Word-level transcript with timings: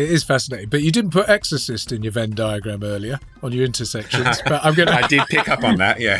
It 0.00 0.10
is 0.10 0.24
fascinating. 0.24 0.70
But 0.70 0.80
you 0.80 0.90
didn't 0.90 1.10
put 1.10 1.28
exorcist 1.28 1.92
in 1.92 2.02
your 2.02 2.12
Venn 2.12 2.30
diagram 2.30 2.82
earlier 2.82 3.20
on 3.42 3.52
your 3.52 3.66
intersections. 3.66 4.40
But 4.46 4.64
I'm 4.64 4.72
going 4.72 4.88
to. 4.88 4.94
I 4.94 5.06
did 5.06 5.20
pick 5.28 5.46
up 5.46 5.62
on 5.62 5.76
that, 5.76 6.00
yeah. 6.00 6.18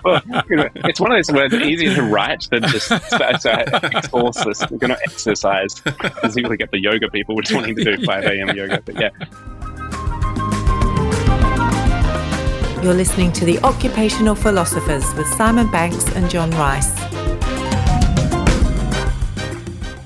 well, 0.04 0.20
it's 0.84 1.00
one 1.00 1.10
of 1.10 1.16
those 1.16 1.34
words 1.34 1.54
easier 1.54 1.94
to 1.94 2.02
write 2.02 2.46
than 2.50 2.64
just 2.64 2.88
so, 3.08 3.32
so 3.38 3.50
exorcist. 3.50 4.70
We're 4.70 4.76
going 4.76 4.90
to 4.90 5.00
exercise. 5.04 5.80
Because 5.80 6.36
you 6.36 6.42
really 6.42 6.58
get 6.58 6.70
the 6.70 6.80
yoga 6.80 7.08
people 7.08 7.34
just 7.40 7.54
wanting 7.54 7.76
to 7.76 7.96
do 7.96 8.04
5 8.04 8.24
a.m. 8.24 8.54
yoga. 8.54 8.82
But 8.84 9.00
yeah. 9.00 9.10
You're 12.82 12.92
listening 12.92 13.32
to 13.32 13.46
The 13.46 13.58
Occupational 13.60 14.34
Philosophers 14.34 15.14
with 15.14 15.26
Simon 15.28 15.70
Banks 15.70 16.04
and 16.14 16.28
John 16.28 16.50
Rice. 16.50 17.09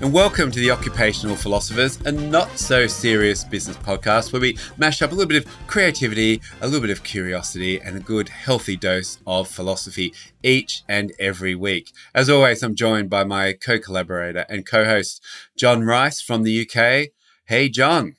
And 0.04 0.12
welcome 0.12 0.50
to 0.50 0.60
the 0.60 0.70
Occupational 0.70 1.34
Philosophers, 1.34 1.98
a 2.04 2.12
not 2.12 2.58
so 2.58 2.86
serious 2.86 3.42
business 3.42 3.78
podcast 3.78 4.34
where 4.34 4.42
we 4.42 4.58
mash 4.76 5.00
up 5.00 5.12
a 5.12 5.14
little 5.14 5.26
bit 5.26 5.46
of 5.46 5.66
creativity, 5.66 6.42
a 6.60 6.66
little 6.66 6.82
bit 6.82 6.90
of 6.90 7.02
curiosity, 7.02 7.80
and 7.80 7.96
a 7.96 8.00
good 8.00 8.28
healthy 8.28 8.76
dose 8.76 9.16
of 9.26 9.48
philosophy 9.48 10.12
each 10.42 10.82
and 10.90 11.14
every 11.18 11.54
week. 11.54 11.90
As 12.14 12.28
always, 12.28 12.62
I'm 12.62 12.74
joined 12.74 13.08
by 13.08 13.24
my 13.24 13.54
co 13.54 13.78
collaborator 13.78 14.44
and 14.50 14.66
co 14.66 14.84
host, 14.84 15.24
John 15.56 15.84
Rice 15.84 16.20
from 16.20 16.42
the 16.42 16.68
UK. 16.68 17.08
Hey, 17.46 17.70
John. 17.70 18.16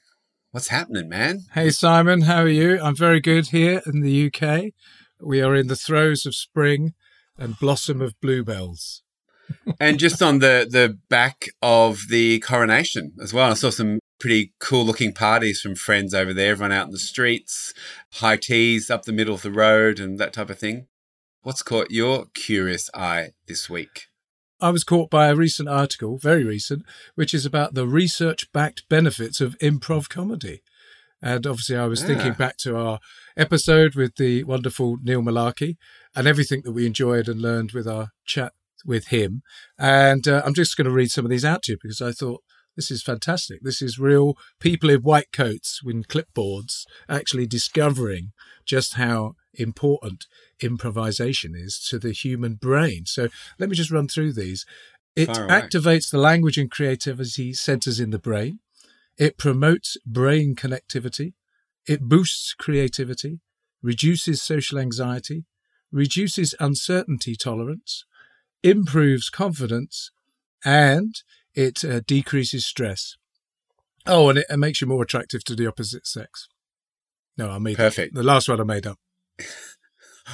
What's 0.49 0.69
happening, 0.69 1.07
man? 1.07 1.43
Hey, 1.53 1.69
Simon, 1.69 2.21
how 2.21 2.41
are 2.41 2.47
you? 2.47 2.81
I'm 2.81 2.95
very 2.95 3.19
good 3.19 3.49
here 3.49 3.83
in 3.85 4.01
the 4.01 4.31
UK. 4.33 4.73
We 5.21 5.39
are 5.39 5.53
in 5.53 5.67
the 5.67 5.75
throes 5.75 6.25
of 6.25 6.33
spring 6.33 6.95
and 7.37 7.59
blossom 7.59 8.01
of 8.01 8.19
bluebells. 8.21 9.03
And 9.79 9.99
just 9.99 10.21
on 10.21 10.39
the 10.39 10.67
the 10.69 10.97
back 11.09 11.47
of 11.61 12.03
the 12.09 12.39
coronation 12.39 13.13
as 13.21 13.33
well, 13.33 13.51
I 13.51 13.55
saw 13.55 13.69
some 13.69 13.99
pretty 14.19 14.53
cool 14.59 14.85
looking 14.85 15.13
parties 15.13 15.61
from 15.61 15.75
friends 15.75 16.13
over 16.13 16.33
there. 16.33 16.51
Everyone 16.51 16.71
out 16.71 16.87
in 16.87 16.91
the 16.91 16.99
streets, 16.99 17.73
high 18.13 18.37
teas 18.37 18.89
up 18.89 19.03
the 19.03 19.11
middle 19.11 19.35
of 19.35 19.41
the 19.41 19.51
road, 19.51 19.99
and 19.99 20.17
that 20.19 20.33
type 20.33 20.49
of 20.49 20.59
thing. 20.59 20.87
What's 21.41 21.61
caught 21.61 21.91
your 21.91 22.25
curious 22.33 22.89
eye 22.93 23.31
this 23.47 23.69
week? 23.69 24.07
I 24.59 24.69
was 24.69 24.83
caught 24.83 25.09
by 25.09 25.27
a 25.27 25.35
recent 25.35 25.67
article, 25.69 26.17
very 26.17 26.43
recent, 26.43 26.85
which 27.15 27.33
is 27.33 27.45
about 27.45 27.73
the 27.73 27.87
research 27.87 28.51
backed 28.51 28.87
benefits 28.89 29.41
of 29.41 29.57
improv 29.59 30.09
comedy. 30.09 30.63
And 31.21 31.45
obviously, 31.45 31.75
I 31.75 31.85
was 31.85 32.01
yeah. 32.01 32.07
thinking 32.07 32.33
back 32.33 32.57
to 32.57 32.77
our 32.77 32.99
episode 33.35 33.95
with 33.95 34.15
the 34.15 34.43
wonderful 34.43 34.97
Neil 35.03 35.21
Mullarkey 35.21 35.77
and 36.15 36.27
everything 36.27 36.61
that 36.63 36.71
we 36.71 36.85
enjoyed 36.85 37.27
and 37.27 37.41
learned 37.41 37.73
with 37.73 37.87
our 37.87 38.11
chat 38.25 38.53
with 38.85 39.07
him. 39.07 39.41
And 39.77 40.27
uh, 40.27 40.41
I'm 40.45 40.53
just 40.53 40.77
going 40.77 40.85
to 40.85 40.91
read 40.91 41.11
some 41.11 41.25
of 41.25 41.31
these 41.31 41.45
out 41.45 41.63
to 41.63 41.73
you 41.73 41.77
because 41.81 42.01
I 42.01 42.11
thought 42.11 42.43
this 42.75 42.91
is 42.91 43.01
fantastic. 43.01 43.59
This 43.61 43.81
is 43.81 43.97
real 43.97 44.37
people 44.59 44.89
in 44.89 45.01
white 45.01 45.31
coats 45.31 45.81
with 45.83 46.07
clipboards 46.07 46.83
actually 47.07 47.47
discovering 47.47 48.33
just 48.65 48.95
how 48.95 49.35
important 49.53 50.25
improvisation 50.61 51.53
is 51.55 51.79
to 51.89 51.97
the 51.97 52.11
human 52.11 52.55
brain. 52.55 53.05
So 53.05 53.29
let 53.59 53.69
me 53.69 53.75
just 53.75 53.91
run 53.91 54.07
through 54.07 54.33
these. 54.33 54.65
It 55.15 55.29
activates 55.29 56.11
the 56.11 56.17
language 56.17 56.57
and 56.57 56.69
creativity 56.69 57.53
centers 57.53 58.01
in 58.01 58.09
the 58.09 58.19
brain. 58.19 58.59
It 59.17 59.37
promotes 59.37 59.95
brain 60.05 60.55
connectivity. 60.55 61.33
It 61.87 62.01
boosts 62.01 62.53
creativity, 62.53 63.39
reduces 63.81 64.41
social 64.41 64.77
anxiety, 64.77 65.45
reduces 65.91 66.53
uncertainty 66.59 67.35
tolerance, 67.37 68.05
improves 68.65 69.29
confidence, 69.29 70.11
and 70.65 71.21
it 71.53 71.85
uh, 71.85 72.01
decreases 72.05 72.65
stress. 72.65 73.15
Oh, 74.07 74.29
and 74.29 74.39
it, 74.39 74.45
it, 74.49 74.57
makes 74.57 74.81
you 74.81 74.87
more 74.87 75.03
attractive 75.03 75.43
to 75.45 75.55
the 75.55 75.67
opposite 75.67 76.05
sex. 76.07 76.47
No, 77.37 77.51
I 77.51 77.59
made 77.59 77.77
perfect. 77.77 78.15
The 78.15 78.23
last 78.23 78.49
one 78.49 78.59
I 78.59 78.63
made 78.63 78.87
up. 78.87 78.99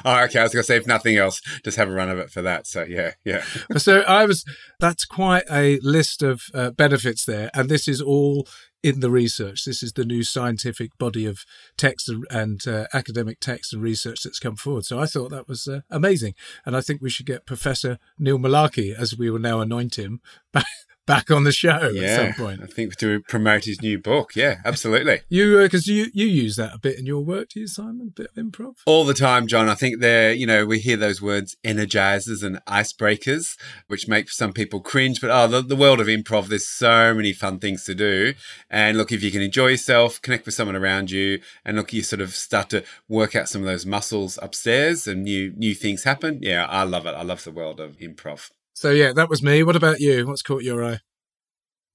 Oh, 0.05 0.23
okay. 0.23 0.39
I 0.39 0.43
was 0.43 0.53
going 0.53 0.63
to 0.63 0.67
say, 0.67 0.77
if 0.77 0.87
nothing 0.87 1.17
else, 1.17 1.41
just 1.65 1.75
have 1.75 1.89
a 1.89 1.91
run 1.91 2.09
of 2.09 2.17
it 2.17 2.29
for 2.29 2.41
that. 2.41 2.65
So, 2.65 2.85
yeah, 2.87 3.11
yeah. 3.25 3.43
so, 3.75 4.01
I 4.01 4.25
was, 4.25 4.45
that's 4.79 5.03
quite 5.03 5.43
a 5.51 5.79
list 5.81 6.23
of 6.23 6.43
uh, 6.53 6.71
benefits 6.71 7.25
there. 7.25 7.51
And 7.53 7.67
this 7.67 7.89
is 7.89 8.01
all 8.01 8.47
in 8.83 8.99
the 8.99 9.11
research. 9.11 9.65
This 9.65 9.83
is 9.83 9.93
the 9.93 10.05
new 10.05 10.23
scientific 10.23 10.97
body 10.97 11.25
of 11.25 11.45
text 11.77 12.09
and, 12.09 12.25
and 12.29 12.67
uh, 12.67 12.87
academic 12.93 13.39
text 13.39 13.73
and 13.73 13.81
research 13.81 14.23
that's 14.23 14.39
come 14.39 14.55
forward. 14.55 14.85
So, 14.85 14.99
I 14.99 15.05
thought 15.05 15.31
that 15.31 15.47
was 15.47 15.67
uh, 15.67 15.81
amazing. 15.89 16.35
And 16.65 16.75
I 16.75 16.81
think 16.81 17.01
we 17.01 17.09
should 17.09 17.25
get 17.25 17.45
Professor 17.45 17.99
Neil 18.17 18.39
Mullarkey, 18.39 18.93
as 18.93 19.17
we 19.17 19.29
will 19.29 19.39
now 19.39 19.59
anoint 19.59 19.97
him, 19.97 20.21
back, 20.51 20.65
back 21.11 21.31
on 21.31 21.43
the 21.43 21.51
show 21.51 21.91
yeah, 21.93 22.03
at 22.03 22.15
some 22.15 22.45
point. 22.45 22.61
I 22.63 22.67
think 22.67 22.95
to 22.97 23.21
promote 23.21 23.65
his 23.65 23.81
new 23.81 23.99
book. 23.99 24.35
Yeah, 24.35 24.61
absolutely. 24.65 25.21
you 25.29 25.57
because 25.57 25.87
uh, 25.87 25.93
you 25.93 26.07
you 26.13 26.25
use 26.25 26.55
that 26.55 26.73
a 26.73 26.79
bit 26.79 26.97
in 26.97 27.05
your 27.05 27.21
work, 27.21 27.49
do 27.49 27.59
you, 27.59 27.67
Simon? 27.67 28.07
A 28.07 28.21
bit 28.21 28.31
of 28.35 28.43
improv 28.43 28.75
all 28.85 29.03
the 29.03 29.13
time, 29.13 29.47
John. 29.47 29.69
I 29.69 29.75
think 29.75 29.99
they're 29.99 30.33
you 30.33 30.45
know 30.45 30.65
we 30.65 30.79
hear 30.79 30.97
those 30.97 31.21
words 31.21 31.55
energizers 31.63 32.43
and 32.43 32.63
icebreakers, 32.65 33.57
which 33.87 34.07
make 34.07 34.29
some 34.29 34.53
people 34.53 34.79
cringe. 34.79 35.21
But 35.21 35.31
oh, 35.31 35.47
the, 35.47 35.61
the 35.61 35.75
world 35.75 35.99
of 35.99 36.07
improv, 36.07 36.47
there's 36.47 36.67
so 36.67 37.13
many 37.13 37.33
fun 37.33 37.59
things 37.59 37.83
to 37.85 37.95
do. 37.95 38.33
And 38.69 38.97
look, 38.97 39.11
if 39.11 39.23
you 39.23 39.31
can 39.31 39.41
enjoy 39.41 39.67
yourself, 39.67 40.21
connect 40.21 40.45
with 40.45 40.55
someone 40.55 40.75
around 40.75 41.11
you, 41.11 41.41
and 41.65 41.77
look, 41.77 41.93
you 41.93 42.03
sort 42.03 42.21
of 42.21 42.35
start 42.35 42.69
to 42.69 42.83
work 43.07 43.35
out 43.35 43.49
some 43.49 43.61
of 43.61 43.67
those 43.67 43.85
muscles 43.85 44.39
upstairs, 44.41 45.07
and 45.07 45.23
new 45.23 45.51
new 45.55 45.75
things 45.75 46.03
happen. 46.03 46.39
Yeah, 46.41 46.65
I 46.65 46.83
love 46.83 47.05
it. 47.05 47.11
I 47.11 47.23
love 47.23 47.43
the 47.43 47.51
world 47.51 47.79
of 47.79 47.97
improv. 47.97 48.51
So 48.73 48.91
yeah, 48.91 49.13
that 49.13 49.29
was 49.29 49.43
me. 49.43 49.63
What 49.63 49.75
about 49.75 49.99
you? 49.99 50.27
What's 50.27 50.41
caught 50.41 50.63
your 50.63 50.83
eye? 50.83 50.99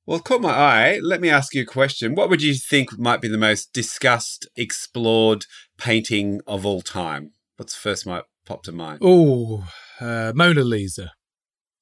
Well, 0.07 0.21
caught 0.21 0.41
my 0.41 0.53
eye. 0.53 1.01
Let 1.03 1.21
me 1.21 1.29
ask 1.29 1.53
you 1.53 1.63
a 1.63 1.67
question. 1.67 2.15
What 2.15 2.31
would 2.31 2.41
you 2.41 2.55
think 2.55 2.97
might 2.97 3.21
be 3.21 3.27
the 3.27 3.37
most 3.37 3.73
discussed, 3.73 4.47
explored 4.55 5.47
painting 5.79 6.41
of 6.47 6.65
all 6.65 6.81
time? 6.81 7.33
What's 7.57 7.75
the 7.75 7.81
first 7.81 8.07
might 8.07 8.23
pop 8.45 8.63
to 8.65 8.73
mind? 8.73 9.01
Oh, 9.03 9.67
uh, 10.01 10.33
Mona 10.35 10.63
Lisa. 10.63 11.13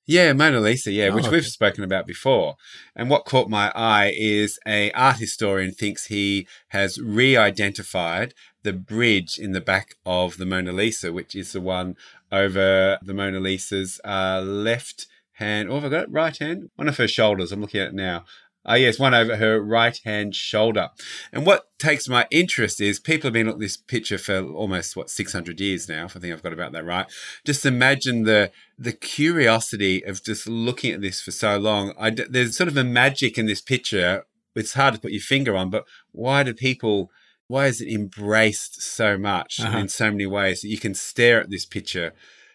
Yeah, 0.06 0.32
Mona 0.34 0.60
Lisa, 0.60 0.90
yeah, 0.90 1.08
oh, 1.08 1.14
which 1.14 1.26
okay. 1.26 1.36
we've 1.36 1.46
spoken 1.46 1.82
about 1.84 2.06
before. 2.06 2.56
And 2.94 3.10
what 3.10 3.24
caught 3.24 3.48
my 3.48 3.70
eye 3.74 4.14
is 4.16 4.58
a 4.66 4.90
art 4.92 5.16
historian 5.16 5.72
thinks 5.72 6.06
he 6.06 6.46
has 6.68 6.98
re-identified 6.98 8.34
the 8.62 8.72
bridge 8.72 9.38
in 9.38 9.52
the 9.52 9.60
back 9.60 9.96
of 10.04 10.36
the 10.36 10.46
Mona 10.46 10.72
Lisa, 10.72 11.12
which 11.12 11.34
is 11.34 11.52
the 11.52 11.60
one 11.60 11.96
over 12.34 12.98
the 13.02 13.14
Mona 13.14 13.38
Lisa's 13.38 14.00
uh, 14.04 14.42
left 14.44 15.06
hand. 15.34 15.70
Oh, 15.70 15.74
have 15.74 15.84
I 15.84 15.88
got 15.88 16.02
it? 16.04 16.10
Right 16.10 16.36
hand? 16.36 16.70
One 16.76 16.88
of 16.88 16.96
her 16.96 17.08
shoulders. 17.08 17.52
I'm 17.52 17.60
looking 17.60 17.80
at 17.80 17.88
it 17.88 17.94
now. 17.94 18.24
Ah, 18.66 18.74
yes, 18.74 18.98
one 18.98 19.12
over 19.12 19.36
her 19.36 19.60
right 19.60 19.98
hand 20.04 20.34
shoulder. 20.34 20.88
And 21.32 21.44
what 21.44 21.68
takes 21.78 22.08
my 22.08 22.26
interest 22.30 22.80
is 22.80 22.98
people 22.98 23.28
have 23.28 23.34
been 23.34 23.46
looking 23.46 23.58
at 23.58 23.60
this 23.60 23.76
picture 23.76 24.16
for 24.16 24.40
almost 24.40 24.96
what 24.96 25.10
600 25.10 25.60
years 25.60 25.86
now. 25.86 26.06
If 26.06 26.16
I 26.16 26.20
think 26.20 26.32
I've 26.32 26.42
got 26.42 26.54
about 26.54 26.72
that 26.72 26.84
right. 26.84 27.06
Just 27.44 27.66
imagine 27.66 28.24
the 28.24 28.50
the 28.78 28.92
curiosity 28.92 30.02
of 30.04 30.24
just 30.24 30.48
looking 30.48 30.92
at 30.92 31.02
this 31.02 31.20
for 31.20 31.30
so 31.30 31.58
long. 31.58 31.92
I, 32.00 32.10
there's 32.10 32.56
sort 32.56 32.68
of 32.68 32.76
a 32.76 32.84
magic 32.84 33.36
in 33.36 33.46
this 33.46 33.60
picture. 33.60 34.24
It's 34.56 34.74
hard 34.74 34.94
to 34.94 35.00
put 35.00 35.12
your 35.12 35.20
finger 35.20 35.56
on, 35.56 35.68
but 35.68 35.84
why 36.12 36.42
do 36.42 36.54
people? 36.54 37.10
Why 37.54 37.66
is 37.66 37.80
it 37.80 37.88
embraced 37.88 38.82
so 38.82 39.16
much 39.16 39.60
uh-huh. 39.60 39.78
in 39.78 39.88
so 39.88 40.10
many 40.10 40.26
ways 40.26 40.60
that 40.60 40.68
you 40.68 40.78
can 40.78 40.94
stare 40.94 41.40
at 41.40 41.50
this 41.50 41.64
picture 41.64 42.12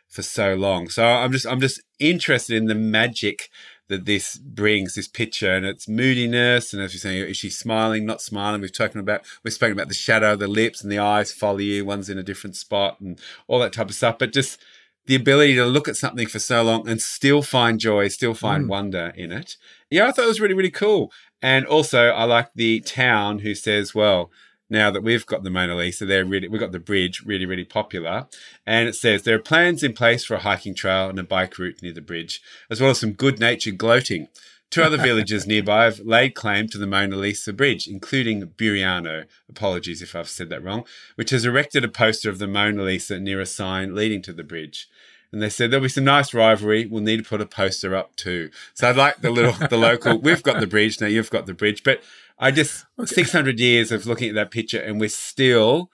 for 0.09 0.23
so 0.23 0.55
long. 0.55 0.89
So 0.89 1.05
I'm 1.05 1.31
just 1.31 1.45
I'm 1.45 1.61
just 1.61 1.81
interested 1.99 2.57
in 2.57 2.65
the 2.65 2.75
magic 2.75 3.49
that 3.87 4.05
this 4.05 4.37
brings, 4.37 4.95
this 4.95 5.07
picture 5.07 5.53
and 5.53 5.65
its 5.65 5.87
moodiness. 5.87 6.73
And 6.73 6.81
as 6.81 6.93
you're 6.93 6.99
saying, 6.99 7.29
is 7.29 7.37
she 7.37 7.49
smiling, 7.49 8.05
not 8.05 8.21
smiling? 8.21 8.61
We've 8.61 8.73
talked 8.73 8.95
about 8.95 9.21
we've 9.43 9.53
spoken 9.53 9.73
about 9.73 9.87
the 9.87 9.93
shadow 9.93 10.33
of 10.33 10.39
the 10.39 10.47
lips 10.47 10.83
and 10.83 10.91
the 10.91 10.99
eyes 10.99 11.31
follow 11.31 11.59
you, 11.59 11.85
one's 11.85 12.09
in 12.09 12.17
a 12.17 12.23
different 12.23 12.55
spot 12.55 12.99
and 12.99 13.19
all 13.47 13.59
that 13.59 13.73
type 13.73 13.89
of 13.89 13.95
stuff. 13.95 14.17
But 14.19 14.33
just 14.33 14.59
the 15.05 15.15
ability 15.15 15.55
to 15.55 15.65
look 15.65 15.87
at 15.87 15.95
something 15.95 16.27
for 16.27 16.39
so 16.39 16.61
long 16.63 16.89
and 16.89 17.01
still 17.01 17.41
find 17.41 17.79
joy, 17.79 18.09
still 18.09 18.33
find 18.33 18.65
mm. 18.65 18.69
wonder 18.69 19.13
in 19.15 19.31
it. 19.31 19.55
Yeah, 19.89 20.07
I 20.07 20.11
thought 20.11 20.25
it 20.25 20.27
was 20.27 20.41
really, 20.41 20.53
really 20.55 20.71
cool. 20.71 21.11
And 21.41 21.65
also 21.65 22.09
I 22.09 22.25
like 22.25 22.49
the 22.53 22.81
town 22.81 23.39
who 23.39 23.55
says, 23.55 23.95
well, 23.95 24.29
now 24.69 24.91
that 24.91 25.03
we've 25.03 25.25
got 25.25 25.43
the 25.43 25.49
Mona 25.49 25.75
Lisa, 25.75 26.05
they're 26.05 26.25
really 26.25 26.47
we've 26.47 26.61
got 26.61 26.71
the 26.71 26.79
bridge 26.79 27.23
really 27.25 27.45
really 27.45 27.65
popular, 27.65 28.27
and 28.65 28.87
it 28.87 28.95
says 28.95 29.23
there 29.23 29.35
are 29.35 29.39
plans 29.39 29.83
in 29.83 29.93
place 29.93 30.23
for 30.23 30.35
a 30.35 30.39
hiking 30.39 30.75
trail 30.75 31.09
and 31.09 31.19
a 31.19 31.23
bike 31.23 31.57
route 31.57 31.81
near 31.81 31.93
the 31.93 32.01
bridge, 32.01 32.41
as 32.69 32.79
well 32.79 32.91
as 32.91 32.99
some 32.99 33.13
good 33.13 33.39
natured 33.39 33.77
gloating. 33.77 34.27
Two 34.69 34.83
other 34.83 34.97
villages 34.97 35.47
nearby 35.47 35.85
have 35.85 35.99
laid 35.99 36.35
claim 36.35 36.67
to 36.67 36.77
the 36.77 36.85
Mona 36.85 37.15
Lisa 37.15 37.51
Bridge, 37.51 37.87
including 37.87 38.45
Buriano, 38.45 39.25
apologies 39.49 40.01
if 40.01 40.15
I've 40.15 40.29
said 40.29 40.49
that 40.49 40.63
wrong, 40.63 40.85
which 41.15 41.31
has 41.31 41.45
erected 41.45 41.83
a 41.83 41.89
poster 41.89 42.29
of 42.29 42.37
the 42.37 42.47
Mona 42.47 42.83
Lisa 42.83 43.19
near 43.19 43.41
a 43.41 43.45
sign 43.45 43.95
leading 43.95 44.21
to 44.23 44.33
the 44.33 44.43
bridge. 44.43 44.87
And 45.31 45.41
they 45.41 45.49
said 45.49 45.69
there'll 45.69 45.83
be 45.83 45.89
some 45.89 46.05
nice 46.05 46.33
rivalry. 46.33 46.87
We'll 46.87 47.03
need 47.03 47.17
to 47.17 47.29
put 47.29 47.41
a 47.41 47.45
poster 47.45 47.95
up 47.95 48.15
too. 48.15 48.49
So 48.73 48.89
I'd 48.89 48.95
like 48.95 49.21
the 49.21 49.29
little, 49.29 49.51
the 49.67 49.77
local. 49.77 50.17
We've 50.17 50.41
got 50.41 50.59
the 50.59 50.67
bridge 50.67 50.99
now. 50.99 51.07
You've 51.07 51.29
got 51.29 51.45
the 51.45 51.53
bridge, 51.53 51.83
but 51.83 52.01
I 52.39 52.51
just 52.51 52.85
okay. 52.97 53.13
600 53.13 53.59
years 53.59 53.91
of 53.91 54.05
looking 54.05 54.29
at 54.29 54.35
that 54.35 54.51
picture 54.51 54.79
and 54.79 54.99
we're 54.99 55.09
still 55.09 55.89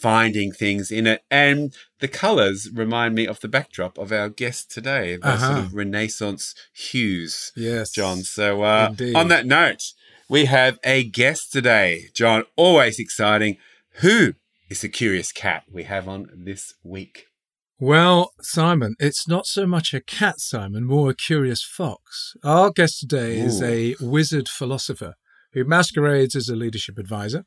finding 0.00 0.52
things 0.52 0.90
in 0.90 1.06
it. 1.06 1.22
And 1.30 1.74
the 1.98 2.08
colors 2.08 2.70
remind 2.72 3.14
me 3.14 3.26
of 3.26 3.40
the 3.40 3.48
backdrop 3.48 3.98
of 3.98 4.12
our 4.12 4.28
guest 4.28 4.70
today, 4.70 5.16
the 5.16 5.28
uh-huh. 5.28 5.46
sort 5.46 5.58
of 5.58 5.74
Renaissance 5.74 6.54
hues. 6.72 7.52
Yes. 7.56 7.90
John. 7.90 8.22
So 8.22 8.62
uh, 8.62 8.94
on 9.14 9.28
that 9.28 9.46
note, 9.46 9.92
we 10.28 10.46
have 10.46 10.78
a 10.84 11.04
guest 11.04 11.52
today. 11.52 12.04
John, 12.14 12.44
always 12.56 12.98
exciting. 12.98 13.56
Who 13.94 14.34
is 14.70 14.80
the 14.80 14.88
curious 14.88 15.32
cat 15.32 15.64
we 15.70 15.82
have 15.82 16.08
on 16.08 16.30
this 16.32 16.74
week? 16.84 17.26
Well, 17.78 18.32
Simon, 18.42 18.94
it's 18.98 19.26
not 19.26 19.46
so 19.46 19.66
much 19.66 19.94
a 19.94 20.00
cat, 20.00 20.38
Simon, 20.38 20.84
more 20.84 21.10
a 21.10 21.14
curious 21.14 21.62
fox. 21.62 22.36
Our 22.44 22.70
guest 22.70 23.00
today 23.00 23.40
Ooh. 23.40 23.46
is 23.46 23.62
a 23.62 23.96
wizard 24.00 24.48
philosopher 24.48 25.14
who 25.52 25.64
masquerades 25.64 26.36
as 26.36 26.48
a 26.48 26.56
leadership 26.56 26.98
advisor. 26.98 27.44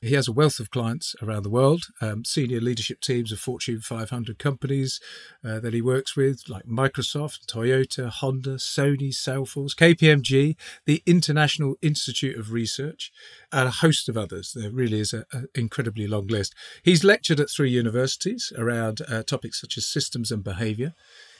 He 0.00 0.14
has 0.14 0.28
a 0.28 0.32
wealth 0.32 0.60
of 0.60 0.70
clients 0.70 1.14
around 1.22 1.42
the 1.42 1.50
world, 1.50 1.84
um, 2.00 2.24
senior 2.24 2.60
leadership 2.60 3.00
teams 3.00 3.32
of 3.32 3.40
Fortune 3.40 3.80
500 3.80 4.38
companies 4.38 5.00
uh, 5.44 5.60
that 5.60 5.74
he 5.74 5.82
works 5.82 6.16
with, 6.16 6.48
like 6.48 6.64
Microsoft, 6.64 7.46
Toyota, 7.46 8.08
Honda, 8.08 8.56
Sony, 8.56 9.10
Salesforce, 9.10 9.74
KPMG, 9.74 10.56
the 10.86 11.02
International 11.06 11.76
Institute 11.82 12.38
of 12.38 12.52
Research, 12.52 13.12
and 13.52 13.68
a 13.68 13.72
host 13.72 14.08
of 14.08 14.16
others. 14.16 14.52
There 14.54 14.70
really 14.70 15.00
is 15.00 15.12
an 15.12 15.48
incredibly 15.54 16.06
long 16.06 16.26
list. 16.28 16.54
He's 16.82 17.04
lectured 17.04 17.40
at 17.40 17.50
three 17.50 17.70
universities 17.70 18.52
around 18.56 19.00
uh, 19.08 19.22
topics 19.22 19.60
such 19.60 19.76
as 19.76 19.86
systems 19.86 20.30
and 20.30 20.44
behavior. 20.44 20.94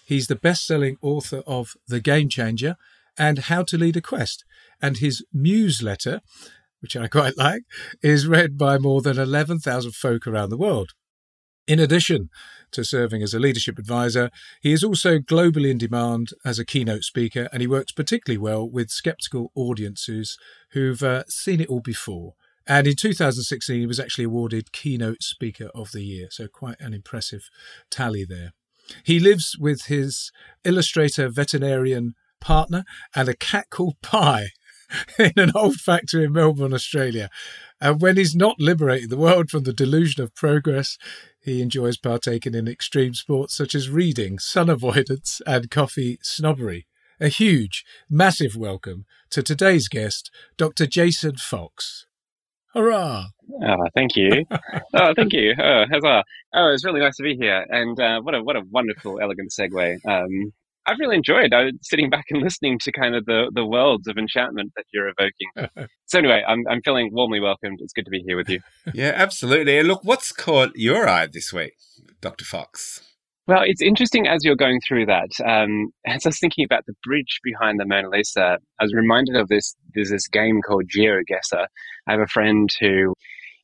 He's 0.05 0.27
the 0.27 0.37
best 0.37 0.67
selling 0.67 0.97
author 1.03 1.43
of 1.47 1.77
The 1.87 2.01
Game 2.01 2.29
Changer 2.29 2.77
and 3.17 3.39
How 3.39 3.63
to 3.65 3.79
Lead 3.79 3.97
a 3.97 4.01
Quest 4.01 4.45
and 4.83 4.99
his 4.99 5.25
newsletter, 5.33 6.21
which 6.81 6.97
I 6.97 7.09
quite 7.09 7.37
like, 7.39 7.63
is 8.03 8.27
read 8.27 8.57
by 8.59 8.79
more 8.79 9.03
than 9.03 9.19
11,000 9.19 9.93
folk 9.93 10.27
around 10.27 10.51
the 10.51 10.59
world. 10.59 10.91
In 11.67 11.79
addition 11.79 12.31
to 12.73 12.85
serving 12.85 13.23
as 13.23 13.35
a 13.35 13.39
leadership 13.39 13.79
advisor, 13.79 14.31
he 14.61 14.73
is 14.73 14.83
also 14.83 15.19
globally 15.19 15.71
in 15.71 15.79
demand 15.79 16.31
as 16.45 16.59
a 16.59 16.65
keynote 16.65 17.05
speaker, 17.05 17.49
and 17.53 17.61
he 17.61 17.67
works 17.67 17.93
particularly 17.93 18.39
well 18.39 18.69
with 18.69 18.91
skeptical 18.91 19.53
audiences 19.55 20.39
who've 20.73 21.03
uh, 21.03 21.25
seen 21.29 21.61
it 21.61 21.69
all 21.69 21.81
before. 21.81 22.35
And 22.67 22.87
in 22.87 22.97
2016, 22.97 23.81
he 23.81 23.87
was 23.87 23.99
actually 23.99 24.25
awarded 24.25 24.73
Keynote 24.73 25.23
Speaker 25.23 25.71
of 25.75 25.93
the 25.93 26.05
Year, 26.05 26.29
so 26.31 26.47
quite 26.47 26.81
an 26.81 26.95
impressive 26.95 27.43
tally 27.91 28.25
there. 28.25 28.53
He 29.05 29.19
lives 29.19 29.57
with 29.59 29.87
his 29.87 30.31
illustrator 30.65 31.29
veterinarian 31.29 32.15
partner 32.41 32.85
and 33.15 33.29
a 33.29 33.37
cat 33.37 33.67
called 33.71 33.97
Pi 34.03 34.51
in 35.19 35.33
an 35.37 35.53
old 35.55 35.77
factory 35.77 36.25
in 36.25 36.33
Melbourne, 36.33 36.75
Australia. 36.75 37.31
And 37.81 38.01
when 38.01 38.17
he's 38.17 38.35
not 38.35 38.61
liberating 38.61 39.09
the 39.09 39.17
world 39.17 39.51
from 39.51 39.65
the 39.65 39.73
delusion 39.73 40.23
of 40.23 40.35
progress, 40.35 40.99
he 41.43 41.63
enjoys 41.63 41.97
partaking 41.97 42.55
in 42.55 42.69
extreme 42.69 43.15
sports 43.15 43.57
such 43.57 43.75
as 43.75 43.89
reading, 43.89 44.39
sun 44.39 44.69
avoidance, 44.69 45.41
and 45.47 45.71
coffee 45.71 46.19
snobbery. 46.23 46.87
A 47.19 47.29
huge, 47.29 47.85
massive 48.09 48.57
welcome 48.57 49.05
to 49.31 49.43
today's 49.43 49.89
guest, 49.89 50.31
Dr. 50.57 50.87
Jason 50.87 51.37
Fox. 51.37 52.07
Hurrah! 52.75 53.27
Oh, 53.63 53.87
thank 53.95 54.17
you. 54.17 54.45
oh, 54.95 55.13
thank 55.17 55.33
you. 55.33 55.55
Oh, 55.59 55.85
huzzah. 55.91 56.25
Oh, 56.55 56.71
it's 56.73 56.85
really 56.85 57.01
nice 57.01 57.17
to 57.17 57.23
be 57.23 57.37
here. 57.37 57.67
And 57.69 57.99
uh, 57.99 58.21
what 58.21 58.35
a 58.35 58.43
what 58.43 58.57
a 58.57 58.63
wonderful, 58.71 59.19
elegant 59.21 59.51
segue. 59.51 59.97
Um, 60.07 60.53
I've 60.91 60.99
really 60.99 61.17
enjoyed 61.17 61.53
uh, 61.53 61.71
sitting 61.83 62.11
back 62.11 62.25
and 62.31 62.43
listening 62.43 62.79
to 62.81 62.93
kind 62.93 63.15
of 63.15 63.25
the, 63.27 63.51
the 63.55 63.65
worlds 63.65 64.09
of 64.09 64.19
enchantment 64.19 64.73
that 64.77 64.85
you're 64.93 65.09
evoking. 65.09 65.89
so 66.07 66.19
anyway, 66.19 66.43
I'm, 66.47 66.65
I'm 66.69 66.83
feeling 66.83 67.11
warmly 67.13 67.41
welcomed. 67.41 67.79
It's 67.81 67.93
good 67.93 68.07
to 68.07 68.11
be 68.11 68.25
here 68.27 68.37
with 68.37 68.49
you. 68.49 68.61
yeah, 68.93 69.13
absolutely. 69.15 69.79
And 69.79 69.87
look, 69.87 70.03
what's 70.03 70.33
caught 70.33 70.73
your 70.75 71.09
eye 71.09 71.29
this 71.33 71.53
week, 71.53 71.75
Dr. 72.21 72.45
Fox? 72.45 73.03
Well, 73.47 73.63
it's 73.65 73.83
interesting 73.83 74.27
as 74.29 74.45
you're 74.45 74.57
going 74.57 74.81
through 74.87 75.07
that. 75.07 75.31
Um, 75.45 75.91
as 76.07 76.27
I 76.27 76.29
was 76.29 76.39
thinking 76.39 76.65
about 76.65 76.87
the 76.87 76.95
bridge 77.05 77.41
behind 77.43 77.81
the 77.81 77.87
Mona 77.87 78.09
Lisa, 78.09 78.59
I 78.79 78.85
was 78.85 78.95
reminded 78.95 79.37
of 79.37 79.49
this. 79.49 79.75
There's 79.95 80.11
this 80.11 80.29
game 80.29 80.61
called 80.63 80.85
GeoGuessr. 80.95 81.67
I 82.07 82.13
have 82.13 82.21
a 82.21 82.27
friend 82.27 82.71
who 82.81 83.15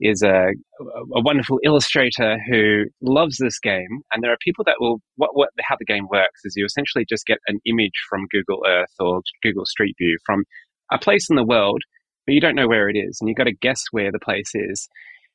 is 0.01 0.23
a, 0.23 0.49
a 0.81 1.23
wonderful 1.23 1.59
illustrator 1.65 2.39
who 2.51 2.85
loves 3.01 3.39
this 3.39 3.59
game. 3.59 4.03
And 4.13 4.23
there 4.23 4.33
are 4.33 4.39
people 4.45 4.65
that 4.65 4.77
will, 4.79 5.01
what, 5.17 5.31
what, 5.35 5.51
how 5.63 5.77
the 5.79 5.85
game 5.85 6.07
works 6.11 6.41
is 6.45 6.55
you 6.57 6.65
essentially 6.65 7.07
just 7.09 7.27
get 7.27 7.39
an 7.47 7.61
image 7.67 8.05
from 8.09 8.27
Google 8.31 8.63
Earth 8.67 8.93
or 9.01 9.23
Google 9.43 9.65
Street 9.67 9.95
View 9.99 10.19
from 10.25 10.45
a 10.93 10.99
place 10.99 11.29
in 11.31 11.37
the 11.37 11.45
world, 11.45 11.81
but 12.27 12.35
you 12.35 12.41
don't 12.41 12.55
know 12.55 12.69
where 12.69 12.89
it 12.89 12.97
is. 12.97 13.19
And 13.21 13.29
you've 13.29 13.39
got 13.39 13.45
to 13.45 13.55
guess 13.55 13.83
where 13.91 14.13
the 14.13 14.21
place 14.21 14.51
is. 14.55 14.89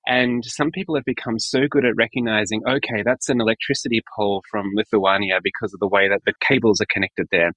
And 0.07 0.43
some 0.45 0.71
people 0.71 0.95
have 0.95 1.05
become 1.05 1.37
so 1.37 1.61
good 1.69 1.85
at 1.85 1.95
recognizing, 1.95 2.61
okay, 2.67 3.03
that's 3.05 3.29
an 3.29 3.39
electricity 3.39 4.01
pole 4.15 4.41
from 4.49 4.71
Lithuania 4.75 5.39
because 5.43 5.73
of 5.73 5.79
the 5.79 5.87
way 5.87 6.09
that 6.09 6.21
the 6.25 6.33
cables 6.47 6.81
are 6.81 6.87
connected 6.91 7.27
there. 7.31 7.51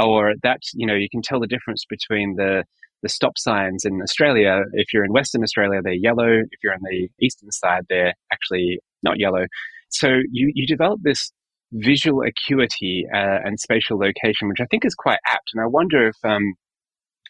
Or 0.00 0.34
that, 0.42 0.60
you 0.74 0.86
know, 0.86 0.94
you 0.94 1.08
can 1.10 1.22
tell 1.22 1.40
the 1.40 1.46
difference 1.46 1.84
between 1.88 2.36
the 2.36 2.64
the 3.02 3.08
stop 3.08 3.38
signs 3.38 3.84
in 3.84 4.00
Australia, 4.02 4.62
if 4.72 4.92
you're 4.92 5.04
in 5.04 5.12
Western 5.12 5.42
Australia, 5.42 5.80
they're 5.82 5.92
yellow. 5.92 6.28
If 6.28 6.58
you're 6.62 6.74
on 6.74 6.80
the 6.82 7.08
eastern 7.20 7.50
side, 7.50 7.84
they're 7.88 8.14
actually 8.32 8.78
not 9.02 9.18
yellow. 9.18 9.46
So 9.90 10.08
you, 10.30 10.52
you 10.54 10.66
develop 10.66 11.00
this 11.02 11.32
visual 11.72 12.22
acuity 12.22 13.06
uh, 13.12 13.38
and 13.44 13.58
spatial 13.58 13.98
location, 13.98 14.48
which 14.48 14.60
I 14.60 14.66
think 14.70 14.84
is 14.84 14.94
quite 14.94 15.18
apt. 15.26 15.50
And 15.54 15.62
I 15.62 15.66
wonder 15.66 16.08
if, 16.08 16.16
um, 16.24 16.54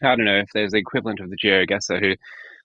I 0.03 0.15
don't 0.15 0.25
know, 0.25 0.39
if 0.39 0.49
there's 0.53 0.71
the 0.71 0.77
equivalent 0.77 1.19
of 1.19 1.29
the 1.29 1.37
GeoGuessr 1.37 1.99
who 1.99 2.15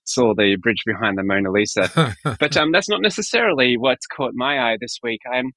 saw 0.04 0.34
the 0.34 0.56
bridge 0.56 0.82
behind 0.84 1.19
the 1.19 1.22
Mona 1.22 1.50
Lisa. 1.50 2.14
but 2.38 2.56
um, 2.56 2.72
that's 2.72 2.88
not 2.88 3.00
necessarily 3.00 3.76
what's 3.76 4.06
caught 4.06 4.32
my 4.34 4.72
eye 4.72 4.76
this 4.81 4.99
week. 5.02 5.20
I'm 5.32 5.52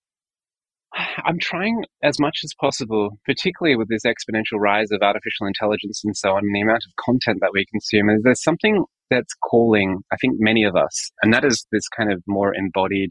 I'm 0.93 1.39
trying 1.39 1.83
as 2.03 2.19
much 2.19 2.39
as 2.43 2.53
possible, 2.59 3.17
particularly 3.25 3.75
with 3.75 3.87
this 3.89 4.03
exponential 4.03 4.59
rise 4.59 4.91
of 4.91 5.01
artificial 5.01 5.47
intelligence 5.47 6.01
and 6.03 6.15
so 6.15 6.31
on, 6.31 6.39
and 6.43 6.55
the 6.55 6.61
amount 6.61 6.83
of 6.85 7.03
content 7.03 7.39
that 7.41 7.51
we 7.53 7.65
consume. 7.71 8.09
Is 8.09 8.21
there's 8.23 8.43
something 8.43 8.83
that's 9.09 9.33
calling, 9.49 9.99
I 10.11 10.17
think, 10.17 10.35
many 10.39 10.63
of 10.63 10.75
us, 10.75 11.11
and 11.21 11.33
that 11.33 11.45
is 11.45 11.65
this 11.71 11.87
kind 11.87 12.11
of 12.11 12.21
more 12.27 12.53
embodied 12.53 13.09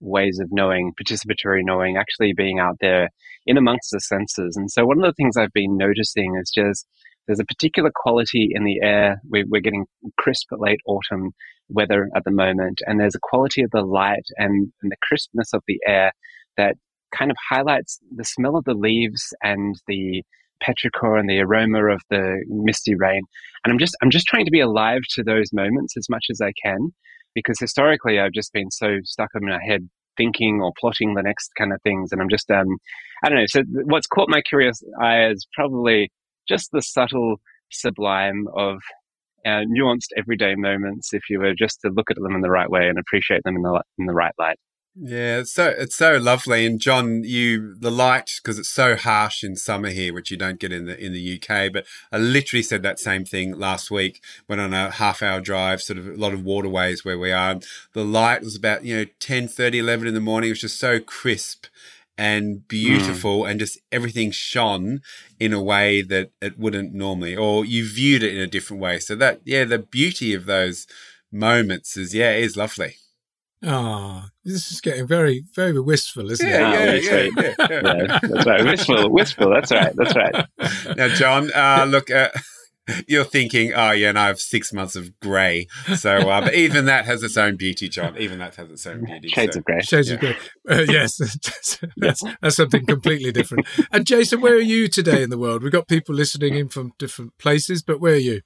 ways 0.00 0.38
of 0.40 0.48
knowing, 0.50 0.92
participatory 1.00 1.60
knowing, 1.62 1.96
actually 1.96 2.32
being 2.32 2.58
out 2.58 2.76
there 2.80 3.10
in 3.46 3.56
amongst 3.56 3.90
the 3.92 4.00
senses. 4.00 4.56
And 4.56 4.70
so, 4.70 4.84
one 4.84 4.98
of 4.98 5.04
the 5.04 5.14
things 5.14 5.36
I've 5.36 5.52
been 5.52 5.76
noticing 5.76 6.36
is 6.40 6.50
just 6.50 6.86
there's 7.26 7.40
a 7.40 7.44
particular 7.44 7.90
quality 7.94 8.48
in 8.52 8.64
the 8.64 8.80
air. 8.82 9.20
We're, 9.28 9.44
we're 9.48 9.60
getting 9.60 9.86
crisp 10.18 10.48
late 10.50 10.80
autumn 10.86 11.30
weather 11.68 12.08
at 12.16 12.24
the 12.24 12.32
moment, 12.32 12.80
and 12.86 12.98
there's 12.98 13.14
a 13.14 13.20
quality 13.22 13.62
of 13.62 13.70
the 13.70 13.82
light 13.82 14.26
and, 14.36 14.72
and 14.82 14.90
the 14.90 14.96
crispness 15.02 15.52
of 15.52 15.62
the 15.68 15.78
air 15.86 16.12
that 16.56 16.74
kind 17.16 17.30
of 17.30 17.36
highlights 17.48 17.98
the 18.14 18.24
smell 18.24 18.56
of 18.56 18.64
the 18.64 18.74
leaves 18.74 19.32
and 19.42 19.80
the 19.86 20.22
petrichor 20.62 21.18
and 21.18 21.28
the 21.28 21.40
aroma 21.40 21.86
of 21.86 22.02
the 22.10 22.44
misty 22.48 22.94
rain. 22.94 23.22
And 23.64 23.72
I'm 23.72 23.78
just 23.78 23.96
I'm 24.02 24.10
just 24.10 24.26
trying 24.26 24.44
to 24.44 24.50
be 24.50 24.60
alive 24.60 25.02
to 25.10 25.22
those 25.22 25.52
moments 25.52 25.96
as 25.96 26.08
much 26.08 26.26
as 26.30 26.40
I 26.40 26.52
can, 26.62 26.92
because 27.34 27.58
historically 27.58 28.18
I've 28.18 28.32
just 28.32 28.52
been 28.52 28.70
so 28.70 28.98
stuck 29.04 29.30
in 29.34 29.48
my 29.48 29.58
head 29.64 29.88
thinking 30.16 30.60
or 30.60 30.72
plotting 30.78 31.14
the 31.14 31.22
next 31.22 31.50
kind 31.56 31.72
of 31.72 31.80
things, 31.82 32.12
and 32.12 32.20
I'm 32.20 32.28
just 32.28 32.50
um 32.50 32.76
I 33.24 33.28
don't 33.28 33.38
know. 33.38 33.46
So 33.46 33.62
what's 33.84 34.06
caught 34.06 34.28
my 34.28 34.42
curious 34.42 34.82
eye 35.00 35.26
is 35.28 35.46
probably 35.54 36.10
just 36.48 36.70
the 36.72 36.82
subtle 36.82 37.36
sublime 37.70 38.46
of 38.56 38.78
uh, 39.46 39.62
nuanced 39.68 40.08
everyday 40.16 40.54
moments 40.54 41.14
if 41.14 41.22
you 41.30 41.38
were 41.38 41.54
just 41.54 41.80
to 41.82 41.90
look 41.90 42.10
at 42.10 42.16
them 42.16 42.34
in 42.34 42.40
the 42.42 42.50
right 42.50 42.70
way 42.70 42.88
and 42.88 42.98
appreciate 42.98 43.42
them 43.44 43.56
in 43.56 43.62
the 43.62 43.82
in 43.98 44.06
the 44.06 44.14
right 44.14 44.34
light. 44.38 44.58
Yeah, 44.96 45.38
it's 45.38 45.52
so 45.52 45.68
it's 45.68 45.94
so 45.94 46.16
lovely. 46.16 46.66
And 46.66 46.80
John, 46.80 47.22
you 47.22 47.76
the 47.76 47.92
light 47.92 48.32
because 48.42 48.58
it's 48.58 48.68
so 48.68 48.96
harsh 48.96 49.44
in 49.44 49.54
summer 49.54 49.88
here, 49.88 50.12
which 50.12 50.30
you 50.30 50.36
don't 50.36 50.58
get 50.58 50.72
in 50.72 50.86
the 50.86 50.98
in 50.98 51.12
the 51.12 51.40
UK. 51.40 51.72
But 51.72 51.86
I 52.10 52.18
literally 52.18 52.62
said 52.62 52.82
that 52.82 52.98
same 52.98 53.24
thing 53.24 53.56
last 53.56 53.90
week. 53.90 54.20
Went 54.48 54.60
on 54.60 54.74
a 54.74 54.90
half 54.90 55.22
hour 55.22 55.40
drive, 55.40 55.80
sort 55.80 55.98
of 55.98 56.08
a 56.08 56.16
lot 56.16 56.34
of 56.34 56.44
waterways 56.44 57.04
where 57.04 57.18
we 57.18 57.30
are. 57.30 57.60
The 57.92 58.04
light 58.04 58.42
was 58.42 58.56
about 58.56 58.84
you 58.84 58.96
know 58.96 59.04
10, 59.20 59.46
30, 59.48 59.78
11 59.78 60.08
in 60.08 60.14
the 60.14 60.20
morning. 60.20 60.48
It 60.48 60.52
was 60.52 60.60
just 60.60 60.80
so 60.80 60.98
crisp 60.98 61.66
and 62.18 62.66
beautiful, 62.66 63.42
mm. 63.42 63.50
and 63.50 63.60
just 63.60 63.78
everything 63.92 64.32
shone 64.32 65.02
in 65.38 65.52
a 65.52 65.62
way 65.62 66.02
that 66.02 66.32
it 66.42 66.58
wouldn't 66.58 66.92
normally, 66.92 67.36
or 67.36 67.64
you 67.64 67.88
viewed 67.88 68.24
it 68.24 68.34
in 68.34 68.40
a 68.40 68.46
different 68.46 68.82
way. 68.82 68.98
So 68.98 69.14
that 69.16 69.40
yeah, 69.44 69.64
the 69.64 69.78
beauty 69.78 70.34
of 70.34 70.46
those 70.46 70.88
moments 71.30 71.96
is 71.96 72.12
yeah, 72.12 72.32
is 72.32 72.56
lovely. 72.56 72.96
Ah, 73.62 74.22
oh, 74.24 74.28
this 74.42 74.72
is 74.72 74.80
getting 74.80 75.06
very, 75.06 75.44
very 75.54 75.78
wistful, 75.78 76.30
isn't 76.30 76.48
yeah, 76.48 76.72
it? 76.80 77.04
Yeah, 77.04 77.12
yeah, 77.12 77.30
yeah, 77.36 77.54
yeah, 77.58 77.82
yeah. 78.08 78.18
That's 78.22 78.46
right. 78.46 78.64
Wistful, 78.64 79.10
wistful. 79.10 79.50
That's 79.50 79.70
right. 79.70 79.92
That's 79.94 80.16
right. 80.16 80.46
Now, 80.96 81.08
John, 81.08 81.50
uh, 81.54 81.84
look, 81.86 82.10
uh, 82.10 82.30
you're 83.06 83.24
thinking, 83.24 83.72
oh 83.74 83.90
yeah, 83.90 84.08
and 84.08 84.18
I 84.18 84.28
have 84.28 84.40
six 84.40 84.72
months 84.72 84.96
of 84.96 85.18
grey. 85.20 85.66
So, 85.96 86.16
uh, 86.30 86.40
but 86.40 86.54
even 86.54 86.86
that 86.86 87.04
has 87.04 87.22
its 87.22 87.36
own 87.36 87.56
beauty, 87.56 87.88
John. 87.88 88.16
Even 88.18 88.38
that 88.38 88.54
has 88.56 88.70
its 88.70 88.86
own 88.86 89.04
beauty. 89.04 89.28
Shades 89.28 89.54
so. 89.54 89.58
of 89.58 89.64
grey. 89.64 89.80
Shades 89.80 90.08
yeah. 90.08 90.14
of 90.14 90.20
grey. 90.20 90.36
Uh, 90.68 90.84
yes, 90.88 91.18
that's, 91.96 92.22
that's 92.40 92.56
something 92.56 92.86
completely 92.86 93.32
different. 93.32 93.66
And 93.92 94.06
Jason, 94.06 94.40
where 94.40 94.54
are 94.54 94.60
you 94.60 94.88
today 94.88 95.22
in 95.22 95.30
the 95.30 95.38
world? 95.38 95.62
We've 95.62 95.72
got 95.72 95.88
people 95.88 96.14
listening 96.14 96.54
in 96.54 96.68
from 96.68 96.92
different 96.98 97.36
places, 97.38 97.82
but 97.82 98.00
where 98.00 98.14
are 98.14 98.16
you? 98.16 98.40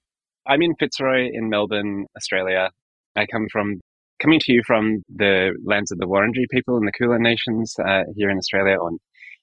I'm 0.47 0.61
in 0.63 0.75
Fitzroy 0.75 1.31
in 1.33 1.49
Melbourne, 1.49 2.07
Australia. 2.17 2.71
I 3.17 3.27
come 3.27 3.47
from 3.51 3.81
coming 4.25 4.41
to 4.41 4.53
you 4.53 4.63
from 4.67 5.05
the 5.15 5.55
lands 5.65 5.93
of 5.93 5.99
the 5.99 6.07
Wurundjeri 6.07 6.49
people 6.51 6.79
and 6.79 6.89
the 6.89 6.93
Kulin 6.93 7.23
Nations 7.23 7.75
uh, 7.79 8.05
here 8.17 8.31
in 8.31 8.39
Australia, 8.39 8.77
or 8.77 8.93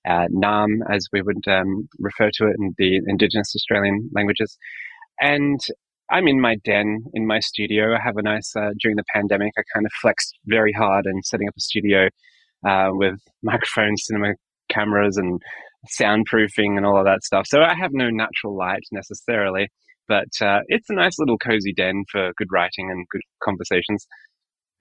uh, 0.10 0.26
Naarm, 0.34 0.80
as 0.90 1.08
we 1.14 1.22
would 1.22 1.48
um, 1.48 1.88
refer 2.00 2.32
to 2.34 2.48
it 2.48 2.56
in 2.60 2.74
the 2.80 3.00
Indigenous 3.06 3.54
Australian 3.56 4.10
languages. 4.14 4.58
And 5.20 5.60
I'm 6.10 6.28
in 6.28 6.42
my 6.42 6.56
den 6.66 7.04
in 7.14 7.28
my 7.28 7.40
studio. 7.40 7.94
I 7.94 8.02
have 8.04 8.18
a 8.18 8.24
nice 8.24 8.56
uh, 8.56 8.72
during 8.80 8.98
the 8.98 9.04
pandemic. 9.14 9.54
I 9.56 9.62
kind 9.72 9.86
of 9.86 9.92
flexed 10.02 10.34
very 10.48 10.74
hard 10.74 11.06
in 11.06 11.22
setting 11.22 11.48
up 11.48 11.54
a 11.56 11.62
studio 11.62 12.08
uh, 12.68 12.90
with 12.92 13.20
microphones, 13.44 14.04
cinema 14.06 14.34
cameras, 14.70 15.16
and 15.16 15.40
soundproofing 16.00 16.76
and 16.76 16.88
all 16.88 16.98
of 16.98 17.06
that 17.06 17.24
stuff. 17.24 17.46
So 17.48 17.62
I 17.62 17.76
have 17.76 17.92
no 17.94 18.10
natural 18.10 18.58
light 18.58 18.84
necessarily, 18.92 19.70
but 20.08 20.30
uh, 20.42 20.62
it's 20.68 20.90
a 20.90 20.96
nice 20.96 21.20
little 21.20 21.38
cozy 21.38 21.74
den 21.74 22.04
for 22.12 22.32
good 22.38 22.50
writing 22.52 22.90
and 22.90 23.06
good 23.12 23.22
conversations. 23.44 24.08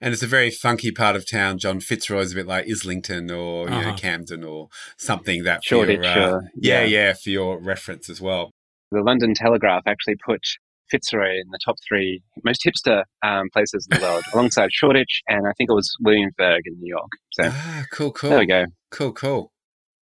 And 0.01 0.13
it's 0.13 0.23
a 0.23 0.27
very 0.27 0.49
funky 0.49 0.91
part 0.91 1.15
of 1.15 1.29
town. 1.29 1.59
John 1.59 1.79
Fitzroy's 1.79 2.31
a 2.31 2.35
bit 2.35 2.47
like 2.47 2.67
Islington 2.67 3.29
or 3.29 3.67
uh-huh. 3.67 3.75
you 3.75 3.81
know, 3.81 3.87
uh-huh. 3.89 3.97
Camden 3.97 4.43
or 4.43 4.69
something 4.97 5.43
that 5.43 5.63
for 5.63 5.85
your, 5.85 6.03
uh, 6.03 6.41
yeah, 6.55 6.81
yeah, 6.81 6.83
yeah, 6.83 7.13
for 7.13 7.29
your 7.29 7.59
reference 7.59 8.09
as 8.09 8.19
well. 8.19 8.51
The 8.91 9.01
London 9.01 9.33
Telegraph 9.35 9.83
actually 9.85 10.15
put 10.25 10.41
Fitzroy 10.89 11.35
in 11.35 11.49
the 11.51 11.59
top 11.63 11.77
three 11.87 12.21
most 12.43 12.63
hipster 12.65 13.03
um, 13.23 13.47
places 13.53 13.87
in 13.89 13.99
the 13.99 14.03
world, 14.03 14.23
alongside 14.33 14.71
Shoreditch 14.73 15.21
and 15.27 15.47
I 15.47 15.51
think 15.57 15.69
it 15.69 15.73
was 15.73 15.95
Williamsburg 16.01 16.63
in 16.65 16.79
New 16.79 16.89
York. 16.89 17.11
So 17.31 17.43
ah, 17.45 17.85
cool, 17.93 18.11
cool. 18.11 18.31
There 18.31 18.39
we 18.39 18.45
go. 18.45 18.65
Cool, 18.89 19.13
cool. 19.13 19.51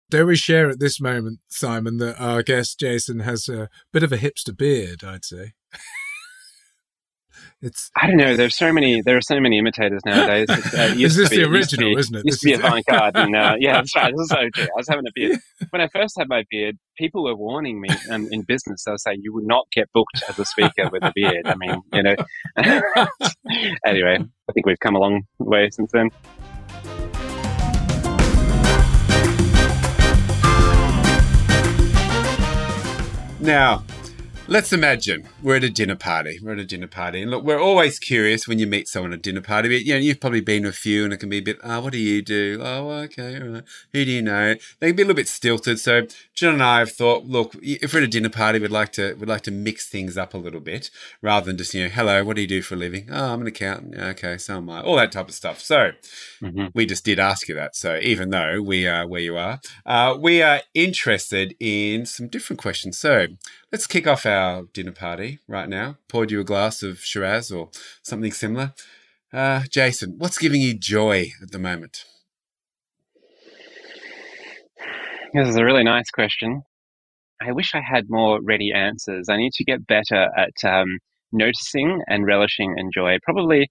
Do 0.08 0.24
we 0.24 0.36
share 0.36 0.70
at 0.70 0.78
this 0.78 1.00
moment, 1.00 1.40
Simon, 1.48 1.96
that 1.96 2.20
our 2.20 2.44
guest 2.44 2.78
Jason 2.78 3.20
has 3.20 3.48
a 3.48 3.68
bit 3.92 4.04
of 4.04 4.12
a 4.12 4.18
hipster 4.18 4.56
beard? 4.56 5.02
I'd 5.02 5.24
say. 5.24 5.54
It's 7.62 7.90
I 7.96 8.06
don't 8.06 8.18
know. 8.18 8.36
There's 8.36 8.56
so 8.56 8.70
many. 8.70 9.00
There 9.00 9.16
are 9.16 9.22
so 9.22 9.40
many 9.40 9.58
imitators 9.58 10.02
nowadays. 10.06 10.50
Uh, 10.50 10.94
is 10.96 11.16
this 11.16 11.30
be, 11.30 11.36
the 11.36 11.44
original? 11.44 11.94
Be, 11.94 12.00
isn't 12.00 12.14
it? 12.14 12.24
Used 12.26 12.36
this 12.36 12.40
to 12.40 12.46
be 12.46 12.52
avant-garde, 12.52 13.16
and 13.16 13.34
uh, 13.34 13.56
yeah, 13.60 13.76
that's 13.76 13.96
right. 13.96 14.12
This 14.12 14.20
is 14.20 14.28
so 14.28 14.48
true. 14.54 14.64
I 14.64 14.76
was 14.76 14.88
having 14.88 15.06
a 15.06 15.10
beard 15.14 15.38
when 15.70 15.80
I 15.80 15.88
first 15.88 16.16
had 16.18 16.28
my 16.28 16.44
beard. 16.50 16.76
People 16.98 17.24
were 17.24 17.34
warning 17.34 17.80
me 17.80 17.88
um, 18.10 18.28
in 18.30 18.42
business. 18.42 18.84
They 18.84 18.92
were 18.92 18.98
saying 18.98 19.20
you 19.22 19.32
would 19.32 19.46
not 19.46 19.66
get 19.72 19.90
booked 19.94 20.22
as 20.28 20.38
a 20.38 20.44
speaker 20.44 20.90
with 20.92 21.02
a 21.02 21.12
beard. 21.14 21.46
I 21.46 21.54
mean, 21.56 21.80
you 21.94 22.02
know. 22.02 22.16
anyway, 23.86 24.18
I 24.48 24.52
think 24.52 24.66
we've 24.66 24.80
come 24.80 24.94
a 24.94 24.98
long 24.98 25.22
way 25.38 25.70
since 25.70 25.92
then. 25.92 26.10
Now, 33.40 33.84
Let's 34.48 34.72
imagine 34.72 35.28
we're 35.42 35.56
at 35.56 35.64
a 35.64 35.70
dinner 35.70 35.96
party. 35.96 36.38
We're 36.40 36.52
at 36.52 36.60
a 36.60 36.64
dinner 36.64 36.86
party, 36.86 37.20
and 37.20 37.32
look, 37.32 37.42
we're 37.42 37.60
always 37.60 37.98
curious 37.98 38.46
when 38.46 38.60
you 38.60 38.66
meet 38.68 38.86
someone 38.86 39.12
at 39.12 39.18
a 39.18 39.22
dinner 39.22 39.40
party. 39.40 39.68
But 39.68 39.84
you 39.84 39.94
know, 39.94 39.98
you've 39.98 40.20
probably 40.20 40.40
been 40.40 40.62
to 40.62 40.68
a 40.68 40.72
few, 40.72 41.02
and 41.02 41.12
it 41.12 41.16
can 41.16 41.28
be 41.28 41.38
a 41.38 41.42
bit, 41.42 41.58
oh, 41.64 41.80
what 41.80 41.92
do 41.92 41.98
you 41.98 42.22
do? 42.22 42.60
Oh, 42.62 42.88
okay, 42.90 43.40
right. 43.40 43.64
Who 43.92 44.04
do 44.04 44.10
you 44.10 44.22
know? 44.22 44.54
They 44.78 44.86
can 44.88 44.96
be 44.96 45.02
a 45.02 45.06
little 45.06 45.16
bit 45.16 45.26
stilted. 45.26 45.80
So 45.80 46.06
John 46.32 46.54
and 46.54 46.62
I 46.62 46.78
have 46.78 46.92
thought, 46.92 47.24
look, 47.24 47.56
if 47.60 47.92
we're 47.92 47.98
at 47.98 48.04
a 48.04 48.08
dinner 48.08 48.28
party, 48.28 48.60
we'd 48.60 48.70
like 48.70 48.92
to 48.92 49.14
we'd 49.14 49.28
like 49.28 49.42
to 49.42 49.50
mix 49.50 49.88
things 49.88 50.16
up 50.16 50.32
a 50.32 50.38
little 50.38 50.60
bit, 50.60 50.92
rather 51.20 51.46
than 51.46 51.58
just 51.58 51.74
you 51.74 51.82
know, 51.82 51.88
hello, 51.88 52.22
what 52.22 52.36
do 52.36 52.42
you 52.42 52.48
do 52.48 52.62
for 52.62 52.76
a 52.76 52.78
living? 52.78 53.08
Oh, 53.10 53.32
I'm 53.32 53.40
an 53.40 53.48
accountant. 53.48 53.96
Okay, 53.96 54.38
so 54.38 54.58
am 54.58 54.70
I. 54.70 54.80
All 54.80 54.94
that 54.94 55.10
type 55.10 55.28
of 55.28 55.34
stuff. 55.34 55.60
So 55.60 55.90
mm-hmm. 56.40 56.66
we 56.72 56.86
just 56.86 57.04
did 57.04 57.18
ask 57.18 57.48
you 57.48 57.56
that. 57.56 57.74
So 57.74 57.98
even 58.00 58.30
though 58.30 58.62
we 58.62 58.86
are 58.86 59.08
where 59.08 59.20
you 59.20 59.36
are, 59.36 59.60
uh, 59.84 60.16
we 60.16 60.40
are 60.40 60.60
interested 60.72 61.56
in 61.58 62.06
some 62.06 62.28
different 62.28 62.62
questions. 62.62 62.96
So 62.96 63.26
Let's 63.72 63.88
kick 63.88 64.06
off 64.06 64.24
our 64.24 64.62
dinner 64.72 64.92
party 64.92 65.40
right 65.48 65.68
now. 65.68 65.96
Poured 66.08 66.30
you 66.30 66.40
a 66.40 66.44
glass 66.44 66.84
of 66.84 67.00
Shiraz 67.00 67.50
or 67.50 67.70
something 68.00 68.30
similar. 68.30 68.74
Uh, 69.32 69.62
Jason, 69.68 70.14
what's 70.18 70.38
giving 70.38 70.60
you 70.60 70.72
joy 70.72 71.32
at 71.42 71.50
the 71.50 71.58
moment? 71.58 72.04
This 75.34 75.48
is 75.48 75.56
a 75.56 75.64
really 75.64 75.82
nice 75.82 76.10
question. 76.10 76.62
I 77.42 77.50
wish 77.50 77.74
I 77.74 77.80
had 77.80 78.04
more 78.08 78.40
ready 78.40 78.72
answers. 78.72 79.28
I 79.28 79.36
need 79.36 79.52
to 79.54 79.64
get 79.64 79.86
better 79.86 80.28
at 80.36 80.54
um, 80.64 80.98
noticing 81.32 82.02
and 82.06 82.24
relishing 82.24 82.74
and 82.78 82.92
joy. 82.94 83.18
Probably 83.24 83.68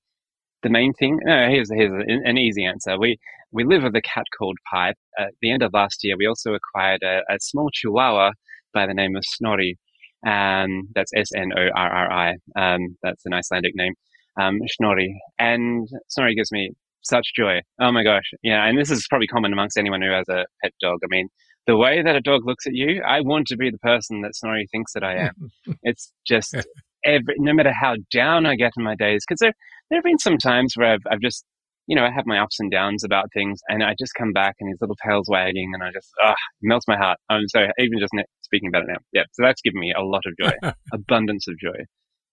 the 0.62 0.70
main 0.70 0.94
thing. 0.94 1.20
No, 1.24 1.48
here's 1.50 1.72
here's 1.72 1.94
an 2.08 2.38
easy 2.38 2.66
answer. 2.66 3.00
We 3.00 3.18
we 3.52 3.64
live 3.64 3.84
with 3.84 3.96
a 3.96 4.02
cat 4.02 4.26
called 4.38 4.58
Pipe. 4.70 4.98
At 5.18 5.32
the 5.42 5.52
end 5.52 5.64
of 5.64 5.74
last 5.74 6.04
year, 6.04 6.16
we 6.18 6.28
also 6.28 6.54
acquired 6.54 7.02
a, 7.02 7.22
a 7.30 7.40
small 7.40 7.70
Chihuahua 7.74 8.34
by 8.74 8.86
the 8.86 8.94
name 8.94 9.16
of 9.16 9.24
Snorri. 9.26 9.78
Um, 10.26 10.90
that's 10.94 11.12
S 11.16 11.30
N 11.36 11.52
O 11.56 11.68
R 11.76 11.90
R 11.90 12.12
I. 12.12 12.34
Um, 12.56 12.98
that's 13.04 13.26
an 13.26 13.34
Icelandic 13.34 13.74
name. 13.76 13.94
Um, 14.40 14.60
Snorri. 14.68 15.16
And 15.40 15.88
Snorri 16.10 16.36
gives 16.36 16.52
me 16.52 16.72
such 17.04 17.28
joy. 17.36 17.62
Oh 17.80 17.92
my 17.92 18.04
gosh. 18.04 18.30
Yeah. 18.44 18.66
And 18.66 18.78
this 18.78 18.92
is 18.92 19.08
probably 19.08 19.28
common 19.28 19.54
amongst 19.54 19.78
anyone 19.78 20.02
who 20.02 20.12
has 20.12 20.28
a 20.28 20.46
pet 20.64 20.74
dog. 20.82 21.00
I 21.04 21.08
mean, 21.10 21.30
the 21.68 21.78
way 21.78 22.02
that 22.02 22.16
a 22.16 22.22
dog 22.22 22.42
looks 22.46 22.68
at 22.68 22.74
you, 22.74 23.02
I 23.08 23.22
want 23.22 23.48
to 23.48 23.58
be 23.58 23.70
the 23.70 23.78
person 23.80 24.22
that 24.22 24.36
Snorri 24.36 24.68
thinks 24.72 24.94
that 24.94 25.04
I 25.04 25.16
am. 25.16 25.52
it's 25.84 26.12
just 26.26 26.56
every, 27.06 27.36
no 27.38 27.54
matter 27.54 27.74
how 27.80 27.96
down 28.12 28.46
I 28.46 28.56
get 28.56 28.74
in 28.78 28.84
my 28.84 28.96
days, 28.96 29.24
because 29.28 29.40
there, 29.40 29.54
there 29.90 29.98
have 29.98 30.04
been 30.04 30.20
some 30.20 30.38
times 30.38 30.74
where 30.76 30.94
I've, 30.94 31.04
I've 31.10 31.22
just 31.22 31.46
you 31.88 31.96
know, 31.96 32.04
I 32.04 32.12
have 32.12 32.26
my 32.26 32.40
ups 32.40 32.60
and 32.60 32.72
downs 32.72 33.04
about 33.04 33.32
things, 33.34 33.60
and 33.68 33.84
I 33.84 33.96
just 34.00 34.14
come 34.18 34.34
back 34.34 34.56
and 34.60 34.70
his 34.70 34.80
little 34.82 34.98
tail's 35.06 35.28
wagging, 35.30 35.72
and 35.74 35.84
I 35.84 35.92
just, 35.92 36.10
ah, 36.22 36.36
melts 36.62 36.88
my 36.88 36.98
heart. 36.98 37.20
I'm 37.30 37.48
so 37.48 37.62
even 37.80 38.00
just 38.00 38.14
speaking 38.42 38.70
about 38.70 38.84
it 38.84 38.90
now. 38.90 39.00
Yeah, 39.14 39.24
so 39.34 39.44
that's 39.44 39.62
given 39.62 39.80
me 39.80 39.94
a 39.96 40.02
lot 40.02 40.24
of 40.26 40.34
joy, 40.42 40.72
abundance 40.94 41.48
of 41.48 41.58
joy. 41.60 41.86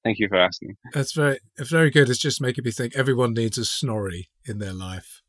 Thank 0.05 0.19
you 0.19 0.29
for 0.29 0.37
asking. 0.37 0.75
That's 0.93 1.13
very, 1.13 1.39
very 1.59 1.91
good. 1.91 2.11
It's 2.11 2.19
just 2.19 2.41
making 2.41 2.65
me 2.65 2.73
think 2.73 2.97
everyone 2.97 3.35
needs 3.35 3.57
a 3.57 3.65
snorri 3.65 4.31
in 4.45 4.59
their 4.59 4.73
life. 4.73 5.22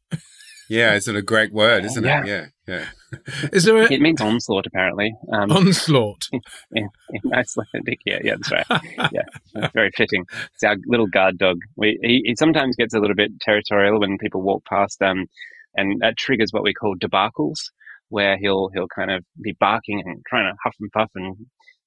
Yeah, 0.70 0.96
it's 0.96 1.08
a 1.08 1.22
great 1.22 1.54
word, 1.54 1.86
isn't 1.86 2.04
yeah. 2.04 2.22
it? 2.22 2.28
Yeah, 2.28 2.46
yeah. 2.68 2.86
Is 3.52 3.66
there? 3.66 3.78
A... 3.78 3.92
It 3.92 4.02
means 4.02 4.22
onslaught, 4.22 4.66
apparently. 4.66 5.14
Um, 5.32 5.52
onslaught. 5.52 6.28
In, 6.72 6.90
in 7.12 7.34
Icelandic, 7.34 8.00
yeah, 8.06 8.20
yeah, 8.24 8.36
that's 8.36 8.52
right. 8.52 9.12
Yeah, 9.12 9.68
very 9.74 9.92
fitting. 9.96 10.26
It's 10.54 10.64
our 10.64 10.78
little 10.88 11.08
guard 11.08 11.38
dog. 11.38 11.58
We 11.76 12.00
he, 12.02 12.24
he, 12.26 12.36
sometimes 12.36 12.76
gets 12.76 12.94
a 12.94 13.00
little 13.00 13.16
bit 13.16 13.32
territorial 13.42 14.00
when 14.00 14.18
people 14.18 14.42
walk 14.42 14.66
past, 14.66 15.02
um, 15.02 15.26
and 15.76 16.02
that 16.02 16.18
triggers 16.18 16.52
what 16.52 16.64
we 16.64 16.74
call 16.74 16.96
debacles, 16.96 17.60
where 18.10 18.38
he'll 18.38 18.70
he'll 18.74 18.88
kind 18.88 19.12
of 19.12 19.24
be 19.42 19.56
barking 19.60 20.02
and 20.06 20.24
trying 20.28 20.52
to 20.52 20.58
huff 20.64 20.76
and 20.80 20.92
puff 20.92 21.12
and 21.16 21.36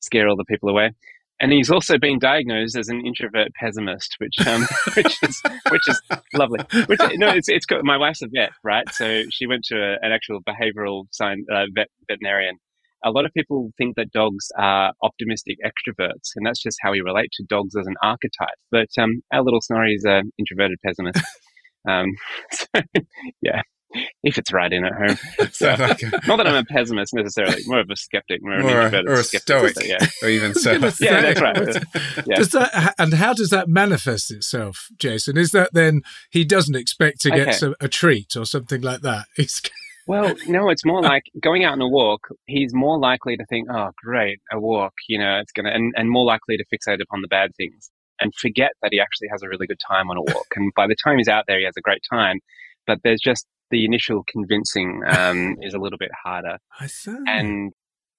scare 0.01 0.29
all 0.29 0.37
the 0.37 0.45
people 0.45 0.69
away 0.69 0.93
and 1.41 1.53
he's 1.53 1.71
also 1.71 1.99
been 1.99 2.19
diagnosed 2.19 2.77
as 2.77 2.89
an 2.89 3.05
introvert 3.05 3.49
pessimist, 3.61 4.17
which 4.19 4.47
um, 4.47 4.67
which 4.97 5.23
is 5.23 5.43
which 5.71 5.89
is 5.89 6.01
lovely. 6.35 6.61
Which 6.87 7.01
no, 7.15 7.29
it's 7.29 7.49
it's 7.49 7.67
got, 7.67 7.85
my 7.85 7.97
wife's 7.97 8.23
a 8.23 8.29
vet, 8.29 8.53
right? 8.65 8.89
So 8.93 9.23
she 9.31 9.47
went 9.47 9.65
to 9.65 9.77
a, 9.77 9.97
an 10.03 10.13
actual 10.13 10.41
behavioural 10.43 11.05
science 11.13 11.47
uh, 11.53 11.65
vet, 11.75 11.89
veterinarian. 12.09 12.57
A 13.05 13.11
lot 13.11 13.27
of 13.27 13.33
people 13.35 13.71
think 13.77 13.97
that 13.97 14.11
dogs 14.13 14.49
are 14.59 14.93
optimistic 15.03 15.59
extroverts, 15.65 16.31
and 16.35 16.47
that's 16.47 16.63
just 16.63 16.79
how 16.81 16.93
we 16.93 17.01
relate 17.01 17.29
to 17.35 17.45
dogs 17.45 17.77
as 17.79 17.87
an 17.87 17.95
archetype. 18.03 18.57
But 18.71 18.89
um, 18.99 19.21
our 19.33 19.43
little 19.43 19.61
Snorri 19.61 19.95
is 19.95 20.05
an 20.05 20.33
introverted 20.39 20.79
pessimist. 20.85 21.21
Um, 21.89 22.09
so, 22.51 22.83
yeah, 23.43 23.63
if 24.23 24.39
it's 24.39 24.53
right 24.53 24.73
in 24.73 24.85
at 24.85 24.93
home. 24.93 25.19
So, 25.53 25.75
like 25.79 26.03
a, 26.03 26.11
not 26.27 26.37
that 26.37 26.47
I'm 26.47 26.57
a 26.57 26.65
pessimist 26.65 27.15
necessarily, 27.15 27.63
more 27.67 27.81
of 27.81 27.89
a 27.89 27.97
skeptic, 27.97 28.43
more, 28.43 28.59
more 28.59 28.81
an 28.81 29.09
or 29.09 29.15
a 29.15 29.25
stoic, 29.25 29.75
so, 29.75 29.85
yeah. 29.85 30.07
or 30.23 30.29
even 30.29 30.55
so. 30.55 30.73
yeah, 30.73 31.21
that's 31.21 31.41
right. 31.41 31.85
Yeah. 32.27 32.37
Does 32.37 32.51
that, 32.51 32.95
and 32.99 33.15
how 33.15 33.33
does 33.33 33.51
that 33.51 33.69
manifest 33.69 34.31
itself, 34.31 34.89
Jason? 34.99 35.39
Is 35.39 35.53
that 35.53 35.71
then 35.73 36.03
he 36.31 36.45
doesn't 36.45 36.75
expect 36.75 37.21
to 37.23 37.31
get 37.31 37.49
okay. 37.49 37.53
some, 37.53 37.75
a 37.81 37.89
treat 37.89 38.37
or 38.37 38.45
something 38.45 38.83
like 38.83 39.01
that? 39.03 39.27
He's 39.37 39.63
well, 40.07 40.35
no, 40.47 40.69
it's 40.69 40.85
more 40.85 41.03
like 41.03 41.25
going 41.41 41.65
out 41.65 41.73
on 41.73 41.81
a 41.81 41.89
walk. 41.89 42.29
He's 42.47 42.75
more 42.75 42.99
likely 42.99 43.37
to 43.37 43.45
think, 43.47 43.69
"Oh, 43.71 43.91
great, 44.05 44.39
a 44.53 44.61
walk." 44.61 44.95
You 45.09 45.19
know, 45.19 45.39
it's 45.39 45.53
gonna, 45.53 45.71
and, 45.71 45.95
and 45.97 46.11
more 46.11 46.25
likely 46.25 46.57
to 46.57 46.65
fixate 46.73 47.01
upon 47.01 47.23
the 47.23 47.29
bad 47.29 47.51
things 47.57 47.91
and 48.21 48.35
forget 48.35 48.73
that 48.83 48.91
he 48.93 49.01
actually 49.01 49.29
has 49.31 49.43
a 49.43 49.49
really 49.49 49.67
good 49.67 49.81
time 49.87 50.11
on 50.11 50.17
a 50.17 50.23
walk. 50.23 50.47
And 50.55 50.73
by 50.75 50.87
the 50.87 50.97
time 51.03 51.19
he's 51.19 51.29
out 51.29 51.45
there, 51.47 51.59
he 51.59 51.65
has 51.65 51.77
a 51.77 51.83
great 51.83 52.03
time. 52.11 52.41
But 52.87 53.01
there's 53.03 53.21
just 53.21 53.47
the 53.71 53.85
initial 53.85 54.25
convincing 54.29 55.03
um, 55.07 55.57
is 55.63 55.75
a 55.75 55.79
little 55.79 55.99
bit 55.99 56.11
harder. 56.25 56.59
I 56.81 56.87
see. 56.87 57.17
And 57.27 57.73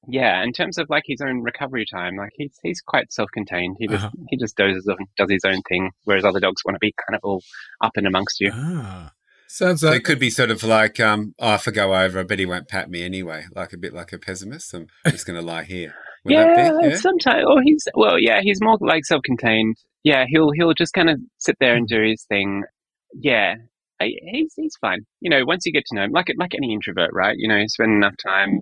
yeah, 0.08 0.44
in 0.44 0.54
terms 0.54 0.78
of 0.78 0.90
like 0.90 1.04
his 1.06 1.22
own 1.22 1.42
recovery 1.42 1.86
time, 1.86 2.16
like 2.16 2.32
he's 2.36 2.58
he's 2.64 2.82
quite 2.82 3.12
self-contained. 3.12 3.78
He 3.80 3.88
just 3.88 4.06
uh-huh. 4.06 4.26
he 4.30 4.38
just 4.38 4.56
dozes 4.56 4.88
and 4.88 5.08
does 5.18 5.30
his 5.30 5.44
own 5.46 5.62
thing, 5.68 5.92
whereas 6.06 6.24
other 6.24 6.40
dogs 6.40 6.64
want 6.66 6.76
to 6.76 6.80
be 6.80 6.94
kind 7.08 7.16
of 7.16 7.22
all 7.24 7.42
up 7.82 7.94
and 7.96 8.08
amongst 8.08 8.40
you. 8.40 8.52
Ah. 8.54 9.12
Sounds 9.50 9.82
like 9.82 9.92
so 9.92 9.96
it 9.96 10.04
could 10.04 10.20
be 10.20 10.30
sort 10.30 10.52
of 10.52 10.62
like, 10.62 11.00
um, 11.00 11.34
oh, 11.40 11.54
if 11.54 11.68
I 11.70 11.72
go 11.72 11.96
over, 11.96 12.20
I 12.20 12.24
bet 12.24 12.38
he 12.38 12.46
won't 12.46 12.68
pat 12.68 12.90
me 12.90 13.04
anyway. 13.04 13.46
Like 13.56 13.72
a 13.72 13.78
bit 13.78 13.94
like 13.94 14.12
a 14.12 14.20
pessimist. 14.20 14.74
I'm 14.74 14.88
just 15.06 15.26
going 15.26 15.40
to 15.40 15.46
lie 15.46 15.64
here. 15.64 15.96
Would 16.26 16.34
yeah, 16.34 16.78
yeah, 16.82 16.96
sometimes. 16.96 17.46
Or 17.48 17.62
he's 17.64 17.88
well, 17.94 18.20
yeah, 18.20 18.42
he's 18.42 18.60
more 18.62 18.78
like 18.82 19.06
self-contained. 19.06 19.78
Yeah, 20.04 20.26
he'll 20.28 20.52
he'll 20.52 20.74
just 20.74 20.94
kind 20.94 21.10
of 21.10 21.20
sit 21.38 21.56
there 21.60 21.76
and 21.76 21.88
do 21.88 22.02
his 22.02 22.26
thing. 22.26 22.64
Yeah, 23.14 23.56
he's 24.02 24.54
he's 24.56 24.76
fine. 24.82 25.00
You 25.22 25.30
know, 25.30 25.46
once 25.46 25.66
you 25.66 25.74
get 25.74 25.86
to 25.88 25.96
know 25.96 26.04
him, 26.04 26.12
like 26.12 26.28
like 26.38 26.54
any 26.56 26.74
introvert, 26.74 27.12
right? 27.14 27.36
You 27.38 27.48
know, 27.48 27.58
you 27.58 27.68
spend 27.70 27.92
enough 27.94 28.16
time, 28.24 28.62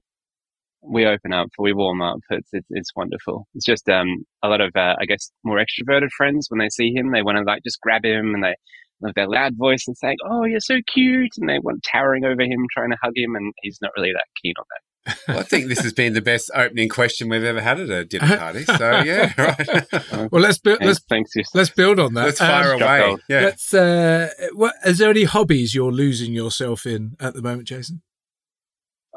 we 0.82 1.06
open 1.06 1.34
up, 1.34 1.50
we 1.60 1.74
warm 1.74 2.02
up. 2.02 2.20
It's 2.30 2.50
it's, 2.54 2.68
it's 2.70 2.96
wonderful. 2.96 3.48
It's 3.56 3.66
just 3.66 3.90
um 3.90 4.26
a 4.44 4.50
lot 4.50 4.62
of 4.62 4.72
uh, 4.76 4.96
I 5.00 5.06
guess 5.06 5.32
more 5.44 5.60
extroverted 5.60 6.10
friends 6.18 6.48
when 6.50 6.60
they 6.60 6.70
see 6.70 6.94
him, 6.94 7.12
they 7.12 7.24
want 7.24 7.38
to 7.38 7.44
like 7.44 7.64
just 7.64 7.82
grab 7.82 8.06
him 8.06 8.34
and 8.36 8.44
they 8.44 8.56
with 9.02 9.16
their 9.16 9.28
loud 9.28 9.58
voice 9.58 9.84
and 9.88 9.98
saying, 9.98 10.18
"Oh, 10.26 10.46
you're 10.46 10.60
so 10.60 10.78
cute," 10.94 11.32
and 11.38 11.50
they 11.50 11.60
want 11.60 11.84
towering 11.92 12.26
over 12.26 12.42
him, 12.44 12.66
trying 12.74 12.92
to 12.92 12.98
hug 13.04 13.14
him, 13.16 13.36
and 13.36 13.54
he's 13.62 13.80
not 13.82 13.92
really 13.98 14.12
that 14.14 14.26
keen 14.42 14.54
on 14.58 14.66
that. 14.70 14.85
Well, 15.28 15.40
I 15.40 15.44
think 15.44 15.68
this 15.68 15.80
has 15.80 15.94
been 15.94 16.14
the 16.14 16.22
best 16.22 16.50
opening 16.56 16.90
question 16.90 17.30
we've 17.30 17.44
ever 17.44 17.62
had 17.62 17.80
at 17.80 17.90
a 17.90 18.06
dinner 18.06 18.38
party. 18.38 18.64
So 18.64 19.02
yeah, 19.02 19.34
right. 19.38 20.32
well, 20.32 20.42
let's 20.42 20.58
build. 20.58 20.80
Let's 20.82 21.00
thanks. 21.00 21.32
Let's 21.54 21.70
build 21.70 22.00
on 22.00 22.14
that. 22.16 22.26
Let's 22.26 22.40
fire 22.40 22.74
um, 22.74 22.82
away. 22.82 23.18
Yeah. 23.30 23.42
Let's. 23.42 23.74
Uh, 23.74 24.30
what, 24.54 24.74
is 24.86 24.98
there 24.98 25.10
any 25.10 25.26
hobbies 25.26 25.76
you're 25.76 25.92
losing 25.92 26.34
yourself 26.34 26.86
in 26.86 27.16
at 27.20 27.34
the 27.34 27.42
moment, 27.42 27.68
Jason? 27.68 28.02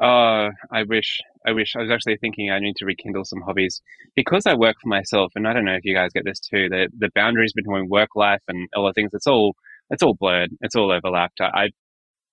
Oh, 0.01 0.49
I 0.71 0.83
wish. 0.83 1.21
I 1.45 1.51
wish. 1.51 1.73
I 1.75 1.81
was 1.81 1.91
actually 1.91 2.17
thinking 2.17 2.51
I 2.51 2.59
need 2.59 2.75
to 2.77 2.85
rekindle 2.85 3.25
some 3.25 3.41
hobbies 3.41 3.81
because 4.15 4.45
I 4.45 4.53
work 4.53 4.75
for 4.81 4.89
myself, 4.89 5.31
and 5.35 5.47
I 5.47 5.53
don't 5.53 5.65
know 5.65 5.75
if 5.75 5.85
you 5.85 5.95
guys 5.95 6.11
get 6.13 6.25
this 6.25 6.39
too. 6.39 6.69
The 6.69 6.89
the 6.97 7.09
boundaries 7.15 7.53
between 7.53 7.89
work 7.89 8.09
life 8.15 8.41
and 8.47 8.69
all 8.75 8.85
the 8.85 8.93
things. 8.93 9.11
It's 9.13 9.27
all. 9.27 9.55
It's 9.89 10.03
all 10.03 10.13
blurred. 10.13 10.51
It's 10.61 10.75
all 10.75 10.91
overlapped. 10.91 11.41
I, 11.41 11.69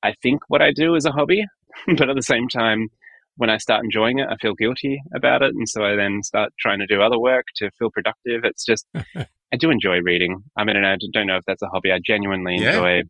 I 0.02 0.12
think 0.22 0.42
what 0.48 0.60
I 0.60 0.72
do 0.72 0.94
is 0.94 1.06
a 1.06 1.10
hobby, 1.10 1.46
but 1.86 2.10
at 2.10 2.16
the 2.16 2.22
same 2.22 2.48
time, 2.48 2.88
when 3.36 3.50
I 3.50 3.58
start 3.58 3.84
enjoying 3.84 4.18
it, 4.18 4.28
I 4.30 4.36
feel 4.36 4.54
guilty 4.54 5.00
about 5.14 5.42
it. 5.42 5.52
And 5.54 5.68
so 5.68 5.84
I 5.84 5.94
then 5.94 6.22
start 6.22 6.52
trying 6.58 6.78
to 6.80 6.86
do 6.86 7.02
other 7.02 7.18
work 7.18 7.44
to 7.56 7.70
feel 7.78 7.90
productive. 7.90 8.42
It's 8.44 8.64
just, 8.64 8.86
I 9.16 9.56
do 9.58 9.70
enjoy 9.70 9.98
reading. 10.02 10.42
I 10.56 10.64
mean, 10.64 10.76
I 10.76 10.96
don't 11.12 11.26
know 11.26 11.36
if 11.36 11.44
that's 11.46 11.62
a 11.62 11.68
hobby. 11.68 11.92
I 11.92 12.00
genuinely 12.04 12.56
yeah. 12.58 12.70
enjoy, 12.70 13.02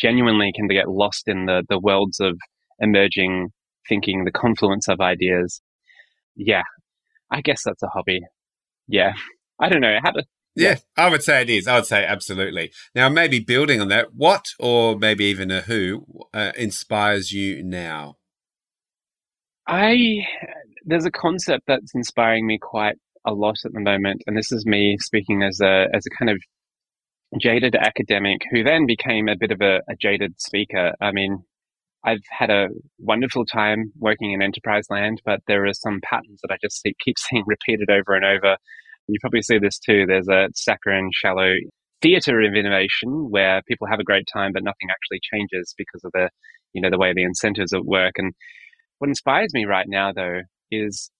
genuinely 0.00 0.52
can 0.54 0.68
get 0.68 0.88
lost 0.88 1.24
in 1.26 1.46
the, 1.46 1.64
the 1.68 1.78
worlds 1.78 2.20
of 2.20 2.38
emerging 2.78 3.50
thinking, 3.88 4.24
the 4.24 4.32
confluence 4.32 4.88
of 4.88 5.00
ideas. 5.00 5.60
Yeah, 6.36 6.62
I 7.30 7.40
guess 7.40 7.62
that's 7.64 7.82
a 7.82 7.88
hobby. 7.88 8.20
Yeah. 8.86 9.12
I 9.60 9.68
don't 9.68 9.80
know 9.80 9.98
how 10.02 10.10
to. 10.12 10.24
Yeah, 10.56 10.68
yeah, 10.68 10.76
I 10.96 11.10
would 11.10 11.22
say 11.22 11.42
it 11.42 11.50
is. 11.50 11.66
I 11.66 11.76
would 11.76 11.86
say 11.86 12.04
absolutely. 12.04 12.70
Now, 12.94 13.08
maybe 13.08 13.40
building 13.40 13.80
on 13.80 13.88
that, 13.88 14.14
what 14.14 14.46
or 14.60 14.96
maybe 14.96 15.24
even 15.24 15.50
a 15.50 15.62
who 15.62 16.06
uh, 16.32 16.52
inspires 16.56 17.32
you 17.32 17.62
now? 17.64 18.16
I 19.66 20.26
there's 20.84 21.06
a 21.06 21.10
concept 21.10 21.64
that's 21.66 21.94
inspiring 21.94 22.46
me 22.46 22.58
quite 22.60 22.96
a 23.26 23.32
lot 23.32 23.56
at 23.64 23.72
the 23.72 23.80
moment, 23.80 24.22
and 24.26 24.36
this 24.36 24.52
is 24.52 24.66
me 24.66 24.96
speaking 25.00 25.42
as 25.42 25.60
a 25.60 25.86
as 25.94 26.04
a 26.06 26.16
kind 26.18 26.30
of 26.30 26.38
jaded 27.40 27.74
academic 27.74 28.42
who 28.50 28.62
then 28.62 28.86
became 28.86 29.28
a 29.28 29.36
bit 29.36 29.50
of 29.50 29.60
a, 29.60 29.80
a 29.88 29.96
jaded 30.00 30.40
speaker. 30.40 30.92
I 31.00 31.12
mean, 31.12 31.42
I've 32.04 32.22
had 32.30 32.50
a 32.50 32.68
wonderful 32.98 33.44
time 33.46 33.92
working 33.98 34.32
in 34.32 34.42
enterprise 34.42 34.84
land, 34.90 35.22
but 35.24 35.40
there 35.46 35.64
are 35.66 35.72
some 35.72 36.00
patterns 36.04 36.40
that 36.42 36.52
I 36.52 36.58
just 36.62 36.80
see, 36.82 36.94
keep 37.02 37.18
seeing 37.30 37.44
repeated 37.46 37.90
over 37.90 38.14
and 38.14 38.24
over. 38.24 38.56
You 39.08 39.18
probably 39.20 39.42
see 39.42 39.58
this 39.58 39.78
too. 39.78 40.06
There's 40.06 40.28
a 40.28 40.48
saccharine, 40.54 41.10
shallow 41.12 41.52
theater 42.02 42.40
of 42.40 42.54
innovation 42.54 43.30
where 43.30 43.62
people 43.66 43.86
have 43.86 44.00
a 44.00 44.04
great 44.04 44.26
time, 44.32 44.52
but 44.52 44.62
nothing 44.62 44.88
actually 44.90 45.20
changes 45.32 45.74
because 45.76 46.04
of 46.04 46.12
the, 46.12 46.28
you 46.72 46.80
know, 46.80 46.90
the 46.90 46.98
way 46.98 47.12
the 47.14 47.22
incentives 47.22 47.72
at 47.72 47.84
work. 47.84 48.14
And 48.16 48.34
what 49.04 49.10
inspires 49.10 49.52
me 49.52 49.66
right 49.66 49.84
now, 49.86 50.12
though, 50.14 50.40
is 50.70 51.10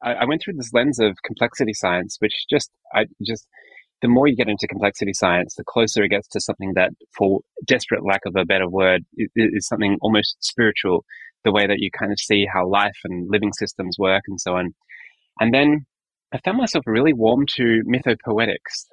I, 0.00 0.12
I 0.12 0.24
went 0.26 0.42
through 0.44 0.54
this 0.54 0.72
lens 0.72 1.00
of 1.00 1.16
complexity 1.24 1.72
science, 1.74 2.18
which 2.20 2.44
just, 2.48 2.70
I 2.94 3.06
just, 3.26 3.48
the 4.00 4.06
more 4.06 4.28
you 4.28 4.36
get 4.36 4.48
into 4.48 4.68
complexity 4.68 5.12
science, 5.12 5.56
the 5.56 5.64
closer 5.66 6.04
it 6.04 6.10
gets 6.10 6.28
to 6.28 6.40
something 6.40 6.74
that, 6.76 6.90
for 7.18 7.40
desperate 7.66 8.04
lack 8.06 8.20
of 8.26 8.36
a 8.36 8.44
better 8.44 8.68
word, 8.68 9.02
is, 9.16 9.28
is, 9.34 9.66
something 9.66 9.98
almost 10.02 10.36
spiritual. 10.38 11.04
The 11.42 11.50
way 11.50 11.66
that 11.66 11.78
you 11.80 11.90
kind 11.90 12.12
of 12.12 12.20
see 12.20 12.46
how 12.46 12.68
life 12.68 12.98
and 13.02 13.28
living 13.28 13.50
systems 13.58 13.96
work 13.98 14.22
and 14.28 14.40
so 14.40 14.54
on. 14.54 14.72
And 15.40 15.52
then 15.52 15.84
I 16.32 16.38
found 16.44 16.58
myself 16.58 16.84
really 16.86 17.12
warm 17.12 17.46
to 17.56 17.82
mythopoetics, 17.84 18.86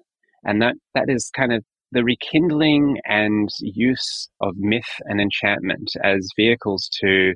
and 0.44 0.60
that 0.64 0.74
that 0.96 1.06
is 1.08 1.30
kind 1.36 1.54
of 1.54 1.64
the 1.92 2.04
rekindling 2.04 2.98
and 3.06 3.48
use 3.60 4.28
of 4.42 4.56
myth 4.58 4.90
and 5.02 5.22
enchantment 5.22 5.92
as 6.04 6.28
vehicles 6.36 6.90
to 7.02 7.36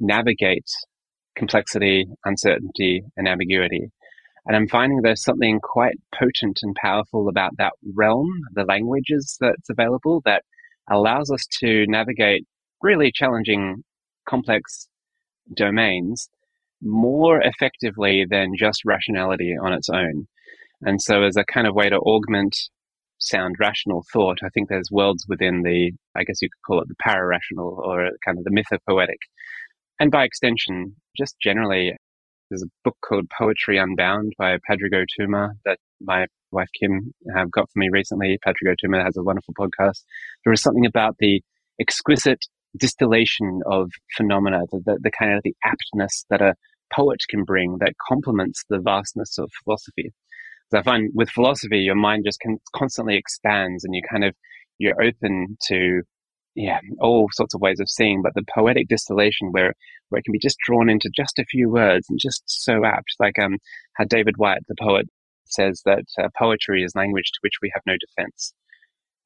navigate 0.00 0.68
complexity, 1.36 2.06
uncertainty, 2.24 3.02
and 3.16 3.28
ambiguity. 3.28 3.90
And 4.46 4.56
I'm 4.56 4.68
finding 4.68 5.00
there's 5.02 5.24
something 5.24 5.60
quite 5.60 5.96
potent 6.14 6.60
and 6.62 6.74
powerful 6.76 7.28
about 7.28 7.56
that 7.58 7.72
realm, 7.94 8.28
the 8.54 8.64
languages 8.64 9.36
that's 9.40 9.68
available 9.68 10.22
that 10.24 10.42
allows 10.88 11.30
us 11.30 11.44
to 11.60 11.84
navigate 11.88 12.46
really 12.80 13.10
challenging, 13.12 13.82
complex 14.28 14.88
domains 15.54 16.28
more 16.82 17.40
effectively 17.40 18.24
than 18.28 18.52
just 18.56 18.84
rationality 18.84 19.54
on 19.60 19.72
its 19.72 19.88
own. 19.88 20.26
And 20.82 21.00
so, 21.00 21.22
as 21.22 21.36
a 21.36 21.44
kind 21.44 21.66
of 21.66 21.74
way 21.74 21.88
to 21.88 21.96
augment 21.96 22.56
sound 23.18 23.56
rational 23.58 24.04
thought, 24.12 24.38
I 24.44 24.48
think 24.50 24.68
there's 24.68 24.90
worlds 24.90 25.24
within 25.26 25.62
the, 25.62 25.92
I 26.14 26.24
guess 26.24 26.42
you 26.42 26.48
could 26.50 26.66
call 26.66 26.82
it 26.82 26.88
the 26.88 26.94
para-rational 27.02 27.80
or 27.82 28.10
kind 28.24 28.38
of 28.38 28.44
the 28.44 28.50
mythopoetic 28.50 29.16
and 30.00 30.10
by 30.10 30.24
extension, 30.24 30.96
just 31.16 31.36
generally, 31.42 31.94
there's 32.50 32.62
a 32.62 32.70
book 32.84 32.96
called 33.06 33.26
Poetry 33.36 33.78
Unbound 33.78 34.32
by 34.38 34.56
Padraig 34.68 34.92
Tuama 35.18 35.50
that 35.64 35.78
my 36.00 36.26
wife 36.52 36.68
Kim 36.78 37.12
have 37.34 37.50
got 37.50 37.68
for 37.72 37.78
me 37.78 37.88
recently. 37.90 38.38
Padraig 38.44 38.76
Tuama 38.82 39.04
has 39.04 39.16
a 39.16 39.22
wonderful 39.22 39.54
podcast. 39.54 40.04
There 40.44 40.52
is 40.52 40.62
something 40.62 40.86
about 40.86 41.16
the 41.18 41.42
exquisite 41.80 42.44
distillation 42.78 43.62
of 43.66 43.90
phenomena, 44.16 44.60
the, 44.70 44.80
the, 44.84 44.98
the 45.02 45.10
kind 45.10 45.32
of 45.32 45.42
the 45.42 45.54
aptness 45.64 46.24
that 46.30 46.42
a 46.42 46.54
poet 46.94 47.20
can 47.28 47.44
bring 47.44 47.78
that 47.80 47.94
complements 48.08 48.64
the 48.68 48.78
vastness 48.78 49.38
of 49.38 49.50
philosophy. 49.64 50.12
So 50.70 50.78
I 50.78 50.82
find 50.82 51.10
with 51.14 51.30
philosophy, 51.30 51.78
your 51.78 51.94
mind 51.94 52.24
just 52.26 52.38
con- 52.44 52.58
constantly 52.74 53.16
expands 53.16 53.84
and 53.84 53.94
you 53.94 54.02
kind 54.08 54.24
of, 54.24 54.34
you're 54.78 55.02
open 55.02 55.56
to 55.68 56.02
yeah, 56.56 56.80
all 57.00 57.28
sorts 57.32 57.54
of 57.54 57.60
ways 57.60 57.80
of 57.80 57.88
seeing, 57.88 58.22
but 58.22 58.34
the 58.34 58.44
poetic 58.54 58.88
distillation 58.88 59.52
where 59.52 59.74
where 60.08 60.18
it 60.18 60.24
can 60.24 60.32
be 60.32 60.38
just 60.38 60.58
drawn 60.64 60.88
into 60.88 61.10
just 61.14 61.38
a 61.38 61.44
few 61.44 61.68
words 61.68 62.06
and 62.08 62.18
just 62.20 62.42
so 62.46 62.84
apt, 62.84 63.14
like 63.18 63.38
um, 63.38 63.58
how 63.94 64.04
David 64.04 64.36
Whyte, 64.38 64.62
the 64.68 64.76
poet, 64.80 65.06
says 65.44 65.82
that 65.84 66.04
uh, 66.18 66.28
poetry 66.38 66.82
is 66.82 66.94
language 66.94 67.30
to 67.32 67.38
which 67.42 67.54
we 67.60 67.70
have 67.74 67.82
no 67.86 67.94
defense. 68.00 68.52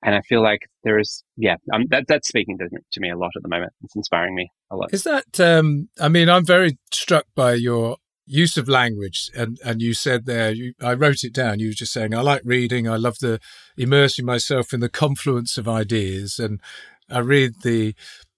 And 0.03 0.15
I 0.15 0.23
feel 0.23 0.43
like 0.43 0.61
there 0.83 0.99
is, 0.99 1.23
yeah, 1.37 1.57
um, 1.73 1.85
that 1.91 2.05
that's 2.09 2.29
speaking 2.29 2.57
to, 2.59 2.69
to 2.69 3.01
me 3.01 3.11
a 3.11 3.19
lot 3.19 3.33
at 3.37 3.43
the 3.43 3.49
moment. 3.49 3.73
It's 3.85 3.95
inspiring 3.95 4.35
me 4.35 4.51
a 4.71 4.77
lot. 4.77 4.93
Is 4.93 5.05
that? 5.05 5.39
Um, 5.39 5.89
I 6.01 6.09
mean, 6.09 6.29
I'm 6.29 6.45
very 6.45 6.79
struck 6.91 7.27
by 7.35 7.55
your 7.55 7.99
use 8.31 8.57
of 8.57 8.69
language 8.69 9.29
and 9.37 9.59
and 9.65 9.83
you 9.83 9.93
said 9.93 10.25
there 10.25 10.53
you, 10.53 10.73
i 10.81 10.95
wrote 10.95 11.25
it 11.25 11.33
down 11.33 11.59
you 11.59 11.67
were 11.67 11.75
just 11.75 11.93
saying 11.93 12.15
i 12.15 12.21
like 12.21 12.43
reading 12.45 12.89
i 12.89 12.95
love 12.95 13.19
the 13.19 13.41
immersing 13.77 14.25
myself 14.25 14.73
in 14.73 14.79
the 14.79 14.89
confluence 14.89 15.59
of 15.59 15.67
ideas 15.67 16.39
and 16.39 16.61
I 17.11 17.19
read 17.19 17.63
the 17.63 17.95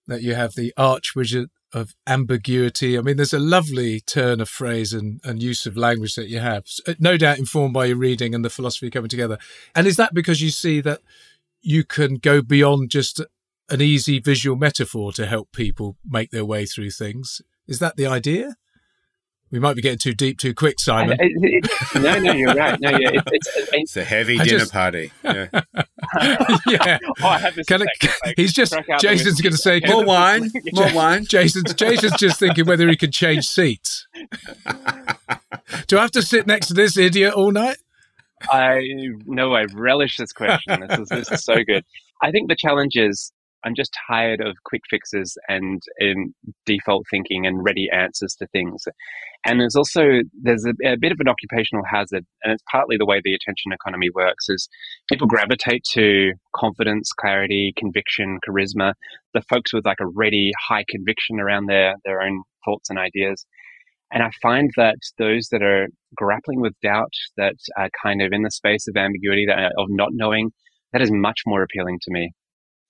that 0.06 0.22
you 0.22 0.34
have 0.34 0.54
the 0.54 0.72
arch 0.76 1.12
widget 1.14 1.48
of 1.72 1.94
ambiguity. 2.06 2.98
I 2.98 3.02
mean, 3.02 3.16
there's 3.16 3.32
a 3.32 3.38
lovely 3.38 4.00
turn 4.00 4.40
of 4.40 4.48
phrase 4.48 4.92
and, 4.92 5.20
and 5.24 5.42
use 5.42 5.64
of 5.64 5.76
language 5.76 6.16
that 6.16 6.28
you 6.28 6.40
have, 6.40 6.64
uh, 6.86 6.94
no 6.98 7.16
doubt 7.16 7.38
informed 7.38 7.72
by 7.72 7.86
your 7.86 7.96
reading 7.96 8.34
and 8.34 8.44
the 8.44 8.50
philosophy 8.50 8.90
coming 8.90 9.08
together. 9.08 9.38
And 9.74 9.86
is 9.86 9.96
that 9.96 10.12
because 10.12 10.42
you 10.42 10.50
see 10.50 10.80
that 10.82 11.00
you 11.62 11.84
can 11.84 12.16
go 12.16 12.42
beyond 12.42 12.90
just 12.90 13.20
an 13.70 13.80
easy 13.80 14.18
visual 14.18 14.56
metaphor 14.56 15.12
to 15.12 15.26
help 15.26 15.52
people 15.52 15.96
make 16.04 16.30
their 16.30 16.44
way 16.44 16.66
through 16.66 16.90
things? 16.90 17.40
Is 17.66 17.78
that 17.78 17.96
the 17.96 18.06
idea? 18.06 18.56
We 19.52 19.58
might 19.58 19.76
be 19.76 19.82
getting 19.82 19.98
too 19.98 20.14
deep 20.14 20.38
too 20.38 20.54
quick, 20.54 20.80
Simon. 20.80 21.18
It, 21.20 21.30
it, 21.64 22.02
no, 22.02 22.18
no, 22.18 22.32
you're 22.32 22.54
right. 22.54 22.80
No, 22.80 22.88
yeah, 22.88 23.10
it, 23.10 23.22
it's, 23.26 23.50
it's 23.72 23.96
a 23.98 24.02
heavy 24.02 24.40
I 24.40 24.44
dinner 24.44 24.58
just, 24.60 24.72
party. 24.72 25.12
Yeah. 25.24 25.48
yeah. 26.66 26.98
Oh, 27.22 27.28
I 27.28 27.38
have 27.38 27.54
this 27.54 27.70
I, 27.70 27.76
like, 27.76 27.88
he's 28.36 28.52
just 28.52 28.74
Jason's 28.98 29.40
going 29.40 29.52
to 29.52 29.58
say 29.58 29.80
more 29.86 30.04
wine, 30.04 30.50
more 30.72 30.92
wine. 30.94 31.26
Jason's 31.26 31.74
Jason's 31.74 32.16
just 32.16 32.38
thinking 32.38 32.64
whether 32.66 32.88
he 32.88 32.96
can 32.96 33.10
change 33.10 33.46
seats. 33.46 34.06
Do 35.86 35.98
I 35.98 36.02
have 36.02 36.10
to 36.12 36.22
sit 36.22 36.46
next 36.46 36.68
to 36.68 36.74
this 36.74 36.96
idiot 36.96 37.34
all 37.34 37.50
night? 37.50 37.76
I 38.50 38.88
know. 39.26 39.54
I 39.54 39.64
relish 39.74 40.16
this 40.16 40.32
question. 40.32 40.80
This 40.88 40.98
is, 40.98 41.08
this 41.08 41.30
is 41.30 41.44
so 41.44 41.62
good. 41.64 41.84
I 42.22 42.30
think 42.30 42.48
the 42.48 42.56
challenge 42.56 42.96
is 42.96 43.32
I'm 43.64 43.74
just 43.74 43.96
tired 44.08 44.40
of 44.40 44.56
quick 44.64 44.82
fixes 44.90 45.36
and 45.48 45.82
in 45.98 46.34
default 46.66 47.06
thinking 47.10 47.46
and 47.46 47.64
ready 47.64 47.88
answers 47.92 48.34
to 48.36 48.46
things. 48.48 48.84
And 49.44 49.60
there's 49.60 49.76
also 49.76 50.02
there's 50.40 50.64
a, 50.64 50.74
a, 50.86 50.96
bit 50.96 51.12
of 51.12 51.18
an 51.20 51.28
occupational 51.28 51.84
hazard, 51.90 52.24
and 52.42 52.52
it's 52.52 52.62
partly 52.70 52.96
the 52.96 53.06
way 53.06 53.20
the 53.22 53.34
attention 53.34 53.72
economy 53.72 54.08
works. 54.14 54.48
Is 54.48 54.68
people 55.08 55.26
gravitate 55.26 55.84
to 55.92 56.32
confidence, 56.54 57.12
clarity, 57.12 57.72
conviction, 57.76 58.38
charisma. 58.48 58.94
The 59.34 59.42
folks 59.42 59.72
with 59.72 59.84
like 59.84 60.00
a 60.00 60.06
ready, 60.06 60.52
high 60.68 60.84
conviction 60.88 61.40
around 61.40 61.66
their 61.66 61.96
their 62.04 62.22
own 62.22 62.42
thoughts 62.64 62.90
and 62.90 62.98
ideas. 62.98 63.44
And 64.12 64.22
I 64.22 64.30
find 64.42 64.70
that 64.76 64.96
those 65.18 65.48
that 65.52 65.62
are 65.62 65.88
grappling 66.14 66.60
with 66.60 66.74
doubt, 66.82 67.12
that 67.38 67.54
are 67.78 67.88
kind 68.02 68.20
of 68.20 68.32
in 68.32 68.42
the 68.42 68.50
space 68.50 68.86
of 68.86 68.96
ambiguity, 68.96 69.46
that 69.46 69.72
of 69.78 69.86
not 69.88 70.10
knowing, 70.12 70.50
that 70.92 71.00
is 71.00 71.10
much 71.10 71.40
more 71.46 71.62
appealing 71.62 71.98
to 72.02 72.10
me. 72.10 72.32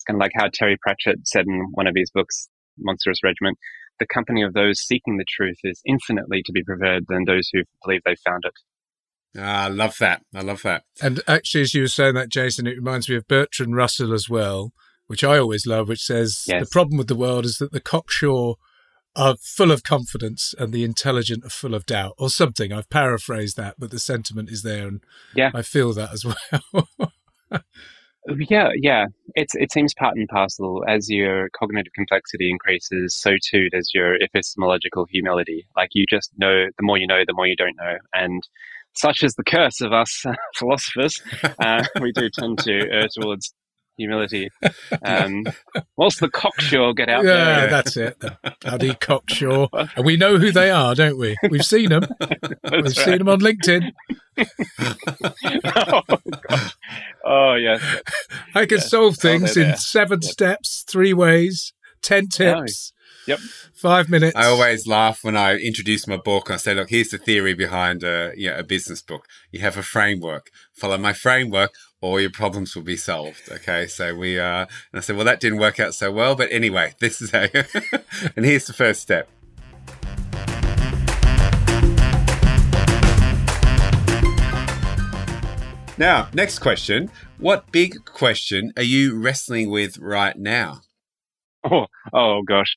It's 0.03 0.07
kind 0.09 0.17
of 0.17 0.21
like 0.21 0.33
how 0.35 0.49
Terry 0.53 0.77
Pratchett 0.83 1.29
said 1.29 1.47
in 1.47 1.69
one 1.75 1.87
of 1.87 1.95
his 1.95 2.11
books, 2.11 2.49
Monstrous 2.77 3.19
Regiment, 3.23 3.57
the 4.01 4.07
company 4.07 4.43
of 4.43 4.53
those 4.53 4.81
seeking 4.81 5.17
the 5.17 5.25
truth 5.29 5.59
is 5.63 5.81
infinitely 5.87 6.43
to 6.45 6.51
be 6.51 6.65
preferred 6.65 7.05
than 7.09 7.25
those 7.25 7.49
who 7.53 7.61
believe 7.85 8.01
they've 8.05 8.19
found 8.27 8.43
it. 8.45 9.39
Ah, 9.39 9.67
I 9.67 9.69
love 9.69 9.97
that. 10.01 10.23
I 10.35 10.41
love 10.41 10.63
that. 10.63 10.83
And 11.01 11.21
actually, 11.29 11.61
as 11.61 11.73
you 11.73 11.83
were 11.83 11.89
saying 11.89 12.15
that, 12.15 12.31
Jason, 12.31 12.67
it 12.67 12.77
reminds 12.77 13.09
me 13.09 13.15
of 13.15 13.29
Bertrand 13.29 13.77
Russell 13.77 14.13
as 14.13 14.29
well, 14.29 14.73
which 15.07 15.23
I 15.23 15.39
always 15.39 15.67
love, 15.67 15.89
which 15.89 16.03
says 16.03 16.47
yes. 16.49 16.65
the 16.65 16.71
problem 16.71 16.99
with 16.99 17.07
the 17.07 17.15
world 17.15 17.45
is 17.45 17.59
that 17.59 17.71
the 17.71 17.81
cocksure 17.81 18.55
are 19.15 19.37
full 19.41 19.71
of 19.71 19.85
confidence 19.85 20.53
and 20.59 20.73
the 20.73 20.83
intelligent 20.83 21.45
are 21.45 21.51
full 21.51 21.77
of 21.77 21.87
doubt 21.87 22.15
or 22.19 22.29
something. 22.29 22.73
I've 22.73 22.91
paraphrased 22.91 23.57
that, 23.57 23.77
but 23.79 23.93
the 23.93 24.01
sentiment 24.01 24.51
is 24.51 24.65
there 24.65 24.89
and 24.89 25.01
yeah. 25.37 25.53
I 25.55 25.63
feel 25.63 25.93
that 25.93 26.13
as 26.13 26.25
well. 26.73 27.61
Yeah, 28.39 28.69
yeah. 28.75 29.07
It's 29.35 29.55
it 29.55 29.73
seems 29.73 29.95
part 29.95 30.17
and 30.17 30.29
parcel. 30.29 30.85
As 30.89 31.11
your 31.11 31.49
cognitive 31.51 31.93
complexity 31.95 32.51
increases, 32.51 33.15
so 33.15 33.33
too 33.51 33.69
does 33.71 33.91
your 33.95 34.15
epistemological 34.23 35.07
humility. 35.11 35.67
Like 35.77 35.91
you 35.93 36.05
just 36.09 36.31
know 36.37 36.67
the 36.67 36.83
more 36.83 36.99
you 36.99 37.07
know, 37.07 37.23
the 37.27 37.35
more 37.35 37.47
you 37.47 37.57
don't 37.57 37.77
know. 37.77 37.97
And 38.15 38.43
such 38.95 39.23
is 39.23 39.35
the 39.35 39.45
curse 39.45 39.81
of 39.81 39.93
us 39.93 40.25
philosophers. 40.57 41.23
Uh, 41.59 41.85
we 42.01 42.13
do 42.13 42.29
tend 42.31 42.59
to 42.59 42.89
err 42.91 43.09
towards 43.09 43.55
humility. 43.97 44.51
Um, 45.05 45.47
whilst 45.97 46.21
the 46.21 46.29
cocksure 46.29 46.93
get 46.93 47.09
out 47.09 47.25
yeah, 47.25 47.33
there. 47.33 47.65
Yeah, 47.65 47.67
that's 47.67 47.97
it. 47.97 48.21
The 48.21 48.37
bloody 48.61 48.95
cocksure. 48.95 49.69
And 49.97 50.05
we 50.05 50.17
know 50.17 50.37
who 50.39 50.53
they 50.53 50.71
are, 50.71 50.95
don't 50.95 51.19
we? 51.19 51.37
We've 51.51 51.65
seen 51.65 51.89
them. 51.89 52.05
We've 52.21 52.85
right. 52.85 52.91
seen 52.91 53.19
them 53.19 53.29
on 53.29 53.41
LinkedIn. 53.41 53.91
oh, 55.77 56.03
oh, 57.25 57.55
yes. 57.55 57.83
I 58.55 58.67
can 58.67 58.79
yes. 58.79 58.91
solve 58.91 59.17
things 59.17 59.57
oh, 59.57 59.63
in 59.63 59.77
seven 59.77 60.21
yep. 60.23 60.31
steps, 60.31 60.85
three 60.87 61.13
ways, 61.13 61.73
ten 62.01 62.29
tips. 62.29 62.93
Yep. 63.27 63.41
Five 63.75 64.09
minutes. 64.09 64.37
I 64.37 64.47
always 64.47 64.87
laugh 64.87 65.21
when 65.23 65.37
I 65.37 65.57
introduce 65.57 66.07
my 66.07 66.17
book. 66.17 66.51
I 66.51 66.57
say, 66.57 66.75
look, 66.75 66.91
here's 66.91 67.09
the 67.09 67.19
theory 67.19 67.55
behind 67.55 68.03
a, 68.03 68.33
you 68.37 68.51
know, 68.51 68.59
a 68.59 68.65
business 68.65 69.03
book. 69.03 69.27
You 69.51 69.61
have 69.61 69.77
a 69.77 69.83
framework. 69.83 70.51
Follow 70.73 70.99
my 70.99 71.13
framework, 71.13 71.73
all 72.03 72.21
your 72.21 72.31
problems 72.31 72.75
will 72.75 72.83
be 72.83 72.97
solved. 72.97 73.41
Okay. 73.51 73.87
So 73.87 74.15
we, 74.15 74.39
uh, 74.39 74.67
and 74.67 74.69
I 74.93 75.01
said, 75.01 75.17
well, 75.17 75.25
that 75.25 75.41
didn't 75.41 75.59
work 75.59 75.81
out 75.81 75.95
so 75.95 76.13
well. 76.13 76.35
But 76.35 76.53
anyway, 76.53 76.95
this 77.01 77.23
is 77.23 77.31
how, 77.31 77.47
and 78.37 78.45
here's 78.45 78.67
the 78.67 78.75
first 78.75 79.01
step. 79.01 79.31
Now, 85.99 86.29
next 86.35 86.59
question. 86.59 87.11
What 87.39 87.71
big 87.71 88.05
question 88.05 88.73
are 88.77 88.83
you 88.83 89.21
wrestling 89.21 89.71
with 89.71 89.99
right 89.99 90.37
now? 90.37 90.81
Oh, 91.65 91.87
oh 92.13 92.43
gosh. 92.43 92.75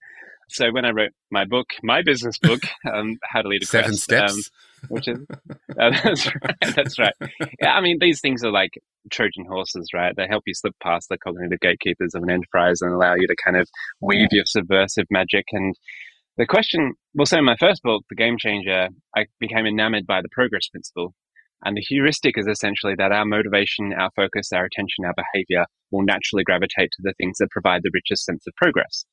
So 0.50 0.72
when 0.72 0.86
I 0.86 0.92
wrote 0.92 1.12
my 1.32 1.46
book, 1.46 1.70
my 1.82 2.04
business 2.04 2.38
book, 2.38 2.62
um, 2.94 3.18
How 3.24 3.42
to 3.42 3.48
Lead 3.48 3.64
a 3.64 3.66
Seven 3.66 3.92
Quest, 3.92 4.04
Steps, 4.04 4.34
um, 4.34 4.42
which 4.90 5.08
is 5.08 5.20
uh, 5.80 5.92
that's 6.04 6.26
right. 6.28 6.76
That's 6.76 7.00
right. 7.00 7.14
Yeah, 7.62 7.74
I 7.74 7.82
mean 7.82 7.98
these 8.00 8.22
things 8.22 8.44
are 8.44 8.52
like 8.52 8.72
Trojan 9.12 9.46
horses, 9.48 9.90
right? 9.94 10.14
They 10.16 10.28
help 10.28 10.44
you 10.48 10.54
slip 10.54 10.74
past 10.82 11.10
the 11.10 11.18
cognitive 11.18 11.60
gatekeepers 11.60 12.16
of 12.16 12.24
an 12.24 12.30
enterprise 12.30 12.82
and 12.82 12.94
allow 12.94 13.16
you 13.16 13.28
to 13.28 13.36
kind 13.44 13.58
of 13.58 13.68
weave 14.02 14.30
your 14.32 14.46
subversive 14.46 15.06
magic. 15.12 15.46
And 15.52 15.76
the 16.38 16.46
question, 16.46 16.94
well, 17.14 17.26
so 17.26 17.38
in 17.38 17.46
my 17.46 17.56
first 17.60 17.82
book, 17.84 18.04
The 18.10 18.16
Game 18.16 18.38
Changer, 18.40 18.90
I 19.16 19.26
became 19.40 19.66
enamored 19.66 20.06
by 20.08 20.22
the 20.22 20.30
progress 20.32 20.68
principle. 20.68 21.14
And 21.64 21.78
the 21.78 21.82
heuristic 21.82 22.38
is 22.38 22.48
essentially 22.48 22.94
that 22.98 23.12
our 23.12 23.26
motivation, 23.26 23.94
our 23.94 24.12
focus, 24.16 24.52
our 24.54 24.66
attention, 24.66 25.06
our 25.06 25.14
behavior 25.16 25.66
will 25.92 26.04
naturally 26.04 26.44
gravitate 26.44 26.92
to 26.92 27.02
the 27.02 27.14
things 27.18 27.38
that 27.40 27.50
provide 27.52 27.82
the 27.84 27.92
richest 27.94 28.26
sense 28.26 28.46
of 28.48 28.54
progress. 28.56 29.06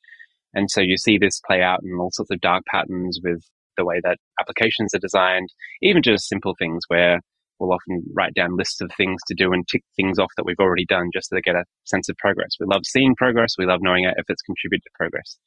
And 0.53 0.71
so 0.71 0.81
you 0.81 0.97
see 0.97 1.17
this 1.17 1.41
play 1.47 1.63
out 1.63 1.81
in 1.83 1.97
all 1.99 2.11
sorts 2.13 2.31
of 2.31 2.41
dark 2.41 2.65
patterns 2.67 3.21
with 3.23 3.43
the 3.77 3.85
way 3.85 4.01
that 4.03 4.19
applications 4.41 4.95
are 4.95 4.99
designed, 4.99 5.49
even 5.83 6.03
just 6.03 6.29
simple 6.29 6.55
things 6.59 6.83
where 6.89 7.21
we'll 7.59 7.73
often 7.73 8.03
write 8.15 8.35
down 8.35 8.57
lists 8.57 8.81
of 8.81 8.91
things 8.97 9.21
to 9.29 9.35
do 9.35 9.53
and 9.53 9.67
tick 9.69 9.83
things 9.97 10.19
off 10.19 10.31
that 10.37 10.45
we've 10.45 10.59
already 10.59 10.85
done 10.87 11.11
just 11.13 11.29
to 11.33 11.41
get 11.41 11.55
a 11.55 11.65
sense 11.85 12.09
of 12.09 12.17
progress. 12.19 12.51
We 12.59 12.67
love 12.67 12.83
seeing 12.85 13.15
progress. 13.15 13.55
We 13.57 13.67
love 13.67 13.81
knowing 13.83 14.05
our 14.05 14.13
efforts 14.19 14.43
contribute 14.43 14.83
to 14.83 14.91
progress. 14.95 15.39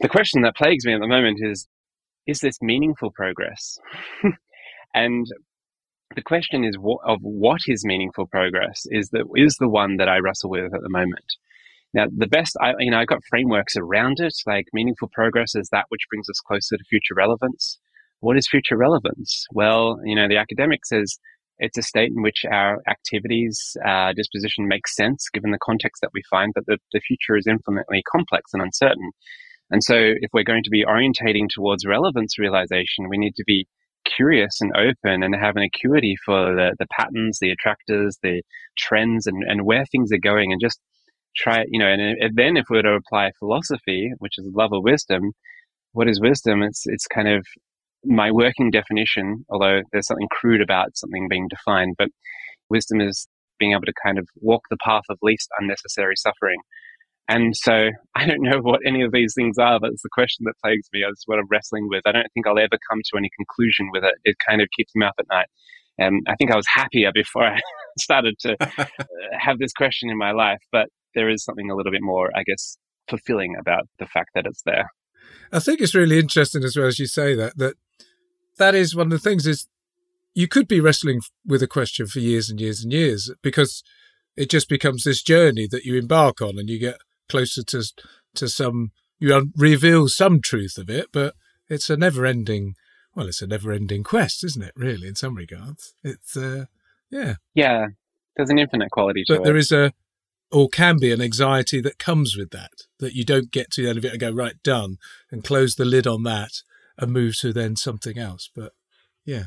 The 0.00 0.08
question 0.08 0.42
that 0.42 0.56
plagues 0.56 0.86
me 0.86 0.94
at 0.94 1.00
the 1.00 1.08
moment 1.08 1.38
is, 1.42 1.66
is 2.26 2.40
this 2.40 2.62
meaningful 2.62 3.10
progress? 3.10 3.78
and 4.94 5.26
the 6.14 6.22
question 6.22 6.64
is 6.64 6.76
of 7.04 7.18
what 7.22 7.60
is 7.66 7.84
meaningful 7.84 8.26
progress 8.26 8.82
is 8.86 9.10
the, 9.10 9.24
is 9.36 9.56
the 9.58 9.68
one 9.68 9.96
that 9.96 10.08
I 10.08 10.18
wrestle 10.18 10.50
with 10.50 10.72
at 10.74 10.80
the 10.82 10.88
moment. 10.88 11.24
Now, 11.92 12.06
the 12.14 12.26
best, 12.26 12.56
I, 12.60 12.72
you 12.78 12.90
know, 12.90 12.98
I've 12.98 13.08
got 13.08 13.24
frameworks 13.28 13.74
around 13.76 14.18
it, 14.20 14.34
like 14.46 14.66
meaningful 14.72 15.08
progress 15.12 15.54
is 15.54 15.68
that 15.72 15.86
which 15.88 16.06
brings 16.08 16.28
us 16.28 16.40
closer 16.40 16.76
to 16.76 16.84
future 16.84 17.14
relevance. 17.16 17.78
What 18.20 18.36
is 18.36 18.46
future 18.48 18.76
relevance? 18.76 19.46
Well, 19.52 19.98
you 20.04 20.14
know, 20.14 20.28
the 20.28 20.36
academic 20.36 20.84
says 20.86 21.18
it's 21.58 21.78
a 21.78 21.82
state 21.82 22.10
in 22.14 22.22
which 22.22 22.44
our 22.50 22.80
activities, 22.88 23.76
uh, 23.86 24.12
disposition 24.14 24.68
makes 24.68 24.94
sense 24.94 25.28
given 25.32 25.50
the 25.50 25.58
context 25.62 26.00
that 26.02 26.10
we 26.14 26.22
find, 26.30 26.52
but 26.54 26.64
the, 26.66 26.78
the 26.92 27.00
future 27.00 27.36
is 27.36 27.46
infinitely 27.46 28.02
complex 28.10 28.52
and 28.52 28.62
uncertain. 28.62 29.10
And 29.70 29.82
so, 29.84 29.94
if 29.96 30.30
we're 30.32 30.42
going 30.42 30.64
to 30.64 30.70
be 30.70 30.84
orientating 30.84 31.48
towards 31.48 31.86
relevance 31.86 32.38
realization, 32.38 33.08
we 33.08 33.18
need 33.18 33.34
to 33.36 33.44
be 33.46 33.66
curious 34.04 34.60
and 34.60 34.72
open 34.76 35.22
and 35.22 35.34
have 35.34 35.56
an 35.56 35.62
acuity 35.62 36.16
for 36.24 36.54
the, 36.54 36.74
the 36.78 36.86
patterns, 36.98 37.38
the 37.40 37.50
attractors, 37.50 38.18
the 38.22 38.42
trends, 38.76 39.26
and, 39.26 39.44
and 39.46 39.64
where 39.64 39.84
things 39.86 40.10
are 40.12 40.18
going, 40.18 40.50
and 40.52 40.60
just 40.60 40.80
try, 41.36 41.64
you 41.68 41.78
know, 41.78 41.86
and, 41.86 42.00
and 42.00 42.36
then 42.36 42.56
if 42.56 42.66
we 42.70 42.76
were 42.76 42.82
to 42.82 42.94
apply 42.94 43.30
philosophy, 43.38 44.12
which 44.18 44.34
is 44.38 44.46
love 44.54 44.72
of 44.72 44.82
wisdom, 44.82 45.32
what 45.92 46.08
is 46.08 46.20
wisdom? 46.20 46.62
It's 46.62 46.82
it's 46.86 47.06
kind 47.06 47.28
of 47.28 47.44
my 48.04 48.30
working 48.30 48.70
definition, 48.70 49.44
although 49.50 49.82
there's 49.92 50.06
something 50.06 50.28
crude 50.30 50.62
about 50.62 50.96
something 50.96 51.28
being 51.28 51.48
defined, 51.48 51.96
but 51.98 52.08
wisdom 52.68 53.00
is 53.00 53.28
being 53.58 53.72
able 53.72 53.82
to 53.82 53.92
kind 54.02 54.18
of 54.18 54.26
walk 54.36 54.62
the 54.70 54.76
path 54.82 55.02
of 55.10 55.18
least 55.22 55.48
unnecessary 55.58 56.16
suffering. 56.16 56.60
And 57.28 57.56
so 57.56 57.90
I 58.16 58.26
don't 58.26 58.42
know 58.42 58.58
what 58.60 58.80
any 58.86 59.02
of 59.02 59.12
these 59.12 59.34
things 59.34 59.58
are, 59.58 59.78
but 59.78 59.90
it's 59.90 60.02
the 60.02 60.08
question 60.12 60.44
that 60.46 60.54
plagues 60.62 60.88
me. 60.92 61.04
It's 61.08 61.24
what 61.26 61.38
I'm 61.38 61.48
wrestling 61.50 61.88
with. 61.88 62.02
I 62.06 62.12
don't 62.12 62.26
think 62.34 62.46
I'll 62.46 62.58
ever 62.58 62.78
come 62.90 63.00
to 63.04 63.18
any 63.18 63.30
conclusion 63.36 63.90
with 63.92 64.04
it. 64.04 64.14
It 64.24 64.36
kind 64.46 64.60
of 64.62 64.68
keeps 64.76 64.94
me 64.94 65.06
up 65.06 65.14
at 65.18 65.26
night. 65.30 65.48
And 65.98 66.22
I 66.28 66.34
think 66.36 66.50
I 66.50 66.56
was 66.56 66.66
happier 66.74 67.10
before 67.12 67.44
I 67.46 67.60
started 67.98 68.36
to 68.40 68.56
uh, 68.60 68.86
have 69.38 69.58
this 69.58 69.72
question 69.72 70.10
in 70.10 70.16
my 70.16 70.32
life, 70.32 70.62
but 70.72 70.88
there 71.14 71.28
is 71.28 71.44
something 71.44 71.70
a 71.70 71.74
little 71.74 71.92
bit 71.92 72.02
more, 72.02 72.30
I 72.34 72.42
guess, 72.42 72.76
fulfilling 73.08 73.56
about 73.58 73.88
the 73.98 74.06
fact 74.06 74.30
that 74.34 74.46
it's 74.46 74.62
there. 74.64 74.90
I 75.52 75.58
think 75.58 75.80
it's 75.80 75.94
really 75.94 76.18
interesting 76.18 76.64
as 76.64 76.76
well 76.76 76.86
as 76.86 76.98
you 76.98 77.06
say 77.06 77.34
that 77.34 77.58
that 77.58 77.74
that 78.58 78.74
is 78.74 78.94
one 78.94 79.06
of 79.06 79.10
the 79.10 79.18
things 79.18 79.46
is 79.46 79.66
you 80.34 80.46
could 80.46 80.68
be 80.68 80.80
wrestling 80.80 81.20
with 81.44 81.62
a 81.62 81.66
question 81.66 82.06
for 82.06 82.20
years 82.20 82.48
and 82.50 82.60
years 82.60 82.82
and 82.82 82.92
years 82.92 83.30
because 83.42 83.82
it 84.36 84.48
just 84.48 84.68
becomes 84.68 85.04
this 85.04 85.22
journey 85.22 85.66
that 85.70 85.84
you 85.84 85.96
embark 85.96 86.40
on 86.40 86.58
and 86.58 86.68
you 86.68 86.78
get 86.78 86.98
closer 87.28 87.62
to 87.62 87.82
to 88.34 88.48
some 88.48 88.92
you 89.18 89.50
reveal 89.56 90.08
some 90.08 90.40
truth 90.40 90.78
of 90.78 90.88
it 90.88 91.06
but 91.12 91.34
it's 91.68 91.90
a 91.90 91.96
never 91.96 92.24
ending 92.24 92.74
well 93.14 93.26
it's 93.26 93.42
a 93.42 93.46
never 93.46 93.72
ending 93.72 94.02
quest 94.02 94.44
isn't 94.44 94.62
it 94.62 94.72
really 94.76 95.08
in 95.08 95.14
some 95.14 95.34
regards 95.34 95.94
it's 96.02 96.36
uh 96.36 96.64
yeah 97.10 97.34
yeah 97.54 97.86
there's 98.36 98.50
an 98.50 98.58
infinite 98.58 98.90
quality 98.90 99.24
to 99.24 99.34
but 99.34 99.40
it. 99.40 99.44
there 99.44 99.56
is 99.56 99.72
a 99.72 99.92
or 100.52 100.68
can 100.68 100.98
be 100.98 101.12
an 101.12 101.20
anxiety 101.20 101.80
that 101.80 101.98
comes 101.98 102.36
with 102.36 102.50
that, 102.50 102.72
that 102.98 103.14
you 103.14 103.24
don't 103.24 103.50
get 103.50 103.70
to 103.72 103.82
the 103.82 103.88
end 103.88 103.98
of 103.98 104.04
it 104.04 104.12
and 104.12 104.20
go, 104.20 104.30
right, 104.30 104.62
done, 104.62 104.96
and 105.30 105.44
close 105.44 105.76
the 105.76 105.84
lid 105.84 106.06
on 106.06 106.22
that 106.24 106.62
and 106.98 107.12
move 107.12 107.38
to 107.38 107.52
then 107.52 107.76
something 107.76 108.18
else. 108.18 108.50
But 108.54 108.72
yeah. 109.24 109.44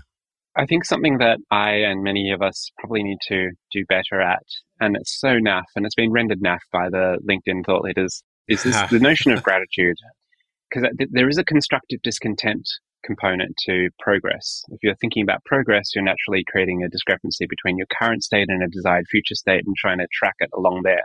I 0.56 0.66
think 0.66 0.86
something 0.86 1.18
that 1.18 1.39
I 1.52 1.72
and 1.72 2.04
many 2.04 2.32
of 2.32 2.42
us 2.42 2.72
probably 2.78 3.04
need 3.04 3.18
to 3.28 3.52
do 3.72 3.86
better 3.88 4.22
at, 4.22 4.44
and 4.80 4.96
it's 4.96 5.20
so 5.20 5.39
naff, 5.39 5.63
and 5.76 5.86
it's 5.86 5.96
been 5.96 6.12
rendered 6.12 6.42
naff 6.42 6.60
by 6.72 6.89
the 6.89 7.18
LinkedIn 7.28 7.66
thought 7.66 7.84
leaders, 7.84 8.24
is 8.48 8.63
this, 8.63 8.80
the 8.92 9.00
notion 9.00 9.32
of 9.32 9.42
gratitude. 9.44 9.98
Because 10.70 10.89
uh, 10.89 11.06
there 11.12 11.28
is 11.28 11.38
a 11.38 11.44
constructive 11.44 12.02
discontent 12.04 12.68
component 13.04 13.56
to 13.66 13.89
progress. 14.00 14.63
If 14.70 14.80
you're 14.82 14.96
thinking 14.96 15.24
about 15.24 15.44
progress, 15.46 15.92
you're 15.94 16.04
naturally 16.04 16.44
creating 16.50 16.84
a 16.84 16.89
discrepancy 16.89 17.46
between 17.48 17.78
your 17.78 17.88
current 18.00 18.24
state 18.24 18.48
and 18.50 18.63
a 18.63 18.68
desired 18.68 19.06
future 19.10 19.36
state 19.36 19.63
and 19.66 19.76
trying 19.78 20.00
to 20.00 20.08
track 20.13 20.36
it 20.39 20.50
along 20.54 20.82
there. 20.84 21.04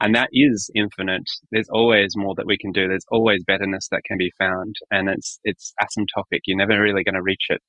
And 0.00 0.14
that 0.14 0.28
is 0.32 0.70
infinite. 0.74 1.28
There's 1.50 1.68
always 1.70 2.14
more 2.16 2.34
that 2.36 2.46
we 2.46 2.56
can 2.56 2.70
do. 2.70 2.86
There's 2.86 3.06
always 3.10 3.42
betterness 3.44 3.88
that 3.90 4.04
can 4.06 4.16
be 4.16 4.32
found. 4.38 4.76
And 4.90 5.08
it's, 5.08 5.40
it's 5.42 5.74
asymptotic. 5.82 6.40
You're 6.46 6.56
never 6.56 6.80
really 6.80 7.02
going 7.02 7.16
to 7.16 7.22
reach 7.22 7.46
it. 7.48 7.60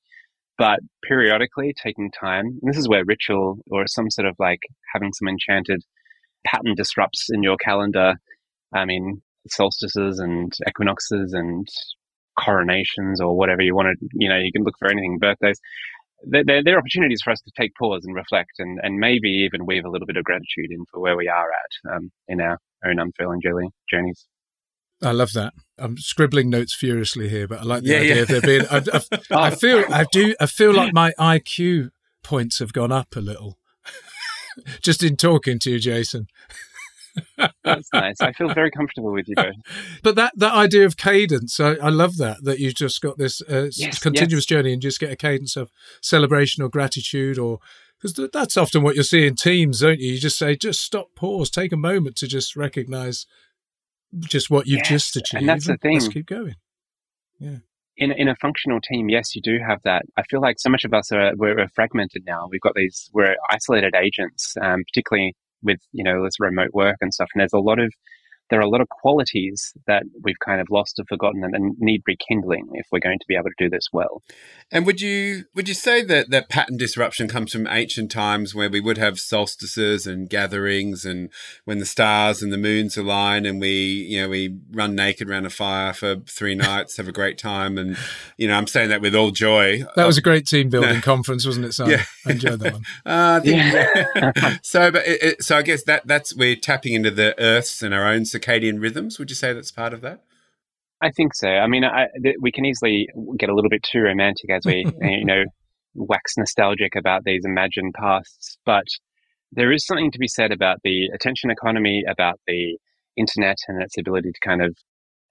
But 0.56 0.80
periodically 1.02 1.74
taking 1.82 2.10
time, 2.10 2.60
this 2.62 2.76
is 2.76 2.88
where 2.88 3.04
ritual 3.04 3.58
or 3.70 3.86
some 3.86 4.10
sort 4.10 4.28
of 4.28 4.36
like 4.38 4.60
having 4.94 5.12
some 5.12 5.26
enchanted 5.26 5.82
pattern 6.46 6.74
disrupts 6.76 7.28
in 7.32 7.42
your 7.42 7.56
calendar. 7.56 8.14
I 8.72 8.84
mean, 8.84 9.22
solstices 9.48 10.18
and 10.18 10.52
equinoxes 10.68 11.32
and 11.32 11.66
coronations 12.40 13.20
or 13.20 13.36
whatever 13.36 13.62
you 13.62 13.74
want 13.74 13.98
to, 13.98 14.08
you 14.12 14.28
know, 14.28 14.38
you 14.38 14.52
can 14.52 14.62
look 14.62 14.74
for 14.78 14.88
anything, 14.88 15.18
birthdays. 15.20 15.60
They're, 16.22 16.62
they're, 16.62 16.78
opportunities 16.78 17.20
for 17.24 17.30
us 17.30 17.40
to 17.40 17.50
take 17.58 17.74
pause 17.76 18.02
and 18.04 18.14
reflect 18.14 18.52
and, 18.58 18.78
and 18.82 18.98
maybe 18.98 19.28
even 19.28 19.64
weave 19.64 19.86
a 19.86 19.90
little 19.90 20.06
bit 20.06 20.18
of 20.18 20.24
gratitude 20.24 20.70
in 20.70 20.84
for 20.90 21.00
where 21.00 21.16
we 21.16 21.28
are 21.28 21.48
at 21.48 21.94
um, 21.94 22.10
in 22.28 22.40
our 22.42 22.58
own 22.84 22.98
unfurling 22.98 23.40
journeys. 23.90 24.26
I 25.02 25.12
love 25.12 25.32
that. 25.32 25.54
I'm 25.78 25.96
scribbling 25.96 26.50
notes 26.50 26.74
furiously 26.74 27.30
here, 27.30 27.48
but 27.48 27.60
I 27.60 27.62
like 27.62 27.82
the 27.84 27.90
yeah, 27.90 27.96
idea 27.96 28.16
yeah. 28.16 28.22
of 28.22 28.28
there 28.28 28.40
being. 28.42 28.66
I, 28.70 28.76
I, 28.76 29.46
I, 29.46 29.50
feel, 29.50 29.84
I 29.90 30.04
do, 30.12 30.34
I 30.38 30.46
feel 30.46 30.74
like 30.74 30.92
my 30.92 31.12
IQ 31.18 31.90
points 32.22 32.58
have 32.58 32.74
gone 32.74 32.92
up 32.92 33.16
a 33.16 33.20
little, 33.20 33.58
just 34.82 35.02
in 35.02 35.16
talking 35.16 35.58
to 35.60 35.70
you, 35.70 35.78
Jason. 35.78 36.26
That's 37.64 37.88
nice. 37.92 38.20
I 38.20 38.32
feel 38.32 38.52
very 38.52 38.70
comfortable 38.70 39.12
with 39.12 39.28
you 39.28 39.34
both. 39.36 39.54
But 40.02 40.16
that, 40.16 40.32
that 40.36 40.54
idea 40.54 40.86
of 40.86 40.96
cadence, 40.96 41.60
I, 41.60 41.74
I 41.74 41.88
love 41.88 42.16
that, 42.16 42.44
that 42.44 42.58
you've 42.58 42.74
just 42.74 43.00
got 43.00 43.18
this 43.18 43.42
uh, 43.42 43.68
yes, 43.72 43.98
continuous 43.98 44.44
yes. 44.44 44.46
journey 44.46 44.72
and 44.72 44.82
just 44.82 45.00
get 45.00 45.12
a 45.12 45.16
cadence 45.16 45.56
of 45.56 45.70
celebration 46.00 46.62
or 46.62 46.68
gratitude 46.68 47.38
or 47.38 47.58
because 48.00 48.30
that's 48.32 48.56
often 48.56 48.82
what 48.82 48.96
you 48.96 49.02
see 49.02 49.26
in 49.26 49.34
teams, 49.34 49.80
don't 49.80 50.00
you? 50.00 50.12
You 50.12 50.18
just 50.18 50.38
say, 50.38 50.56
just 50.56 50.80
stop, 50.80 51.08
pause, 51.14 51.50
take 51.50 51.70
a 51.70 51.76
moment 51.76 52.16
to 52.16 52.26
just 52.26 52.56
recognize 52.56 53.26
just 54.20 54.50
what 54.50 54.66
you've 54.66 54.78
yes, 54.78 54.88
just 54.88 55.16
achieved. 55.16 55.40
And 55.40 55.48
that's 55.48 55.66
the 55.66 55.76
thing. 55.76 55.94
Let's 55.94 56.08
keep 56.08 56.26
going. 56.26 56.56
Yeah. 57.38 57.58
In, 57.96 58.12
in 58.12 58.28
a 58.28 58.36
functional 58.36 58.80
team, 58.80 59.10
yes, 59.10 59.36
you 59.36 59.42
do 59.42 59.58
have 59.66 59.80
that. 59.84 60.04
I 60.16 60.22
feel 60.22 60.40
like 60.40 60.58
so 60.58 60.70
much 60.70 60.84
of 60.84 60.94
us 60.94 61.12
are 61.12 61.32
we're, 61.36 61.56
we're 61.56 61.68
fragmented 61.68 62.24
now. 62.26 62.48
We've 62.50 62.60
got 62.60 62.74
these 62.74 63.10
we're 63.12 63.36
isolated 63.50 63.94
agents, 63.94 64.56
um, 64.60 64.82
particularly 64.86 65.34
with 65.62 65.78
you 65.92 66.04
know 66.04 66.24
this 66.24 66.40
remote 66.40 66.70
work 66.72 66.96
and 67.00 67.12
stuff. 67.12 67.28
And 67.34 67.40
there's 67.40 67.52
a 67.52 67.58
lot 67.58 67.78
of 67.78 67.92
there 68.50 68.58
are 68.58 68.62
a 68.62 68.68
lot 68.68 68.80
of 68.80 68.88
qualities 68.88 69.72
that 69.86 70.02
we've 70.22 70.38
kind 70.44 70.60
of 70.60 70.68
lost 70.70 70.98
or 70.98 71.04
forgotten 71.08 71.42
and 71.44 71.76
need 71.78 72.02
rekindling 72.06 72.68
if 72.74 72.86
we're 72.90 72.98
going 72.98 73.18
to 73.18 73.26
be 73.26 73.34
able 73.34 73.48
to 73.48 73.54
do 73.64 73.70
this 73.70 73.88
well. 73.92 74.22
And 74.72 74.86
would 74.86 75.00
you 75.00 75.44
would 75.54 75.68
you 75.68 75.74
say 75.74 76.02
that 76.02 76.30
that 76.30 76.48
pattern 76.48 76.76
disruption 76.76 77.28
comes 77.28 77.52
from 77.52 77.66
ancient 77.68 78.10
times 78.10 78.54
where 78.54 78.70
we 78.70 78.80
would 78.80 78.98
have 78.98 79.18
solstices 79.18 80.06
and 80.06 80.28
gatherings 80.28 81.04
and 81.04 81.30
when 81.64 81.78
the 81.78 81.86
stars 81.86 82.42
and 82.42 82.52
the 82.52 82.58
moons 82.58 82.96
align 82.96 83.46
and 83.46 83.60
we 83.60 83.70
you 83.70 84.20
know 84.20 84.28
we 84.28 84.58
run 84.72 84.94
naked 84.94 85.28
around 85.28 85.46
a 85.46 85.50
fire 85.50 85.92
for 85.92 86.16
three 86.26 86.54
nights, 86.56 86.96
have 86.96 87.08
a 87.08 87.12
great 87.12 87.38
time, 87.38 87.78
and 87.78 87.96
you 88.36 88.48
know 88.48 88.54
I'm 88.54 88.66
saying 88.66 88.88
that 88.90 89.00
with 89.00 89.14
all 89.14 89.30
joy. 89.30 89.84
That 89.96 90.06
was 90.06 90.18
a 90.18 90.22
great 90.22 90.46
team 90.46 90.68
building 90.68 90.96
no. 90.96 91.00
conference, 91.00 91.46
wasn't 91.46 91.66
it? 91.66 91.72
Simon? 91.72 91.92
Yeah, 91.92 92.04
I 92.26 92.30
enjoyed 92.32 92.60
that 92.60 92.72
one. 92.72 92.82
Uh, 93.06 93.40
yeah. 93.44 94.58
so, 94.62 94.90
but 94.90 95.06
it, 95.06 95.22
it, 95.22 95.42
so 95.42 95.56
I 95.56 95.62
guess 95.62 95.84
that 95.84 96.06
that's 96.06 96.34
we're 96.34 96.56
tapping 96.56 96.92
into 96.92 97.10
the 97.10 97.38
earths 97.40 97.82
and 97.82 97.94
our 97.94 98.06
own 98.06 98.24
circadian 98.40 98.80
rhythms. 98.80 99.18
Would 99.18 99.30
you 99.30 99.36
say 99.36 99.52
that's 99.52 99.70
part 99.70 99.92
of 99.92 100.00
that? 100.00 100.22
I 101.02 101.10
think 101.10 101.34
so. 101.34 101.48
I 101.48 101.66
mean, 101.66 101.84
I, 101.84 102.06
th- 102.22 102.36
we 102.40 102.52
can 102.52 102.66
easily 102.66 103.08
get 103.38 103.48
a 103.48 103.54
little 103.54 103.70
bit 103.70 103.82
too 103.82 104.00
romantic 104.00 104.50
as 104.50 104.62
we, 104.66 104.84
you 105.00 105.24
know, 105.24 105.44
wax 105.94 106.36
nostalgic 106.36 106.94
about 106.94 107.24
these 107.24 107.44
imagined 107.44 107.94
pasts. 107.94 108.58
But 108.66 108.84
there 109.52 109.72
is 109.72 109.86
something 109.86 110.10
to 110.12 110.18
be 110.18 110.28
said 110.28 110.52
about 110.52 110.78
the 110.84 111.06
attention 111.14 111.50
economy, 111.50 112.04
about 112.08 112.38
the 112.46 112.76
internet 113.16 113.56
and 113.68 113.82
its 113.82 113.98
ability 113.98 114.30
to 114.32 114.48
kind 114.48 114.62
of 114.62 114.76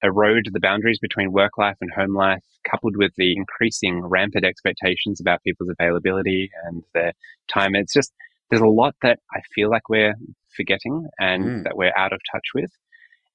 erode 0.02 0.48
the 0.52 0.60
boundaries 0.60 1.00
between 1.00 1.32
work 1.32 1.58
life 1.58 1.78
and 1.82 1.92
home 1.92 2.16
life, 2.16 2.44
coupled 2.70 2.96
with 2.98 3.12
the 3.18 3.36
increasing 3.36 4.02
rampant 4.02 4.46
expectations 4.46 5.20
about 5.20 5.44
people's 5.44 5.70
availability 5.70 6.50
and 6.66 6.84
their 6.94 7.14
time. 7.52 7.76
It's 7.76 7.94
just, 7.94 8.12
there's 8.50 8.62
a 8.62 8.68
lot 8.68 8.96
that 9.02 9.20
I 9.34 9.42
feel 9.54 9.70
like 9.70 9.90
we're 9.90 10.16
forgetting 10.56 11.08
and 11.20 11.46
mm. 11.46 11.64
that 11.64 11.78
we're 11.78 11.94
out 11.96 12.14
of 12.14 12.20
touch 12.32 12.48
with. 12.56 12.72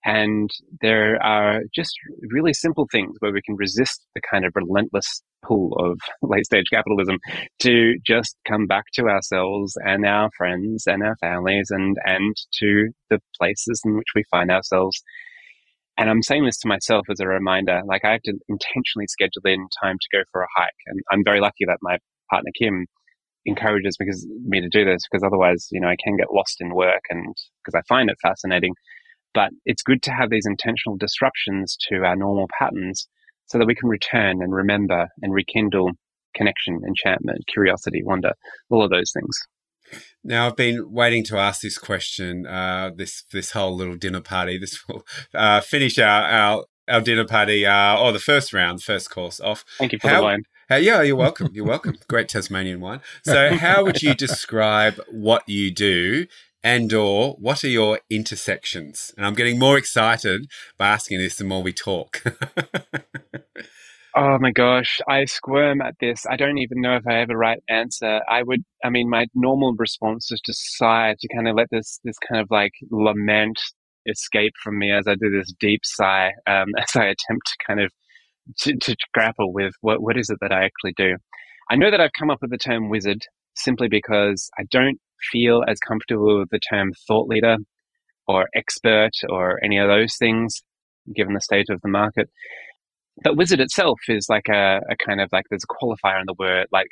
And 0.05 0.51
there 0.83 1.23
are 1.23 1.63
just 1.75 1.95
really 2.31 2.53
simple 2.53 2.87
things 2.93 3.17
where 3.21 3.33
we 3.33 3.41
can 3.43 3.57
resist 3.57 4.03
the 4.15 4.21
kind 4.31 4.45
of 4.45 4.53
relentless 4.55 5.23
pull 5.43 5.73
of 5.79 5.99
late 6.23 6.45
stage 6.45 6.67
capitalism 6.71 7.19
to 7.61 7.95
just 8.07 8.37
come 8.47 8.67
back 8.67 8.85
to 8.95 9.09
ourselves 9.09 9.75
and 9.85 10.05
our 10.07 10.31
friends 10.37 10.85
and 10.87 11.03
our 11.03 11.17
families 11.17 11.69
and, 11.71 11.97
and 12.05 12.35
to 12.61 12.91
the 13.09 13.19
places 13.39 13.81
in 13.85 13.97
which 13.97 14.09
we 14.15 14.25
find 14.31 14.51
ourselves. 14.51 15.03
And 15.97 16.11
I'm 16.11 16.23
saying 16.23 16.45
this 16.45 16.59
to 16.59 16.69
myself 16.69 17.07
as 17.11 17.21
a 17.21 17.27
reminder, 17.27 17.81
like 17.87 18.05
I 18.05 18.13
have 18.13 18.23
to 18.23 18.35
intentionally 18.49 19.07
schedule 19.09 19.43
in 19.45 19.67
time 19.83 19.97
to 20.01 20.19
go 20.19 20.25
for 20.33 20.43
a 20.43 20.49
hike. 20.57 20.71
And 20.87 21.01
I'm 21.13 21.23
very 21.25 21.41
lucky 21.41 21.65
that 21.67 21.79
my 21.83 21.99
partner 22.31 22.51
Kim 22.59 22.87
encourages 23.47 23.97
because, 23.99 24.27
me 24.45 24.61
to 24.61 24.69
do 24.69 24.85
this 24.85 25.03
because 25.11 25.23
otherwise, 25.25 25.69
you 25.71 25.81
know, 25.81 25.89
I 25.89 25.97
can 26.03 26.17
get 26.17 26.33
lost 26.33 26.57
in 26.61 26.75
work 26.75 27.03
and 27.11 27.35
because 27.65 27.79
I 27.79 27.83
find 27.89 28.11
it 28.11 28.17
fascinating. 28.21 28.75
But 29.35 29.51
it's 29.67 29.83
good 29.83 30.03
to 30.05 30.13
have 30.13 30.31
these 30.31 30.47
intentional 30.47 30.97
disruptions 30.97 31.77
to 31.89 32.05
our 32.05 32.17
normal 32.17 32.49
patterns 32.59 33.09
so 33.47 33.59
that 33.59 33.67
we 33.67 33.75
can 33.75 33.89
return 33.89 34.41
and 34.41 34.55
remember 34.55 35.09
and 35.23 35.33
rekindle 35.35 35.91
connection, 36.35 36.81
enchantment, 36.87 37.47
curiosity, 37.47 38.03
wonder, 38.03 38.33
all 38.71 38.85
of 38.85 38.91
those 38.91 39.13
things. 39.13 39.37
Now 40.23 40.47
I've 40.47 40.57
been 40.57 40.91
waiting 40.91 41.25
to 41.25 41.37
ask 41.37 41.61
this 41.61 41.79
question. 41.79 42.47
Uh, 42.47 42.91
this 42.95 43.25
this 43.33 43.53
whole 43.53 43.77
little 43.77 43.97
dinner 43.97 44.21
party. 44.21 44.59
This 44.65 44.83
will 44.89 45.05
uh, 45.35 45.61
finish 45.61 45.99
our, 45.99 46.23
our 46.23 46.65
our 46.89 47.01
dinner 47.01 47.27
party 47.27 47.67
uh, 47.67 47.99
or 47.99 48.13
the 48.13 48.19
first 48.19 48.53
round, 48.53 48.83
first 48.83 49.11
course 49.11 49.41
off. 49.41 49.65
Thank 49.79 49.93
you 49.93 49.99
for 49.99 50.09
how, 50.09 50.19
the 50.19 50.23
wine. 50.23 50.43
Uh, 50.71 50.77
yeah, 50.77 51.03
you're 51.03 51.17
welcome. 51.17 51.51
You're 51.53 51.67
welcome. 51.67 51.97
Great 52.09 52.29
Tasmanian 52.29 52.81
wine. 52.81 53.01
So, 53.25 53.57
how 53.57 53.85
would 53.85 54.03
you 54.03 54.15
describe 54.27 55.01
what 55.11 55.47
you 55.47 55.71
do 55.71 56.27
and 56.65 56.93
or 56.95 57.35
what 57.35 57.63
are 57.63 57.69
your 57.69 58.01
intersections? 58.09 59.13
And 59.17 59.27
I'm 59.27 59.35
getting 59.35 59.59
more 59.59 59.77
excited 59.77 60.47
by 60.79 60.89
asking 60.89 61.19
this 61.19 61.37
the 61.37 61.45
more 61.45 61.63
we 61.63 61.75
talk. 61.75 62.25
oh 64.17 64.39
my 64.41 64.51
gosh, 64.51 64.99
I 65.07 65.27
squirm 65.27 65.83
at 65.83 65.97
this. 66.01 66.25
I 66.29 66.37
don't 66.37 66.57
even 66.57 66.81
know 66.81 66.97
if 66.97 67.07
I 67.07 67.19
have 67.19 67.29
a 67.29 67.37
right 67.37 67.63
answer. 67.69 68.23
I 68.29 68.43
would, 68.43 68.65
I 68.83 68.89
mean, 68.89 69.11
my 69.11 69.27
normal 69.35 69.75
response 69.75 70.33
is 70.33 70.41
to 70.47 70.55
sigh, 70.55 71.15
to 71.21 71.29
kind 71.35 71.49
of 71.49 71.55
let 71.55 71.69
this, 71.71 72.01
this 72.03 72.17
kind 72.27 72.41
of 72.41 72.49
like 72.51 72.73
lament 72.91 73.61
escape 74.07 74.55
from 74.63 74.79
me 74.79 74.91
as 74.91 75.07
I 75.07 75.17
do 75.17 75.31
this 75.31 75.53
deep 75.61 75.83
sigh, 75.85 76.33
um, 76.47 76.69
as 76.79 76.97
I 76.97 77.05
attempt 77.05 77.47
to 77.47 77.57
kind 77.67 77.81
of 77.81 77.93
to, 78.61 78.75
to 78.75 78.97
grapple 79.13 79.53
with 79.53 79.75
what, 79.83 80.03
what 80.03 80.17
is 80.17 80.31
it 80.31 80.39
that 80.41 80.53
I 80.53 80.65
actually 80.65 80.95
do. 80.97 81.17
I 81.71 81.77
know 81.77 81.91
that 81.91 82.01
I've 82.01 82.13
come 82.19 82.31
up 82.31 82.39
with 82.41 82.51
the 82.51 82.59
term 82.59 82.89
wizard 82.89 83.23
simply 83.55 83.89
because 83.89 84.51
I 84.59 84.65
don't 84.71 84.99
feel 85.31 85.63
as 85.67 85.79
comfortable 85.79 86.39
with 86.41 86.51
the 86.51 86.59
term 86.59 86.93
thought 87.07 87.29
leader 87.29 87.57
or 88.27 88.49
expert 88.55 89.13
or 89.29 89.63
any 89.63 89.79
of 89.79 89.89
those 89.89 90.17
things, 90.17 90.63
given 91.15 91.35
the 91.35 91.41
state 91.41 91.67
of 91.71 91.81
the 91.83 91.89
market. 91.89 92.31
But 93.23 93.37
wizard 93.37 93.61
itself 93.61 94.01
is 94.09 94.27
like 94.29 94.49
a, 94.49 94.81
a 94.91 94.97
kind 94.97 95.21
of 95.21 95.29
like 95.33 95.45
there's 95.49 95.63
a 95.63 95.73
qualifier 95.73 96.19
in 96.19 96.27
the 96.27 96.35
word, 96.37 96.67
like 96.73 96.87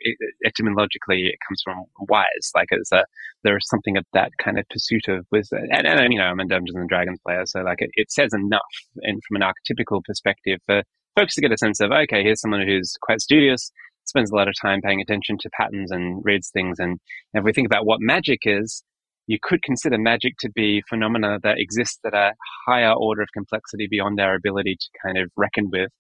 etymologically, 0.46 1.26
it 1.26 1.38
comes 1.48 1.62
from 1.64 1.84
wise. 2.08 2.52
Like 2.54 2.68
it's 2.70 2.92
a 2.92 3.04
there's 3.42 3.68
something 3.68 3.96
of 3.96 4.04
that 4.12 4.30
kind 4.40 4.56
of 4.56 4.68
pursuit 4.68 5.08
of 5.08 5.26
wisdom. 5.32 5.62
And, 5.72 5.84
and 5.84 6.12
you 6.12 6.20
know, 6.20 6.26
I'm 6.26 6.38
a 6.38 6.46
Dungeons 6.46 6.76
and 6.76 6.88
Dragons 6.88 7.18
player, 7.26 7.44
so 7.44 7.62
like 7.62 7.82
it, 7.82 7.90
it 7.94 8.12
says 8.12 8.32
enough, 8.32 8.60
and 9.02 9.20
from 9.26 9.42
an 9.42 9.42
archetypical 9.42 10.00
perspective, 10.04 10.60
for 10.66 10.82
folks 11.16 11.34
to 11.34 11.40
get 11.40 11.52
a 11.52 11.58
sense 11.58 11.80
of 11.80 11.90
okay, 11.90 12.22
here's 12.22 12.40
someone 12.40 12.66
who's 12.66 12.94
quite 13.02 13.20
studious, 13.20 13.72
spends 14.04 14.30
a 14.30 14.36
lot 14.36 14.48
of 14.48 14.54
time 14.60 14.80
paying 14.82 15.00
attention 15.00 15.36
to 15.40 15.50
patterns 15.58 15.90
and 15.90 16.22
reads 16.24 16.50
things. 16.50 16.78
And 16.78 16.98
if 17.34 17.44
we 17.44 17.52
think 17.52 17.66
about 17.66 17.86
what 17.86 17.98
magic 18.00 18.40
is, 18.44 18.82
you 19.26 19.38
could 19.40 19.62
consider 19.62 19.98
magic 19.98 20.34
to 20.40 20.50
be 20.50 20.82
phenomena 20.88 21.38
that 21.42 21.58
exist 21.58 22.00
at 22.04 22.14
a 22.14 22.32
higher 22.66 22.92
order 22.92 23.22
of 23.22 23.28
complexity 23.32 23.86
beyond 23.88 24.20
our 24.20 24.34
ability 24.34 24.76
to 24.78 24.88
kind 25.04 25.18
of 25.18 25.30
reckon 25.36 25.70
with. 25.70 25.90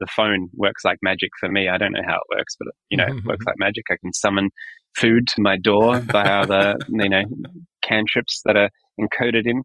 The 0.00 0.06
phone 0.14 0.48
works 0.54 0.84
like 0.84 0.98
magic 1.02 1.30
for 1.40 1.48
me. 1.48 1.68
I 1.68 1.76
don't 1.76 1.92
know 1.92 2.02
how 2.06 2.16
it 2.16 2.36
works, 2.36 2.54
but 2.58 2.68
you 2.88 2.96
know, 2.96 3.06
it 3.06 3.24
works 3.24 3.44
like 3.46 3.56
magic. 3.58 3.84
I 3.90 3.96
can 4.00 4.12
summon 4.12 4.50
food 4.96 5.26
to 5.28 5.42
my 5.42 5.56
door 5.56 5.98
via 5.98 6.46
the 6.46 6.78
you 6.88 7.08
know 7.08 7.24
cantrips 7.82 8.42
that 8.44 8.56
are 8.56 8.70
encoded 9.00 9.42
in. 9.44 9.62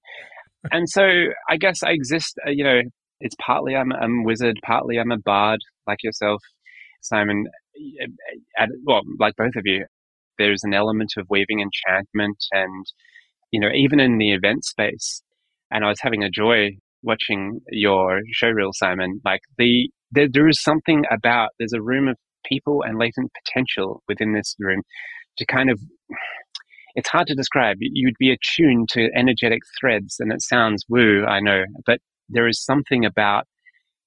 And 0.72 0.90
so 0.90 1.04
I 1.50 1.58
guess 1.58 1.84
I 1.84 1.92
exist. 1.92 2.40
Uh, 2.48 2.52
you 2.52 2.64
know, 2.64 2.82
it's 3.20 3.36
partly 3.40 3.76
I'm, 3.76 3.92
I'm 3.92 4.20
a 4.20 4.24
wizard, 4.24 4.60
partly 4.66 4.98
I'm 4.98 5.12
a 5.12 5.18
bard 5.18 5.60
like 5.86 6.00
yourself, 6.04 6.42
Simon 7.02 7.46
Eh, 7.76 8.08
at, 8.58 8.70
well, 8.86 9.02
like 9.20 9.36
both 9.36 9.56
of 9.56 9.64
you, 9.66 9.86
there's 10.38 10.64
an 10.64 10.74
element 10.74 11.14
of 11.18 11.28
weaving 11.30 11.60
enchantment 11.60 12.38
and, 12.52 12.86
you 13.52 13.60
know, 13.60 13.70
even 13.74 14.00
in 14.00 14.18
the 14.18 14.32
event 14.32 14.66
space. 14.66 15.22
And 15.72 15.86
I 15.86 15.90
was 15.90 16.00
having 16.02 16.24
a 16.24 16.30
joy 16.30 16.72
watching 17.02 17.60
your 17.70 18.22
show 18.32 18.50
reel, 18.50 18.72
Simon. 18.74 19.22
Like 19.26 19.42
the, 19.58 19.90
there, 20.12 20.28
there 20.32 20.48
is 20.48 20.62
something 20.62 21.04
about, 21.12 21.50
there's 21.60 21.74
a 21.74 21.82
room 21.82 22.08
of 22.08 22.18
people 22.46 22.84
and 22.84 22.98
latent 22.98 23.32
potential 23.46 24.02
within 24.08 24.34
this 24.34 24.56
room 24.60 24.82
to 25.38 25.46
kind 25.46 25.70
of, 25.70 25.80
it's 26.96 27.10
hard 27.10 27.28
to 27.28 27.36
describe. 27.36 27.78
You'd 27.80 28.18
be 28.20 28.32
attuned 28.32 28.90
to 28.90 29.10
energetic 29.16 29.62
threads 29.80 30.18
and 30.20 30.32
it 30.32 30.42
sounds 30.42 30.86
woo, 30.88 31.26
I 31.26 31.40
know, 31.40 31.64
but 31.86 32.00
there 32.30 32.48
is 32.48 32.64
something 32.64 33.06
about 33.06 33.46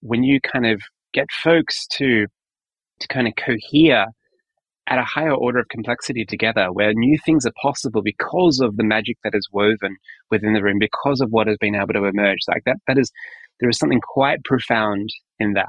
when 0.01 0.23
you 0.23 0.41
kind 0.41 0.67
of 0.67 0.81
get 1.13 1.27
folks 1.33 1.87
to 1.89 2.27
to 3.01 3.09
kind 3.09 3.29
of 3.29 3.35
cohere 3.37 4.07
at 4.89 4.99
a 4.99 5.05
higher 5.05 5.35
order 5.35 5.59
of 5.59 5.69
complexity 5.69 6.25
together 6.25 6.73
where 6.73 6.93
new 6.95 7.19
things 7.25 7.45
are 7.45 7.53
possible 7.61 8.03
because 8.03 8.61
of 8.61 8.77
the 8.77 8.85
magic 8.85 9.17
that 9.25 9.35
is 9.35 9.49
woven 9.53 9.97
within 10.31 10.55
the 10.55 10.63
room, 10.63 10.79
because 10.79 11.21
of 11.21 11.31
what 11.31 11.49
has 11.49 11.57
been 11.59 11.75
able 11.75 11.93
to 11.93 12.05
emerge. 12.05 12.39
Like 12.47 12.63
that, 12.67 12.77
that 12.87 12.99
is, 12.99 13.11
there 13.59 13.69
is 13.69 13.79
something 13.79 14.01
quite 14.01 14.45
profound 14.45 15.09
in 15.41 15.55
that. 15.55 15.67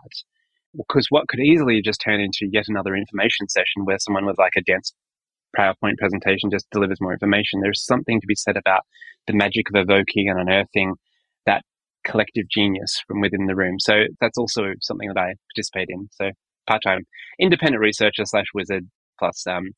Because 0.75 1.07
what 1.09 1.27
could 1.27 1.39
easily 1.39 1.81
just 1.81 1.99
turn 1.99 2.19
into 2.19 2.47
yet 2.51 2.65
another 2.67 2.95
information 2.95 3.49
session 3.49 3.85
where 3.85 3.97
someone 3.99 4.25
with 4.25 4.37
like 4.37 4.53
a 4.55 4.61
dense 4.61 4.93
PowerPoint 5.57 5.97
presentation 5.97 6.51
just 6.51 6.67
delivers 6.71 7.01
more 7.01 7.13
information. 7.13 7.61
There's 7.61 7.83
something 7.83 8.21
to 8.21 8.27
be 8.27 8.35
said 8.35 8.57
about 8.57 8.81
the 9.25 9.33
magic 9.33 9.69
of 9.69 9.75
evoking 9.75 10.29
and 10.29 10.39
unearthing 10.39 10.95
that 11.45 11.63
collective 12.03 12.45
genius 12.49 13.01
from 13.07 13.21
within 13.21 13.47
the 13.47 13.55
room. 13.55 13.79
So 13.79 14.03
that's 14.21 14.37
also 14.37 14.73
something 14.81 15.07
that 15.07 15.19
I 15.19 15.33
participate 15.53 15.87
in. 15.89 16.09
So 16.11 16.31
part 16.67 16.81
time 16.83 17.05
independent 17.39 17.81
researcher 17.81 18.25
slash 18.25 18.47
wizard 18.53 18.87
plus 19.19 19.45
um, 19.47 19.71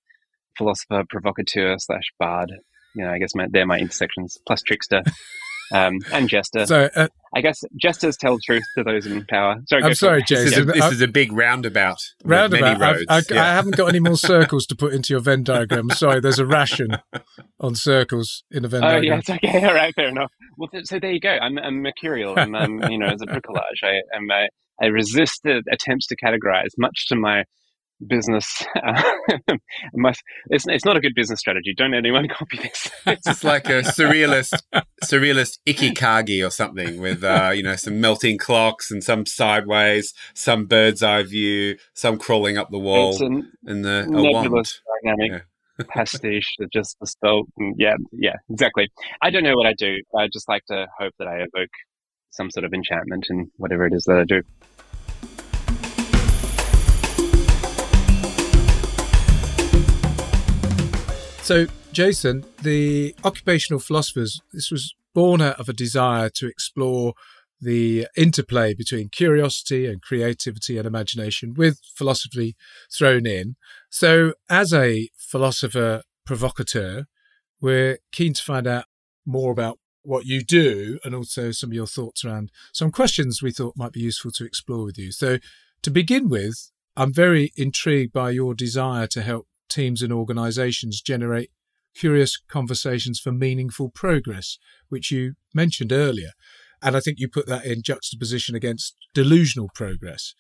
philosopher 0.58 1.04
provocateur 1.10 1.76
slash 1.78 2.04
bard. 2.20 2.52
You 2.96 3.06
know, 3.06 3.12
I 3.12 3.20
guess 3.20 3.36
my, 3.36 3.48
they're 3.50 3.66
my 3.66 3.80
intersections 3.80 4.38
plus 4.46 4.62
trickster. 4.62 5.02
um, 5.72 6.00
and 6.12 6.30
Jester. 6.30 6.66
So, 6.66 6.90
uh, 6.96 7.08
I 7.36 7.42
guess 7.42 7.64
jesters 7.76 8.18
tell 8.18 8.40
truth 8.44 8.64
to 8.76 8.84
those 8.84 9.06
in 9.06 9.26
power. 9.26 9.62
Sorry, 9.68 9.84
I'm 9.84 9.94
sorry, 9.94 10.24
Jason. 10.24 10.46
This, 10.46 10.54
is 10.54 10.60
a, 10.60 10.66
this 10.66 10.92
is 10.94 11.02
a, 11.02 11.08
big 11.08 11.32
roundabout. 11.32 12.00
Roundabout. 12.24 12.80
Roads, 12.80 13.06
I, 13.08 13.22
yeah. 13.30 13.44
I, 13.44 13.54
haven't 13.54 13.76
got 13.76 13.88
any 13.88 14.00
more 14.00 14.18
circles 14.18 14.66
to 14.68 14.76
put 14.76 14.94
into 14.94 15.14
your 15.14 15.22
Venn 15.22 15.44
diagram. 15.44 15.90
Sorry, 15.92 16.20
there's 16.20 16.40
a 16.40 16.46
ration 16.46 16.98
on 17.60 17.76
circles 17.76 18.44
in 18.50 18.66
a 18.66 18.68
Venn 18.68 18.84
oh, 18.84 18.88
diagram. 18.88 19.14
Oh, 19.14 19.16
yes, 19.16 19.30
okay, 19.30 19.68
all 19.68 19.76
right, 19.76 19.94
fair 19.94 20.08
enough. 20.08 20.32
Well, 20.58 20.70
th- 20.70 20.88
so 20.88 21.00
there 21.00 21.12
you 21.12 21.20
go. 21.20 21.30
I'm, 21.30 21.58
I'm 21.60 21.82
mercurial. 21.82 22.38
And 22.38 22.58
I'm, 22.58 22.82
um, 22.82 22.92
you 22.92 22.98
know, 22.98 23.08
as 23.08 23.22
a 23.22 23.26
bricolage, 23.26 23.84
I, 23.84 24.02
I'm, 24.16 24.30
I, 24.32 24.48
I 24.82 24.88
resist 24.88 25.46
attempts 25.46 26.08
to 26.08 26.16
categorize, 26.16 26.70
much 26.78 27.08
to 27.10 27.16
my 27.16 27.44
business. 28.06 28.66
Uh, 28.76 29.02
it's, 30.50 30.66
it's 30.68 30.86
not 30.86 30.98
a 30.98 31.00
good 31.00 31.16
business 31.16 31.40
strategy. 31.40 31.74
Don't 31.76 31.94
anyone 31.94 32.28
copy 32.30 32.58
this. 32.58 32.90
it's 33.06 33.26
just 33.26 33.44
like 33.44 33.66
a 33.68 33.82
surrealist, 33.82 34.62
surrealist 35.04 35.60
ikigai 35.68 36.46
or 36.46 36.50
something 36.50 37.00
with, 37.00 37.24
uh, 37.24 37.52
you 37.54 37.64
know, 37.64 37.76
some 37.76 38.00
melting 38.02 38.38
clocks 38.38 38.92
and 38.92 39.04
some 39.04 39.26
sideways, 39.26 40.14
some 40.34 40.66
bird's 40.66 41.04
eye 41.04 41.24
view, 41.24 41.78
some 41.94 42.18
crawling 42.18 42.58
up 42.58 42.70
the 42.72 42.80
wall, 42.80 43.18
and 43.22 43.86
the 43.86 44.06
nebulous 44.08 44.82
dynamic. 45.04 45.32
Yeah. 45.32 45.40
pastiche 45.88 46.58
just 46.74 46.98
the 47.00 47.08
spell 47.08 47.44
yeah 47.78 47.96
yeah 48.12 48.36
exactly 48.50 48.90
i 49.22 49.30
don't 49.30 49.44
know 49.44 49.56
what 49.56 49.66
i 49.66 49.74
do 49.78 49.96
i 50.18 50.28
just 50.28 50.50
like 50.50 50.66
to 50.66 50.86
hope 51.00 51.14
that 51.20 51.28
i 51.30 51.38
evoke 51.38 51.70
some 52.32 52.52
sort 52.52 52.66
of 52.66 52.74
enchantment 52.74 53.28
in 53.30 53.50
whatever 53.56 53.86
it 53.86 53.94
is 53.94 54.04
that 54.04 54.20
i 54.20 54.26
do 54.26 54.42
So, 61.50 61.66
Jason, 61.92 62.46
the 62.62 63.16
occupational 63.24 63.80
philosophers, 63.80 64.40
this 64.54 64.70
was 64.70 64.94
born 65.16 65.42
out 65.42 65.60
of 65.60 65.68
a 65.68 65.74
desire 65.74 66.30
to 66.36 66.46
explore 66.46 67.16
the 67.60 68.06
interplay 68.16 68.76
between 68.76 69.10
curiosity 69.10 69.88
and 69.88 70.00
creativity 70.00 70.78
and 70.78 70.86
imagination 70.86 71.56
with 71.56 71.80
philosophy 71.96 72.56
thrown 72.96 73.26
in. 73.26 73.56
So, 73.90 74.34
as 74.48 74.72
a 74.72 75.10
philosopher 75.18 76.04
provocateur, 76.24 77.06
we're 77.60 77.98
keen 78.12 78.34
to 78.34 78.44
find 78.44 78.68
out 78.68 78.86
more 79.26 79.52
about 79.52 79.80
what 80.04 80.28
you 80.28 80.44
do 80.44 81.00
and 81.04 81.16
also 81.16 81.50
some 81.50 81.72
of 81.72 81.74
your 81.74 81.88
thoughts 81.88 82.24
around 82.24 82.52
some 82.74 82.92
questions 82.92 83.42
we 83.42 83.52
thought 83.52 83.74
might 83.76 83.94
be 83.94 84.02
useful 84.02 84.30
to 84.34 84.46
explore 84.46 84.86
with 84.86 85.00
you. 85.00 85.12
So, 85.12 85.40
to 85.82 85.90
begin 85.90 86.30
with, 86.30 86.70
I'm 86.96 87.12
very 87.12 87.52
intrigued 87.58 88.14
by 88.14 88.30
your 88.30 88.54
desire 88.54 89.08
to 89.08 89.24
help 89.24 89.48
teams 89.70 90.02
and 90.02 90.12
organizations 90.12 91.02
generate 91.02 91.52
curious 91.96 92.38
conversations 92.38 93.20
for 93.20 93.32
meaningful 93.32 93.90
progress, 93.90 94.58
which 94.90 95.12
you 95.12 95.34
mentioned 95.54 95.92
earlier. 95.92 96.32
And 96.82 96.96
I 96.96 97.00
think 97.00 97.20
you 97.20 97.28
put 97.28 97.48
that 97.48 97.66
in 97.66 97.82
juxtaposition 97.82 98.56
against 98.56 98.96
delusional 99.14 99.70
progress. 99.76 100.34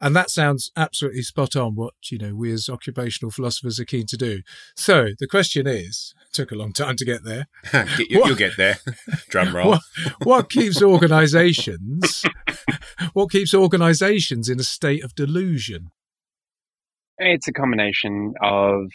And 0.00 0.16
that 0.16 0.30
sounds 0.30 0.72
absolutely 0.76 1.22
spot 1.22 1.54
on 1.54 1.76
what, 1.76 1.94
you 2.10 2.18
know, 2.18 2.34
we 2.34 2.50
as 2.50 2.68
occupational 2.68 3.30
philosophers 3.30 3.78
are 3.78 3.84
keen 3.84 4.06
to 4.06 4.16
do. 4.16 4.42
So 4.74 5.10
the 5.20 5.28
question 5.28 5.68
is, 5.68 6.12
it 6.26 6.34
took 6.34 6.50
a 6.50 6.56
long 6.56 6.72
time 6.72 6.96
to 6.96 7.04
get 7.04 7.22
there. 7.22 7.46
you, 7.98 8.20
will 8.20 8.34
get 8.34 8.56
there. 8.56 8.78
Drum 9.28 9.54
roll. 9.54 9.70
What, 9.70 9.82
what 10.24 10.50
keeps 10.50 10.82
organizations, 10.82 12.24
what 13.12 13.30
keeps 13.30 13.54
organizations 13.54 14.48
in 14.48 14.58
a 14.58 14.64
state 14.64 15.04
of 15.04 15.14
delusion? 15.14 15.92
It's 17.18 17.48
a 17.48 17.52
combination 17.52 18.34
of, 18.42 18.86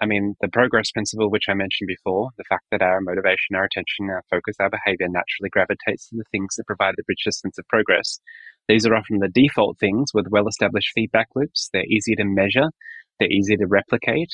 I 0.00 0.06
mean, 0.06 0.34
the 0.40 0.48
progress 0.48 0.90
principle, 0.90 1.30
which 1.30 1.48
I 1.48 1.54
mentioned 1.54 1.88
before, 1.88 2.30
the 2.38 2.44
fact 2.48 2.64
that 2.70 2.82
our 2.82 3.00
motivation, 3.00 3.54
our 3.54 3.64
attention, 3.64 4.10
our 4.10 4.22
focus, 4.30 4.56
our 4.58 4.70
behavior 4.70 5.08
naturally 5.08 5.50
gravitates 5.50 6.08
to 6.08 6.16
the 6.16 6.24
things 6.32 6.56
that 6.56 6.66
provide 6.66 6.94
the 6.96 7.04
richest 7.08 7.40
sense 7.40 7.58
of 7.58 7.68
progress. 7.68 8.18
These 8.68 8.86
are 8.86 8.94
often 8.94 9.18
the 9.18 9.28
default 9.28 9.78
things 9.78 10.12
with 10.14 10.26
well 10.30 10.48
established 10.48 10.92
feedback 10.94 11.28
loops. 11.34 11.68
They're 11.72 11.84
easy 11.84 12.14
to 12.16 12.24
measure, 12.24 12.70
they're 13.18 13.30
easy 13.30 13.56
to 13.56 13.66
replicate. 13.66 14.30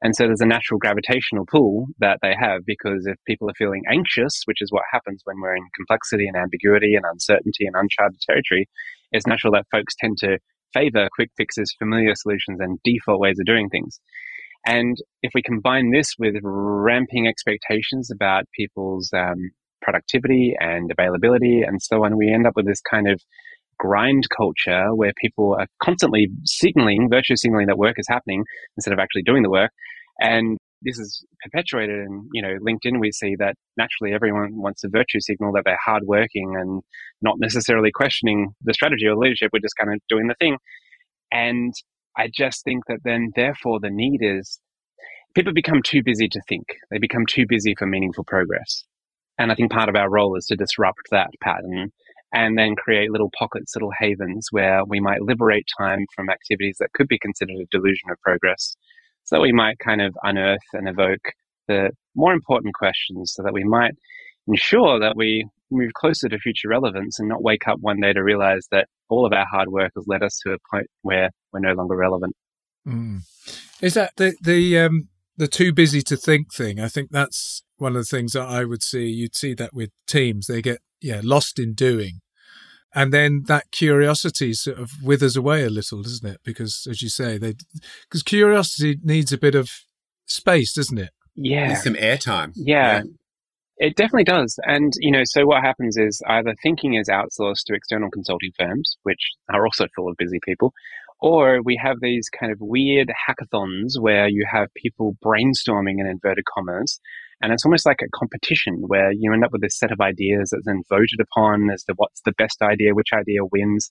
And 0.00 0.14
so 0.14 0.26
there's 0.26 0.40
a 0.40 0.46
natural 0.46 0.78
gravitational 0.78 1.44
pull 1.50 1.86
that 1.98 2.20
they 2.22 2.34
have 2.38 2.64
because 2.64 3.04
if 3.06 3.16
people 3.26 3.50
are 3.50 3.58
feeling 3.58 3.82
anxious, 3.90 4.42
which 4.44 4.62
is 4.62 4.70
what 4.70 4.84
happens 4.92 5.22
when 5.24 5.40
we're 5.40 5.56
in 5.56 5.66
complexity 5.74 6.28
and 6.28 6.36
ambiguity 6.36 6.94
and 6.94 7.04
uncertainty 7.04 7.66
and 7.66 7.74
uncharted 7.74 8.20
territory, 8.20 8.68
it's 9.10 9.26
natural 9.26 9.54
that 9.54 9.66
folks 9.72 9.96
tend 9.98 10.18
to 10.18 10.38
favor 10.72 11.08
quick 11.14 11.30
fixes, 11.36 11.74
familiar 11.78 12.14
solutions, 12.14 12.58
and 12.60 12.78
default 12.84 13.20
ways 13.20 13.38
of 13.38 13.46
doing 13.46 13.68
things. 13.68 14.00
And 14.66 14.96
if 15.22 15.32
we 15.34 15.42
combine 15.42 15.90
this 15.92 16.14
with 16.18 16.34
ramping 16.42 17.26
expectations 17.26 18.10
about 18.10 18.44
people's 18.54 19.10
um, 19.14 19.50
productivity 19.80 20.54
and 20.58 20.90
availability 20.90 21.62
and 21.62 21.80
so 21.80 22.04
on, 22.04 22.16
we 22.16 22.32
end 22.32 22.46
up 22.46 22.54
with 22.56 22.66
this 22.66 22.80
kind 22.80 23.08
of 23.08 23.20
grind 23.78 24.24
culture 24.36 24.94
where 24.94 25.12
people 25.20 25.56
are 25.58 25.68
constantly 25.82 26.28
signaling, 26.44 27.08
virtue 27.10 27.36
signaling 27.36 27.68
that 27.68 27.78
work 27.78 27.94
is 27.98 28.06
happening 28.08 28.44
instead 28.76 28.92
of 28.92 28.98
actually 28.98 29.22
doing 29.22 29.42
the 29.42 29.50
work. 29.50 29.70
And 30.20 30.58
this 30.82 30.98
is 30.98 31.24
perpetuated 31.42 31.98
in 31.98 32.28
you 32.32 32.42
know 32.42 32.56
linkedin 32.60 33.00
we 33.00 33.10
see 33.10 33.34
that 33.36 33.54
naturally 33.76 34.14
everyone 34.14 34.56
wants 34.56 34.84
a 34.84 34.88
virtue 34.88 35.20
signal 35.20 35.52
that 35.52 35.62
they're 35.64 35.78
hardworking 35.84 36.54
and 36.56 36.82
not 37.22 37.36
necessarily 37.38 37.90
questioning 37.92 38.48
the 38.62 38.74
strategy 38.74 39.06
or 39.06 39.16
leadership 39.16 39.50
we're 39.52 39.60
just 39.60 39.76
kind 39.78 39.92
of 39.92 40.00
doing 40.08 40.28
the 40.28 40.34
thing. 40.38 40.56
And 41.32 41.74
i 42.16 42.28
just 42.32 42.64
think 42.64 42.84
that 42.88 43.00
then 43.04 43.30
therefore 43.34 43.80
the 43.80 43.90
need 43.90 44.20
is 44.22 44.60
people 45.34 45.52
become 45.52 45.82
too 45.82 46.02
busy 46.02 46.28
to 46.28 46.40
think. 46.48 46.66
They 46.90 46.98
become 46.98 47.26
too 47.26 47.44
busy 47.48 47.74
for 47.78 47.86
meaningful 47.86 48.24
progress. 48.24 48.84
And 49.38 49.52
i 49.52 49.54
think 49.54 49.72
part 49.72 49.88
of 49.88 49.96
our 49.96 50.10
role 50.10 50.36
is 50.36 50.46
to 50.46 50.56
disrupt 50.56 51.10
that 51.10 51.30
pattern 51.42 51.92
and 52.32 52.58
then 52.58 52.74
create 52.76 53.10
little 53.10 53.30
pockets 53.38 53.74
little 53.74 53.92
havens 53.98 54.48
where 54.50 54.84
we 54.84 55.00
might 55.00 55.22
liberate 55.22 55.66
time 55.78 56.04
from 56.14 56.28
activities 56.28 56.76
that 56.78 56.92
could 56.92 57.08
be 57.08 57.18
considered 57.18 57.56
a 57.56 57.66
delusion 57.70 58.10
of 58.10 58.20
progress 58.20 58.76
so 59.28 59.36
that 59.36 59.42
we 59.42 59.52
might 59.52 59.78
kind 59.78 60.00
of 60.00 60.16
unearth 60.22 60.58
and 60.72 60.88
evoke 60.88 61.20
the 61.66 61.90
more 62.14 62.32
important 62.32 62.74
questions 62.74 63.34
so 63.36 63.42
that 63.42 63.52
we 63.52 63.62
might 63.62 63.92
ensure 64.46 64.98
that 64.98 65.16
we 65.16 65.46
move 65.70 65.92
closer 65.92 66.30
to 66.30 66.38
future 66.38 66.68
relevance 66.68 67.18
and 67.18 67.28
not 67.28 67.42
wake 67.42 67.68
up 67.68 67.76
one 67.80 68.00
day 68.00 68.14
to 68.14 68.22
realize 68.22 68.66
that 68.70 68.88
all 69.10 69.26
of 69.26 69.34
our 69.34 69.44
hard 69.44 69.68
work 69.68 69.92
has 69.94 70.06
led 70.06 70.22
us 70.22 70.40
to 70.42 70.52
a 70.52 70.56
point 70.74 70.86
where 71.02 71.28
we're 71.52 71.60
no 71.60 71.74
longer 71.74 71.94
relevant. 71.94 72.34
Mm. 72.86 73.20
Is 73.82 73.92
that 73.94 74.12
the 74.16 74.34
the 74.40 74.78
um, 74.78 75.08
the 75.36 75.46
too 75.46 75.74
busy 75.74 76.00
to 76.02 76.16
think 76.16 76.54
thing? 76.54 76.80
I 76.80 76.88
think 76.88 77.10
that's 77.10 77.62
one 77.76 77.96
of 77.96 78.00
the 78.00 78.16
things 78.16 78.32
that 78.32 78.48
I 78.48 78.64
would 78.64 78.82
see. 78.82 79.08
You'd 79.08 79.36
see 79.36 79.52
that 79.54 79.74
with 79.74 79.90
teams; 80.06 80.46
they 80.46 80.62
get 80.62 80.78
yeah 81.02 81.20
lost 81.22 81.58
in 81.58 81.74
doing, 81.74 82.20
and 82.94 83.12
then 83.12 83.44
that 83.46 83.70
curiosity 83.70 84.54
sort 84.54 84.78
of 84.78 84.90
withers 85.02 85.36
away 85.36 85.64
a 85.64 85.70
little, 85.70 86.02
doesn't 86.02 86.28
it? 86.28 86.40
Because, 86.44 86.86
as 86.90 87.02
you 87.02 87.08
say, 87.08 87.38
they 87.38 87.54
because 88.02 88.22
curiosity 88.22 88.98
needs 89.02 89.32
a 89.32 89.38
bit 89.38 89.54
of 89.54 89.70
space, 90.26 90.72
doesn't 90.72 90.98
it? 90.98 91.10
Yeah, 91.34 91.68
needs 91.68 91.84
some 91.84 91.94
airtime. 91.94 92.52
Yeah. 92.54 92.98
yeah. 92.98 93.02
It 93.80 93.94
definitely 93.94 94.24
does. 94.24 94.58
And, 94.64 94.92
you 94.98 95.12
know, 95.12 95.22
so 95.22 95.46
what 95.46 95.62
happens 95.62 95.96
is 95.96 96.20
either 96.26 96.56
thinking 96.64 96.94
is 96.94 97.08
outsourced 97.08 97.62
to 97.66 97.74
external 97.74 98.10
consulting 98.10 98.50
firms, 98.58 98.96
which 99.04 99.20
are 99.52 99.64
also 99.64 99.86
full 99.94 100.08
of 100.08 100.16
busy 100.16 100.40
people, 100.44 100.72
or 101.20 101.62
we 101.62 101.80
have 101.80 102.00
these 102.00 102.28
kind 102.28 102.50
of 102.50 102.58
weird 102.60 103.12
hackathons 103.28 103.92
where 104.00 104.28
you 104.28 104.44
have 104.50 104.68
people 104.74 105.16
brainstorming 105.24 106.00
in 106.00 106.06
inverted 106.06 106.44
commas 106.52 107.00
and 107.40 107.52
it's 107.52 107.64
almost 107.64 107.86
like 107.86 108.00
a 108.02 108.18
competition 108.18 108.82
where 108.86 109.12
you 109.12 109.32
end 109.32 109.44
up 109.44 109.52
with 109.52 109.62
this 109.62 109.78
set 109.78 109.92
of 109.92 110.00
ideas 110.00 110.50
that's 110.50 110.66
then 110.66 110.82
voted 110.88 111.20
upon 111.20 111.70
as 111.70 111.84
to 111.84 111.94
what's 111.96 112.20
the 112.24 112.32
best 112.32 112.62
idea, 112.62 112.94
which 112.94 113.12
idea 113.12 113.44
wins. 113.52 113.90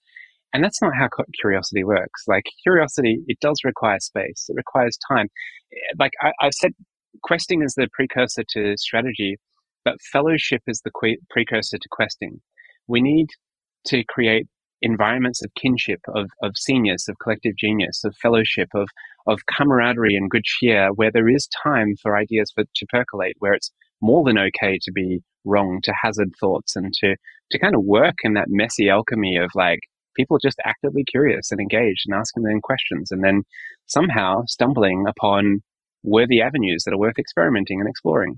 And 0.54 0.64
that's 0.64 0.82
not 0.82 0.94
how 0.98 1.08
curiosity 1.40 1.84
works. 1.84 2.24
Like 2.28 2.44
curiosity, 2.64 3.20
it 3.28 3.38
does 3.40 3.62
require 3.64 4.00
space. 4.00 4.46
It 4.50 4.56
requires 4.56 4.98
time. 5.10 5.28
Eh, 5.74 5.94
like 6.00 6.12
I, 6.22 6.32
I 6.42 6.50
said, 6.50 6.72
questing 7.24 7.64
is 7.64 7.74
the 7.76 7.88
precursor 7.94 8.44
to 8.50 8.78
strategy, 8.78 9.38
but 9.86 10.02
fellowship 10.12 10.62
is 10.68 10.82
the 10.84 10.92
que- 10.92 11.20
precursor 11.30 11.78
to 11.78 11.90
questing. 11.90 12.42
We 12.88 13.02
need 13.02 13.28
to 13.88 14.04
create 14.06 14.48
environments 14.82 15.44
of 15.44 15.54
kinship, 15.56 16.00
of, 16.14 16.30
of 16.44 16.58
seniors, 16.58 17.06
of 17.10 17.18
collective 17.22 17.56
genius, 17.58 18.04
of 18.04 18.16
fellowship, 18.22 18.70
of, 18.74 18.88
of 19.28 19.40
camaraderie 19.46 20.16
and 20.16 20.30
good 20.30 20.44
cheer, 20.44 20.90
where 20.94 21.12
there 21.12 21.30
is 21.30 21.48
time 21.64 21.96
for 22.02 22.18
ideas 22.18 22.52
for, 22.54 22.64
to 22.64 22.86
percolate, 22.88 23.36
where 23.40 23.54
it's 23.54 23.72
more 24.02 24.24
than 24.24 24.38
okay 24.38 24.78
to 24.82 24.92
be 24.92 25.22
wrong, 25.46 25.80
to 25.84 25.94
hazard 26.02 26.32
thoughts, 26.40 26.76
and 26.76 26.94
to, 26.94 27.16
to 27.52 27.60
kind 27.60 27.76
of 27.76 27.84
work 27.84 28.16
in 28.24 28.34
that 28.34 28.48
messy 28.50 28.90
alchemy 28.90 29.38
of 29.38 29.50
like 29.56 29.80
people 30.16 30.38
just 30.42 30.60
actively 30.66 31.04
curious 31.04 31.52
and 31.52 31.60
engaged 31.60 32.04
and 32.08 32.18
asking 32.18 32.44
them 32.44 32.62
questions, 32.62 33.12
and 33.12 33.24
then 33.24 33.44
somehow 33.86 34.42
stumbling 34.46 35.06
upon 35.08 35.62
worthy 36.04 36.42
avenues 36.42 36.84
that 36.86 36.94
are 36.94 37.00
worth 37.00 37.20
experimenting 37.20 37.80
and 37.80 37.90
exploring. 37.90 38.38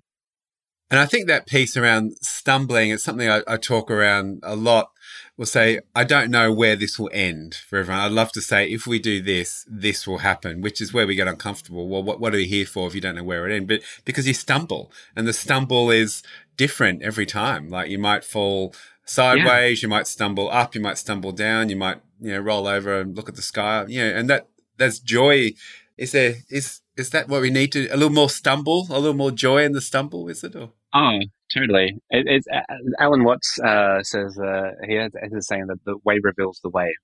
And 0.91 0.99
I 0.99 1.05
think 1.05 1.27
that 1.27 1.47
piece 1.47 1.77
around 1.77 2.17
stumbling 2.21 2.89
is 2.89 3.03
something 3.03 3.29
I, 3.29 3.41
I 3.47 3.57
talk 3.57 3.91
around 3.91 4.39
a 4.43 4.55
lot 4.55 4.91
We'll 5.39 5.45
say, 5.45 5.79
I 5.95 6.03
don't 6.03 6.31
know 6.31 6.51
where 6.51 6.75
this 6.75 6.99
will 6.99 7.09
end 7.13 7.55
for 7.55 7.79
everyone. 7.79 8.01
I'd 8.01 8.11
love 8.11 8.33
to 8.33 8.41
say, 8.41 8.69
if 8.69 8.85
we 8.85 8.99
do 8.99 9.21
this, 9.21 9.65
this 9.69 10.05
will 10.05 10.17
happen, 10.17 10.59
which 10.59 10.81
is 10.81 10.91
where 10.91 11.07
we 11.07 11.15
get 11.15 11.29
uncomfortable. 11.29 11.87
Well, 11.87 12.03
what, 12.03 12.19
what 12.19 12.33
are 12.33 12.37
we 12.37 12.45
here 12.45 12.65
for 12.65 12.87
if 12.87 12.93
you 12.93 12.99
don't 12.99 13.15
know 13.15 13.23
where 13.23 13.47
it 13.47 13.55
ends? 13.55 13.69
But 13.69 13.79
because 14.03 14.27
you 14.27 14.33
stumble 14.33 14.91
and 15.15 15.25
the 15.25 15.31
stumble 15.31 15.91
is 15.91 16.23
different 16.57 17.03
every 17.03 17.25
time. 17.25 17.69
Like 17.69 17.89
you 17.89 17.97
might 17.97 18.25
fall 18.25 18.75
sideways, 19.05 19.81
yeah. 19.81 19.85
you 19.85 19.89
might 19.89 20.07
stumble 20.07 20.49
up, 20.49 20.75
you 20.75 20.81
might 20.81 20.97
stumble 20.97 21.31
down, 21.31 21.69
you 21.69 21.77
might, 21.77 22.01
you 22.19 22.33
know, 22.33 22.39
roll 22.39 22.67
over 22.67 22.99
and 22.99 23.15
look 23.15 23.29
at 23.29 23.37
the 23.37 23.41
sky. 23.41 23.85
You 23.87 24.01
know, 24.01 24.17
and 24.17 24.29
that, 24.29 24.49
that's 24.75 24.99
joy. 24.99 25.53
Is 25.95 26.11
there, 26.11 26.35
is, 26.49 26.81
is 26.97 27.11
that 27.11 27.29
what 27.29 27.39
we 27.39 27.49
need 27.49 27.71
to, 27.71 27.87
a 27.87 27.95
little 27.95 28.09
more 28.09 28.29
stumble, 28.29 28.87
a 28.89 28.99
little 28.99 29.13
more 29.13 29.31
joy 29.31 29.63
in 29.63 29.71
the 29.71 29.79
stumble, 29.79 30.27
is 30.27 30.43
it? 30.43 30.53
Or? 30.53 30.71
Oh, 30.93 31.19
totally. 31.53 31.97
It, 32.09 32.25
it's 32.27 32.47
uh, 32.47 32.61
Alan 32.99 33.23
Watts 33.23 33.59
uh, 33.59 34.01
says 34.03 34.37
uh, 34.39 34.71
he 34.87 34.95
has, 34.95 35.11
has 35.21 35.33
a 35.33 35.41
saying 35.41 35.67
that 35.67 35.83
the 35.85 35.97
way 36.03 36.19
reveals 36.23 36.59
the 36.63 36.69
way, 36.69 36.95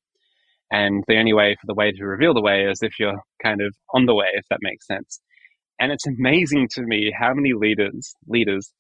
and 0.72 1.04
the 1.08 1.18
only 1.18 1.34
way 1.34 1.56
for 1.60 1.68
the 1.68 1.76
way 1.76 1.92
to 1.92 2.06
reveal 2.06 2.34
the 2.34 2.42
way 2.42 2.66
is 2.66 2.80
if 2.82 3.00
you're 3.00 3.22
kind 3.44 3.62
of 3.62 3.76
on 3.94 4.06
the 4.06 4.16
way, 4.16 4.28
if 4.34 4.46
that 4.50 4.60
makes 4.62 4.88
sense. 4.88 5.22
And 5.80 5.92
it's 5.92 6.08
amazing 6.08 6.70
to 6.74 6.84
me 6.84 7.14
how 7.18 7.34
many 7.34 7.54
leaders 7.54 8.16
leaders 8.28 8.72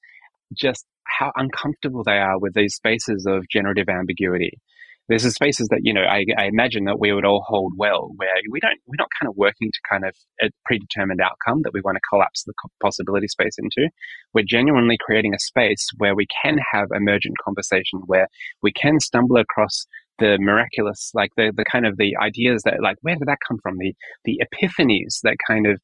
just 0.53 0.85
how 1.05 1.31
uncomfortable 1.35 2.03
they 2.03 2.19
are 2.19 2.39
with 2.39 2.53
these 2.55 2.75
spaces 2.75 3.25
of 3.27 3.45
generative 3.49 3.89
ambiguity 3.89 4.51
there's 5.07 5.23
the 5.23 5.31
spaces 5.31 5.67
that 5.69 5.81
you 5.83 5.93
know 5.93 6.01
I, 6.01 6.25
I, 6.37 6.45
imagine 6.45 6.85
that 6.85 6.99
we 6.99 7.13
would 7.13 7.25
all 7.25 7.43
hold 7.45 7.73
well 7.77 8.11
where 8.15 8.29
we 8.49 8.59
don't 8.59 8.79
we're 8.87 8.95
not 8.97 9.09
kind 9.19 9.29
of 9.29 9.35
working 9.37 9.69
to 9.71 9.79
kind 9.89 10.03
of 10.05 10.15
a 10.41 10.49
predetermined 10.65 11.21
outcome 11.21 11.61
that 11.63 11.73
we 11.73 11.81
want 11.81 11.97
to 11.97 12.01
collapse 12.09 12.43
the 12.43 12.53
possibility 12.81 13.27
space 13.27 13.55
into. 13.57 13.89
We're 14.33 14.45
genuinely 14.47 14.97
creating 14.99 15.33
a 15.33 15.39
space 15.39 15.89
where 15.97 16.15
we 16.15 16.27
can 16.43 16.57
have 16.73 16.87
emergent 16.93 17.35
conversation 17.43 18.01
where 18.07 18.27
we 18.61 18.71
can 18.71 18.99
stumble 18.99 19.37
across 19.37 19.85
the 20.17 20.37
miraculous 20.39 21.11
like 21.13 21.31
the, 21.35 21.51
the 21.55 21.65
kind 21.65 21.85
of 21.85 21.97
the 21.97 22.15
ideas 22.21 22.63
that 22.63 22.81
like 22.81 22.97
where 23.01 23.15
did 23.15 23.27
that 23.27 23.39
come 23.47 23.59
from? 23.61 23.77
The 23.77 23.93
the 24.23 24.41
epiphanies 24.41 25.21
that 25.23 25.37
kind 25.47 25.67
of 25.67 25.79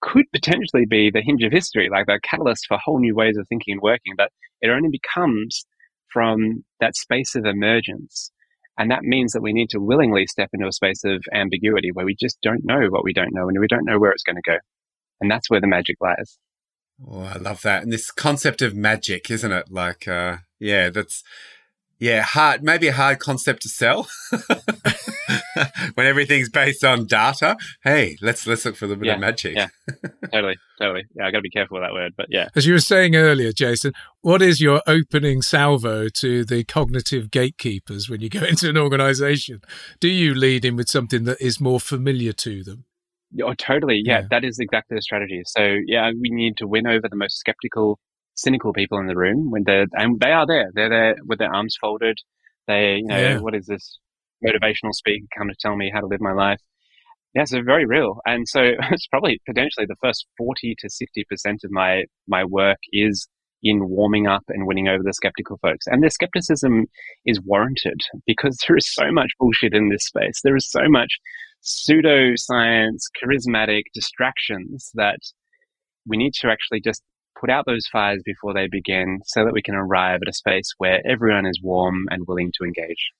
could 0.00 0.24
potentially 0.32 0.84
be 0.88 1.10
the 1.10 1.22
hinge 1.22 1.42
of 1.42 1.52
history 1.52 1.88
like 1.90 2.06
the 2.06 2.20
catalyst 2.22 2.66
for 2.68 2.76
whole 2.76 2.98
new 2.98 3.14
ways 3.14 3.38
of 3.38 3.48
thinking 3.48 3.72
and 3.72 3.80
working 3.80 4.12
but 4.18 4.28
it 4.60 4.68
only 4.68 4.90
becomes 4.90 5.64
from 6.12 6.62
that 6.78 6.94
space 6.94 7.34
of 7.34 7.46
emergence 7.46 8.30
and 8.76 8.90
that 8.90 9.02
means 9.02 9.32
that 9.32 9.42
we 9.42 9.52
need 9.52 9.70
to 9.70 9.80
willingly 9.80 10.26
step 10.26 10.50
into 10.52 10.66
a 10.66 10.72
space 10.72 11.04
of 11.04 11.22
ambiguity 11.32 11.92
where 11.92 12.06
we 12.06 12.16
just 12.16 12.38
don't 12.42 12.64
know 12.64 12.88
what 12.88 13.04
we 13.04 13.12
don't 13.12 13.32
know 13.32 13.48
and 13.48 13.58
we 13.60 13.68
don't 13.68 13.84
know 13.84 13.98
where 13.98 14.10
it's 14.10 14.24
going 14.24 14.36
to 14.36 14.42
go. 14.50 14.56
And 15.20 15.30
that's 15.30 15.48
where 15.48 15.60
the 15.60 15.68
magic 15.68 15.96
lies. 16.00 16.38
Oh, 17.08 17.20
I 17.20 17.36
love 17.36 17.62
that. 17.62 17.82
And 17.82 17.92
this 17.92 18.10
concept 18.10 18.62
of 18.62 18.74
magic, 18.74 19.30
isn't 19.30 19.52
it? 19.52 19.70
Like, 19.70 20.08
uh, 20.08 20.38
yeah, 20.58 20.90
that's, 20.90 21.22
yeah, 21.98 22.22
hard, 22.22 22.62
maybe 22.62 22.88
a 22.88 22.92
hard 22.92 23.20
concept 23.20 23.62
to 23.62 23.68
sell. 23.68 24.08
when 25.94 26.06
everything's 26.06 26.48
based 26.48 26.84
on 26.84 27.06
data, 27.06 27.56
hey, 27.82 28.16
let's 28.20 28.46
let's 28.46 28.64
look 28.64 28.76
for 28.76 28.84
a 28.84 28.88
little 28.88 29.00
bit 29.00 29.08
yeah, 29.08 29.14
of 29.14 29.20
magic. 29.20 29.56
yeah, 29.56 29.68
totally, 30.32 30.56
totally. 30.80 31.04
Yeah, 31.14 31.26
I 31.26 31.30
got 31.30 31.38
to 31.38 31.42
be 31.42 31.50
careful 31.50 31.76
with 31.76 31.84
that 31.84 31.92
word, 31.92 32.12
but 32.16 32.26
yeah. 32.28 32.48
As 32.54 32.66
you 32.66 32.74
were 32.74 32.80
saying 32.80 33.16
earlier, 33.16 33.52
Jason, 33.52 33.92
what 34.20 34.42
is 34.42 34.60
your 34.60 34.82
opening 34.86 35.42
salvo 35.42 36.08
to 36.08 36.44
the 36.44 36.64
cognitive 36.64 37.30
gatekeepers 37.30 38.08
when 38.08 38.20
you 38.20 38.28
go 38.28 38.44
into 38.44 38.68
an 38.68 38.78
organization? 38.78 39.60
Do 40.00 40.08
you 40.08 40.34
lead 40.34 40.64
in 40.64 40.76
with 40.76 40.88
something 40.88 41.24
that 41.24 41.40
is 41.40 41.60
more 41.60 41.80
familiar 41.80 42.32
to 42.32 42.62
them? 42.62 42.84
Oh, 43.42 43.54
totally. 43.54 44.00
Yeah, 44.04 44.20
yeah, 44.20 44.26
that 44.30 44.44
is 44.44 44.58
exactly 44.58 44.96
the 44.96 45.02
strategy. 45.02 45.42
So, 45.46 45.78
yeah, 45.86 46.10
we 46.18 46.30
need 46.30 46.56
to 46.58 46.68
win 46.68 46.86
over 46.86 47.08
the 47.08 47.16
most 47.16 47.38
skeptical, 47.38 47.98
cynical 48.34 48.72
people 48.72 48.98
in 48.98 49.06
the 49.06 49.16
room 49.16 49.50
when 49.50 49.64
they're, 49.64 49.86
and 49.92 50.20
they 50.20 50.30
are 50.30 50.46
there. 50.46 50.70
They're 50.72 50.88
there 50.88 51.16
with 51.24 51.38
their 51.38 51.52
arms 51.52 51.76
folded. 51.80 52.18
They, 52.66 52.96
you 52.96 53.06
know, 53.06 53.18
yeah. 53.18 53.38
what 53.38 53.54
is 53.54 53.66
this? 53.66 53.98
Motivational 54.44 54.92
speaker 54.92 55.26
come 55.36 55.48
to 55.48 55.54
tell 55.58 55.76
me 55.76 55.90
how 55.92 56.00
to 56.00 56.06
live 56.06 56.20
my 56.20 56.32
life. 56.32 56.60
Yeah, 57.34 57.44
so 57.44 57.62
very 57.62 57.84
real. 57.84 58.20
And 58.26 58.48
so 58.48 58.60
it's 58.90 59.06
probably 59.08 59.40
potentially 59.46 59.86
the 59.86 59.96
first 60.02 60.26
40 60.38 60.76
to 60.78 60.88
60% 60.88 61.64
of 61.64 61.70
my, 61.70 62.04
my 62.28 62.44
work 62.44 62.78
is 62.92 63.28
in 63.62 63.88
warming 63.88 64.26
up 64.26 64.42
and 64.48 64.66
winning 64.66 64.88
over 64.88 65.02
the 65.02 65.14
skeptical 65.14 65.58
folks. 65.62 65.86
And 65.86 66.02
their 66.02 66.10
skepticism 66.10 66.86
is 67.24 67.40
warranted 67.40 68.00
because 68.26 68.58
there 68.68 68.76
is 68.76 68.92
so 68.92 69.10
much 69.10 69.30
bullshit 69.38 69.74
in 69.74 69.88
this 69.88 70.04
space. 70.04 70.40
There 70.44 70.56
is 70.56 70.70
so 70.70 70.82
much 70.86 71.18
pseudoscience, 71.62 73.04
charismatic 73.22 73.84
distractions 73.94 74.90
that 74.94 75.18
we 76.06 76.18
need 76.18 76.34
to 76.34 76.48
actually 76.48 76.80
just 76.80 77.02
put 77.40 77.50
out 77.50 77.64
those 77.66 77.86
fires 77.90 78.22
before 78.24 78.52
they 78.52 78.68
begin 78.70 79.20
so 79.24 79.44
that 79.44 79.54
we 79.54 79.62
can 79.62 79.74
arrive 79.74 80.20
at 80.22 80.28
a 80.28 80.32
space 80.32 80.72
where 80.78 81.00
everyone 81.08 81.46
is 81.46 81.60
warm 81.62 82.04
and 82.10 82.26
willing 82.28 82.52
to 82.54 82.64
engage. 82.64 83.10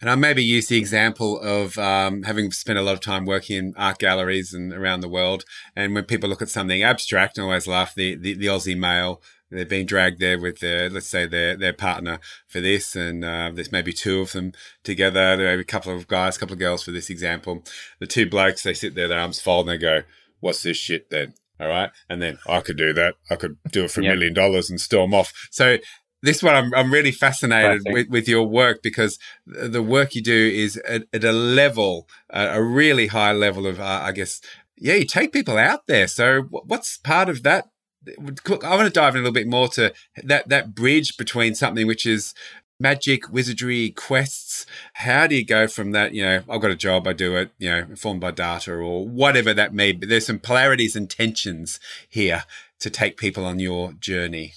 And 0.00 0.08
I 0.08 0.14
maybe 0.14 0.44
use 0.44 0.68
the 0.68 0.78
example 0.78 1.40
of 1.40 1.76
um, 1.76 2.22
having 2.22 2.52
spent 2.52 2.78
a 2.78 2.82
lot 2.82 2.94
of 2.94 3.00
time 3.00 3.24
working 3.24 3.56
in 3.56 3.74
art 3.76 3.98
galleries 3.98 4.54
and 4.54 4.72
around 4.72 5.00
the 5.00 5.08
world. 5.08 5.44
And 5.74 5.94
when 5.94 6.04
people 6.04 6.28
look 6.28 6.42
at 6.42 6.50
something 6.50 6.82
abstract, 6.82 7.38
I 7.38 7.42
always 7.42 7.66
laugh 7.66 7.94
the, 7.94 8.14
the, 8.14 8.34
the 8.34 8.46
Aussie 8.46 8.78
male. 8.78 9.20
They've 9.50 9.68
been 9.68 9.86
dragged 9.86 10.20
there 10.20 10.38
with 10.38 10.60
their, 10.60 10.88
let's 10.90 11.08
say 11.08 11.26
their, 11.26 11.56
their 11.56 11.72
partner 11.72 12.20
for 12.46 12.60
this. 12.60 12.94
And 12.94 13.24
uh, 13.24 13.50
there's 13.52 13.72
maybe 13.72 13.92
two 13.92 14.20
of 14.20 14.32
them 14.32 14.52
together. 14.84 15.36
There 15.36 15.56
are 15.56 15.58
a 15.58 15.64
couple 15.64 15.96
of 15.96 16.06
guys, 16.06 16.36
a 16.36 16.40
couple 16.40 16.52
of 16.52 16.60
girls 16.60 16.84
for 16.84 16.92
this 16.92 17.10
example. 17.10 17.64
The 17.98 18.06
two 18.06 18.28
blokes, 18.28 18.62
they 18.62 18.74
sit 18.74 18.94
there, 18.94 19.08
their 19.08 19.18
arms 19.18 19.40
fold 19.40 19.68
and 19.68 19.80
they 19.80 19.82
go, 19.82 20.02
what's 20.40 20.62
this 20.62 20.76
shit 20.76 21.10
then? 21.10 21.34
All 21.58 21.68
right. 21.68 21.90
And 22.08 22.22
then 22.22 22.38
I 22.46 22.60
could 22.60 22.76
do 22.76 22.92
that. 22.92 23.16
I 23.30 23.36
could 23.36 23.56
do 23.72 23.84
it 23.84 23.90
for 23.90 24.00
a 24.00 24.04
million 24.04 24.32
dollars 24.32 24.70
and 24.70 24.80
storm 24.80 25.12
off. 25.12 25.32
So 25.50 25.78
this 26.22 26.42
one 26.42 26.54
I'm, 26.54 26.74
I'm 26.74 26.92
really 26.92 27.12
fascinated 27.12 27.82
with, 27.86 28.08
with 28.08 28.28
your 28.28 28.44
work 28.44 28.82
because 28.82 29.18
the 29.46 29.82
work 29.82 30.14
you 30.14 30.22
do 30.22 30.50
is 30.54 30.76
at, 30.78 31.04
at 31.12 31.24
a 31.24 31.32
level, 31.32 32.08
uh, 32.32 32.48
a 32.52 32.62
really 32.62 33.08
high 33.08 33.32
level 33.32 33.66
of, 33.66 33.80
uh, 33.80 34.00
I 34.02 34.12
guess, 34.12 34.40
yeah, 34.76 34.94
you 34.94 35.04
take 35.04 35.32
people 35.32 35.58
out 35.58 35.86
there. 35.86 36.08
So 36.08 36.42
what's 36.42 36.96
part 36.98 37.28
of 37.28 37.42
that? 37.44 37.68
I 38.06 38.74
want 38.74 38.86
to 38.86 38.90
dive 38.90 39.14
in 39.14 39.20
a 39.20 39.24
little 39.24 39.32
bit 39.32 39.48
more 39.48 39.68
to 39.68 39.92
that, 40.24 40.48
that 40.48 40.74
bridge 40.74 41.16
between 41.16 41.54
something 41.54 41.86
which 41.86 42.06
is 42.06 42.34
magic, 42.80 43.30
wizardry, 43.30 43.90
quests. 43.90 44.64
How 44.94 45.26
do 45.26 45.34
you 45.34 45.44
go 45.44 45.66
from 45.66 45.92
that? 45.92 46.14
You 46.14 46.22
know, 46.24 46.42
I've 46.48 46.60
got 46.60 46.70
a 46.70 46.76
job, 46.76 47.06
I 47.06 47.12
do 47.12 47.36
it, 47.36 47.50
you 47.58 47.68
know, 47.68 47.78
informed 47.78 48.20
by 48.20 48.30
data 48.30 48.72
or 48.72 49.06
whatever 49.06 49.52
that 49.54 49.74
may 49.74 49.92
be. 49.92 50.06
There's 50.06 50.26
some 50.26 50.38
polarities 50.38 50.96
and 50.96 51.10
tensions 51.10 51.80
here 52.08 52.44
to 52.80 52.90
take 52.90 53.16
people 53.16 53.44
on 53.44 53.58
your 53.58 53.92
journey. 53.92 54.54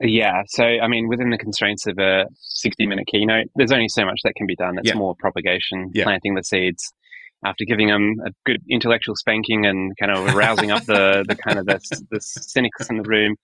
Yeah. 0.00 0.42
So, 0.48 0.64
I 0.64 0.88
mean, 0.88 1.08
within 1.08 1.30
the 1.30 1.38
constraints 1.38 1.86
of 1.86 1.98
a 1.98 2.26
60 2.40 2.86
minute 2.86 3.06
keynote, 3.06 3.46
there's 3.54 3.72
only 3.72 3.88
so 3.88 4.04
much 4.04 4.20
that 4.24 4.34
can 4.36 4.46
be 4.46 4.56
done. 4.56 4.78
It's 4.78 4.88
yeah. 4.88 4.94
more 4.94 5.14
propagation, 5.18 5.90
yeah. 5.94 6.04
planting 6.04 6.34
the 6.34 6.42
seeds. 6.42 6.92
After 7.44 7.64
giving 7.66 7.88
them 7.88 8.16
a 8.24 8.30
good 8.46 8.62
intellectual 8.70 9.14
spanking 9.16 9.66
and 9.66 9.92
kind 10.00 10.10
of 10.10 10.34
rousing 10.34 10.70
up 10.70 10.84
the, 10.84 11.24
the 11.28 11.36
kind 11.36 11.58
of 11.58 11.66
the, 11.66 11.78
the 12.10 12.20
cynics 12.20 12.88
in 12.88 12.96
the 12.96 13.02
room, 13.02 13.36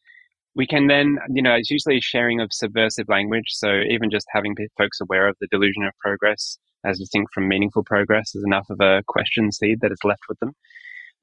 we 0.56 0.66
can 0.66 0.86
then, 0.86 1.18
you 1.28 1.42
know, 1.42 1.54
it's 1.54 1.70
usually 1.70 2.00
sharing 2.00 2.40
of 2.40 2.48
subversive 2.50 3.08
language. 3.08 3.44
So 3.48 3.80
even 3.88 4.10
just 4.10 4.26
having 4.32 4.56
folks 4.78 5.00
aware 5.00 5.28
of 5.28 5.36
the 5.40 5.48
delusion 5.50 5.84
of 5.84 5.92
progress 6.00 6.58
as 6.84 6.98
distinct 6.98 7.32
from 7.34 7.46
meaningful 7.46 7.84
progress 7.84 8.34
is 8.34 8.42
enough 8.44 8.66
of 8.70 8.80
a 8.80 9.02
question 9.06 9.52
seed 9.52 9.80
that 9.82 9.92
is 9.92 9.98
left 10.02 10.22
with 10.28 10.38
them. 10.40 10.52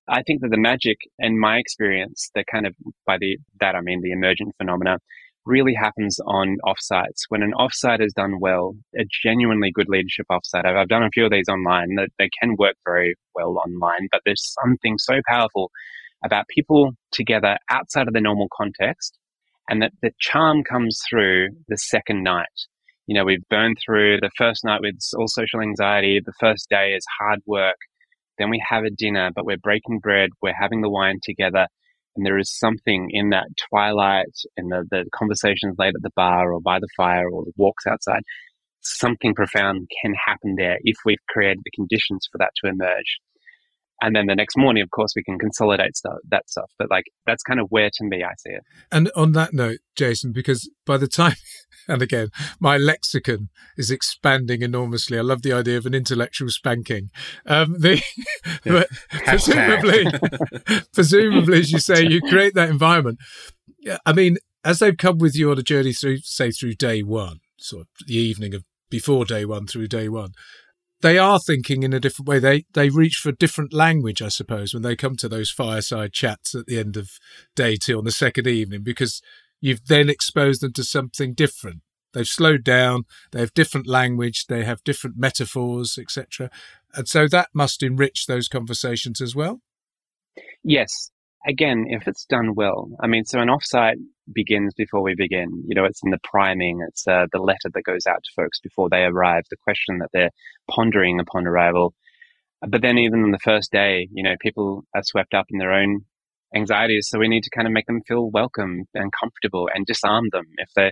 I 0.10 0.24
think 0.24 0.42
that 0.42 0.52
the 0.52 0.58
magic, 0.58 0.98
in 1.20 1.40
my 1.40 1.58
experience, 1.58 2.30
that 2.36 2.46
kind 2.52 2.66
of 2.66 2.74
by 3.06 3.18
the 3.20 3.38
that 3.60 3.76
I 3.76 3.82
mean 3.82 4.02
the 4.02 4.12
emergent 4.12 4.56
phenomena, 4.58 5.00
really 5.46 5.74
happens 5.74 6.20
on 6.26 6.58
offsites. 6.66 7.24
When 7.30 7.42
an 7.42 7.54
offsite 7.58 8.02
is 8.02 8.14
done 8.14 8.40
well, 8.40 8.76
a 8.98 9.04
genuinely 9.24 9.72
good 9.74 9.88
leadership 9.90 10.26
offsite. 10.32 10.66
I've, 10.66 10.76
I've 10.76 10.88
done 10.88 11.04
a 11.04 11.10
few 11.14 11.26
of 11.26 11.32
these 11.32 11.50
online 11.50 11.96
that 11.96 12.10
they 12.20 12.30
can 12.42 12.56
work 12.58 12.76
very 12.86 13.16
well 13.36 13.58
online, 13.58 14.08
but 14.12 14.22
there's 14.26 14.56
something 14.62 14.98
so 14.98 15.22
powerful 15.28 15.72
about 16.24 16.48
people 16.50 16.92
together 17.12 17.58
outside 17.70 18.08
of 18.08 18.14
the 18.14 18.22
normal 18.22 18.48
context, 18.56 19.18
and 19.70 19.82
that 19.82 19.94
the 20.02 20.12
charm 20.20 20.64
comes 20.64 21.02
through 21.10 21.50
the 21.68 21.78
second 21.78 22.24
night. 22.24 22.46
You 23.08 23.16
know, 23.16 23.26
we've 23.26 23.48
burned 23.50 23.78
through 23.84 24.20
the 24.20 24.32
first 24.38 24.66
night 24.66 24.82
with 24.82 25.00
all 25.18 25.28
social 25.28 25.62
anxiety. 25.62 26.20
The 26.26 26.34
first 26.40 26.70
day 26.70 26.92
is 26.92 27.06
hard 27.20 27.40
work 27.46 27.78
then 28.38 28.50
we 28.50 28.64
have 28.68 28.84
a 28.84 28.90
dinner, 28.90 29.32
but 29.36 29.46
we're 29.46 29.58
breaking 29.58 30.00
bread, 30.00 30.30
we're 30.42 30.54
having 30.60 30.82
the 30.82 30.90
wine 30.90 31.20
together. 31.24 31.68
And 32.16 32.26
there 32.26 32.38
is 32.38 32.52
something 32.52 33.10
in 33.12 33.30
that 33.30 33.46
twilight 33.70 34.34
and 34.58 34.72
the, 34.72 34.86
the 34.90 35.06
conversations 35.14 35.76
late 35.78 35.94
at 35.96 36.02
the 36.02 36.12
bar 36.16 36.52
or 36.52 36.60
by 36.60 36.80
the 36.80 36.90
fire 36.98 37.30
or 37.30 37.46
the 37.46 37.54
walks 37.58 37.86
outside. 37.86 38.22
Something 38.82 39.36
profound 39.36 39.88
can 40.02 40.14
happen 40.14 40.56
there 40.58 40.78
if 40.84 40.98
we've 41.06 41.18
created 41.30 41.62
the 41.64 41.72
conditions 41.72 42.28
for 42.32 42.40
that 42.40 42.52
to 42.64 42.70
emerge 42.70 43.20
and 44.02 44.16
then 44.16 44.28
the 44.28 44.36
next 44.36 44.58
morning 44.58 44.84
of 44.84 44.92
course 44.92 45.14
we 45.16 45.24
can 45.24 45.40
consolidate 45.40 45.96
stuff 45.96 46.18
that 46.30 46.50
stuff. 46.50 46.72
But 46.78 46.90
like 46.90 47.06
that's 47.26 47.44
kind 47.44 47.60
of 47.60 47.68
where 47.70 47.90
to 47.92 48.04
me 48.04 48.24
i 48.24 48.32
see 48.38 48.52
it. 48.52 48.64
And 48.92 49.12
on 49.16 49.34
that 49.34 49.54
note 49.54 49.80
jason 49.96 50.32
because 50.32 50.70
by 50.86 50.98
the 50.98 51.08
time 51.08 51.36
and 51.88 52.02
again 52.02 52.30
my 52.60 52.78
lexicon 52.78 53.50
is 53.78 53.92
expanding 53.92 54.62
enormously. 54.62 55.18
I 55.18 55.22
love 55.22 55.42
the 55.42 55.54
idea 55.54 55.78
of 55.78 55.86
an 55.86 55.94
intellectual 55.94 56.50
spanking. 56.50 57.10
Um 57.46 57.80
the 57.80 58.02
but 58.64 58.88
presumably 59.10 60.06
presumably 60.94 61.60
as 61.60 61.72
you 61.72 61.80
say 61.80 62.04
you 62.04 62.22
create 62.22 62.54
that 62.56 62.70
environment. 62.70 63.20
I 64.06 64.14
mean 64.14 64.38
as 64.64 64.80
they've 64.80 64.98
come 64.98 65.18
with 65.18 65.36
you 65.36 65.52
on 65.52 65.58
a 65.58 65.64
journey 65.64 65.94
through 65.94 66.18
say 66.20 66.52
through 66.52 66.74
day 66.74 67.04
one 67.04 67.40
sort 67.60 67.82
of 67.82 68.08
the 68.08 68.16
evening 68.16 68.54
of 68.54 68.64
before 68.90 69.26
day 69.26 69.46
one 69.46 69.68
through 69.68 69.88
day 69.88 70.10
one. 70.10 70.32
They 71.02 71.18
are 71.20 71.40
thinking 71.40 71.84
in 71.84 71.94
a 71.94 72.00
different 72.00 72.28
way. 72.28 72.40
They 72.40 72.66
they 72.74 72.90
reach 72.90 73.18
for 73.18 73.32
different 73.32 73.74
language, 73.74 74.22
I 74.22 74.30
suppose, 74.30 74.74
when 74.74 74.84
they 74.84 74.96
come 74.96 75.16
to 75.18 75.30
those 75.30 75.52
fireside 75.52 76.12
chats 76.14 76.56
at 76.56 76.66
the 76.66 76.80
end 76.80 76.98
of 76.98 77.12
day 77.56 77.76
two 77.76 77.98
on 77.98 78.04
the 78.04 78.12
second 78.12 78.48
evening, 78.48 78.82
because 78.84 79.22
you've 79.62 79.86
then 79.86 80.10
exposed 80.10 80.62
them 80.62 80.74
to 80.74 80.84
something 80.84 81.34
different. 81.34 81.82
They've 82.14 82.28
slowed 82.28 82.64
down. 82.64 83.04
They 83.32 83.42
have 83.42 83.54
different 83.54 83.86
language. 83.86 84.48
They 84.48 84.64
have 84.64 84.84
different 84.84 85.18
metaphors, 85.18 86.00
etc. 86.00 86.50
And 86.96 87.08
so 87.08 87.28
that 87.28 87.50
must 87.54 87.84
enrich 87.84 88.26
those 88.26 88.48
conversations 88.48 89.22
as 89.22 89.36
well. 89.36 89.62
Yes, 90.64 91.12
again, 91.48 91.86
if 91.90 92.08
it's 92.08 92.26
done 92.26 92.54
well, 92.56 92.90
I 93.00 93.08
mean, 93.08 93.26
so 93.26 93.40
an 93.40 93.48
offsite 93.48 93.96
begins 94.34 94.74
before 94.76 95.02
we 95.02 95.16
begin. 95.16 95.64
You 95.68 95.76
know, 95.76 95.86
it's 95.86 96.02
in 96.04 96.12
the 96.12 96.20
priming, 96.24 96.86
it's 96.88 97.08
uh, 97.08 97.28
the 97.32 97.40
letter 97.40 97.70
that 97.74 97.84
goes 97.84 98.06
out 98.06 98.24
to 98.24 98.32
folks 98.36 98.60
before 98.60 98.90
they 98.90 99.04
arrive, 99.04 99.44
the 99.50 99.58
question 99.64 100.00
that 100.00 100.10
they're 100.14 100.32
pondering 100.70 101.20
upon 101.20 101.48
arrival. 101.48 101.94
But 102.68 102.82
then, 102.82 102.98
even 102.98 103.24
on 103.24 103.32
the 103.32 103.40
first 103.40 103.72
day, 103.72 104.08
you 104.12 104.24
know, 104.24 104.36
people 104.42 104.84
are 104.96 105.04
swept 105.04 105.34
up 105.34 105.46
in 105.50 105.60
their 105.60 105.74
own 105.74 106.02
anxieties. 106.56 107.08
So 107.10 107.20
we 107.20 107.28
need 107.28 107.44
to 107.44 107.50
kind 107.50 107.68
of 107.68 107.74
make 107.74 107.86
them 107.86 108.02
feel 108.08 108.30
welcome 108.32 108.86
and 108.94 109.12
comfortable 109.20 109.70
and 109.74 109.86
disarm 109.86 110.26
them. 110.32 110.46
If 110.58 110.70
they're, 110.76 110.92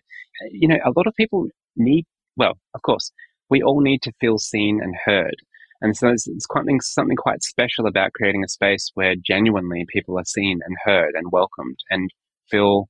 you 0.52 0.68
know, 0.68 0.78
a 0.86 0.92
lot 0.96 1.08
of 1.08 1.16
people 1.16 1.48
need, 1.76 2.06
well, 2.38 2.54
of 2.74 2.82
course, 2.82 3.12
we 3.50 3.64
all 3.64 3.82
need 3.82 4.02
to 4.04 4.12
feel 4.20 4.38
seen 4.38 4.80
and 4.82 4.96
heard. 5.06 5.36
And 5.82 5.96
so 5.96 6.10
it's, 6.10 6.28
it's 6.28 6.48
something, 6.52 6.80
something 6.82 7.18
quite 7.18 7.44
special 7.44 7.86
about 7.86 8.14
creating 8.14 8.44
a 8.44 8.50
space 8.50 8.92
where 8.94 9.16
genuinely 9.16 9.86
people 9.92 10.18
are 10.18 10.26
seen 10.26 10.60
and 10.66 10.76
heard 10.84 11.12
and 11.16 11.32
welcomed 11.32 11.80
and 11.90 12.10
feel 12.50 12.88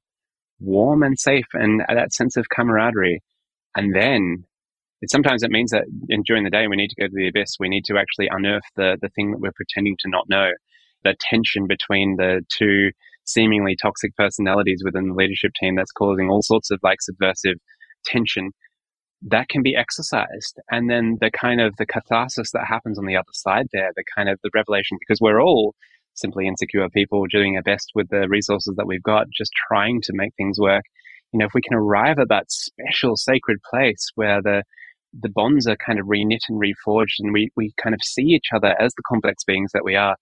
warm 0.60 1.04
and 1.04 1.20
safe 1.20 1.48
and 1.54 1.82
that 1.90 2.14
sense 2.14 2.38
of 2.38 2.50
camaraderie. 2.50 3.22
And 3.76 3.94
then 3.94 4.46
it, 5.02 5.12
sometimes 5.12 5.44
it 5.44 5.52
means 5.52 5.72
that 5.72 5.86
in, 6.10 6.24
during 6.24 6.44
the 6.44 6.50
day 6.50 6.68
we 6.68 6.76
need 6.76 6.90
to 6.90 7.02
go 7.02 7.08
to 7.08 7.14
the 7.14 7.28
abyss. 7.28 7.58
We 7.60 7.70
need 7.70 7.86
to 7.86 7.98
actually 7.98 8.30
unearth 8.32 8.64
the, 8.76 8.98
the 9.02 9.10
thing 9.10 9.32
that 9.32 9.40
we're 9.40 9.52
pretending 9.56 9.96
to 10.00 10.10
not 10.10 10.30
know. 10.30 10.52
The 11.04 11.16
tension 11.20 11.68
between 11.68 12.16
the 12.18 12.42
two 12.50 12.92
seemingly 13.26 13.76
toxic 13.80 14.16
personalities 14.16 14.82
within 14.84 15.10
the 15.10 15.16
leadership 15.16 15.52
team 15.60 15.76
that's 15.76 15.92
causing 15.92 16.30
all 16.30 16.42
sorts 16.42 16.72
of 16.72 16.80
like 16.84 17.02
subversive 17.02 17.58
tension 18.06 18.52
that 19.28 19.50
can 19.50 19.64
be 19.64 19.76
exercised 19.76 20.60
and 20.70 20.90
then 20.90 21.18
the 21.20 21.32
kind 21.32 21.60
of 21.60 21.76
the 21.78 21.86
catharsis 21.86 22.52
that 22.52 22.66
happens 22.68 23.00
on 23.00 23.06
the 23.06 23.16
other 23.16 23.26
side 23.34 23.68
there 23.74 23.92
the 23.96 24.04
kind 24.16 24.30
of 24.30 24.40
the 24.44 24.52
revelation 24.54 24.98
because 25.00 25.20
we're 25.20 25.42
all 25.42 25.74
simply 26.16 26.48
insecure 26.48 26.88
people 26.90 27.26
doing 27.30 27.56
our 27.56 27.64
best 27.64 27.92
with 27.94 28.10
the 28.10 28.28
resources 28.30 28.74
that 28.78 28.88
we've 28.88 29.04
got 29.04 29.28
just 29.36 29.52
trying 29.68 30.02
to 30.02 30.14
make 30.14 30.34
things 30.36 30.58
work. 30.60 30.84
You 31.32 31.40
know 31.40 31.46
if 31.46 31.54
we 31.54 31.62
can 31.62 31.78
arrive 31.78 32.20
at 32.20 32.30
that 32.30 32.52
special 32.52 33.16
sacred 33.16 33.60
place 33.70 34.10
where 34.16 34.42
the 34.42 34.64
the 35.22 35.30
bonds 35.30 35.68
are 35.68 35.78
kind 35.78 36.00
of 36.00 36.08
reknit 36.08 36.40
and 36.50 36.60
reforged 36.60 37.20
and 37.20 37.32
we, 37.32 37.50
we 37.56 37.74
kind 37.82 37.96
of 37.96 38.04
see 38.04 38.24
each 38.24 38.48
other 38.54 38.76
as 38.82 38.94
the 38.94 39.04
complex 39.08 39.44
beings 39.46 39.72
that 39.74 39.86
we 39.86 39.96
are 39.96 40.18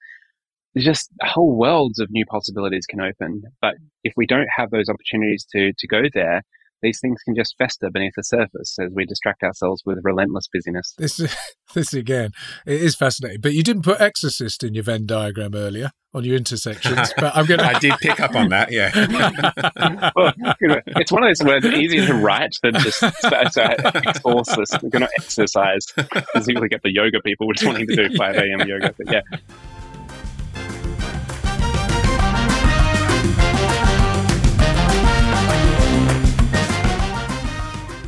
there's 0.73 0.85
just 0.85 1.09
whole 1.23 1.55
worlds 1.55 1.99
of 1.99 2.09
new 2.09 2.25
possibilities 2.25 2.85
can 2.87 2.99
open. 2.99 3.43
But 3.61 3.75
if 4.03 4.13
we 4.17 4.25
don't 4.25 4.47
have 4.55 4.71
those 4.71 4.89
opportunities 4.89 5.45
to 5.51 5.71
to 5.77 5.87
go 5.87 6.03
there 6.13 6.41
these 6.83 6.99
things 6.99 7.21
can 7.23 7.33
just 7.35 7.55
fester 7.57 7.89
beneath 7.91 8.13
the 8.15 8.23
surface 8.23 8.77
as 8.79 8.91
we 8.93 9.05
distract 9.05 9.41
ourselves 9.41 9.81
with 9.85 9.99
relentless 10.03 10.47
busyness. 10.53 10.93
This, 10.97 11.35
this 11.73 11.93
again, 11.93 12.31
it 12.67 12.81
is 12.81 12.95
fascinating. 12.95 13.41
But 13.41 13.53
you 13.53 13.63
didn't 13.63 13.83
put 13.83 13.99
exorcist 13.99 14.63
in 14.63 14.75
your 14.75 14.83
Venn 14.83 15.05
diagram 15.05 15.55
earlier 15.55 15.91
on 16.13 16.23
your 16.23 16.35
intersections. 16.35 17.13
But 17.23 17.35
I'm 17.35 17.45
gonna. 17.45 17.63
I 17.63 17.79
did 17.79 17.93
pick 18.01 18.19
up 18.19 18.35
on 18.35 18.49
that. 18.49 18.71
Yeah. 18.71 18.91
well, 20.15 20.33
you 20.59 20.67
know, 20.67 20.81
it's 20.87 21.11
one 21.11 21.23
of 21.23 21.29
those 21.29 21.45
words 21.45 21.65
easier 21.65 22.05
to 22.07 22.15
write 22.15 22.55
than 22.61 22.73
just 22.75 22.99
so, 22.99 23.09
so 23.51 23.61
exorcist. 23.61 24.83
We're 24.83 24.89
going 24.89 25.03
to 25.03 25.09
exercise. 25.17 25.85
Because 25.95 26.47
you 26.47 26.67
get 26.67 26.81
the 26.83 26.91
yoga 26.91 27.21
people 27.21 27.47
we're 27.47 27.53
just 27.53 27.65
wanting 27.65 27.87
to 27.87 27.95
do 27.95 28.17
5 28.17 28.35
a.m. 28.35 28.67
yoga. 28.67 28.93
But 28.97 29.11
yeah. 29.11 29.21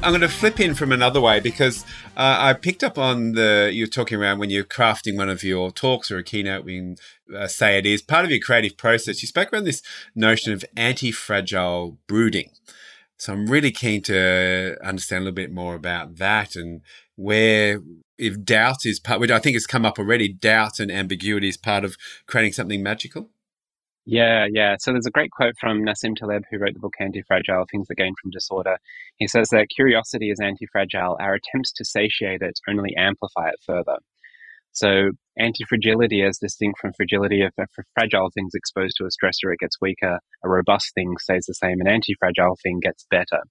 I'm 0.06 0.12
going 0.12 0.22
to 0.22 0.30
flip 0.30 0.60
in 0.60 0.76
from 0.76 0.92
another 0.92 1.20
way 1.20 1.40
because 1.40 1.84
uh, 2.16 2.38
I 2.40 2.54
picked 2.54 2.84
up 2.84 3.00
on 3.00 3.32
the 3.32 3.72
you're 3.74 3.88
talking 3.88 4.20
around 4.20 4.38
when 4.38 4.52
you're 4.52 4.64
crafting 4.64 5.18
one 5.18 5.30
of 5.30 5.44
your 5.44 5.72
talks 5.72 6.12
or 6.12 6.20
a 6.20 6.24
keynote. 6.24 6.64
We 6.64 6.78
can 6.78 6.98
uh, 7.36 7.48
say 7.48 7.80
it 7.80 7.88
is 7.88 8.04
part 8.04 8.24
of 8.24 8.30
your 8.30 8.40
creative 8.40 8.78
process. 8.78 9.24
You 9.24 9.28
spoke 9.28 9.52
around 9.52 9.64
this 9.64 9.82
notion 10.14 10.54
of 10.54 10.64
anti-fragile 10.78 11.98
brooding. 12.06 12.52
So 13.18 13.34
I'm 13.34 13.48
really 13.48 13.72
keen 13.72 14.04
to 14.04 14.78
understand 14.84 15.22
a 15.22 15.24
little 15.24 15.36
bit 15.36 15.52
more 15.52 15.74
about 15.74 16.18
that 16.18 16.56
and 16.56 16.82
where 17.16 17.82
if 18.20 18.44
doubt 18.44 18.86
is 18.86 19.00
part, 19.00 19.20
which 19.20 19.32
I 19.32 19.40
think 19.40 19.56
has 19.56 19.66
come 19.66 19.88
up 19.88 19.98
already, 19.98 20.28
doubt 20.28 20.80
and 20.80 20.92
ambiguity 20.92 21.50
is 21.50 21.58
part 21.58 21.84
of 21.84 21.98
creating 22.28 22.54
something 22.54 22.84
magical. 22.84 23.32
Yeah, 24.06 24.46
yeah. 24.52 24.76
So 24.80 24.92
there's 24.92 25.08
a 25.08 25.12
great 25.12 25.32
quote 25.32 25.56
from 25.60 25.84
Nassim 25.84 26.16
Taleb, 26.16 26.44
who 26.52 26.60
wrote 26.60 26.76
the 26.76 26.80
book 26.80 26.94
Anti-Fragile, 27.00 27.66
Things 27.72 27.88
That 27.88 27.96
Gain 27.96 28.14
from 28.22 28.30
Disorder. 28.30 28.78
He 29.18 29.28
says 29.28 29.50
that 29.50 29.68
curiosity 29.76 30.30
is 30.30 30.40
anti-fragile. 30.40 31.18
Our 31.20 31.36
attempts 31.36 31.74
to 31.74 31.86
satiate 31.86 32.44
it 32.44 32.60
only 32.70 32.96
amplify 32.96 33.50
it 33.50 33.60
further. 33.66 33.98
So 34.74 35.10
anti-fragility 35.40 36.22
as 36.22 36.38
distinct 36.38 36.80
from 36.80 36.94
fragility, 36.94 37.42
if 37.42 37.54
a 37.58 37.66
fragile 37.96 38.30
thing's 38.36 38.54
exposed 38.54 38.96
to 38.98 39.06
a 39.06 39.08
stressor, 39.08 39.52
it 39.52 39.60
gets 39.60 39.82
weaker. 39.82 40.20
A 40.44 40.50
robust 40.50 40.94
thing 40.94 41.16
stays 41.20 41.46
the 41.48 41.56
same. 41.56 41.82
An 41.82 41.88
anti-fragile 41.88 42.58
thing 42.62 42.82
gets 42.82 43.08
better. 43.10 43.42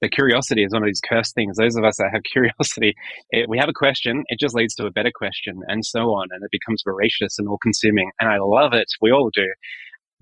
The 0.00 0.08
curiosity 0.08 0.64
is 0.64 0.72
one 0.72 0.82
of 0.82 0.86
these 0.86 1.02
cursed 1.06 1.34
things. 1.34 1.56
Those 1.56 1.76
of 1.76 1.84
us 1.84 1.98
that 1.98 2.10
have 2.12 2.22
curiosity, 2.32 2.94
it, 3.30 3.48
we 3.48 3.58
have 3.58 3.68
a 3.68 3.74
question, 3.74 4.24
it 4.28 4.40
just 4.40 4.56
leads 4.56 4.74
to 4.76 4.86
a 4.86 4.90
better 4.90 5.12
question, 5.14 5.60
and 5.68 5.84
so 5.84 6.00
on, 6.14 6.28
and 6.32 6.42
it 6.42 6.50
becomes 6.50 6.82
voracious 6.84 7.38
and 7.38 7.46
all-consuming. 7.46 8.10
And 8.18 8.28
I 8.28 8.38
love 8.40 8.72
it. 8.72 8.88
We 9.00 9.12
all 9.12 9.30
do. 9.32 9.46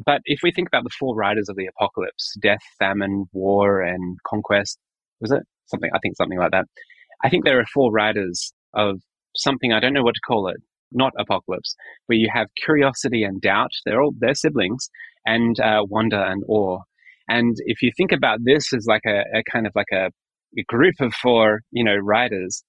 But 0.05 0.21
if 0.25 0.41
we 0.43 0.53
think 0.53 0.69
about 0.69 0.85
the 0.85 0.91
four 0.99 1.17
riders 1.17 1.49
of 1.49 1.57
the 1.57 1.67
apocalypse 1.67 2.35
death, 2.41 2.63
famine, 2.79 3.27
war, 3.33 3.81
and 3.81 4.19
conquest 4.27 4.79
was 5.21 5.33
it? 5.33 5.43
Something, 5.67 5.91
I 5.95 5.99
think 5.99 6.17
something 6.17 6.39
like 6.39 6.53
that. 6.53 6.67
I 7.25 7.29
think 7.29 7.45
there 7.45 7.59
are 7.59 7.67
four 7.75 7.91
riders 7.91 8.53
of 8.75 9.01
something, 9.37 9.73
I 9.73 9.81
don't 9.81 9.93
know 9.93 10.03
what 10.03 10.15
to 10.15 10.21
call 10.27 10.49
it, 10.49 10.57
not 10.93 11.13
apocalypse, 11.19 11.75
where 12.07 12.19
you 12.19 12.29
have 12.33 12.47
curiosity 12.65 13.25
and 13.25 13.41
doubt. 13.41 13.71
They're 13.85 14.01
all, 14.01 14.13
they're 14.19 14.35
siblings, 14.35 14.89
and 15.27 15.59
uh, 15.61 15.83
wonder 15.89 16.23
and 16.23 16.43
awe. 16.49 16.81
And 17.29 17.57
if 17.67 17.83
you 17.83 17.91
think 17.97 18.13
about 18.13 18.39
this 18.45 18.73
as 18.73 18.87
like 18.87 19.03
a, 19.07 19.21
a 19.37 19.43
kind 19.51 19.67
of 19.67 19.73
like 19.75 19.93
a, 19.93 20.07
a 20.59 20.63
group 20.67 20.95
of 21.01 21.13
four, 21.15 21.61
you 21.71 21.85
know, 21.85 21.97
riders, 21.97 22.63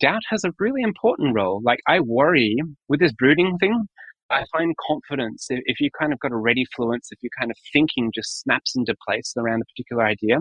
doubt 0.00 0.22
has 0.30 0.44
a 0.44 0.52
really 0.58 0.82
important 0.82 1.34
role. 1.34 1.60
Like 1.64 1.80
I 1.86 2.00
worry 2.00 2.56
with 2.88 3.00
this 3.00 3.12
brooding 3.12 3.56
thing, 3.58 3.86
I 4.30 4.44
find 4.52 4.74
confidence 4.86 5.46
if 5.50 5.80
you 5.80 5.90
kind 5.98 6.12
of 6.12 6.20
got 6.20 6.32
a 6.32 6.36
ready 6.36 6.64
fluence, 6.78 7.08
if 7.10 7.18
your 7.22 7.30
kind 7.38 7.50
of 7.50 7.56
thinking 7.72 8.12
just 8.14 8.40
snaps 8.40 8.76
into 8.76 8.94
place 9.06 9.34
around 9.36 9.62
a 9.62 9.64
particular 9.64 10.04
idea. 10.04 10.38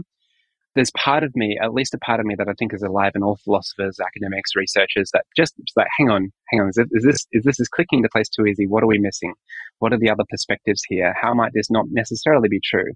There's 0.76 0.92
part 0.92 1.24
of 1.24 1.36
me, 1.36 1.58
at 1.62 1.74
least 1.74 1.96
a 1.96 1.98
part 1.98 2.20
of 2.20 2.28
me, 2.28 2.36
that 2.36 2.48
I 2.48 2.54
think 2.58 2.74
is 2.74 2.84
alive 2.84 3.14
in 3.16 3.24
all 3.24 3.40
philosophers, 3.44 4.00
academics, 4.00 4.56
researchers. 4.56 5.10
That 5.14 5.26
just, 5.36 5.56
just 5.58 5.76
like, 5.76 5.88
hang 5.98 6.12
on, 6.12 6.32
hang 6.50 6.62
on, 6.62 6.70
is, 6.70 6.78
is 6.92 7.04
this 7.04 7.26
is 7.32 7.44
this 7.44 7.60
is 7.60 7.68
clicking 7.68 8.00
into 8.00 8.10
place 8.14 8.30
too 8.30 8.46
easy? 8.46 8.68
What 8.68 8.84
are 8.84 8.88
we 8.88 9.00
missing? 9.00 9.34
What 9.80 9.94
are 9.94 9.98
the 9.98 10.12
other 10.12 10.24
perspectives 10.30 10.84
here? 10.88 11.16
How 11.20 11.34
might 11.34 11.54
this 11.54 11.72
not 11.72 11.86
necessarily 11.90 12.50
be 12.50 12.62
true? 12.64 12.94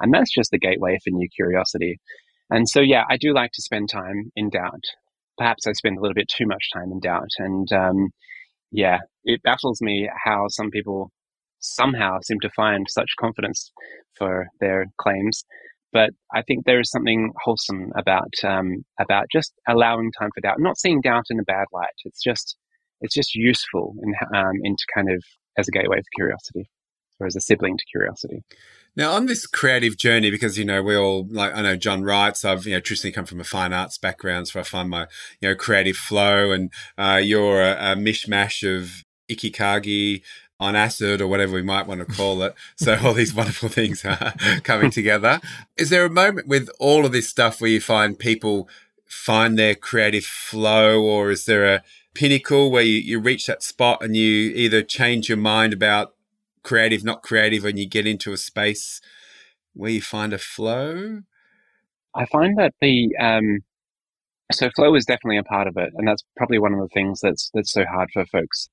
And 0.00 0.12
that's 0.12 0.34
just 0.34 0.50
the 0.50 0.58
gateway 0.58 0.98
for 1.02 1.10
new 1.10 1.28
curiosity. 1.34 2.00
And 2.50 2.68
so, 2.68 2.80
yeah, 2.80 3.04
I 3.08 3.16
do 3.16 3.32
like 3.32 3.52
to 3.52 3.62
spend 3.62 3.88
time 3.88 4.32
in 4.34 4.50
doubt. 4.50 4.82
Perhaps 5.38 5.66
I 5.66 5.72
spend 5.72 5.98
a 5.98 6.00
little 6.00 6.14
bit 6.14 6.28
too 6.28 6.46
much 6.46 6.70
time 6.74 6.90
in 6.90 6.98
doubt, 6.98 7.30
and 7.38 7.72
um, 7.72 8.10
yeah, 8.72 8.98
it 9.24 9.42
baffles 9.42 9.80
me 9.80 10.08
how 10.24 10.46
some 10.48 10.70
people 10.70 11.10
somehow 11.60 12.18
seem 12.22 12.40
to 12.40 12.50
find 12.56 12.86
such 12.88 13.10
confidence 13.20 13.70
for 14.16 14.46
their 14.60 14.86
claims. 15.00 15.44
But 15.92 16.10
I 16.34 16.42
think 16.42 16.64
there 16.64 16.80
is 16.80 16.90
something 16.90 17.32
wholesome 17.44 17.92
about 17.96 18.32
um, 18.44 18.84
about 18.98 19.26
just 19.30 19.52
allowing 19.68 20.10
time 20.18 20.30
for 20.34 20.40
doubt, 20.40 20.56
not 20.58 20.78
seeing 20.78 21.02
doubt 21.02 21.26
in 21.30 21.38
a 21.38 21.44
bad 21.44 21.66
light. 21.72 21.92
It's 22.04 22.22
just 22.22 22.56
it's 23.02 23.14
just 23.14 23.34
useful 23.34 23.94
in 24.02 24.14
um, 24.34 24.54
into 24.64 24.84
kind 24.94 25.10
of 25.10 25.22
as 25.58 25.68
a 25.68 25.70
gateway 25.70 25.98
for 25.98 26.16
curiosity, 26.16 26.70
or 27.22 27.26
as 27.26 27.36
a 27.36 27.40
sibling 27.40 27.76
to 27.76 27.84
curiosity. 27.84 28.42
Now, 28.94 29.12
on 29.12 29.24
this 29.24 29.46
creative 29.46 29.96
journey, 29.96 30.30
because 30.30 30.58
you 30.58 30.66
know 30.66 30.82
we 30.82 30.96
all 30.96 31.26
like 31.30 31.54
I 31.54 31.62
know 31.62 31.76
John 31.76 32.04
writes. 32.04 32.44
I've 32.44 32.66
you 32.66 32.74
know 32.74 32.80
traditionally 32.80 33.12
come 33.12 33.24
from 33.24 33.40
a 33.40 33.44
fine 33.44 33.72
arts 33.72 33.96
background, 33.96 34.48
so 34.48 34.60
I 34.60 34.64
find 34.64 34.90
my 34.90 35.06
you 35.40 35.48
know 35.48 35.54
creative 35.54 35.96
flow, 35.96 36.50
and 36.50 36.70
uh, 36.98 37.20
you're 37.22 37.62
a, 37.62 37.92
a, 37.92 37.96
mishmash 37.96 38.62
of 38.62 39.02
ikigai 39.30 40.22
on 40.60 40.76
acid 40.76 41.20
or 41.20 41.26
whatever 41.26 41.54
we 41.54 41.62
might 41.62 41.86
want 41.86 42.06
to 42.06 42.14
call 42.14 42.42
it. 42.42 42.54
So 42.76 42.98
all 43.02 43.14
these 43.14 43.34
wonderful 43.34 43.70
things 43.70 44.04
are 44.04 44.34
coming 44.62 44.90
together. 44.90 45.40
Is 45.78 45.88
there 45.88 46.04
a 46.04 46.10
moment 46.10 46.46
with 46.46 46.68
all 46.78 47.06
of 47.06 47.12
this 47.12 47.28
stuff 47.28 47.60
where 47.60 47.70
you 47.70 47.80
find 47.80 48.18
people 48.18 48.68
find 49.06 49.58
their 49.58 49.74
creative 49.74 50.24
flow, 50.24 51.02
or 51.02 51.30
is 51.30 51.46
there 51.46 51.64
a 51.64 51.82
pinnacle 52.14 52.70
where 52.70 52.82
you, 52.82 52.98
you 52.98 53.18
reach 53.18 53.46
that 53.46 53.62
spot 53.62 54.02
and 54.02 54.14
you 54.14 54.52
either 54.54 54.82
change 54.82 55.30
your 55.30 55.38
mind 55.38 55.72
about 55.72 56.14
creative, 56.62 57.04
not 57.04 57.22
creative, 57.22 57.64
when 57.64 57.76
you 57.76 57.88
get 57.88 58.06
into 58.06 58.32
a 58.32 58.36
space 58.36 59.00
where 59.74 59.90
you 59.90 60.02
find 60.02 60.32
a 60.32 60.38
flow? 60.38 61.20
I 62.14 62.26
find 62.26 62.58
that 62.58 62.74
the 62.80 63.14
um, 63.18 63.60
So 64.52 64.70
flow 64.76 64.94
is 64.94 65.04
definitely 65.06 65.38
a 65.38 65.44
part 65.44 65.66
of 65.66 65.76
it, 65.76 65.90
and 65.96 66.06
that's 66.06 66.22
probably 66.36 66.58
one 66.58 66.74
of 66.74 66.80
the 66.80 66.88
things 66.92 67.20
that's 67.20 67.50
that's 67.54 67.72
so 67.72 67.84
hard 67.84 68.10
for 68.12 68.26
folks 68.26 68.68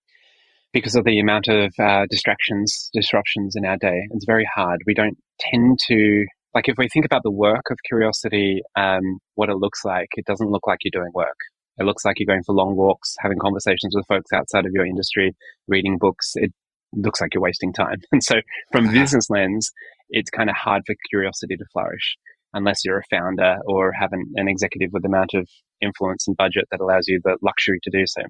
because 0.74 0.96
of 0.96 1.04
the 1.04 1.20
amount 1.20 1.48
of 1.48 1.74
uh, 1.80 2.06
distractions, 2.10 2.90
disruptions 2.94 3.56
in 3.56 3.66
our 3.66 3.78
day. 3.78 4.08
It's 4.12 4.26
very 4.26 4.48
hard. 4.54 4.82
We 4.86 4.94
don't 4.94 5.18
tend 5.40 5.80
to 5.88 6.26
like 6.54 6.68
if 6.68 6.76
we 6.78 6.90
think 6.90 7.06
about 7.06 7.24
the 7.24 7.32
work 7.32 7.66
of 7.72 7.78
curiosity, 7.88 8.62
um, 8.76 9.20
what 9.36 9.50
it 9.50 9.56
looks 9.56 9.86
like. 9.86 10.10
It 10.16 10.26
doesn't 10.26 10.50
look 10.50 10.68
like 10.68 10.80
you're 10.84 11.02
doing 11.02 11.12
work. 11.14 11.38
It 11.78 11.86
looks 11.86 12.04
like 12.04 12.20
you're 12.20 12.28
going 12.28 12.44
for 12.44 12.54
long 12.54 12.76
walks, 12.76 13.16
having 13.20 13.38
conversations 13.40 13.96
with 13.96 14.06
folks 14.08 14.34
outside 14.34 14.66
of 14.66 14.74
your 14.74 14.86
industry, 14.86 15.34
reading 15.68 15.98
books. 15.98 16.34
It 16.36 16.52
looks 16.94 17.22
like 17.22 17.34
you're 17.34 17.44
wasting 17.44 17.74
time. 17.74 18.02
And 18.12 18.24
so, 18.24 18.36
from 18.72 18.90
a 18.90 18.92
business 18.92 19.30
lens, 19.30 19.72
it's 20.10 20.30
kind 20.30 20.50
of 20.50 20.56
hard 20.56 20.84
for 20.86 20.96
curiosity 21.10 21.56
to 21.56 21.66
flourish 21.72 22.16
unless 22.54 22.84
you're 22.84 23.00
a 23.00 23.16
founder 23.16 23.58
or 23.68 23.92
have 23.92 24.12
an, 24.12 24.34
an 24.36 24.48
executive 24.48 24.90
with 24.92 25.04
the 25.04 25.10
amount 25.10 25.34
of 25.36 25.48
influence 25.82 26.28
and 26.28 26.36
budget 26.36 26.66
that 26.72 26.82
allows 26.82 27.08
you 27.08 27.20
the 27.24 27.38
luxury 27.42 27.80
to 27.84 27.92
do 27.92 28.06
so. 28.08 28.22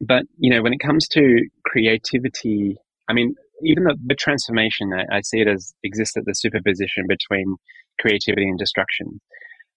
But, 0.00 0.22
you 0.38 0.50
know, 0.50 0.62
when 0.62 0.72
it 0.72 0.80
comes 0.80 1.06
to 1.08 1.46
creativity, 1.66 2.76
I 3.08 3.12
mean, 3.12 3.34
even 3.62 3.84
the, 3.84 3.96
the 4.06 4.14
transformation, 4.14 4.92
I, 4.94 5.16
I 5.16 5.20
see 5.20 5.40
it 5.40 5.48
as 5.48 5.74
exists 5.84 6.16
at 6.16 6.24
the 6.24 6.34
superposition 6.34 7.04
between 7.06 7.56
creativity 8.00 8.48
and 8.48 8.58
destruction. 8.58 9.20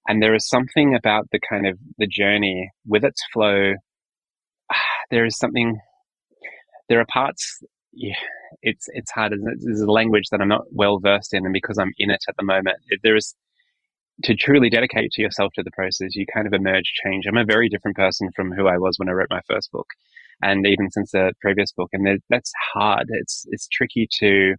And 0.08 0.22
there 0.22 0.36
is 0.36 0.48
something 0.48 0.96
about 0.96 1.28
the 1.32 1.40
kind 1.50 1.68
of 1.68 1.78
the 1.98 2.08
journey 2.08 2.72
with 2.86 3.04
its 3.04 3.22
flow. 3.34 3.74
There 5.12 5.26
is 5.26 5.38
something, 5.38 5.78
there 6.90 7.00
are 7.00 7.06
parts, 7.06 7.64
yeah, 7.94 8.16
it's, 8.62 8.88
it's 8.94 9.12
hard. 9.12 9.34
There's 9.60 9.82
a 9.82 9.92
language 9.92 10.26
that 10.32 10.42
I'm 10.42 10.48
not 10.50 10.66
well 10.72 11.00
versed 11.00 11.34
in. 11.34 11.46
And 11.46 11.54
because 11.54 11.78
I'm 11.78 11.94
in 11.98 12.10
it 12.10 12.24
at 12.28 12.36
the 12.38 12.44
moment, 12.44 12.78
there 13.04 13.16
is 13.16 13.36
to 14.24 14.36
truly 14.36 14.70
dedicate 14.70 15.12
to 15.12 15.22
yourself 15.22 15.52
to 15.56 15.64
the 15.64 15.72
process, 15.72 16.16
you 16.16 16.26
kind 16.32 16.46
of 16.46 16.54
emerge 16.54 16.94
change. 17.04 17.26
I'm 17.26 17.38
a 17.38 17.46
very 17.46 17.68
different 17.70 17.98
person 17.98 18.30
from 18.36 18.52
who 18.52 18.68
I 18.68 18.78
was 18.78 18.98
when 18.98 19.10
I 19.10 19.14
wrote 19.14 19.30
my 19.30 19.42
first 19.50 19.72
book, 19.72 19.88
and 20.42 20.68
even 20.68 20.92
since 20.92 21.12
the 21.12 21.34
previous 21.42 21.72
book. 21.72 21.90
And 21.94 22.22
that's 22.30 22.52
hard. 22.74 23.08
It's 23.10 23.46
it's 23.50 23.68
tricky 23.68 24.08
to 24.20 24.56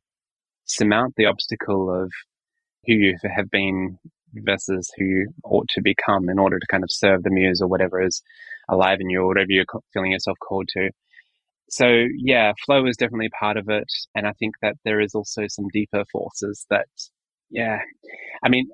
surmount 0.64 1.14
the 1.16 1.26
obstacle 1.26 1.90
of 1.90 2.10
who 2.86 2.94
you 2.94 3.16
have 3.34 3.50
been 3.50 3.98
versus 4.34 4.90
who 4.96 5.04
you 5.04 5.28
ought 5.44 5.68
to 5.68 5.82
become 5.82 6.28
in 6.28 6.38
order 6.38 6.58
to 6.58 6.66
kind 6.66 6.82
of 6.82 6.90
serve 6.90 7.22
the 7.22 7.30
muse 7.30 7.60
or 7.60 7.68
whatever 7.68 8.02
is 8.02 8.22
alive 8.68 8.98
in 9.00 9.08
you 9.08 9.20
or 9.20 9.28
whatever 9.28 9.50
you're 9.50 9.64
feeling 9.92 10.12
yourself 10.12 10.36
called 10.40 10.68
to. 10.68 10.90
So 11.68 12.06
yeah, 12.16 12.52
flow 12.64 12.86
is 12.86 12.96
definitely 12.96 13.30
part 13.30 13.56
of 13.56 13.68
it, 13.68 13.90
and 14.14 14.26
I 14.26 14.32
think 14.32 14.54
that 14.62 14.76
there 14.84 15.00
is 15.00 15.14
also 15.14 15.46
some 15.48 15.68
deeper 15.72 16.04
forces 16.12 16.66
that, 16.70 16.86
yeah, 17.50 17.78
I 18.42 18.48
mean, 18.48 18.68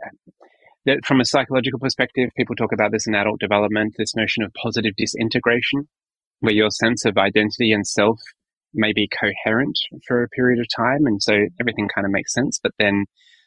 that 0.87 1.05
from 1.05 1.21
a 1.21 1.25
psychological 1.25 1.79
perspective, 1.79 2.31
people 2.37 2.57
talk 2.57 2.73
about 2.73 2.93
this 2.93 3.07
in 3.07 3.15
adult 3.15 3.41
development, 3.41 3.95
this 3.97 4.17
notion 4.17 4.43
of 4.43 4.53
positive 4.55 4.95
disintegration, 4.97 5.89
where 6.41 6.55
your 6.55 6.71
sense 6.71 7.05
of 7.05 7.17
identity 7.17 7.73
and 7.73 7.87
self 7.87 8.19
may 8.73 8.93
be 8.93 9.09
coherent 9.09 9.79
for 10.07 10.23
a 10.23 10.29
period 10.29 10.61
of 10.61 10.67
time. 10.75 11.07
And 11.07 11.23
so 11.23 11.35
everything 11.61 11.89
kind 11.95 12.05
of 12.05 12.13
makes 12.13 12.33
sense. 12.33 12.59
But 12.63 12.73
then 12.79 13.05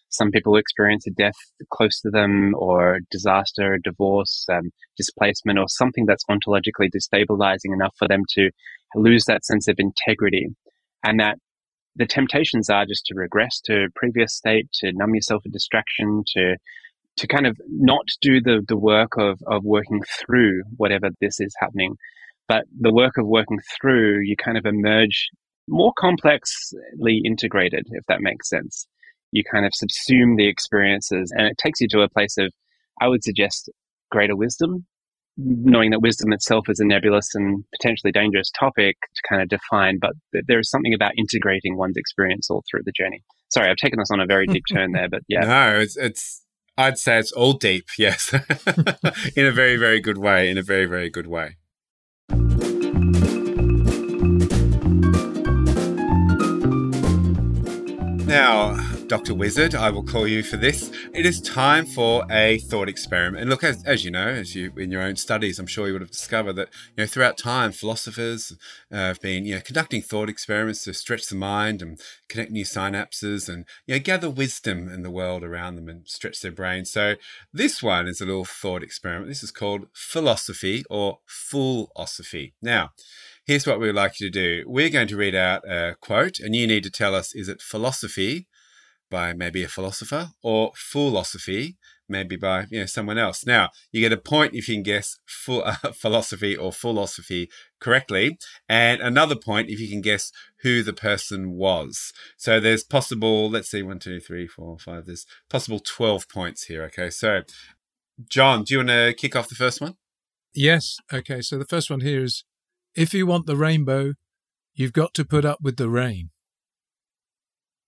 some 0.09 0.31
people 0.31 0.57
experience 0.57 1.07
a 1.07 1.11
death 1.11 1.33
close 1.71 1.99
to 2.01 2.09
them 2.09 2.53
or 2.55 2.99
disaster, 3.09 3.79
divorce, 3.83 4.45
um, 4.51 4.71
displacement, 4.95 5.57
or 5.57 5.67
something 5.67 6.05
that's 6.05 6.25
ontologically 6.29 6.89
destabilizing 6.95 7.73
enough 7.73 7.95
for 7.97 8.07
them 8.07 8.23
to 8.35 8.51
lose 8.95 9.25
that 9.25 9.45
sense 9.45 9.67
of 9.67 9.75
integrity. 9.77 10.47
And 11.03 11.19
that 11.19 11.37
the 11.95 12.05
temptations 12.05 12.69
are 12.69 12.85
just 12.85 13.05
to 13.07 13.15
regress 13.15 13.59
to 13.65 13.87
previous 13.95 14.35
state, 14.35 14.67
to 14.75 14.91
numb 14.93 15.13
yourself 15.15 15.43
a 15.45 15.49
distraction, 15.49 16.23
to 16.35 16.55
to 17.17 17.27
kind 17.27 17.45
of 17.45 17.55
not 17.67 18.07
do 18.21 18.41
the, 18.41 18.63
the 18.67 18.77
work 18.77 19.17
of, 19.17 19.39
of 19.45 19.63
working 19.63 20.01
through 20.19 20.63
whatever 20.77 21.09
this 21.21 21.39
is 21.39 21.53
happening, 21.59 21.95
but 22.47 22.63
the 22.79 22.93
work 22.93 23.17
of 23.17 23.27
working 23.27 23.59
through, 23.79 24.21
you 24.21 24.35
kind 24.35 24.57
of 24.57 24.65
emerge 24.65 25.29
more 25.67 25.93
complexly 25.97 27.21
integrated, 27.23 27.87
if 27.91 28.03
that 28.07 28.21
makes 28.21 28.49
sense. 28.49 28.87
You 29.31 29.43
kind 29.43 29.65
of 29.65 29.73
subsume 29.73 30.37
the 30.37 30.47
experiences 30.47 31.31
and 31.35 31.47
it 31.47 31.57
takes 31.57 31.81
you 31.81 31.87
to 31.89 32.01
a 32.01 32.09
place 32.09 32.37
of, 32.37 32.51
I 32.99 33.07
would 33.07 33.23
suggest, 33.23 33.69
greater 34.11 34.35
wisdom, 34.35 34.85
knowing 35.37 35.91
that 35.91 36.01
wisdom 36.01 36.31
itself 36.31 36.65
is 36.69 36.79
a 36.79 36.85
nebulous 36.85 37.33
and 37.33 37.63
potentially 37.71 38.11
dangerous 38.11 38.51
topic 38.57 38.97
to 39.15 39.21
kind 39.27 39.41
of 39.41 39.49
define, 39.49 39.97
but 39.99 40.11
there 40.47 40.59
is 40.59 40.69
something 40.69 40.93
about 40.93 41.13
integrating 41.17 41.75
one's 41.75 41.97
experience 41.97 42.49
all 42.49 42.63
through 42.69 42.81
the 42.85 42.91
journey. 42.91 43.23
Sorry, 43.51 43.69
I've 43.69 43.77
taken 43.77 43.99
us 43.99 44.11
on 44.11 44.19
a 44.19 44.25
very 44.25 44.47
deep 44.47 44.63
turn 44.71 44.91
there, 44.91 45.09
but 45.09 45.21
yeah. 45.27 45.41
No, 45.41 45.79
it's, 45.79 45.97
it's 45.97 46.43
I'd 46.77 46.97
say 46.97 47.19
it's 47.19 47.31
all 47.31 47.53
deep, 47.53 47.85
yes. 47.97 48.33
in 49.35 49.45
a 49.45 49.51
very, 49.51 49.77
very 49.77 49.99
good 49.99 50.17
way. 50.17 50.49
In 50.49 50.57
a 50.57 50.63
very, 50.63 50.85
very 50.85 51.09
good 51.09 51.27
way. 51.27 51.57
Now, 58.25 58.92
Dr. 59.13 59.35
Wizard, 59.35 59.75
I 59.75 59.91
will 59.91 60.01
call 60.01 60.27
you 60.27 60.41
for 60.41 60.57
this. 60.57 60.91
It 61.13 61.23
is 61.23 61.39
time 61.39 61.85
for 61.85 62.25
a 62.31 62.57
thought 62.57 62.89
experiment. 62.89 63.41
And 63.41 63.49
look, 63.51 63.63
as, 63.63 63.83
as 63.83 64.03
you 64.03 64.09
know, 64.09 64.27
as 64.27 64.55
you 64.55 64.73
in 64.75 64.89
your 64.89 65.03
own 65.03 65.17
studies, 65.17 65.59
I'm 65.59 65.67
sure 65.67 65.85
you 65.85 65.93
would 65.93 66.01
have 66.01 66.09
discovered 66.09 66.53
that 66.53 66.69
you 66.97 67.03
know 67.03 67.05
throughout 67.05 67.37
time, 67.37 67.73
philosophers 67.73 68.57
uh, 68.91 68.95
have 68.95 69.21
been 69.21 69.45
you 69.45 69.53
know 69.53 69.61
conducting 69.61 70.01
thought 70.01 70.29
experiments 70.29 70.83
to 70.85 70.95
stretch 70.95 71.27
the 71.27 71.35
mind 71.35 71.83
and 71.83 72.01
connect 72.27 72.49
new 72.49 72.65
synapses 72.65 73.47
and 73.47 73.65
you 73.85 73.93
know 73.93 73.99
gather 73.99 74.31
wisdom 74.31 74.89
in 74.89 75.03
the 75.03 75.11
world 75.11 75.43
around 75.43 75.75
them 75.75 75.89
and 75.89 76.07
stretch 76.07 76.41
their 76.41 76.51
brain. 76.51 76.83
So 76.83 77.13
this 77.53 77.83
one 77.83 78.07
is 78.07 78.19
a 78.19 78.25
little 78.25 78.45
thought 78.45 78.81
experiment. 78.81 79.29
This 79.29 79.43
is 79.43 79.51
called 79.51 79.89
philosophy 79.93 80.83
or 80.89 81.19
philosophy. 81.27 82.55
Now. 82.63 82.93
Here's 83.45 83.67
what 83.67 83.81
we'd 83.81 83.91
like 83.91 84.21
you 84.21 84.31
to 84.31 84.31
do. 84.31 84.63
We're 84.65 84.89
going 84.89 85.09
to 85.09 85.17
read 85.17 85.35
out 85.35 85.69
a 85.69 85.97
quote, 85.99 86.39
and 86.39 86.55
you 86.55 86.65
need 86.65 86.83
to 86.83 86.89
tell 86.89 87.13
us 87.13 87.35
is 87.35 87.49
it 87.49 87.61
philosophy 87.61 88.47
by 89.13 89.31
maybe 89.33 89.63
a 89.63 89.67
philosopher 89.67 90.31
or 90.41 90.71
philosophy 90.75 91.77
maybe 92.09 92.35
by 92.35 92.65
you 92.69 92.79
know 92.79 92.85
someone 92.85 93.17
else. 93.17 93.45
Now 93.45 93.69
you 93.91 94.01
get 94.01 94.13
a 94.13 94.17
point 94.17 94.53
if 94.53 94.67
you 94.67 94.75
can 94.75 94.83
guess 94.83 95.19
full, 95.25 95.63
uh, 95.65 95.75
philosophy 95.93 96.55
or 96.55 96.71
philosophy 96.71 97.49
correctly, 97.79 98.37
and 98.67 99.01
another 99.01 99.35
point 99.35 99.69
if 99.69 99.79
you 99.79 99.89
can 99.89 100.01
guess 100.01 100.31
who 100.61 100.83
the 100.83 100.93
person 100.93 101.51
was. 101.51 102.13
So 102.37 102.59
there's 102.59 102.83
possible. 102.83 103.49
Let's 103.49 103.69
see, 103.69 103.83
one, 103.83 103.99
two, 103.99 104.19
three, 104.19 104.47
four, 104.47 104.77
five. 104.77 105.05
There's 105.05 105.25
possible 105.49 105.79
twelve 105.79 106.29
points 106.29 106.63
here. 106.63 106.83
Okay, 106.83 107.09
so 107.09 107.41
John, 108.29 108.63
do 108.63 108.73
you 108.73 108.79
want 108.79 108.89
to 108.89 109.13
kick 109.17 109.35
off 109.35 109.49
the 109.49 109.55
first 109.55 109.81
one? 109.81 109.95
Yes. 110.53 110.97
Okay. 111.11 111.41
So 111.41 111.57
the 111.57 111.65
first 111.65 111.89
one 111.89 112.01
here 112.01 112.23
is, 112.23 112.43
if 112.95 113.13
you 113.13 113.25
want 113.25 113.47
the 113.47 113.57
rainbow, 113.57 114.13
you've 114.73 114.93
got 114.93 115.13
to 115.15 115.25
put 115.25 115.45
up 115.45 115.59
with 115.61 115.77
the 115.77 115.89
rain. 115.89 116.29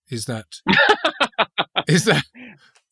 Is 0.08 0.26
that 0.26 0.46
is 1.86 2.04
that 2.04 2.24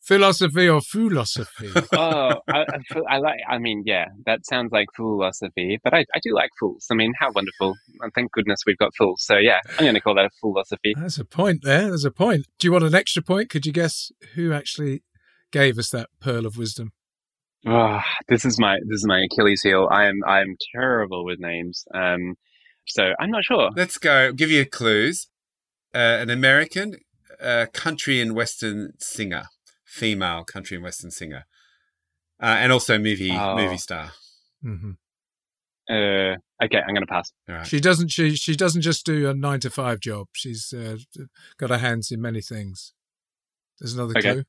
philosophy 0.01 0.69
or 0.69 0.81
philosophy? 0.81 1.71
oh, 1.93 2.41
I, 2.47 2.65
I, 3.09 3.17
like. 3.17 3.39
I 3.49 3.57
mean, 3.57 3.83
yeah, 3.85 4.05
that 4.25 4.45
sounds 4.45 4.71
like 4.71 4.87
philosophy, 4.95 5.79
but 5.83 5.93
I, 5.93 6.05
I 6.13 6.19
do 6.21 6.33
like 6.33 6.51
fools. 6.59 6.87
I 6.91 6.95
mean, 6.95 7.13
how 7.19 7.31
wonderful! 7.33 7.75
And 8.01 8.13
thank 8.13 8.31
goodness 8.31 8.59
we've 8.65 8.77
got 8.77 8.95
fools. 8.97 9.23
So 9.25 9.37
yeah, 9.37 9.59
I'm 9.71 9.85
going 9.85 9.95
to 9.95 10.01
call 10.01 10.15
that 10.15 10.25
a 10.25 10.29
philosophy. 10.39 10.93
There's 10.97 11.19
a 11.19 11.25
point 11.25 11.63
there. 11.63 11.87
There's 11.87 12.05
a 12.05 12.11
point. 12.11 12.47
Do 12.59 12.67
you 12.67 12.71
want 12.71 12.85
an 12.85 12.95
extra 12.95 13.21
point? 13.21 13.49
Could 13.49 13.65
you 13.65 13.73
guess 13.73 14.11
who 14.35 14.53
actually 14.53 15.03
gave 15.51 15.77
us 15.77 15.89
that 15.89 16.09
pearl 16.19 16.45
of 16.45 16.57
wisdom? 16.57 16.91
Oh, 17.67 17.99
this 18.27 18.45
is 18.45 18.59
my 18.59 18.77
this 18.87 18.97
is 18.97 19.07
my 19.07 19.25
Achilles 19.31 19.63
heel. 19.63 19.87
I 19.91 20.05
am 20.05 20.19
I 20.27 20.41
am 20.41 20.55
terrible 20.73 21.25
with 21.25 21.39
names. 21.39 21.83
Um, 21.93 22.35
so 22.87 23.13
I'm 23.19 23.31
not 23.31 23.43
sure. 23.43 23.71
Let's 23.75 23.97
go. 23.97 24.31
Give 24.31 24.51
you 24.51 24.65
clues. 24.65 25.27
Uh, 25.93 26.19
an 26.19 26.29
American 26.29 26.97
a 27.39 27.67
country 27.67 28.21
and 28.21 28.35
western 28.35 28.93
singer, 28.99 29.45
female 29.83 30.43
country 30.43 30.75
and 30.75 30.83
western 30.83 31.11
singer, 31.11 31.45
uh, 32.41 32.57
and 32.59 32.71
also 32.71 32.97
movie 32.97 33.31
oh. 33.31 33.55
movie 33.55 33.77
star. 33.77 34.11
Mm-hmm. 34.63 34.91
Uh, 35.87 36.37
okay, 36.63 36.79
I'm 36.79 36.95
going 36.95 37.01
to 37.01 37.07
pass. 37.07 37.31
Right. 37.47 37.65
She 37.67 37.79
doesn't. 37.79 38.09
She 38.09 38.35
she 38.35 38.55
doesn't 38.55 38.81
just 38.81 39.05
do 39.05 39.29
a 39.29 39.33
nine 39.33 39.59
to 39.61 39.69
five 39.69 39.99
job. 39.99 40.27
She's 40.33 40.73
uh, 40.73 40.97
got 41.57 41.69
her 41.69 41.77
hands 41.77 42.11
in 42.11 42.21
many 42.21 42.41
things. 42.41 42.93
There's 43.79 43.93
another 43.93 44.17
okay. 44.17 44.33
clue. 44.33 44.43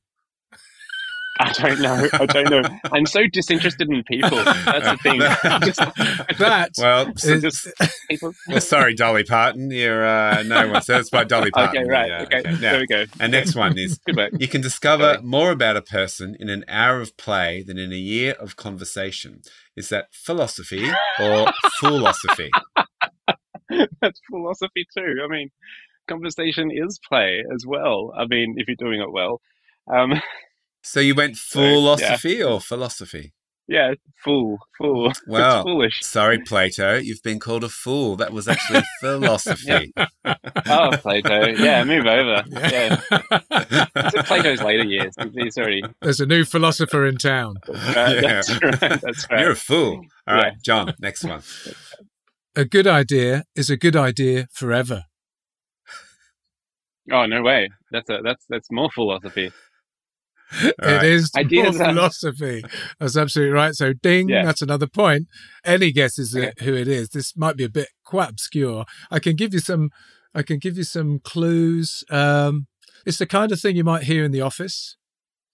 I 1.39 1.51
don't 1.53 1.79
know. 1.79 2.07
I 2.13 2.25
don't 2.25 2.49
know. 2.49 2.61
I'm 2.91 3.05
so 3.05 3.21
disinterested 3.31 3.89
in 3.89 4.03
people. 4.03 4.37
That's 4.37 4.89
the 4.89 4.97
thing. 5.03 5.19
Just, 5.65 5.79
that 6.39 6.71
well, 6.77 7.13
so 7.15 7.39
just 7.39 7.67
people. 8.09 8.33
Well, 8.47 8.61
sorry, 8.61 8.95
Dolly 8.95 9.23
Parton. 9.23 9.69
You're 9.69 10.05
uh, 10.05 10.43
no 10.43 10.69
one. 10.69 10.81
So 10.81 10.93
that's 10.93 11.09
by 11.09 11.23
Dolly 11.23 11.51
Parton. 11.51 11.83
Okay, 11.83 11.89
right. 11.89 12.07
Yeah, 12.09 12.21
okay. 12.23 12.39
okay. 12.39 12.51
Now, 12.51 12.59
there 12.59 12.79
we 12.79 12.87
go. 12.87 13.05
And 13.19 13.31
next 13.31 13.55
one 13.55 13.77
is 13.77 13.99
you 14.39 14.47
can 14.47 14.61
discover 14.61 15.19
more 15.21 15.51
about 15.51 15.77
a 15.77 15.81
person 15.81 16.35
in 16.39 16.49
an 16.49 16.65
hour 16.67 17.01
of 17.01 17.17
play 17.17 17.63
than 17.63 17.77
in 17.77 17.91
a 17.91 17.97
year 17.97 18.33
of 18.33 18.55
conversation. 18.55 19.41
Is 19.75 19.89
that 19.89 20.07
philosophy 20.11 20.89
or 21.19 21.47
philosophy? 21.79 22.49
that's 24.01 24.21
philosophy 24.29 24.87
too. 24.95 25.21
I 25.23 25.27
mean, 25.27 25.51
conversation 26.07 26.71
is 26.71 26.99
play 27.07 27.43
as 27.53 27.65
well. 27.67 28.13
I 28.17 28.25
mean, 28.25 28.55
if 28.57 28.67
you're 28.67 28.75
doing 28.75 29.01
it 29.01 29.11
well. 29.11 29.41
Um, 29.87 30.13
so 30.83 30.99
you 30.99 31.15
went 31.15 31.35
philosophy 31.37 32.39
so, 32.39 32.47
yeah. 32.47 32.53
or 32.53 32.61
philosophy? 32.61 33.33
yeah, 33.69 33.93
fool, 34.23 34.57
fool. 34.77 35.11
Well, 35.27 35.57
it's 35.59 35.63
foolish. 35.65 35.99
Sorry, 36.01 36.39
Plato, 36.39 36.95
you've 36.95 37.21
been 37.21 37.39
called 37.39 37.65
a 37.65 37.69
fool. 37.69 38.15
That 38.15 38.31
was 38.31 38.47
actually 38.47 38.81
philosophy. 39.01 39.91
Oh, 40.65 40.89
Plato. 40.93 41.47
Yeah, 41.47 41.83
move 41.83 42.05
over. 42.05 42.43
Yeah. 42.51 43.01
It's 43.11 44.15
in 44.15 44.23
Plato's 44.23 44.61
later 44.61 44.85
years. 44.85 45.13
He's 45.33 45.57
already. 45.57 45.83
There's 46.01 46.21
a 46.21 46.25
new 46.25 46.45
philosopher 46.45 47.05
in 47.05 47.17
town. 47.17 47.55
Uh, 47.67 47.73
Yeah. 47.75 48.21
That's 48.21 48.61
right. 48.63 48.79
That's 48.79 49.27
right. 49.29 49.41
You're 49.41 49.51
a 49.51 49.55
fool. 49.55 50.01
All 50.27 50.35
right, 50.35 50.53
Yeah. 50.53 50.59
John, 50.63 50.93
next 51.01 51.25
one. 51.25 51.41
A 52.55 52.63
good 52.63 52.87
idea 52.87 53.43
is 53.55 53.69
a 53.69 53.75
good 53.77 53.95
idea 53.97 54.47
forever. 54.53 55.03
Oh 57.11 57.25
no 57.25 57.41
way. 57.41 57.69
That's 57.91 58.09
a 58.09 58.19
that's 58.23 58.45
that's 58.49 58.71
more 58.71 58.89
philosophy. 58.91 59.51
All 60.63 60.69
It 60.69 60.75
right. 60.81 61.03
is 61.03 61.31
Ideas 61.35 61.77
more 61.77 61.87
are- 61.87 61.89
philosophy. 61.93 62.63
That's 62.99 63.17
absolutely 63.17 63.53
right. 63.53 63.73
So, 63.75 63.93
ding, 63.93 64.29
Yeah. 64.29 64.45
that's 64.45 64.61
another 64.61 64.87
point. 64.87 65.27
Any 65.65 65.91
guesses 65.91 66.35
Okay. 66.35 66.51
who 66.63 66.73
it 66.73 66.87
is? 66.87 67.09
This 67.09 67.35
might 67.35 67.57
be 67.57 67.63
a 67.65 67.69
bit 67.69 67.89
quite 68.05 68.29
obscure. 68.29 68.85
I 69.11 69.19
can 69.19 69.35
give 69.35 69.53
you 69.53 69.59
some. 69.59 69.89
I 70.35 70.43
can 70.43 70.59
give 70.59 70.77
you 70.77 70.83
some 70.83 71.19
clues. 71.19 72.03
Um, 72.11 72.67
it's 73.05 73.17
the 73.17 73.25
kind 73.25 73.51
of 73.51 73.59
thing 73.59 73.75
you 73.75 73.83
might 73.83 74.03
hear 74.03 74.23
in 74.23 74.31
the 74.31 74.41
office, 74.41 74.95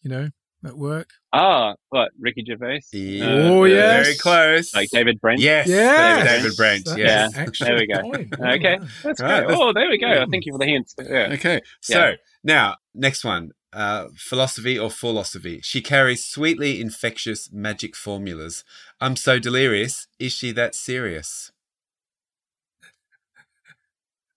you 0.01 0.09
know, 0.09 0.29
at 0.65 0.77
work. 0.77 1.09
Ah, 1.31 1.75
what 1.89 2.11
Ricky 2.19 2.43
Gervais? 2.45 2.81
Yeah. 2.91 3.25
Uh, 3.25 3.29
Oh, 3.49 3.63
yes. 3.65 4.05
Very 4.05 4.17
close. 4.17 4.73
like 4.73 4.89
David 4.91 5.21
Brent. 5.21 5.39
Yes. 5.39 5.67
Yes. 5.67 6.27
David 6.41 6.57
Brent. 6.57 6.85
That's 6.85 6.97
Yes. 6.97 7.31
Yeah. 7.35 7.67
There 7.67 7.75
we 7.77 7.87
go. 7.87 8.01
point. 8.01 8.33
Okay, 8.39 8.77
that's 9.03 9.03
Right, 9.03 9.15
great. 9.17 9.47
that's- 9.47 9.57
Oh, 9.59 9.71
there 9.73 9.89
we 9.89 9.97
go. 9.97 10.25
Thank 10.29 10.45
you 10.45 10.51
for 10.53 10.59
the 10.59 10.65
hints. 10.65 10.95
Yeah. 10.99 11.29
Okay. 11.33 11.61
So 11.81 12.13
now, 12.43 12.75
next 12.93 13.23
one. 13.23 13.51
Uh, 13.73 14.09
philosophy 14.15 14.77
or 14.77 14.89
philosophy? 14.89 15.59
She 15.63 15.81
carries 15.81 16.23
sweetly 16.23 16.79
infectious 16.79 17.51
magic 17.51 17.95
formulas. 17.95 18.63
I'm 19.01 19.15
so 19.15 19.39
delirious. 19.39 20.07
Is 20.19 20.31
she 20.31 20.51
that 20.51 20.75
serious? 20.75 21.51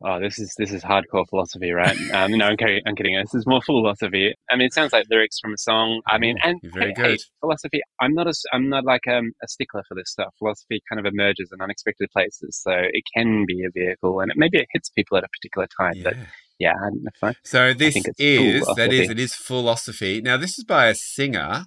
Oh, 0.04 0.20
this 0.20 0.38
is 0.38 0.54
this 0.58 0.72
is 0.72 0.82
hardcore 0.82 1.26
philosophy, 1.28 1.70
right? 1.72 1.96
Um, 2.12 2.32
no, 2.32 2.44
I'm 2.46 2.56
kidding. 2.58 2.82
I'm 2.86 2.94
kidding. 2.94 3.18
This 3.18 3.34
is 3.34 3.46
more 3.46 3.62
philosophy. 3.62 4.34
I 4.50 4.56
mean, 4.56 4.66
it 4.66 4.74
sounds 4.74 4.92
like 4.92 5.06
lyrics 5.10 5.38
from 5.40 5.54
a 5.54 5.58
song. 5.58 6.02
I 6.06 6.18
mean, 6.18 6.36
and 6.42 6.60
hey, 6.74 6.92
hey, 6.94 7.16
philosophy. 7.40 7.80
I'm 8.00 8.14
not 8.14 8.26
a. 8.26 8.34
I'm 8.52 8.68
not 8.68 8.84
like 8.84 9.08
um, 9.08 9.32
a 9.42 9.48
stickler 9.48 9.82
for 9.88 9.94
this 9.94 10.10
stuff. 10.10 10.34
Philosophy 10.38 10.82
kind 10.88 11.00
of 11.04 11.10
emerges 11.10 11.50
in 11.50 11.62
unexpected 11.62 12.10
places, 12.12 12.60
so 12.62 12.72
it 12.72 13.04
can 13.16 13.46
be 13.46 13.64
a 13.64 13.70
vehicle, 13.70 14.20
and 14.20 14.30
it, 14.30 14.36
maybe 14.36 14.58
it 14.58 14.66
hits 14.70 14.90
people 14.90 15.16
at 15.16 15.24
a 15.24 15.28
particular 15.28 15.66
time. 15.80 16.02
But 16.04 16.16
Yeah. 16.58 16.72
yeah, 16.72 16.74
I 16.86 16.90
don't 16.90 17.08
know. 17.22 17.32
So 17.42 17.72
this 17.74 17.94
think 17.94 18.08
it's 18.08 18.20
is 18.20 18.66
that 18.76 18.92
is 18.92 19.10
it 19.10 19.18
is 19.18 19.34
philosophy. 19.34 20.20
Now 20.20 20.36
this 20.36 20.58
is 20.58 20.64
by 20.64 20.86
a 20.86 20.94
singer, 20.94 21.66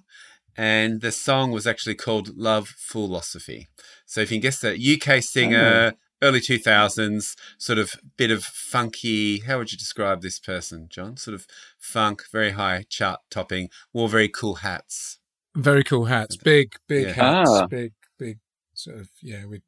and 0.56 1.00
the 1.00 1.12
song 1.12 1.52
was 1.52 1.66
actually 1.66 1.94
called 1.94 2.36
Love 2.36 2.68
Philosophy. 2.68 3.68
So 4.06 4.20
if 4.20 4.30
you 4.30 4.36
can 4.38 4.42
guess 4.42 4.60
that 4.60 4.80
UK 4.80 5.22
singer, 5.22 5.94
early 6.22 6.40
two 6.40 6.58
thousands, 6.58 7.36
sort 7.58 7.78
of 7.78 7.94
bit 8.16 8.30
of 8.30 8.44
funky. 8.44 9.40
How 9.40 9.58
would 9.58 9.72
you 9.72 9.78
describe 9.78 10.22
this 10.22 10.38
person, 10.38 10.88
John? 10.90 11.16
Sort 11.16 11.34
of 11.34 11.46
funk, 11.78 12.24
very 12.32 12.50
high 12.50 12.84
chart 12.88 13.20
topping, 13.30 13.68
wore 13.92 14.08
very 14.08 14.28
cool 14.28 14.56
hats. 14.56 15.18
Very 15.56 15.82
cool 15.84 16.04
hats. 16.06 16.36
Big, 16.36 16.74
big 16.88 17.06
Yeah. 17.08 17.12
hats. 17.12 17.50
Ah. 17.50 17.66
Big, 17.66 17.92
big 18.18 18.38
sort 18.74 18.98
of, 18.98 19.08
yeah, 19.22 19.44
with 19.46 19.62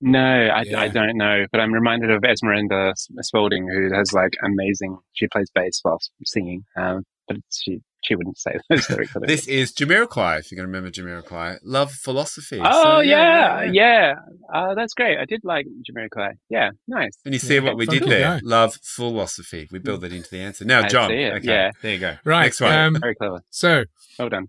No, 0.00 0.20
I, 0.20 0.62
Yeah. 0.62 0.80
I 0.80 0.88
don't 0.88 1.16
know, 1.16 1.46
but 1.50 1.60
I'm 1.60 1.72
reminded 1.72 2.10
of 2.10 2.24
Esmeralda 2.24 2.90
S- 2.90 3.08
Spalding, 3.22 3.68
who 3.68 3.92
has 3.92 4.12
like 4.12 4.32
amazing. 4.44 4.98
She 5.12 5.26
plays 5.28 5.50
bass 5.54 5.80
while 5.82 5.98
singing, 6.24 6.64
um, 6.76 7.04
but 7.26 7.38
she 7.52 7.80
she 8.04 8.14
wouldn't 8.14 8.38
say 8.38 8.52
those 8.70 8.88
lyrics. 8.88 9.12
This 9.22 9.48
is 9.48 9.72
Jamiroquai, 9.72 10.38
if 10.38 10.52
you 10.52 10.56
can 10.56 10.66
remember 10.66 10.88
Jamiroquai. 10.88 11.58
Love 11.64 11.90
Philosophy. 11.90 12.60
Oh 12.62 12.98
So, 12.98 13.00
yeah, 13.00 13.64
yeah. 13.64 14.14
Uh, 14.54 14.74
that's 14.76 14.94
great. 14.94 15.18
I 15.18 15.24
did 15.24 15.40
like 15.42 15.66
Jamiroquai. 15.90 16.34
Yeah, 16.48 16.70
nice. 16.86 17.18
And 17.24 17.34
you 17.34 17.40
see 17.40 17.56
Yeah, 17.56 17.62
what 17.62 17.76
we 17.76 17.86
did 17.86 18.04
to 18.04 18.08
there? 18.08 18.34
know. 18.36 18.40
Love 18.44 18.76
philosophy. 18.84 19.66
We 19.72 19.80
build 19.80 20.02
that 20.02 20.12
into 20.12 20.30
the 20.30 20.38
answer. 20.38 20.64
Now, 20.64 20.82
I 20.84 20.88
John. 20.88 21.10
see 21.10 21.16
it, 21.16 21.32
Okay, 21.38 21.46
yeah. 21.48 21.70
there 21.82 21.92
you 21.94 21.98
go. 21.98 22.16
right. 22.24 22.44
Next 22.44 22.60
one. 22.60 22.72
Um, 22.72 22.96
Very 23.00 23.16
clever. 23.16 23.40
so 23.50 23.84
Well 24.16 24.28
done. 24.28 24.46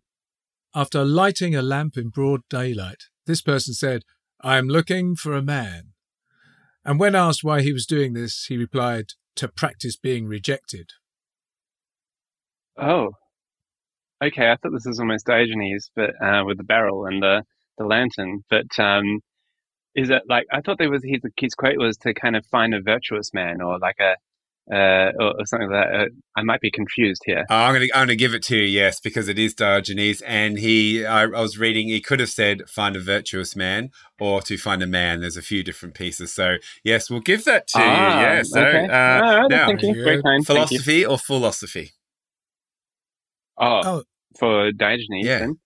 after 0.76 1.04
lighting 1.04 1.56
a 1.56 1.64
lamp 1.64 1.98
in 1.98 2.10
broad 2.10 2.42
daylight, 2.52 3.06
this 3.26 3.42
person 3.42 3.74
said, 3.74 4.04
"I 4.42 4.58
am 4.58 4.68
looking 4.68 5.16
for 5.16 5.34
a 5.34 5.42
man." 5.42 5.94
And 6.86 7.00
when 7.00 7.16
asked 7.16 7.44
why 7.44 7.62
he 7.62 7.74
was 7.74 7.86
doing 7.86 8.14
this, 8.14 8.46
he 8.46 8.58
replied, 8.58 9.14
"To 9.36 9.48
practice 9.48 9.96
being 9.98 10.28
rejected." 10.28 10.92
Oh, 12.78 13.12
okay. 14.24 14.50
I 14.50 14.56
thought 14.56 14.72
this 14.72 14.86
was 14.86 15.00
almost 15.00 15.26
Diogenes, 15.26 15.92
but 15.96 16.12
uh, 16.22 16.44
with 16.46 16.58
the 16.58 16.64
barrel 16.64 17.06
and 17.06 17.22
the 17.22 17.44
the 17.78 17.86
lantern. 17.86 18.44
But 18.50 18.80
um, 18.80 19.22
is 19.96 20.10
it 20.10 20.24
like 20.30 20.46
I 20.52 20.62
thought 20.62 20.78
there 20.78 20.90
was 20.90 21.04
his 21.04 21.22
his 21.38 21.56
quote 21.56 21.78
was 21.78 21.98
to 21.98 22.14
kind 22.14 22.36
of 22.36 22.46
find 22.46 22.74
a 22.74 22.82
virtuous 22.82 23.34
man 23.34 23.62
or 23.62 23.80
like 23.80 24.00
a 24.00 24.16
uh, 24.72 25.12
or, 25.20 25.40
or 25.40 25.46
something 25.46 25.70
like 25.70 25.84
that. 25.90 26.00
Uh, 26.02 26.06
I 26.36 26.44
might 26.44 26.62
be 26.62 26.70
confused 26.72 27.22
here. 27.26 27.46
Oh, 27.50 27.56
I'm 27.56 27.74
gonna 27.74 27.86
I'm 27.94 28.04
gonna 28.04 28.16
give 28.16 28.34
it 28.34 28.44
to 28.44 28.58
you, 28.58 28.64
yes, 28.64 29.00
because 29.00 29.28
it 29.28 29.40
is 29.40 29.54
Diogenes, 29.54 30.22
and 30.22 30.58
he 30.60 31.06
I, 31.06 31.24
I 31.24 31.42
was 31.42 31.58
reading 31.58 31.88
he 31.88 32.02
could 32.02 32.20
have 32.20 32.30
said 32.30 32.70
find 32.70 32.96
a 32.96 33.00
virtuous 33.00 33.56
man 33.56 33.90
or 34.20 34.42
to 34.44 34.58
find 34.58 34.82
a 34.84 34.88
man. 34.88 35.22
There's 35.22 35.38
a 35.38 35.42
few 35.42 35.64
different 35.64 35.96
pieces, 35.96 36.32
so 36.34 36.58
yes, 36.84 37.10
we'll 37.10 37.20
give 37.22 37.46
that 37.46 37.68
to 37.70 37.80
Ah, 37.80 38.20
you. 38.20 38.26
Yeah, 38.28 38.44
so 38.44 38.62
okay. 38.62 38.78
uh, 38.88 39.22
All 39.26 39.40
right, 39.42 39.50
now 39.50 39.68
thank 39.68 39.82
you. 39.82 39.94
Very 39.94 40.04
Very 40.04 40.16
good. 40.18 40.24
kind. 40.24 40.46
Thank 40.46 40.72
you. 40.72 40.78
philosophy 40.80 41.06
or 41.06 41.18
philosophy 41.18 41.92
Oh, 43.58 43.82
Oh. 43.86 44.04
for 44.40 44.72
Diogenes. 44.72 45.26
Yeah. 45.26 45.40
Then? 45.40 45.60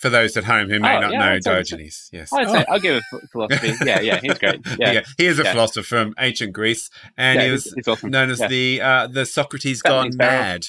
For 0.00 0.08
those 0.10 0.36
at 0.36 0.44
home 0.44 0.68
who 0.70 0.80
may 0.80 0.96
Oh, 0.96 1.00
not 1.00 1.12
yeah, 1.12 1.18
know 1.18 1.32
I'd 1.32 1.44
say- 1.44 1.50
Diogenes. 1.52 2.08
Yes. 2.12 2.32
I'd 2.32 2.48
say 2.48 2.64
Oh. 2.66 2.72
I'll 2.72 2.80
give 2.80 2.96
it 2.96 3.04
ph- 3.10 3.22
philosophy. 3.30 3.72
Yeah, 3.84 4.00
yeah, 4.00 4.18
he's 4.20 4.38
great. 4.38 4.60
Yeah, 4.78 4.92
Yeah, 4.92 5.00
he 5.18 5.26
is 5.26 5.38
a 5.38 5.44
Yeah. 5.44 5.52
philosopher 5.52 5.86
from 5.86 6.14
ancient 6.18 6.52
Greece, 6.52 6.90
and 7.16 7.36
Yeah, 7.36 7.42
he 7.44 7.48
he's- 7.50 7.64
was 7.66 7.74
he's 7.76 7.88
awesome. 7.88 8.10
known 8.10 8.30
as 8.30 8.40
Yeah. 8.40 8.48
the 8.48 8.80
uh, 8.80 9.06
the 9.06 9.24
Socrates 9.26 9.80
That 9.82 9.88
gone 9.90 10.04
means 10.06 10.16
mad, 10.16 10.66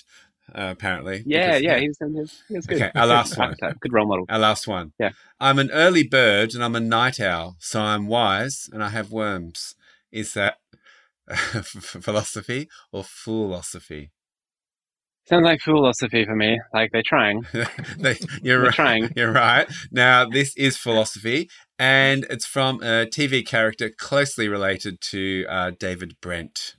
uh, 0.53 0.69
apparently. 0.75 1.23
yeah, 1.25 1.57
because- 1.59 1.61
yeah. 1.63 1.79
He's, 1.79 1.97
he's, 1.99 2.43
he's 2.49 2.65
good. 2.67 2.81
Okay, 2.81 2.91
our 2.93 3.07
last 3.07 3.37
one. 3.37 3.55
Good 3.79 3.93
role 3.93 4.05
model. 4.07 4.25
Our 4.29 4.39
last 4.39 4.67
one. 4.67 4.91
Yeah. 4.99 5.11
I'm 5.39 5.57
an 5.59 5.71
early 5.71 6.03
bird 6.03 6.53
and 6.53 6.63
I'm 6.63 6.75
a 6.75 6.79
night 6.81 7.19
owl, 7.19 7.55
so 7.59 7.79
I'm 7.81 8.07
wise 8.07 8.69
and 8.73 8.83
I 8.83 8.89
have 8.89 9.11
worms. 9.11 9.75
Is 10.11 10.33
that 10.33 10.57
philosophy 11.27 12.67
or 12.91 13.03
philosophy? 13.03 14.11
Sounds 15.27 15.43
like 15.45 15.61
philosophy 15.61 16.25
for 16.25 16.35
me. 16.35 16.59
Like 16.73 16.91
they're 16.91 17.03
trying. 17.05 17.45
They- 17.97 18.17
you're 18.41 18.57
They're 18.57 18.61
right. 18.65 18.73
trying. 18.73 19.09
You're 19.15 19.31
right. 19.31 19.67
Now, 19.91 20.25
this 20.27 20.55
is 20.57 20.77
philosophy, 20.77 21.49
and 21.79 22.25
it's 22.29 22.45
from 22.45 22.81
a 22.81 23.05
TV 23.05 23.45
character 23.45 23.89
closely 23.89 24.47
related 24.47 24.99
to 25.11 25.45
uh, 25.47 25.71
David 25.79 26.15
Brent, 26.21 26.75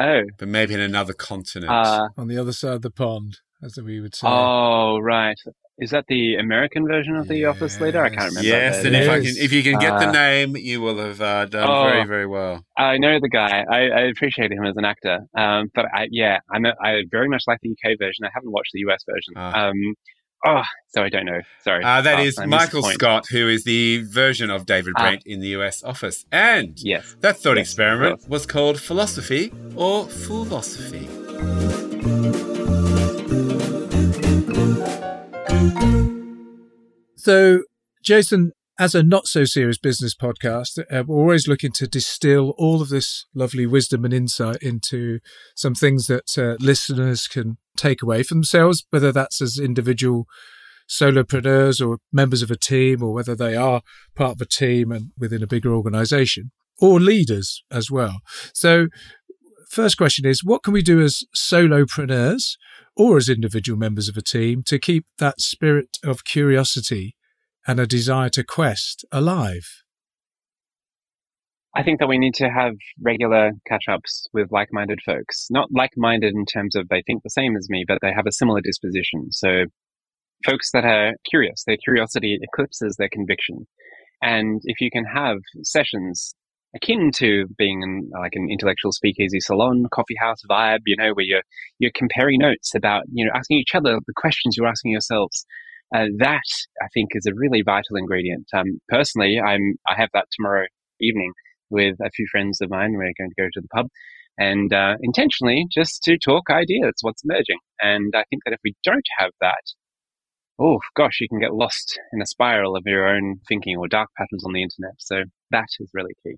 Oh, 0.00 0.22
but 0.38 0.46
maybe 0.48 0.74
in 0.74 0.80
another 0.80 1.12
continent. 1.12 1.70
uh, 1.72 2.08
on 2.16 2.28
the 2.28 2.38
other 2.38 2.52
side 2.52 2.74
of 2.74 2.82
the 2.82 2.90
pond, 2.90 3.38
as 3.62 3.76
we 3.76 4.00
would 4.00 4.14
say. 4.14 4.28
oh, 4.28 4.98
right. 5.00 5.36
Is 5.80 5.90
that 5.90 6.06
the 6.08 6.34
American 6.34 6.88
version 6.88 7.14
of 7.14 7.28
the 7.28 7.44
office 7.44 7.80
leader? 7.80 8.02
I 8.02 8.08
can't 8.08 8.30
remember. 8.30 8.48
yes, 8.48 8.84
and 8.84 8.96
if 8.96 9.08
I 9.08 9.20
can, 9.20 9.34
if 9.36 9.52
you 9.52 9.62
can 9.62 9.78
get 9.78 9.98
the 10.00 10.08
Uh, 10.08 10.12
name, 10.12 10.56
you 10.56 10.80
will 10.80 10.98
have 10.98 11.20
uh, 11.20 11.44
done 11.46 11.68
Oh. 11.70 11.84
very, 11.88 12.04
very 12.04 12.26
well. 12.26 12.64
I 12.76 12.98
know 12.98 13.20
the 13.20 13.28
guy. 13.28 13.64
I, 13.70 13.78
I 13.88 14.00
appreciate 14.08 14.50
him 14.50 14.64
as 14.64 14.76
an 14.76 14.84
actor. 14.84 15.20
Um, 15.36 15.70
but 15.74 15.86
I, 15.94 16.08
yeah, 16.10 16.38
I 16.52 16.58
know, 16.58 16.72
I 16.82 17.02
very 17.10 17.28
much 17.28 17.44
like 17.46 17.60
the 17.62 17.70
UK 17.70 17.96
version. 17.98 18.24
I 18.24 18.30
haven't 18.34 18.50
watched 18.50 18.72
the 18.72 18.80
US 18.88 19.04
version. 19.08 19.34
Ah. 19.36 19.68
Um, 19.68 19.94
oh, 20.46 20.62
so 20.88 21.04
I 21.04 21.08
don't 21.10 21.26
know. 21.26 21.40
Sorry. 21.62 21.84
Uh, 21.84 22.00
that 22.00 22.16
Pass. 22.16 22.26
is 22.26 22.38
I 22.38 22.46
missed 22.46 22.72
the 22.72 22.78
Michael. 22.80 22.90
Scott, 22.94 23.26
who 23.30 23.48
is 23.48 23.62
the 23.62 24.02
version 24.02 24.50
of 24.50 24.66
David 24.66 24.94
Ah. 24.96 25.02
Brent 25.02 25.22
in 25.26 25.38
the 25.38 25.48
US 25.58 25.84
office. 25.84 26.26
And 26.32 26.76
Yes. 26.78 27.14
that 27.20 27.36
thought 27.38 27.56
Yes, 27.56 27.68
experiment 27.68 28.28
was 28.28 28.46
called 28.46 28.80
Philosophy 28.80 29.52
or 29.76 30.06
Philosophy. 30.08 31.08
So, 37.16 37.64
Jason, 38.02 38.52
as 38.78 38.94
a 38.94 39.02
not 39.02 39.26
so 39.26 39.44
serious 39.44 39.76
business 39.76 40.14
podcast, 40.14 40.78
uh, 40.90 41.02
we're 41.06 41.18
always 41.18 41.48
looking 41.48 41.72
to 41.72 41.86
distill 41.86 42.54
all 42.56 42.80
of 42.80 42.90
this 42.90 43.26
lovely 43.34 43.66
wisdom 43.66 44.04
and 44.04 44.14
insight 44.14 44.62
into 44.62 45.18
some 45.56 45.74
things 45.74 46.06
that 46.06 46.38
uh, 46.38 46.56
listeners 46.64 47.26
can 47.26 47.58
take 47.76 48.02
away 48.02 48.22
for 48.22 48.34
themselves, 48.34 48.86
whether 48.90 49.10
that's 49.12 49.42
as 49.42 49.58
individual 49.58 50.26
solopreneurs 50.88 51.86
or 51.86 51.98
members 52.12 52.40
of 52.40 52.50
a 52.50 52.56
team, 52.56 53.02
or 53.02 53.12
whether 53.12 53.34
they 53.34 53.56
are 53.56 53.82
part 54.14 54.36
of 54.36 54.40
a 54.40 54.46
team 54.46 54.92
and 54.92 55.10
within 55.18 55.42
a 55.42 55.46
bigger 55.46 55.74
organization, 55.74 56.52
or 56.80 57.00
leaders 57.00 57.62
as 57.70 57.90
well. 57.90 58.20
So, 58.54 58.86
first 59.68 59.96
question 59.96 60.26
is 60.26 60.44
what 60.44 60.62
can 60.62 60.72
we 60.72 60.82
do 60.82 61.00
as 61.00 61.24
solopreneurs 61.36 62.56
or 62.96 63.16
as 63.16 63.28
individual 63.28 63.78
members 63.78 64.08
of 64.08 64.16
a 64.16 64.22
team 64.22 64.62
to 64.64 64.78
keep 64.78 65.06
that 65.18 65.40
spirit 65.40 65.98
of 66.02 66.24
curiosity 66.24 67.14
and 67.66 67.78
a 67.78 67.86
desire 67.86 68.30
to 68.30 68.42
quest 68.42 69.04
alive? 69.12 69.82
I 71.76 71.82
think 71.82 72.00
that 72.00 72.08
we 72.08 72.18
need 72.18 72.34
to 72.34 72.48
have 72.48 72.74
regular 73.00 73.52
catch 73.68 73.84
ups 73.88 74.26
with 74.32 74.50
like 74.50 74.68
minded 74.72 75.00
folks. 75.04 75.46
Not 75.50 75.68
like 75.70 75.90
minded 75.96 76.34
in 76.34 76.44
terms 76.46 76.74
of 76.74 76.88
they 76.88 77.02
think 77.06 77.22
the 77.22 77.30
same 77.30 77.56
as 77.56 77.68
me, 77.68 77.84
but 77.86 77.98
they 78.02 78.12
have 78.12 78.26
a 78.26 78.32
similar 78.32 78.60
disposition. 78.60 79.30
So 79.30 79.66
folks 80.44 80.70
that 80.72 80.84
are 80.84 81.14
curious. 81.28 81.64
Their 81.64 81.76
curiosity 81.76 82.38
eclipses 82.40 82.96
their 82.96 83.08
conviction. 83.10 83.66
And 84.22 84.60
if 84.64 84.80
you 84.80 84.90
can 84.90 85.04
have 85.04 85.38
sessions 85.62 86.34
akin 86.74 87.10
to 87.16 87.46
being 87.56 87.82
in 87.82 88.10
like 88.20 88.32
an 88.34 88.48
intellectual 88.50 88.92
speakeasy 88.92 89.40
salon, 89.40 89.86
coffee 89.92 90.16
house 90.18 90.40
vibe, 90.48 90.80
you 90.86 90.96
know, 90.96 91.12
where 91.14 91.24
you're 91.24 91.42
you're 91.78 91.92
comparing 91.94 92.40
notes 92.40 92.74
about, 92.74 93.04
you 93.12 93.24
know, 93.24 93.32
asking 93.34 93.58
each 93.58 93.74
other 93.74 93.98
the 94.06 94.12
questions 94.16 94.56
you're 94.56 94.68
asking 94.68 94.92
yourselves. 94.92 95.46
Uh, 95.94 96.04
that 96.18 96.42
I 96.82 96.86
think 96.92 97.10
is 97.14 97.24
a 97.26 97.34
really 97.34 97.62
vital 97.62 97.96
ingredient. 97.96 98.46
Um, 98.54 98.78
personally, 98.88 99.40
I'm 99.40 99.76
I 99.88 99.94
have 99.96 100.10
that 100.12 100.26
tomorrow 100.32 100.66
evening 101.00 101.32
with 101.70 101.96
a 102.04 102.10
few 102.10 102.26
friends 102.30 102.60
of 102.60 102.70
mine. 102.70 102.92
We're 102.92 103.12
going 103.18 103.30
to 103.30 103.42
go 103.42 103.48
to 103.52 103.60
the 103.60 103.68
pub, 103.68 103.86
and 104.38 104.72
uh, 104.72 104.96
intentionally 105.02 105.66
just 105.72 106.02
to 106.04 106.18
talk 106.18 106.50
ideas, 106.50 106.94
what's 107.00 107.24
emerging. 107.24 107.58
And 107.80 108.12
I 108.14 108.24
think 108.28 108.42
that 108.44 108.52
if 108.52 108.60
we 108.62 108.74
don't 108.84 109.06
have 109.18 109.30
that, 109.40 109.62
oh 110.58 110.78
gosh, 110.94 111.20
you 111.20 111.28
can 111.28 111.40
get 111.40 111.54
lost 111.54 111.98
in 112.12 112.20
a 112.20 112.26
spiral 112.26 112.76
of 112.76 112.82
your 112.84 113.08
own 113.08 113.36
thinking 113.48 113.76
or 113.78 113.88
dark 113.88 114.10
patterns 114.18 114.44
on 114.44 114.52
the 114.52 114.62
internet. 114.62 114.94
So 114.98 115.22
that 115.50 115.68
is 115.80 115.90
really 115.94 116.14
key. 116.22 116.36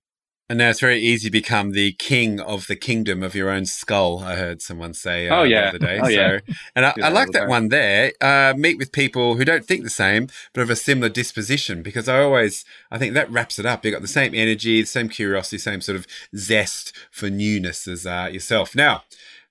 And 0.51 0.59
now 0.59 0.71
it's 0.71 0.81
very 0.81 0.99
easy 0.99 1.29
to 1.29 1.31
become 1.31 1.71
the 1.71 1.93
king 1.93 2.41
of 2.41 2.67
the 2.67 2.75
kingdom 2.75 3.23
of 3.23 3.37
your 3.37 3.51
own 3.51 3.67
skull. 3.67 4.19
I 4.19 4.35
heard 4.35 4.61
someone 4.61 4.95
say 4.95 5.29
uh, 5.29 5.37
oh, 5.37 5.43
yeah. 5.45 5.61
the 5.61 5.69
other 5.69 5.79
day. 5.79 6.01
Oh, 6.01 6.05
so, 6.07 6.11
yeah. 6.11 6.39
And 6.75 6.87
I, 6.87 6.95
I 7.05 7.09
like 7.09 7.31
that 7.31 7.47
one 7.47 7.69
there. 7.69 8.13
Uh, 8.21 8.55
meet 8.57 8.77
with 8.77 8.91
people 8.91 9.37
who 9.37 9.45
don't 9.45 9.65
think 9.65 9.85
the 9.85 9.89
same, 9.91 10.27
but 10.53 10.63
have 10.63 10.69
a 10.69 10.75
similar 10.75 11.09
disposition. 11.09 11.85
Because 11.85 12.09
I 12.09 12.21
always, 12.21 12.65
I 12.91 12.99
think 12.99 13.15
that 13.15 13.31
wraps 13.31 13.61
it 13.61 13.65
up. 13.65 13.85
You've 13.85 13.93
got 13.93 14.03
the 14.03 14.09
same 14.09 14.35
energy, 14.35 14.81
the 14.81 14.89
same 14.89 15.09
curiosity, 15.09 15.59
same 15.59 15.81
sort 15.81 15.95
of 15.95 16.09
zest 16.37 16.93
for 17.13 17.31
newness 17.31 17.87
as 17.87 18.05
uh, 18.05 18.29
yourself. 18.33 18.75
Now, 18.75 19.05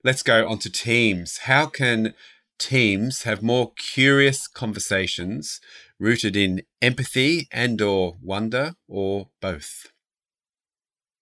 let's 0.04 0.22
go 0.22 0.46
on 0.50 0.60
to 0.60 0.70
teams. 0.70 1.38
How 1.38 1.68
can 1.68 2.14
teams 2.58 3.24
have 3.24 3.42
more 3.42 3.72
curious 3.78 4.50
conversations 4.50 5.62
rooted 5.98 6.36
in 6.36 6.64
empathy 6.82 7.48
and 7.54 7.82
or 7.82 8.18
wonder 8.22 8.76
or 8.90 9.30
both? 9.40 9.94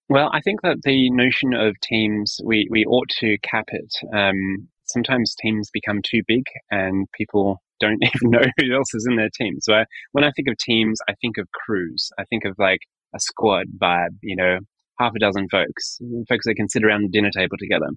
Well, 0.09 0.29
I 0.33 0.39
think 0.41 0.61
that 0.61 0.83
the 0.83 1.09
notion 1.09 1.53
of 1.53 1.75
teams, 1.81 2.39
we, 2.43 2.67
we 2.69 2.85
ought 2.85 3.09
to 3.19 3.37
cap 3.39 3.65
it. 3.67 3.93
Um, 4.15 4.69
sometimes 4.85 5.35
teams 5.35 5.69
become 5.71 6.01
too 6.01 6.21
big 6.25 6.43
and 6.71 7.07
people 7.11 7.61
don't 7.81 8.01
even 8.01 8.31
know 8.31 8.45
who 8.57 8.73
else 8.73 8.93
is 8.93 9.05
in 9.09 9.17
their 9.17 9.29
team. 9.37 9.55
So 9.61 9.73
I, 9.73 9.85
when 10.13 10.23
I 10.23 10.31
think 10.31 10.47
of 10.47 10.57
teams, 10.57 10.99
I 11.09 11.13
think 11.21 11.37
of 11.37 11.51
crews. 11.51 12.09
I 12.17 12.23
think 12.23 12.45
of 12.45 12.55
like 12.57 12.79
a 13.13 13.19
squad 13.19 13.65
vibe, 13.77 14.15
you 14.21 14.37
know, 14.37 14.59
half 14.97 15.13
a 15.13 15.19
dozen 15.19 15.49
folks, 15.49 15.99
folks 16.29 16.45
that 16.45 16.55
can 16.55 16.69
sit 16.69 16.85
around 16.85 17.03
the 17.03 17.09
dinner 17.09 17.29
table 17.35 17.57
together. 17.59 17.87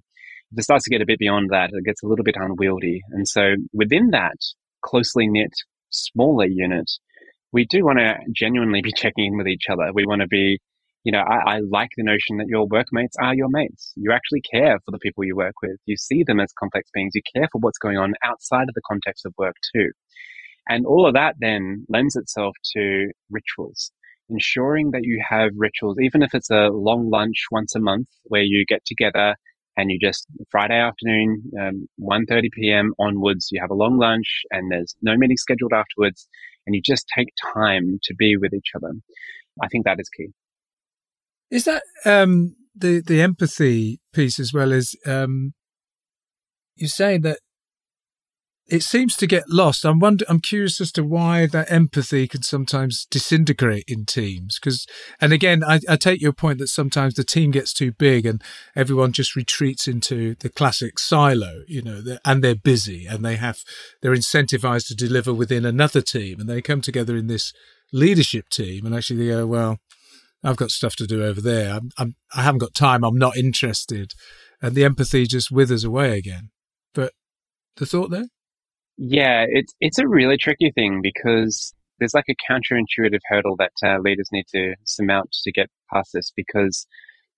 If 0.51 0.59
it 0.59 0.63
starts 0.63 0.83
to 0.83 0.89
get 0.89 1.01
a 1.01 1.05
bit 1.05 1.19
beyond 1.19 1.49
that, 1.51 1.69
it 1.71 1.85
gets 1.85 2.03
a 2.03 2.07
little 2.07 2.25
bit 2.25 2.35
unwieldy. 2.37 3.01
And 3.11 3.25
so 3.25 3.53
within 3.73 4.09
that 4.11 4.35
closely 4.83 5.29
knit, 5.29 5.53
smaller 5.91 6.45
unit, 6.45 6.91
we 7.53 7.65
do 7.65 7.85
want 7.85 7.99
to 7.99 8.15
genuinely 8.35 8.81
be 8.81 8.91
checking 8.95 9.27
in 9.27 9.37
with 9.37 9.47
each 9.47 9.67
other. 9.71 9.91
We 9.93 10.05
want 10.05 10.21
to 10.21 10.27
be 10.27 10.59
you 11.03 11.11
know, 11.11 11.19
I, 11.19 11.55
I, 11.55 11.59
like 11.67 11.89
the 11.97 12.03
notion 12.03 12.37
that 12.37 12.47
your 12.47 12.67
workmates 12.67 13.15
are 13.19 13.33
your 13.33 13.49
mates. 13.49 13.91
You 13.95 14.11
actually 14.11 14.41
care 14.41 14.79
for 14.85 14.91
the 14.91 14.99
people 14.99 15.23
you 15.23 15.35
work 15.35 15.55
with. 15.61 15.77
You 15.85 15.97
see 15.97 16.23
them 16.23 16.39
as 16.39 16.53
complex 16.53 16.89
beings. 16.93 17.13
You 17.15 17.21
care 17.35 17.47
for 17.51 17.59
what's 17.59 17.79
going 17.79 17.97
on 17.97 18.13
outside 18.23 18.69
of 18.69 18.75
the 18.75 18.81
context 18.87 19.25
of 19.25 19.33
work 19.37 19.55
too. 19.73 19.89
And 20.69 20.85
all 20.85 21.07
of 21.07 21.15
that 21.15 21.35
then 21.39 21.85
lends 21.89 22.15
itself 22.15 22.55
to 22.75 23.09
rituals, 23.31 23.91
ensuring 24.29 24.91
that 24.91 25.03
you 25.03 25.23
have 25.27 25.51
rituals, 25.55 25.97
even 25.99 26.21
if 26.21 26.35
it's 26.35 26.51
a 26.51 26.69
long 26.69 27.09
lunch 27.09 27.45
once 27.51 27.73
a 27.73 27.79
month 27.79 28.07
where 28.25 28.43
you 28.43 28.63
get 28.67 28.85
together 28.85 29.35
and 29.77 29.89
you 29.89 29.97
just 29.99 30.27
Friday 30.51 30.77
afternoon, 30.77 31.41
um, 31.59 31.87
1.30 31.99 32.43
p.m. 32.51 32.93
onwards, 32.99 33.49
you 33.51 33.59
have 33.59 33.71
a 33.71 33.75
long 33.75 33.97
lunch 33.97 34.43
and 34.51 34.71
there's 34.71 34.95
no 35.01 35.17
meeting 35.17 35.37
scheduled 35.37 35.73
afterwards 35.73 36.27
and 36.67 36.75
you 36.75 36.81
just 36.83 37.07
take 37.15 37.29
time 37.55 37.97
to 38.03 38.13
be 38.13 38.37
with 38.37 38.53
each 38.53 38.71
other. 38.75 38.91
I 39.61 39.67
think 39.67 39.85
that 39.85 39.99
is 39.99 40.09
key. 40.09 40.27
Is 41.51 41.65
that 41.65 41.83
um, 42.05 42.55
the 42.75 43.01
the 43.05 43.21
empathy 43.21 43.99
piece 44.13 44.39
as 44.39 44.53
well 44.53 44.73
as 44.73 44.95
um, 45.05 45.53
you're 46.75 46.89
saying 46.89 47.21
that 47.21 47.39
it 48.71 48.83
seems 48.83 49.17
to 49.17 49.27
get 49.27 49.49
lost. 49.49 49.85
I'm 49.85 49.99
wonder, 49.99 50.23
I'm 50.29 50.39
curious 50.39 50.79
as 50.79 50.93
to 50.93 51.03
why 51.03 51.45
that 51.47 51.69
empathy 51.69 52.25
can 52.25 52.41
sometimes 52.41 53.05
disintegrate 53.05 53.83
in 53.85 54.05
teams. 54.05 54.57
Because, 54.57 54.87
and 55.19 55.33
again, 55.33 55.61
I, 55.61 55.81
I, 55.89 55.97
take 55.97 56.21
your 56.21 56.31
point 56.31 56.57
that 56.59 56.69
sometimes 56.69 57.15
the 57.15 57.25
team 57.25 57.51
gets 57.51 57.73
too 57.73 57.91
big 57.91 58.25
and 58.25 58.41
everyone 58.73 59.11
just 59.11 59.35
retreats 59.35 59.89
into 59.89 60.35
the 60.35 60.47
classic 60.49 60.99
silo, 60.99 61.63
you 61.67 61.81
know, 61.81 62.01
and 62.23 62.41
they're 62.41 62.55
busy 62.55 63.05
and 63.05 63.25
they 63.25 63.35
have 63.35 63.59
they're 64.01 64.15
incentivized 64.15 64.87
to 64.87 64.95
deliver 64.95 65.33
within 65.33 65.65
another 65.65 66.01
team, 66.01 66.39
and 66.39 66.47
they 66.47 66.61
come 66.61 66.79
together 66.79 67.17
in 67.17 67.27
this 67.27 67.51
leadership 67.91 68.47
team, 68.47 68.85
and 68.85 68.95
actually 68.95 69.17
they 69.17 69.33
go, 69.33 69.45
well, 69.45 69.79
I've 70.43 70.57
got 70.57 70.71
stuff 70.71 70.95
to 70.97 71.07
do 71.07 71.23
over 71.23 71.41
there. 71.41 71.71
I'm, 71.71 71.89
I'm, 71.97 72.15
I 72.35 72.41
haven't 72.43 72.59
got 72.59 72.73
time. 72.73 73.03
I'm 73.03 73.17
not 73.17 73.37
interested. 73.37 74.13
And 74.61 74.75
the 74.75 74.83
empathy 74.83 75.25
just 75.25 75.51
withers 75.51 75.83
away 75.83 76.17
again. 76.17 76.49
But 76.93 77.13
the 77.77 77.85
thought 77.85 78.09
there? 78.09 78.27
Yeah, 78.97 79.45
it's, 79.47 79.73
it's 79.79 79.99
a 79.99 80.07
really 80.07 80.37
tricky 80.37 80.71
thing 80.71 81.01
because 81.01 81.73
there's 81.99 82.13
like 82.13 82.25
a 82.29 82.51
counterintuitive 82.51 83.19
hurdle 83.25 83.55
that 83.57 83.71
uh, 83.83 83.99
leaders 83.99 84.29
need 84.31 84.45
to 84.53 84.75
surmount 84.85 85.31
to 85.43 85.51
get 85.51 85.69
past 85.93 86.11
this 86.13 86.31
because 86.35 86.85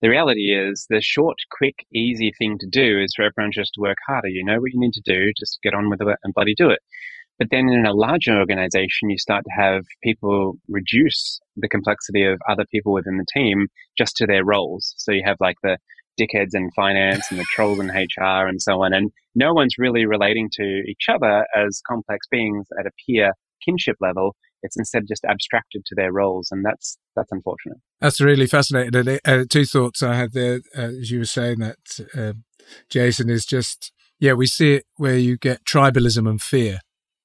the 0.00 0.08
reality 0.08 0.54
is 0.54 0.86
the 0.88 1.00
short, 1.00 1.36
quick, 1.50 1.86
easy 1.92 2.32
thing 2.36 2.58
to 2.58 2.66
do 2.66 3.00
is 3.00 3.14
for 3.14 3.24
everyone 3.24 3.52
just 3.52 3.72
to 3.74 3.80
work 3.80 3.98
harder. 4.06 4.28
You 4.28 4.44
know 4.44 4.60
what 4.60 4.72
you 4.72 4.80
need 4.80 4.92
to 4.94 5.02
do, 5.04 5.32
just 5.38 5.60
get 5.62 5.74
on 5.74 5.88
with 5.88 6.00
it 6.00 6.18
and 6.24 6.34
bloody 6.34 6.54
do 6.54 6.70
it. 6.70 6.80
But 7.38 7.48
then 7.50 7.68
in 7.68 7.84
a 7.84 7.92
larger 7.92 8.38
organization, 8.38 9.10
you 9.10 9.18
start 9.18 9.44
to 9.44 9.62
have 9.62 9.82
people 10.02 10.54
reduce 10.68 11.40
the 11.56 11.68
complexity 11.68 12.24
of 12.24 12.40
other 12.48 12.64
people 12.70 12.92
within 12.92 13.16
the 13.16 13.26
team 13.32 13.68
just 13.98 14.16
to 14.16 14.26
their 14.26 14.44
roles. 14.44 14.94
So 14.98 15.12
you 15.12 15.22
have 15.24 15.36
like 15.40 15.56
the 15.62 15.78
dickheads 16.20 16.54
in 16.54 16.70
finance 16.76 17.30
and 17.30 17.40
the 17.40 17.46
trolls 17.50 17.80
in 17.80 17.88
HR 17.88 18.46
and 18.46 18.62
so 18.62 18.82
on. 18.82 18.92
And 18.94 19.10
no 19.34 19.52
one's 19.52 19.74
really 19.78 20.06
relating 20.06 20.48
to 20.54 20.82
each 20.88 21.06
other 21.08 21.44
as 21.56 21.80
complex 21.88 22.26
beings 22.30 22.66
at 22.78 22.86
a 22.86 22.90
peer 23.04 23.32
kinship 23.64 23.96
level. 24.00 24.36
It's 24.62 24.78
instead 24.78 25.02
just 25.08 25.24
abstracted 25.28 25.84
to 25.86 25.94
their 25.94 26.10
roles, 26.10 26.48
and 26.50 26.64
that's 26.64 26.96
that's 27.14 27.30
unfortunate. 27.30 27.76
That's 28.00 28.18
really 28.18 28.46
fascinating. 28.46 29.18
Uh, 29.22 29.44
two 29.48 29.66
thoughts 29.66 30.02
I 30.02 30.14
had 30.14 30.32
there, 30.32 30.60
uh, 30.74 30.82
as 31.00 31.10
you 31.10 31.18
were 31.18 31.26
saying 31.26 31.58
that, 31.58 32.00
uh, 32.16 32.32
Jason, 32.88 33.28
is 33.28 33.44
just 33.44 33.92
yeah, 34.18 34.32
we 34.32 34.46
see 34.46 34.72
it 34.72 34.86
where 34.96 35.18
you 35.18 35.36
get 35.36 35.64
tribalism 35.66 36.26
and 36.26 36.40
fear 36.40 36.80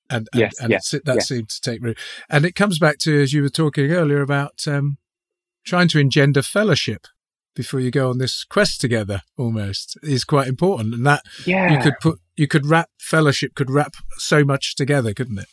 and, 0.10 0.28
and, 0.34 0.40
yes, 0.40 0.60
and 0.60 0.72
yes, 0.72 0.92
that 0.92 1.04
yes. 1.06 1.28
seemed 1.28 1.50
to 1.50 1.62
take 1.62 1.84
root. 1.84 1.98
And 2.30 2.46
it 2.46 2.56
comes 2.56 2.80
back 2.80 2.98
to 3.00 3.22
as 3.22 3.34
you 3.34 3.42
were 3.42 3.50
talking 3.50 3.92
earlier 3.92 4.22
about 4.22 4.68
um, 4.68 4.98
trying 5.66 5.88
to 5.90 6.00
engender 6.00 6.42
fellowship 6.42 7.08
before 7.56 7.80
you 7.80 7.92
go 7.92 8.10
on 8.10 8.18
this 8.18 8.44
quest 8.44 8.82
together. 8.82 9.22
Almost 9.38 9.98
is 10.02 10.24
quite 10.24 10.48
important, 10.48 10.94
and 10.94 11.06
that 11.06 11.24
yeah. 11.46 11.74
you 11.74 11.80
could 11.80 12.00
put 12.02 12.20
you 12.36 12.48
could 12.48 12.66
wrap 12.66 12.90
fellowship 13.00 13.56
could 13.56 13.70
wrap 13.70 13.94
so 14.18 14.44
much 14.44 14.76
together, 14.76 15.14
couldn't 15.14 15.40
it? 15.40 15.48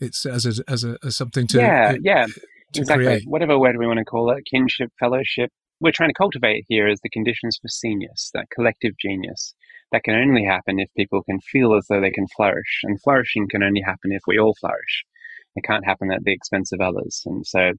It's 0.00 0.26
as 0.26 0.46
a 0.46 0.70
as 0.70 0.84
a 0.84 0.98
as 1.04 1.16
something 1.16 1.46
to 1.48 1.58
yeah 1.58 1.92
it, 1.92 2.00
yeah 2.02 2.26
to 2.74 2.80
exactly 2.80 3.04
create. 3.04 3.24
whatever 3.26 3.58
word 3.58 3.76
we 3.78 3.86
want 3.86 3.98
to 3.98 4.04
call 4.04 4.30
it 4.30 4.44
kinship 4.50 4.90
fellowship 4.98 5.50
we're 5.80 5.92
trying 5.92 6.10
to 6.10 6.14
cultivate 6.14 6.64
here 6.68 6.88
is 6.88 7.00
the 7.02 7.08
conditions 7.08 7.58
for 7.60 7.68
genius 7.82 8.30
that 8.34 8.46
collective 8.54 8.92
genius 9.00 9.54
that 9.94 10.02
can 10.02 10.16
only 10.16 10.44
happen 10.44 10.80
if 10.80 10.88
people 10.96 11.22
can 11.22 11.38
feel 11.38 11.76
as 11.76 11.86
though 11.88 12.00
they 12.00 12.10
can 12.10 12.26
flourish. 12.36 12.80
And 12.82 13.00
flourishing 13.00 13.46
can 13.48 13.62
only 13.62 13.80
happen 13.80 14.10
if 14.10 14.22
we 14.26 14.40
all 14.40 14.56
flourish. 14.58 15.04
It 15.54 15.62
can't 15.62 15.84
happen 15.84 16.10
at 16.10 16.24
the 16.24 16.32
expense 16.32 16.72
of 16.72 16.80
others. 16.80 17.22
And 17.24 17.46
so, 17.46 17.74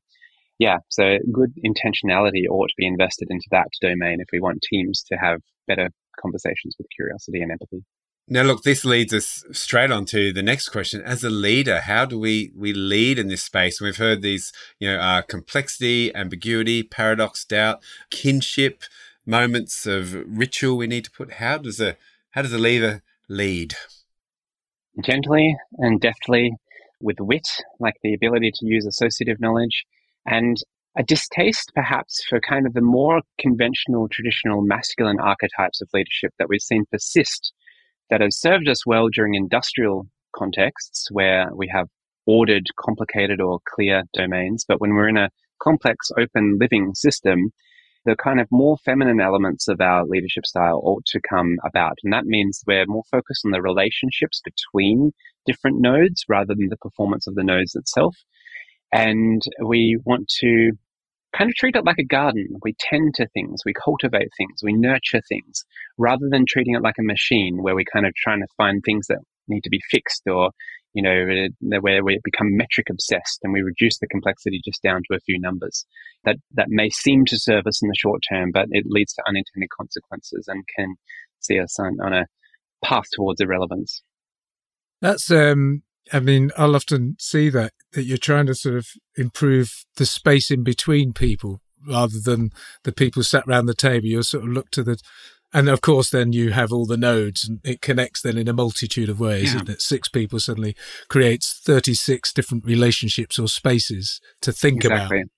yeah, 0.57 0.77
so 0.87 1.17
good 1.33 1.51
intentionality 1.57 2.45
ought 2.49 2.69
to 2.69 2.75
be 2.77 2.87
invested 2.87 3.27
into 3.29 3.47
that 3.51 3.67
domain 3.81 4.19
if 4.21 4.29
we 4.31 4.39
want 4.39 4.61
teams 4.61 5.03
to 5.09 5.17
have 5.17 5.41
better 5.67 5.89
conversations 6.21 6.75
with 6.77 6.87
curiosity 6.95 7.41
and 7.41 7.51
empathy. 7.51 7.83
Now, 8.29 8.43
look, 8.43 8.63
this 8.63 8.85
leads 8.85 9.13
us 9.13 9.43
straight 9.51 9.91
on 9.91 10.05
to 10.05 10.31
the 10.31 10.41
next 10.41 10.69
question. 10.69 11.01
As 11.01 11.21
a 11.25 11.29
leader, 11.29 11.81
how 11.81 12.05
do 12.05 12.17
we 12.17 12.53
we 12.55 12.71
lead 12.71 13.19
in 13.19 13.27
this 13.27 13.43
space? 13.43 13.81
we've 13.81 13.97
heard 13.97 14.21
these, 14.21 14.53
you 14.79 14.87
know, 14.87 14.99
uh, 14.99 15.21
complexity, 15.21 16.15
ambiguity, 16.15 16.81
paradox, 16.81 17.43
doubt, 17.43 17.83
kinship, 18.09 18.83
moments 19.25 19.85
of 19.85 20.13
ritual 20.27 20.77
we 20.77 20.87
need 20.87 21.05
to 21.05 21.11
put? 21.11 21.33
How 21.33 21.57
does 21.57 21.79
a 21.79 21.97
how 22.31 22.41
does 22.41 22.53
a 22.53 22.57
leader 22.57 23.01
lead? 23.29 23.75
Gently 25.03 25.55
and 25.77 25.99
deftly, 25.99 26.53
with 27.01 27.17
wit, 27.19 27.47
like 27.79 27.95
the 28.03 28.13
ability 28.13 28.51
to 28.55 28.65
use 28.65 28.85
associative 28.85 29.39
knowledge, 29.39 29.85
and 30.25 30.57
a 30.97 31.03
distaste 31.03 31.71
perhaps 31.75 32.23
for 32.29 32.39
kind 32.39 32.65
of 32.65 32.73
the 32.73 32.81
more 32.81 33.21
conventional, 33.39 34.07
traditional 34.07 34.61
masculine 34.61 35.19
archetypes 35.19 35.81
of 35.81 35.89
leadership 35.93 36.33
that 36.39 36.47
we've 36.47 36.61
seen 36.61 36.85
persist 36.91 37.53
that 38.09 38.21
have 38.21 38.33
served 38.33 38.69
us 38.69 38.85
well 38.85 39.09
during 39.09 39.35
industrial 39.35 40.07
contexts 40.35 41.09
where 41.11 41.49
we 41.53 41.67
have 41.67 41.87
ordered, 42.25 42.67
complicated, 42.79 43.41
or 43.41 43.59
clear 43.75 44.03
domains. 44.13 44.65
But 44.67 44.79
when 44.79 44.93
we're 44.93 45.09
in 45.09 45.17
a 45.17 45.29
complex, 45.61 46.11
open 46.17 46.57
living 46.59 46.93
system, 46.95 47.51
the 48.05 48.15
kind 48.15 48.39
of 48.39 48.47
more 48.51 48.77
feminine 48.85 49.19
elements 49.19 49.67
of 49.67 49.81
our 49.81 50.05
leadership 50.05 50.45
style 50.45 50.81
ought 50.83 51.05
to 51.07 51.19
come 51.27 51.57
about. 51.65 51.97
And 52.03 52.13
that 52.13 52.25
means 52.25 52.63
we're 52.67 52.85
more 52.87 53.03
focused 53.11 53.41
on 53.45 53.51
the 53.51 53.61
relationships 53.61 54.41
between 54.43 55.11
different 55.45 55.81
nodes 55.81 56.23
rather 56.29 56.53
than 56.55 56.69
the 56.69 56.77
performance 56.77 57.27
of 57.27 57.35
the 57.35 57.43
nodes 57.43 57.75
itself. 57.75 58.15
And 58.91 59.41
we 59.63 59.97
want 60.05 60.29
to 60.41 60.71
kind 61.35 61.49
of 61.49 61.55
treat 61.55 61.75
it 61.75 61.85
like 61.85 61.97
a 61.99 62.05
garden. 62.05 62.47
We 62.63 62.75
tend 62.79 63.15
to 63.15 63.27
things, 63.27 63.61
we 63.65 63.73
cultivate 63.73 64.29
things, 64.37 64.61
we 64.63 64.73
nurture 64.73 65.21
things, 65.27 65.65
rather 65.97 66.29
than 66.29 66.45
treating 66.47 66.75
it 66.75 66.83
like 66.83 66.95
a 66.99 67.03
machine 67.03 67.61
where 67.61 67.75
we're 67.75 67.85
kind 67.91 68.05
of 68.05 68.13
trying 68.15 68.41
to 68.41 68.47
find 68.55 68.81
things 68.83 69.07
that 69.07 69.19
need 69.47 69.63
to 69.63 69.69
be 69.69 69.81
fixed 69.89 70.23
or 70.27 70.51
you 70.95 71.03
know, 71.03 71.79
where 71.81 72.03
we 72.03 72.19
become 72.23 72.55
metric 72.55 72.87
obsessed 72.89 73.39
and 73.43 73.51
we 73.51 73.61
reduce 73.61 73.99
the 73.99 74.07
complexity 74.07 74.61
just 74.63 74.81
down 74.81 75.01
to 75.07 75.15
a 75.15 75.19
few 75.19 75.39
numbers. 75.39 75.85
That 76.23 76.37
that 76.53 76.67
may 76.69 76.89
seem 76.89 77.25
to 77.25 77.37
serve 77.37 77.67
us 77.67 77.83
in 77.83 77.89
the 77.89 77.95
short 77.97 78.21
term, 78.27 78.51
but 78.53 78.67
it 78.71 78.85
leads 78.87 79.13
to 79.13 79.23
unintended 79.27 79.69
consequences 79.77 80.45
and 80.47 80.63
can 80.75 80.95
see 81.41 81.59
us 81.59 81.77
on, 81.79 81.97
on 82.01 82.13
a 82.13 82.25
path 82.83 83.05
towards 83.11 83.41
irrelevance. 83.41 84.01
That's 85.01 85.29
um 85.29 85.83
I 86.13 86.21
mean, 86.21 86.51
I'll 86.57 86.75
often 86.75 87.17
see 87.19 87.49
that 87.49 87.73
that 87.91 88.03
you're 88.03 88.17
trying 88.17 88.45
to 88.45 88.55
sort 88.55 88.75
of 88.75 88.87
improve 89.17 89.85
the 89.97 90.05
space 90.05 90.49
in 90.49 90.63
between 90.63 91.11
people 91.11 91.59
rather 91.85 92.19
than 92.23 92.51
the 92.83 92.93
people 92.93 93.21
sat 93.21 93.43
around 93.47 93.65
the 93.65 93.75
table. 93.75 94.07
You 94.07 94.23
sort 94.23 94.45
of 94.45 94.49
look 94.49 94.71
to 94.71 94.83
the 94.83 94.97
and 95.55 95.69
of 95.69 95.81
course, 95.81 96.11
then 96.11 96.33
you 96.33 96.51
have 96.51 96.71
all 96.71 96.85
the 96.85 96.97
nodes, 96.97 97.47
and 97.47 97.59
it 97.63 97.81
connects 97.81 98.21
then 98.21 98.37
in 98.37 98.47
a 98.47 98.53
multitude 98.53 99.09
of 99.09 99.19
ways. 99.19 99.55
Yeah. 99.55 99.63
That 99.63 99.81
six 99.81 100.09
people 100.09 100.39
suddenly 100.39 100.75
creates 101.07 101.53
thirty-six 101.53 102.31
different 102.33 102.65
relationships 102.65 103.39
or 103.39 103.47
spaces 103.47 104.21
to 104.41 104.51
think 104.51 104.85
exactly. 104.85 105.21
about. 105.21 105.29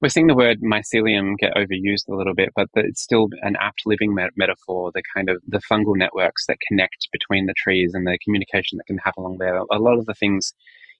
We're 0.00 0.08
seeing 0.08 0.26
the 0.26 0.34
word 0.34 0.58
mycelium 0.62 1.38
get 1.38 1.54
overused 1.54 2.08
a 2.08 2.16
little 2.16 2.34
bit, 2.34 2.50
but 2.54 2.68
it's 2.74 3.02
still 3.02 3.28
an 3.42 3.56
apt 3.60 3.82
living 3.86 4.14
met- 4.14 4.36
metaphor. 4.36 4.90
The 4.94 5.02
kind 5.14 5.30
of 5.30 5.40
the 5.46 5.62
fungal 5.70 5.96
networks 5.96 6.46
that 6.46 6.58
connect 6.68 7.08
between 7.12 7.46
the 7.46 7.54
trees 7.56 7.92
and 7.94 8.06
the 8.06 8.18
communication 8.24 8.78
that 8.78 8.86
can 8.86 8.98
happen 8.98 9.22
along 9.24 9.38
there. 9.38 9.56
A 9.56 9.78
lot 9.78 9.98
of 9.98 10.06
the 10.06 10.14
things 10.14 10.52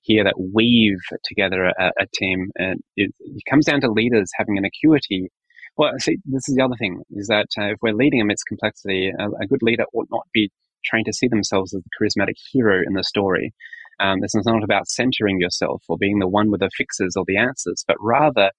here 0.03 0.25
that 0.25 0.35
weave 0.39 0.99
together 1.25 1.65
a, 1.65 1.93
a 2.01 2.07
team, 2.15 2.51
and 2.57 2.81
it, 2.97 3.13
it 3.21 3.43
comes 3.49 3.67
down 3.67 3.81
to 3.83 3.91
leaders 3.91 4.31
having 4.37 4.59
an 4.59 4.65
acuity 4.65 5.31
well, 5.77 5.93
see, 5.99 6.19
this 6.25 6.49
is 6.49 6.55
the 6.55 6.63
other 6.63 6.77
thing 6.79 7.03
is 7.11 7.29
that 7.29 7.47
uh, 7.59 7.73
if 7.73 7.79
we're 7.83 7.95
leading 7.95 8.21
amidst 8.21 8.47
complexity, 8.47 9.11
a, 9.19 9.27
a, 9.27 9.47
good 9.47 9.63
leader 9.63 9.85
ought 9.95 10.09
not 10.11 10.27
be 10.33 10.51
trying 10.85 11.05
to 11.05 11.13
see 11.13 11.29
themselves 11.29 11.75
as 11.75 11.83
the 11.83 11.91
charismatic 11.99 12.35
hero 12.53 12.83
in 12.87 12.95
the 12.95 13.05
story. 13.05 13.55
Um, 14.01 14.21
this 14.21 14.35
is 14.35 14.45
not 14.47 14.65
about 14.65 14.89
centering 14.89 15.41
yourself 15.41 15.83
or 15.89 15.97
being 15.97 16.19
the 16.19 16.29
one 16.29 16.51
with 16.51 16.61
the 16.61 16.71
fixes 16.77 17.15
or 17.17 17.25
the 17.27 17.37
answers, 17.37 17.85
but 17.87 17.97
rather 18.01 18.51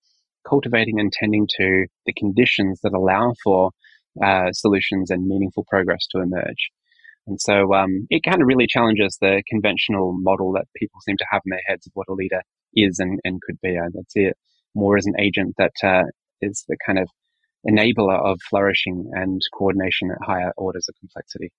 cultivating 0.47 0.99
and 0.99 1.11
tending 1.11 1.47
to 1.57 1.85
the 2.05 2.13
conditions 2.13 2.79
that 2.83 2.93
allow 2.93 3.33
for 3.43 3.71
uh, 4.23 4.51
solutions 4.51 5.09
and 5.09 5.27
meaningful 5.27 5.65
progress 5.69 6.05
to 6.11 6.21
emerge. 6.21 6.69
And 7.25 7.39
so 7.39 7.73
um, 7.73 8.05
it 8.09 8.23
kind 8.23 8.41
of 8.41 8.47
really 8.47 8.67
challenges 8.67 9.17
the 9.21 9.43
conventional 9.47 10.13
model 10.19 10.51
that 10.53 10.67
people 10.75 10.99
seem 11.01 11.17
to 11.17 11.25
have 11.31 11.41
in 11.45 11.51
their 11.51 11.61
heads 11.67 11.87
of 11.87 11.93
what 11.95 12.09
a 12.09 12.13
leader 12.13 12.41
is 12.75 12.99
and, 12.99 13.19
and 13.23 13.41
could 13.41 13.59
be. 13.61 13.77
I'd 13.77 13.91
see 14.09 14.23
it 14.23 14.37
more 14.75 14.97
as 14.97 15.05
an 15.05 15.13
agent 15.19 15.55
that 15.57 15.73
uh, 15.83 16.03
is 16.43 16.63
the 16.67 16.77
kind 16.85 16.99
of 16.99 17.07
enabler 17.67 18.19
of 18.23 18.39
flourishing 18.49 19.09
and 19.13 19.41
coordination 19.57 20.11
at 20.11 20.17
higher 20.25 20.51
orders 20.57 20.87
of 20.89 20.95
complexity. 20.99 21.51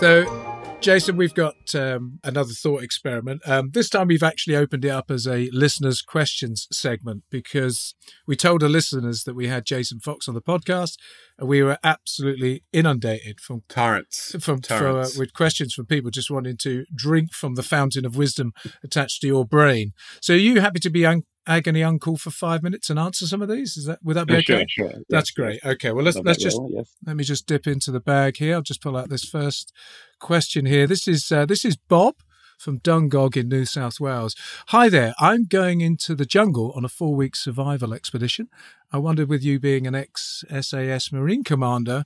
So, 0.00 0.39
Jason, 0.80 1.18
we've 1.18 1.34
got 1.34 1.74
um, 1.74 2.20
another 2.24 2.54
thought 2.54 2.82
experiment. 2.82 3.42
Um, 3.46 3.70
this 3.72 3.90
time 3.90 4.08
we've 4.08 4.22
actually 4.22 4.56
opened 4.56 4.86
it 4.86 4.88
up 4.88 5.10
as 5.10 5.26
a 5.26 5.50
listeners' 5.52 6.00
questions 6.00 6.66
segment 6.72 7.24
because 7.30 7.94
we 8.26 8.34
told 8.34 8.62
the 8.62 8.68
listeners 8.68 9.24
that 9.24 9.34
we 9.34 9.48
had 9.48 9.66
Jason 9.66 10.00
Fox 10.00 10.26
on 10.26 10.34
the 10.34 10.40
podcast 10.40 10.96
and 11.38 11.48
we 11.48 11.62
were 11.62 11.76
absolutely 11.84 12.64
inundated 12.72 13.40
from 13.40 13.62
torrents 13.68 14.34
from, 14.40 14.62
from 14.62 14.96
uh, 14.96 15.08
with 15.18 15.34
questions 15.34 15.74
from 15.74 15.84
people 15.84 16.10
just 16.10 16.30
wanting 16.30 16.56
to 16.58 16.86
drink 16.94 17.34
from 17.34 17.56
the 17.56 17.62
fountain 17.62 18.06
of 18.06 18.16
wisdom 18.16 18.52
attached 18.82 19.20
to 19.20 19.26
your 19.26 19.44
brain. 19.44 19.92
So, 20.22 20.32
are 20.32 20.38
you 20.38 20.62
happy 20.62 20.80
to 20.80 20.90
be 20.90 21.04
un- 21.04 21.24
agony 21.46 21.82
uncle 21.82 22.16
for 22.16 22.30
five 22.30 22.62
minutes 22.62 22.90
and 22.90 22.98
answer 22.98 23.26
some 23.26 23.42
of 23.42 23.48
these? 23.48 23.76
Is 23.76 23.86
that 23.86 24.00
would 24.02 24.16
that 24.16 24.26
be 24.26 24.34
okay? 24.34 24.64
Sure, 24.68 24.90
sure. 24.90 25.02
That's 25.08 25.30
yes, 25.30 25.34
great. 25.34 25.64
Okay, 25.64 25.92
well 25.92 26.04
let's 26.04 26.18
let's 26.18 26.42
just 26.42 26.58
well, 26.58 26.70
yes. 26.72 26.90
let 27.06 27.16
me 27.16 27.24
just 27.24 27.46
dip 27.46 27.66
into 27.66 27.90
the 27.90 28.00
bag 28.00 28.36
here. 28.36 28.54
I'll 28.54 28.62
just 28.62 28.82
pull 28.82 28.96
out 28.96 29.08
this 29.08 29.24
first 29.24 29.72
question 30.18 30.66
here. 30.66 30.86
This 30.86 31.08
is 31.08 31.30
uh, 31.32 31.46
this 31.46 31.64
is 31.64 31.76
Bob 31.76 32.16
from 32.58 32.78
Dungog 32.78 33.36
in 33.36 33.48
New 33.48 33.64
South 33.64 33.98
Wales. 33.98 34.36
Hi 34.68 34.88
there. 34.88 35.14
I'm 35.18 35.46
going 35.46 35.80
into 35.80 36.14
the 36.14 36.26
jungle 36.26 36.72
on 36.76 36.84
a 36.84 36.88
four 36.88 37.14
week 37.14 37.34
survival 37.34 37.94
expedition. 37.94 38.48
I 38.92 38.98
wondered, 38.98 39.28
with 39.28 39.42
you 39.42 39.58
being 39.58 39.86
an 39.86 39.94
ex 39.94 40.44
SAS 40.60 41.10
Marine 41.10 41.42
commander, 41.42 42.04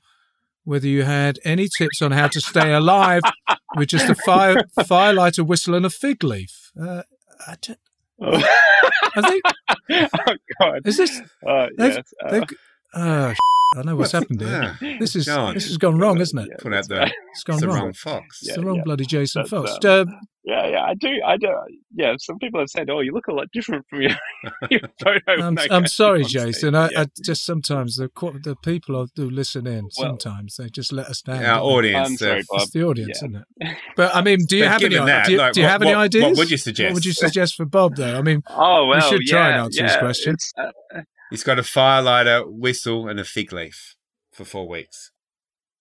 whether 0.62 0.86
you 0.86 1.02
had 1.02 1.38
any 1.44 1.68
tips 1.68 2.00
on 2.00 2.12
how 2.12 2.28
to 2.28 2.40
stay 2.40 2.72
alive 2.72 3.22
with 3.76 3.88
just 3.88 4.08
a 4.08 4.14
fire 4.14 4.56
firelighter 4.78 5.46
whistle 5.46 5.74
and 5.74 5.84
a 5.84 5.90
fig 5.90 6.22
leaf. 6.22 6.70
Uh, 6.80 7.02
I, 7.46 7.56
Oh. 9.16 9.22
Think. 9.22 9.42
oh 10.28 10.34
God! 10.60 10.80
Is 10.86 10.96
this? 10.96 11.20
Uh, 11.46 11.68
yes. 11.78 12.02
Uh, 12.24 12.44
uh, 12.94 13.34
I 13.76 13.82
know 13.82 13.96
what's 13.96 14.12
happened 14.12 14.40
here. 14.40 14.76
Yeah. 14.80 14.96
This 15.00 15.16
is 15.16 15.24
John. 15.24 15.54
this 15.54 15.66
has 15.66 15.78
gone 15.78 15.98
wrong, 15.98 16.20
isn't 16.20 16.38
it? 16.38 16.58
Put 16.60 16.72
out 16.72 16.86
the, 16.88 17.10
it's 17.32 17.42
gone 17.42 17.60
the 17.60 17.66
wrong. 17.68 17.76
wrong 17.76 17.92
fox. 17.92 18.40
It's 18.42 18.54
the 18.54 18.62
wrong 18.62 18.76
yeah. 18.76 18.82
bloody 18.84 19.04
Jason 19.04 19.42
That's, 19.42 19.50
Fox. 19.50 19.84
Um, 19.84 20.20
yeah, 20.44 20.68
yeah, 20.68 20.82
I 20.84 20.94
do, 20.94 21.08
I 21.26 21.36
do. 21.38 21.48
Yeah, 21.96 22.14
some 22.18 22.38
people 22.38 22.60
have 22.60 22.68
said, 22.68 22.90
"Oh, 22.90 23.00
you 23.00 23.12
look 23.12 23.28
a 23.28 23.32
lot 23.32 23.46
different 23.52 23.86
from 23.88 24.02
your, 24.02 24.10
your 24.70 24.80
photo." 25.02 25.42
I'm, 25.42 25.58
I'm 25.70 25.86
sorry, 25.86 26.22
Jason. 26.24 26.74
I, 26.74 26.90
I, 26.94 27.06
just 27.24 27.46
sometimes 27.46 27.96
the 27.96 28.10
the 28.42 28.54
people 28.62 29.06
do 29.16 29.30
listen 29.30 29.66
in. 29.66 29.90
Sometimes 29.90 30.56
they 30.56 30.68
just 30.68 30.92
let 30.92 31.06
us 31.06 31.22
down. 31.22 31.42
Our 31.42 31.60
audience, 31.60 32.08
I'm 32.10 32.16
sorry, 32.18 32.42
Bob. 32.48 32.60
It's 32.60 32.70
the 32.72 32.84
audience, 32.84 33.22
isn't 33.22 33.36
it? 33.36 33.76
But 33.96 34.14
I 34.14 34.20
mean, 34.20 34.40
do 34.46 34.58
you 34.58 34.64
have 34.64 34.82
any? 34.82 34.96
That, 34.96 35.26
do 35.26 35.32
you, 35.32 35.38
like, 35.38 35.52
do 35.54 35.60
you 35.62 35.66
have 35.66 35.80
any 35.80 35.94
ideas? 35.94 36.24
What 36.24 36.36
would 36.36 36.50
you 36.50 36.58
suggest? 36.58 36.90
What 36.90 36.94
would 36.94 37.04
you 37.06 37.12
suggest 37.12 37.54
for 37.54 37.64
Bob? 37.64 37.96
Though, 37.96 38.18
I 38.18 38.20
mean, 38.20 38.42
oh 38.50 38.86
well, 38.86 38.96
we 38.96 39.00
should 39.00 39.26
try 39.26 39.50
and 39.50 39.60
answer 39.62 39.82
his 39.82 39.96
question. 39.96 40.36
He's 41.34 41.42
got 41.42 41.58
a 41.58 41.62
firelighter, 41.62 42.44
whistle, 42.46 43.08
and 43.08 43.18
a 43.18 43.24
fig 43.24 43.52
leaf 43.52 43.96
for 44.32 44.44
four 44.44 44.68
weeks. 44.68 45.10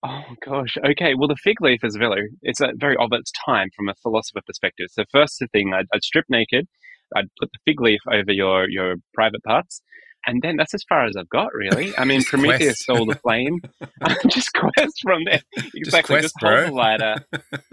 Oh 0.01 0.23
gosh. 0.43 0.77
Okay. 0.83 1.13
Well, 1.13 1.27
the 1.27 1.35
fig 1.35 1.61
leaf 1.61 1.83
is 1.83 1.95
very 1.95 2.31
it's 2.41 2.59
a 2.59 2.71
very 2.75 2.97
of 2.97 3.09
its 3.11 3.31
time 3.45 3.69
from 3.75 3.87
a 3.87 3.93
philosopher 4.01 4.41
perspective. 4.47 4.87
So 4.89 5.03
first 5.11 5.39
thing, 5.51 5.71
I'd, 5.71 5.85
I'd 5.93 6.03
strip 6.03 6.25
naked. 6.27 6.67
I'd 7.15 7.29
put 7.39 7.51
the 7.53 7.59
fig 7.67 7.79
leaf 7.81 7.99
over 8.11 8.31
your 8.31 8.67
your 8.67 8.95
private 9.13 9.43
parts, 9.43 9.83
and 10.25 10.41
then 10.41 10.57
that's 10.57 10.73
as 10.73 10.83
far 10.87 11.05
as 11.05 11.15
I've 11.17 11.29
got, 11.29 11.53
really. 11.53 11.95
I 11.97 12.05
mean, 12.05 12.23
Prometheus 12.25 12.79
stole 12.79 13.05
the 13.05 13.15
flame. 13.15 13.61
just 14.27 14.53
quest 14.53 15.01
from 15.01 15.23
there. 15.25 15.41
Exactly. 15.75 15.81
Just, 15.81 16.05
quest, 16.05 16.23
just 16.23 16.35
hold 16.41 16.67
the 16.67 16.71
lighter. 16.71 17.15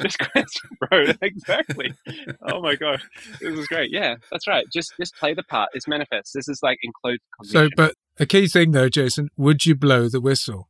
just 0.00 0.18
quest, 0.18 0.60
bro. 0.80 1.04
Exactly. 1.22 1.92
Oh 2.42 2.60
my 2.60 2.74
god, 2.74 3.00
this 3.40 3.56
is 3.56 3.66
great. 3.66 3.90
Yeah, 3.92 4.16
that's 4.30 4.48
right. 4.48 4.64
Just 4.72 4.94
just 4.98 5.14
play 5.16 5.34
the 5.34 5.42
part. 5.44 5.70
It's 5.74 5.86
manifest. 5.86 6.32
This 6.34 6.48
is 6.48 6.60
like 6.62 6.78
enclosed. 6.82 7.20
Cognition. 7.36 7.68
So, 7.68 7.74
but 7.76 7.94
a 8.18 8.26
key 8.26 8.48
thing 8.48 8.72
though, 8.72 8.88
Jason, 8.88 9.28
would 9.36 9.64
you 9.64 9.74
blow 9.74 10.08
the 10.08 10.20
whistle? 10.20 10.68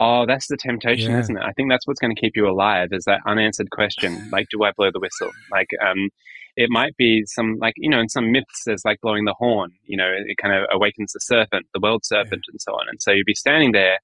Oh, 0.00 0.26
that's 0.26 0.46
the 0.46 0.56
temptation, 0.56 1.10
yeah. 1.10 1.18
isn't 1.18 1.36
it? 1.36 1.42
I 1.42 1.52
think 1.52 1.70
that's 1.70 1.86
what's 1.86 1.98
going 1.98 2.14
to 2.14 2.20
keep 2.20 2.36
you 2.36 2.48
alive 2.48 2.90
is 2.92 3.04
that 3.04 3.20
unanswered 3.26 3.70
question. 3.70 4.30
Like, 4.30 4.46
do 4.48 4.62
I 4.62 4.70
blow 4.76 4.90
the 4.92 5.00
whistle? 5.00 5.30
Like, 5.50 5.68
um, 5.84 6.10
it 6.58 6.68
might 6.70 6.96
be 6.96 7.22
some 7.24 7.56
like 7.60 7.74
you 7.76 7.88
know 7.88 8.00
in 8.00 8.08
some 8.08 8.32
myths 8.32 8.64
there's 8.66 8.84
like 8.84 9.00
blowing 9.00 9.24
the 9.24 9.34
horn 9.38 9.70
you 9.84 9.96
know 9.96 10.10
it 10.12 10.36
kind 10.42 10.54
of 10.54 10.64
awakens 10.72 11.12
the 11.12 11.20
serpent 11.20 11.64
the 11.72 11.80
world 11.80 12.04
serpent 12.04 12.42
yeah. 12.46 12.52
and 12.52 12.60
so 12.60 12.72
on 12.72 12.86
and 12.90 13.00
so 13.00 13.12
you'd 13.12 13.24
be 13.24 13.34
standing 13.34 13.72
there 13.72 13.98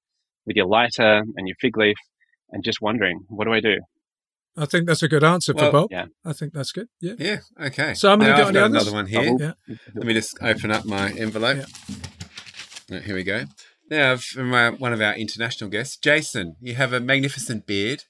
with 0.45 0.55
your 0.55 0.65
lighter 0.65 1.21
and 1.35 1.47
your 1.47 1.55
fig 1.59 1.77
leaf 1.77 1.97
and 2.51 2.63
just 2.63 2.79
wondering 2.81 3.19
what 3.27 3.45
do 3.45 3.53
i 3.53 3.59
do 3.59 3.75
I 4.57 4.65
think 4.65 4.87
that's 4.87 5.03
a 5.03 5.09
good 5.09 5.25
answer 5.25 5.53
well, 5.53 5.65
for 5.65 5.71
Bob. 5.71 5.87
Yeah. 5.91 6.05
I 6.23 6.31
think 6.31 6.53
that's 6.53 6.71
good. 6.71 6.87
Yeah. 7.01 7.15
Yeah. 7.19 7.39
Okay. 7.61 7.93
So 7.93 8.09
I'm 8.09 8.19
going 8.19 8.31
to 8.31 8.53
got 8.53 8.55
another 8.55 8.93
one 8.93 9.05
here. 9.05 9.35
Yeah. 9.37 9.51
Let 9.93 10.07
me 10.07 10.13
just 10.13 10.37
open 10.41 10.71
up 10.71 10.85
my 10.85 11.11
envelope. 11.11 11.65
Yeah. 12.87 13.01
here 13.01 13.15
we 13.15 13.25
go. 13.25 13.43
Now, 13.91 14.15
from 14.15 14.53
one 14.79 14.93
of 14.93 15.01
our 15.01 15.13
international 15.13 15.69
guests, 15.69 15.97
Jason, 15.97 16.55
you 16.61 16.75
have 16.75 16.93
a 16.93 17.01
magnificent 17.01 17.67
beard 17.67 18.05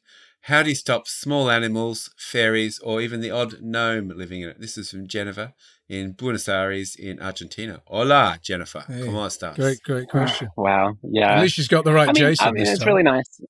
how 0.45 0.61
do 0.61 0.69
you 0.69 0.75
stop 0.75 1.07
small 1.07 1.49
animals, 1.49 2.11
fairies, 2.17 2.77
or 2.79 3.01
even 3.01 3.19
the 3.19 3.31
odd 3.31 3.63
gnome 3.63 4.09
living 4.09 4.41
in 4.41 4.49
it? 4.49 4.61
This 4.61 4.77
is 4.77 4.91
from 4.91 5.07
Jennifer 5.07 5.53
in 5.89 6.11
Buenos 6.11 6.47
Aires 6.47 6.95
in 6.95 7.19
Argentina. 7.19 7.81
Hola, 7.87 8.37
Jennifer. 8.43 8.83
Hey, 8.87 9.01
¿Cómo 9.01 9.25
estás? 9.25 9.55
Great, 9.55 9.81
great 9.81 10.07
question. 10.07 10.49
Wow. 10.57 10.97
Yeah. 11.01 11.37
At 11.37 11.41
least 11.41 11.55
she's 11.55 11.67
got 11.67 11.83
the 11.83 11.91
right 11.91 12.09
I 12.09 12.13
mean, 12.13 12.21
Jason. 12.21 12.47
I 12.47 12.51
mean, 12.51 12.67
it's 12.67 12.77
time. 12.77 12.87
really 12.87 13.01
nice. 13.01 13.41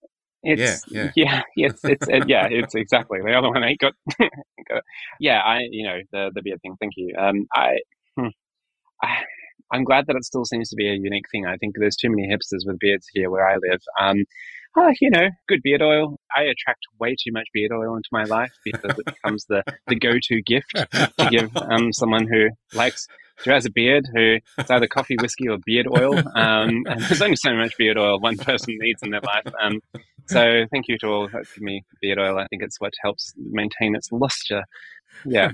It's, 0.41 0.85
yeah, 0.89 1.11
yeah, 1.15 1.41
yeah, 1.57 1.67
it's, 1.69 1.83
it's, 1.83 2.07
it, 2.07 2.29
yeah, 2.29 2.47
it's 2.49 2.75
exactly 2.75 3.19
the 3.19 3.33
other 3.33 3.49
one 3.49 3.63
ain't 3.63 3.79
got, 3.79 3.93
yeah, 5.19 5.41
I, 5.41 5.61
you 5.69 5.85
know, 5.85 5.99
the, 6.13 6.31
the 6.33 6.41
beard 6.43 6.61
thing. 6.61 6.77
Thank 6.79 6.93
you. 6.95 7.13
Um, 7.17 7.45
I, 7.53 7.79
hmm, 8.17 8.27
I, 9.03 9.17
I'm 9.73 9.83
glad 9.83 10.05
that 10.07 10.15
it 10.15 10.23
still 10.23 10.45
seems 10.45 10.69
to 10.69 10.77
be 10.77 10.87
a 10.87 10.93
unique 10.93 11.25
thing. 11.29 11.45
I 11.45 11.57
think 11.57 11.75
there's 11.77 11.97
too 11.97 12.09
many 12.09 12.29
hipsters 12.29 12.65
with 12.65 12.79
beards 12.79 13.07
here 13.11 13.29
where 13.29 13.45
I 13.45 13.55
live. 13.55 13.81
Um, 13.99 14.23
oh, 14.77 14.91
you 14.99 15.09
know, 15.09 15.29
good 15.47 15.61
beard 15.63 15.81
oil. 15.81 16.17
I 16.35 16.43
attract 16.43 16.81
way 16.99 17.11
too 17.11 17.31
much 17.31 17.47
beard 17.53 17.71
oil 17.71 17.95
into 17.95 18.09
my 18.11 18.23
life 18.23 18.51
because 18.63 18.97
it 18.97 19.05
becomes 19.05 19.45
the, 19.47 19.63
the 19.87 19.95
go 19.95 20.13
to 20.21 20.41
gift 20.41 20.73
to 20.73 21.27
give 21.29 21.55
um, 21.57 21.93
someone 21.93 22.27
who 22.27 22.49
likes, 22.73 23.07
who 23.43 23.51
has 23.51 23.65
a 23.65 23.71
beard, 23.71 24.05
who 24.13 24.37
it's 24.57 24.69
either 24.69 24.87
coffee, 24.87 25.15
whiskey, 25.19 25.47
or 25.47 25.57
beard 25.65 25.87
oil. 25.87 26.17
Um, 26.35 26.83
and 26.87 27.01
there's 27.01 27.21
only 27.21 27.35
so 27.35 27.53
much 27.53 27.77
beard 27.77 27.97
oil 27.97 28.19
one 28.19 28.37
person 28.37 28.77
needs 28.79 29.01
in 29.03 29.11
their 29.11 29.21
life. 29.21 29.47
Um, 29.61 29.79
so 30.27 30.65
thank 30.71 30.87
you 30.87 30.97
to 30.99 31.07
all 31.07 31.27
who 31.27 31.37
give 31.37 31.61
me 31.61 31.83
beard 32.01 32.19
oil. 32.19 32.37
I 32.37 32.47
think 32.47 32.63
it's 32.63 32.79
what 32.79 32.93
helps 33.01 33.33
maintain 33.37 33.95
its 33.95 34.11
luster. 34.11 34.63
Yeah. 35.23 35.51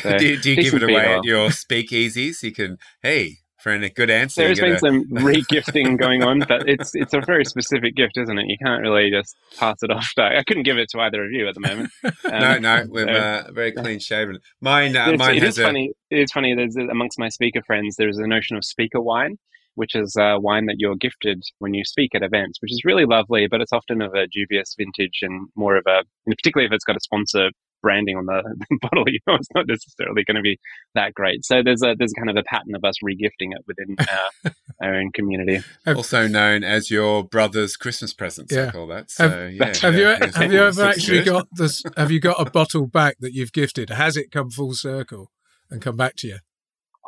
So, 0.00 0.18
do, 0.18 0.36
do, 0.38 0.50
you 0.50 0.56
give 0.56 0.74
it 0.74 0.82
away 0.82 1.06
oil. 1.06 1.18
at 1.18 1.24
your 1.24 1.48
speakeasies? 1.50 2.42
You 2.42 2.52
can, 2.52 2.78
hey, 3.02 3.38
for 3.62 3.72
a 3.72 3.88
good 3.88 4.10
answer. 4.10 4.42
There's 4.42 4.60
been 4.60 4.78
some 4.78 5.06
re-gifting 5.10 5.96
going 5.96 6.22
on, 6.22 6.40
but 6.40 6.68
it's 6.68 6.94
it's 6.94 7.14
a 7.14 7.20
very 7.20 7.44
specific 7.44 7.94
gift, 7.94 8.18
isn't 8.18 8.38
it? 8.38 8.46
You 8.48 8.56
can't 8.62 8.82
really 8.82 9.10
just 9.10 9.36
pass 9.56 9.76
it 9.82 9.90
off. 9.90 10.10
I 10.18 10.42
couldn't 10.46 10.64
give 10.64 10.78
it 10.78 10.88
to 10.90 11.00
either 11.00 11.24
of 11.24 11.30
you 11.30 11.48
at 11.48 11.54
the 11.54 11.60
moment. 11.60 11.90
Um, 12.24 12.40
no, 12.40 12.58
no, 12.58 12.84
we're 12.88 13.06
so, 13.06 13.12
uh, 13.12 13.52
very 13.52 13.72
clean 13.72 13.98
shaven. 13.98 14.38
Mine, 14.60 14.96
uh, 14.96 15.12
mine 15.18 15.36
it 15.36 15.42
has 15.42 15.54
is 15.54 15.58
a... 15.58 15.64
funny. 15.64 15.92
It 16.10 16.20
is 16.20 16.32
funny. 16.32 16.54
There's 16.54 16.76
amongst 16.76 17.18
my 17.18 17.28
speaker 17.28 17.60
friends, 17.66 17.96
there's 17.96 18.18
a 18.18 18.26
notion 18.26 18.56
of 18.56 18.64
speaker 18.64 19.00
wine, 19.00 19.36
which 19.74 19.94
is 19.94 20.16
a 20.18 20.38
wine 20.38 20.66
that 20.66 20.76
you're 20.78 20.96
gifted 20.96 21.42
when 21.58 21.74
you 21.74 21.84
speak 21.84 22.14
at 22.14 22.22
events, 22.22 22.58
which 22.62 22.72
is 22.72 22.82
really 22.84 23.04
lovely, 23.04 23.48
but 23.48 23.60
it's 23.60 23.72
often 23.72 24.00
of 24.00 24.14
a 24.14 24.26
dubious 24.28 24.74
vintage 24.78 25.18
and 25.22 25.48
more 25.56 25.76
of 25.76 25.84
a, 25.86 26.04
particularly 26.26 26.66
if 26.66 26.72
it's 26.72 26.84
got 26.84 26.96
a 26.96 27.00
sponsor 27.00 27.50
branding 27.82 28.16
on 28.16 28.26
the, 28.26 28.42
bottle, 28.80 29.04
you 29.06 29.18
know, 29.26 29.34
it's 29.34 29.48
not 29.54 29.66
necessarily 29.66 30.24
going 30.24 30.36
to 30.36 30.42
be 30.42 30.58
that 30.94 31.14
great. 31.14 31.44
So 31.44 31.62
there's 31.62 31.82
a 31.82 31.94
there's 31.98 32.12
kind 32.12 32.30
of 32.30 32.36
a 32.36 32.42
pattern 32.44 32.74
of 32.74 32.84
us 32.84 32.94
regifting 33.04 33.52
it 33.52 33.64
within 33.66 33.96
our, 34.44 34.52
our 34.82 34.94
own 34.94 35.10
community. 35.12 35.62
Also 35.86 36.26
known 36.26 36.64
as 36.64 36.90
your 36.90 37.24
brother's 37.24 37.76
Christmas 37.76 38.12
presents, 38.12 38.54
yeah. 38.54 38.68
I 38.68 38.70
call 38.70 38.86
that. 38.88 39.10
So, 39.10 39.28
have, 39.28 39.52
yeah, 39.52 39.66
have 39.66 39.94
yeah, 39.94 40.24
you 40.24 40.32
have 40.32 40.52
you 40.52 40.62
ever 40.62 40.84
actually 40.84 41.18
good. 41.18 41.26
got 41.26 41.48
this? 41.52 41.82
Have 41.96 42.10
you 42.10 42.20
got 42.20 42.40
a 42.40 42.50
bottle 42.50 42.86
back 42.86 43.16
that 43.20 43.34
you've 43.34 43.52
gifted? 43.52 43.90
Has 43.90 44.16
it 44.16 44.30
come 44.30 44.50
full 44.50 44.74
circle 44.74 45.30
and 45.70 45.82
come 45.82 45.96
back 45.96 46.16
to 46.16 46.28
you? 46.28 46.38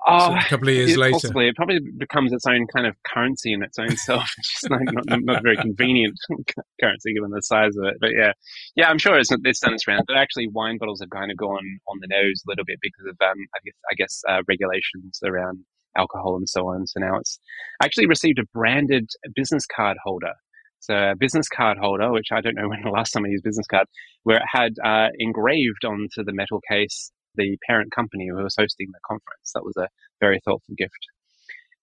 Uh, 0.06 0.36
a 0.38 0.48
couple 0.48 0.68
of 0.68 0.74
years 0.74 0.96
later. 0.96 1.12
Possibly. 1.12 1.48
It 1.48 1.56
probably 1.56 1.78
becomes 1.96 2.32
its 2.32 2.46
own 2.46 2.66
kind 2.66 2.86
of 2.86 2.94
currency 3.04 3.52
in 3.52 3.62
its 3.62 3.78
own 3.78 3.96
self. 3.96 4.28
It's 4.36 4.52
just 4.60 4.70
not, 4.70 4.80
not, 4.84 5.20
not 5.22 5.42
very 5.42 5.56
convenient 5.56 6.18
currency 6.80 7.14
given 7.14 7.30
the 7.30 7.40
size 7.40 7.76
of 7.76 7.84
it. 7.84 7.94
But 8.00 8.10
yeah, 8.16 8.32
yeah, 8.76 8.88
I'm 8.88 8.98
sure 8.98 9.18
it's, 9.18 9.30
it's 9.32 9.60
done 9.60 9.72
its 9.72 9.88
round. 9.88 10.04
But 10.06 10.16
actually, 10.16 10.48
wine 10.48 10.76
bottles 10.78 11.00
have 11.00 11.10
kind 11.10 11.30
of 11.30 11.38
gone 11.38 11.80
on 11.88 11.98
the 12.00 12.08
nose 12.08 12.42
a 12.46 12.50
little 12.50 12.64
bit 12.66 12.78
because 12.82 13.06
of, 13.08 13.16
um, 13.26 13.38
I 13.54 13.58
guess, 13.64 13.74
I 13.90 13.94
guess 13.94 14.22
uh, 14.28 14.42
regulations 14.46 15.20
around 15.24 15.64
alcohol 15.96 16.36
and 16.36 16.48
so 16.48 16.68
on. 16.68 16.86
So 16.86 17.00
now 17.00 17.16
it's 17.18 17.38
I 17.80 17.86
actually 17.86 18.06
received 18.06 18.38
a 18.38 18.44
branded 18.52 19.08
business 19.34 19.64
card 19.66 19.96
holder. 20.04 20.34
So 20.80 20.94
a 20.94 21.16
business 21.16 21.48
card 21.48 21.78
holder, 21.78 22.12
which 22.12 22.28
I 22.30 22.42
don't 22.42 22.56
know 22.56 22.68
when 22.68 22.82
the 22.82 22.90
last 22.90 23.12
time 23.12 23.24
I 23.24 23.28
used 23.28 23.44
business 23.44 23.66
card, 23.66 23.86
where 24.24 24.36
it 24.36 24.42
had 24.52 24.74
uh, 24.84 25.08
engraved 25.18 25.84
onto 25.84 26.24
the 26.24 26.32
metal 26.32 26.60
case 26.70 27.10
the 27.36 27.56
parent 27.66 27.92
company 27.94 28.28
who 28.28 28.36
was 28.36 28.56
hosting 28.58 28.88
the 28.92 29.00
conference. 29.06 29.52
That 29.54 29.64
was 29.64 29.76
a 29.76 29.88
very 30.20 30.40
thoughtful 30.44 30.74
gift. 30.76 31.08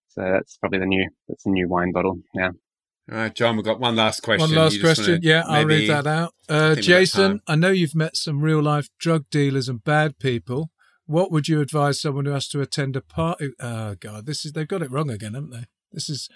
So 0.10 0.22
that's 0.22 0.58
probably 0.58 0.80
the 0.80 0.86
new 0.86 1.10
that's 1.28 1.44
the 1.44 1.52
new 1.52 1.68
wine 1.70 1.92
bottle. 1.92 2.20
Yeah. 2.34 2.52
All 3.12 3.18
right, 3.18 3.34
John, 3.34 3.56
we've 3.56 3.66
got 3.66 3.80
one 3.80 3.96
last 3.96 4.22
question. 4.22 4.50
One 4.50 4.56
last 4.56 4.80
question. 4.80 5.20
Yeah, 5.24 5.44
I'll 5.48 5.66
read 5.66 5.90
that 5.90 6.08
out. 6.08 6.34
Uh, 6.48 6.76
Jason, 6.76 7.42
I 7.48 7.56
know 7.56 7.72
you've 7.72 7.96
met 7.96 8.16
some 8.16 8.42
real 8.42 8.62
life 8.62 8.90
drug 9.00 9.26
dealers 9.32 9.68
and 9.68 9.84
bad 9.84 10.20
people. 10.20 10.70
What 11.08 11.32
would 11.32 11.48
you 11.48 11.60
advise 11.62 12.00
someone 12.00 12.26
who 12.26 12.32
has 12.32 12.48
to 12.50 12.62
attend 12.62 12.96
a 12.96 13.02
party? 13.02 13.52
Oh 13.60 13.96
God, 14.00 14.26
this 14.26 14.46
is 14.46 14.54
they've 14.54 14.68
got 14.68 14.82
it 14.82 14.92
wrong 14.92 15.10
again, 15.10 15.34
haven't 15.34 15.52
they? 15.52 15.66
This 15.92 16.10
is 16.10 16.30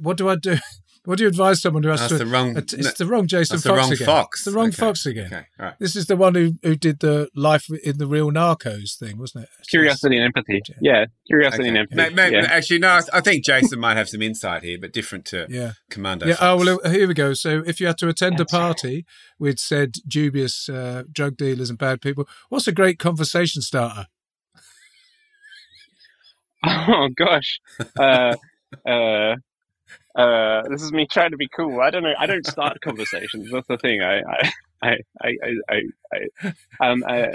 what 0.00 0.16
do 0.16 0.28
I 0.28 0.36
do? 0.36 0.58
What 1.08 1.16
do 1.16 1.24
you 1.24 1.28
advise 1.28 1.62
someone 1.62 1.82
who 1.82 1.88
has 1.88 2.00
that's 2.00 2.12
to? 2.12 2.18
The 2.18 2.26
wrong, 2.26 2.54
it's 2.54 2.98
the 2.98 3.06
wrong 3.06 3.26
Jason 3.26 3.56
that's 3.56 3.64
Fox 3.64 3.74
the 3.74 3.80
wrong 3.80 3.92
again. 3.92 4.06
Fox. 4.06 4.40
It's 4.40 4.44
the 4.44 4.50
wrong 4.50 4.66
okay. 4.66 4.76
Fox 4.76 5.06
again. 5.06 5.26
Okay. 5.28 5.46
All 5.58 5.64
right. 5.64 5.74
This 5.78 5.96
is 5.96 6.04
the 6.04 6.18
one 6.18 6.34
who, 6.34 6.58
who 6.62 6.76
did 6.76 7.00
the 7.00 7.30
life 7.34 7.66
in 7.82 7.96
the 7.96 8.06
real 8.06 8.30
Narcos 8.30 8.98
thing, 8.98 9.16
wasn't 9.16 9.44
it? 9.44 9.50
Curiosity 9.70 10.16
and 10.16 10.26
empathy. 10.26 10.60
Yeah, 10.82 11.06
curiosity 11.26 11.62
okay. 11.62 11.68
and 11.70 11.78
empathy. 11.78 12.36
yeah. 12.36 12.46
Actually, 12.50 12.80
no. 12.80 13.00
I 13.10 13.22
think 13.22 13.42
Jason 13.42 13.80
might 13.80 13.96
have 13.96 14.10
some 14.10 14.20
insight 14.20 14.62
here, 14.62 14.76
but 14.78 14.92
different 14.92 15.24
to 15.28 15.46
yeah. 15.48 15.72
Commando. 15.88 16.26
Yeah. 16.26 16.34
Fox. 16.34 16.44
Oh 16.44 16.78
well, 16.82 16.92
here 16.92 17.08
we 17.08 17.14
go. 17.14 17.32
So, 17.32 17.62
if 17.66 17.80
you 17.80 17.86
had 17.86 17.96
to 17.98 18.08
attend 18.08 18.36
that's 18.36 18.52
a 18.52 18.54
party 18.54 18.94
right. 18.96 19.04
with 19.38 19.58
said 19.58 19.94
dubious 20.06 20.68
uh, 20.68 21.04
drug 21.10 21.38
dealers 21.38 21.70
and 21.70 21.78
bad 21.78 22.02
people, 22.02 22.28
what's 22.50 22.68
a 22.68 22.72
great 22.72 22.98
conversation 22.98 23.62
starter? 23.62 24.08
Oh 26.66 27.08
gosh. 27.16 27.60
Uh, 27.98 28.34
uh, 28.86 29.36
uh, 30.16 30.62
this 30.68 30.82
is 30.82 30.92
me 30.92 31.06
trying 31.10 31.30
to 31.30 31.36
be 31.36 31.48
cool. 31.54 31.80
I 31.80 31.90
don't 31.90 32.02
know. 32.02 32.14
I 32.18 32.26
don't 32.26 32.46
start 32.46 32.80
conversations. 32.84 33.50
That's 33.50 33.68
the 33.68 33.78
thing. 33.78 34.00
I, 34.02 34.20
I, 34.20 34.50
I, 34.82 34.96
I, 35.22 35.30
I, 35.70 35.80
I 36.80 36.90
um, 36.90 37.04
I, 37.06 37.32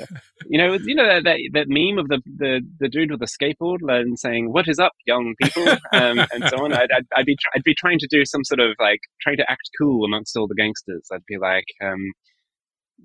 you 0.48 0.58
know, 0.58 0.74
you 0.74 0.96
know 0.96 1.08
that, 1.08 1.24
that, 1.24 1.38
that 1.54 1.66
meme 1.68 1.98
of 1.98 2.08
the, 2.08 2.22
the, 2.26 2.62
the 2.80 2.90
dude 2.90 3.12
with 3.12 3.20
the 3.20 3.28
skateboard 3.28 3.80
and 3.88 4.18
saying, 4.18 4.52
"What 4.52 4.68
is 4.68 4.80
up, 4.80 4.94
young 5.06 5.36
people?" 5.42 5.68
Um, 5.94 6.20
and 6.20 6.44
so 6.50 6.64
on. 6.64 6.74
I'd, 6.74 6.92
I'd, 6.92 7.06
I'd, 7.16 7.26
be, 7.26 7.38
I'd 7.56 7.64
be 7.64 7.76
trying 7.76 8.00
to 8.00 8.08
do 8.10 8.26
some 8.26 8.44
sort 8.44 8.60
of 8.60 8.76
like 8.80 9.00
trying 9.22 9.38
to 9.38 9.50
act 9.50 9.70
cool 9.80 10.06
amongst 10.06 10.36
all 10.36 10.48
the 10.48 10.56
gangsters. 10.56 11.08
I'd 11.12 11.26
be 11.28 11.38
like, 11.38 11.66
um, 11.82 12.12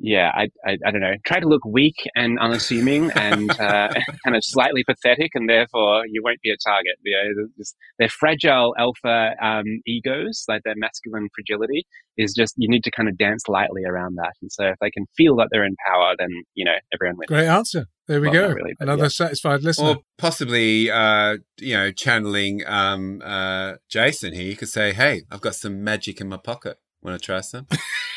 yeah, 0.00 0.30
I, 0.34 0.48
I, 0.64 0.78
I, 0.86 0.90
don't 0.90 1.00
know, 1.00 1.14
try 1.24 1.40
to 1.40 1.48
look 1.48 1.64
weak 1.64 1.96
and 2.14 2.38
unassuming 2.38 3.10
and 3.12 3.50
uh, 3.50 3.88
kind 4.24 4.36
of 4.36 4.44
slightly 4.44 4.84
pathetic, 4.84 5.32
and 5.34 5.48
therefore 5.48 6.04
you 6.06 6.22
won't 6.22 6.40
be 6.42 6.50
a 6.50 6.56
target. 6.64 6.96
You 7.04 7.16
know, 7.16 7.46
just, 7.56 7.76
their 7.98 8.08
fragile 8.08 8.74
alpha 8.78 9.34
um, 9.42 9.64
egos, 9.86 10.44
like 10.48 10.62
their 10.64 10.74
masculine 10.76 11.28
fragility, 11.34 11.84
is 12.16 12.32
just 12.36 12.54
you 12.56 12.68
need 12.68 12.84
to 12.84 12.90
kind 12.90 13.08
of 13.08 13.18
dance 13.18 13.44
lightly 13.48 13.84
around 13.84 14.16
that. 14.16 14.32
And 14.40 14.52
so 14.52 14.66
if 14.66 14.76
they 14.80 14.90
can 14.90 15.06
feel 15.16 15.36
that 15.36 15.48
they're 15.50 15.64
in 15.64 15.76
power, 15.86 16.14
then 16.18 16.30
you 16.54 16.64
know 16.64 16.76
everyone 16.94 17.16
wins. 17.18 17.28
Great 17.28 17.48
answer. 17.48 17.86
There 18.06 18.20
we 18.20 18.28
well, 18.28 18.48
go. 18.48 18.54
Really, 18.54 18.74
Another 18.80 19.04
yeah. 19.04 19.08
satisfied 19.08 19.62
listener. 19.62 19.88
Or 19.88 19.96
possibly, 20.16 20.90
uh, 20.90 21.38
you 21.58 21.74
know, 21.74 21.92
channeling 21.92 22.62
um, 22.66 23.20
uh, 23.22 23.74
Jason 23.90 24.32
here. 24.32 24.44
You 24.44 24.56
could 24.56 24.68
say, 24.68 24.92
"Hey, 24.92 25.22
I've 25.30 25.40
got 25.40 25.56
some 25.56 25.82
magic 25.82 26.20
in 26.20 26.28
my 26.28 26.38
pocket." 26.38 26.78
Want 27.02 27.20
to 27.20 27.24
try 27.24 27.40
some. 27.40 27.66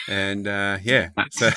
and 0.08 0.48
uh, 0.48 0.78
yeah, 0.84 1.10
so 1.32 1.50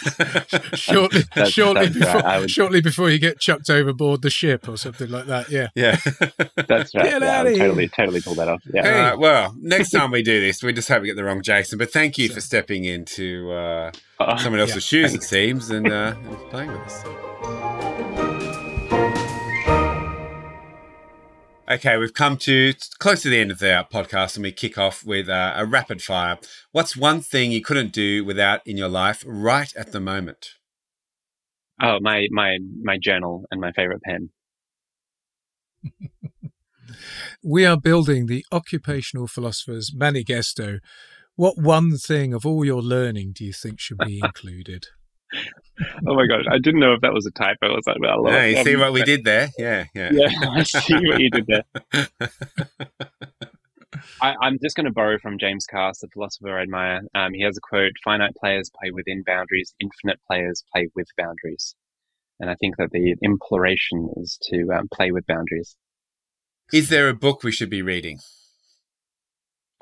shortly, 0.74 1.22
that's, 1.34 1.50
shortly 1.50 1.86
that's 1.86 1.98
before, 1.98 2.20
right. 2.20 2.40
would... 2.40 2.50
shortly 2.50 2.80
before 2.80 3.10
you 3.10 3.18
get 3.18 3.40
chucked 3.40 3.70
overboard 3.70 4.22
the 4.22 4.30
ship 4.30 4.68
or 4.68 4.76
something 4.76 5.10
like 5.10 5.26
that. 5.26 5.50
Yeah, 5.50 5.68
yeah, 5.74 5.96
that's 6.68 6.94
right. 6.94 7.10
Get 7.10 7.22
yeah, 7.22 7.42
I 7.42 7.54
totally, 7.54 7.88
totally 7.88 8.20
pull 8.20 8.34
that 8.34 8.48
off. 8.48 8.62
Yeah. 8.72 8.82
Hey. 8.82 9.00
Uh, 9.00 9.16
well, 9.16 9.54
next 9.58 9.90
time 9.90 10.10
we 10.10 10.22
do 10.22 10.40
this, 10.40 10.62
we 10.62 10.72
just 10.72 10.88
hope 10.88 11.02
we 11.02 11.08
get 11.08 11.16
the 11.16 11.24
wrong 11.24 11.42
Jason. 11.42 11.78
But 11.78 11.92
thank 11.92 12.18
you 12.18 12.28
so, 12.28 12.34
for 12.34 12.40
stepping 12.40 12.84
into 12.84 13.50
uh, 13.52 13.92
uh, 14.20 14.36
someone 14.36 14.60
else's 14.60 14.76
yeah, 14.76 15.00
shoes, 15.00 15.10
thanks. 15.10 15.24
it 15.24 15.28
seems, 15.28 15.70
and, 15.70 15.90
uh, 15.90 16.14
and 16.16 16.36
playing 16.50 16.70
with 16.70 16.80
us. 16.80 17.63
Okay, 21.66 21.96
we've 21.96 22.12
come 22.12 22.36
to 22.38 22.74
close 22.98 23.22
to 23.22 23.30
the 23.30 23.38
end 23.38 23.50
of 23.50 23.58
the 23.58 23.86
podcast, 23.90 24.36
and 24.36 24.42
we 24.42 24.52
kick 24.52 24.76
off 24.76 25.02
with 25.02 25.30
uh, 25.30 25.54
a 25.56 25.64
rapid 25.64 26.02
fire. 26.02 26.36
What's 26.72 26.94
one 26.94 27.22
thing 27.22 27.52
you 27.52 27.62
couldn't 27.62 27.90
do 27.90 28.22
without 28.22 28.60
in 28.66 28.76
your 28.76 28.90
life 28.90 29.24
right 29.26 29.74
at 29.74 29.90
the 29.90 30.00
moment? 30.00 30.50
Oh, 31.80 32.00
my 32.02 32.28
my 32.30 32.58
my 32.82 32.98
journal 33.00 33.46
and 33.50 33.62
my 33.62 33.72
favorite 33.72 34.02
pen. 34.02 34.28
we 37.42 37.64
are 37.64 37.78
building 37.78 38.26
the 38.26 38.44
occupational 38.52 39.26
philosophers 39.26 39.90
manifesto. 39.94 40.80
What 41.34 41.56
one 41.56 41.96
thing 41.96 42.34
of 42.34 42.44
all 42.44 42.66
your 42.66 42.82
learning 42.82 43.32
do 43.34 43.42
you 43.42 43.54
think 43.54 43.80
should 43.80 43.98
be 43.98 44.20
included? 44.22 44.88
oh 46.06 46.14
my 46.14 46.26
gosh, 46.26 46.44
I 46.50 46.58
didn't 46.58 46.80
know 46.80 46.92
if 46.92 47.00
that 47.00 47.12
was 47.12 47.26
a 47.26 47.30
typo. 47.30 47.66
I 47.66 47.74
was 47.74 47.86
like, 47.86 47.98
well, 48.00 48.24
yeah, 48.26 48.44
you 48.46 48.62
see 48.62 48.76
what 48.76 48.92
we 48.92 49.02
did 49.02 49.24
there? 49.24 49.48
Yeah, 49.58 49.86
yeah. 49.94 50.10
Yeah, 50.12 50.28
I 50.50 50.62
see 50.62 50.94
what 50.94 51.20
you 51.20 51.30
did 51.30 51.46
there. 51.46 51.64
I, 54.20 54.34
am 54.42 54.58
just 54.62 54.76
going 54.76 54.86
to 54.86 54.92
borrow 54.92 55.18
from 55.18 55.38
James 55.38 55.66
Carse, 55.66 56.00
the 56.00 56.08
philosopher 56.08 56.58
I 56.58 56.62
admire. 56.62 57.02
Um, 57.14 57.32
he 57.32 57.42
has 57.42 57.56
a 57.56 57.60
quote 57.60 57.92
Finite 58.04 58.34
players 58.36 58.70
play 58.70 58.90
within 58.90 59.22
boundaries, 59.24 59.74
infinite 59.80 60.20
players 60.30 60.64
play 60.72 60.88
with 60.94 61.06
boundaries. 61.16 61.74
And 62.40 62.50
I 62.50 62.54
think 62.56 62.76
that 62.78 62.90
the 62.90 63.14
imploration 63.22 64.10
is 64.16 64.38
to 64.50 64.68
um, 64.76 64.88
play 64.92 65.12
with 65.12 65.26
boundaries. 65.26 65.76
Is 66.72 66.88
there 66.88 67.08
a 67.08 67.14
book 67.14 67.42
we 67.42 67.52
should 67.52 67.70
be 67.70 67.82
reading? 67.82 68.18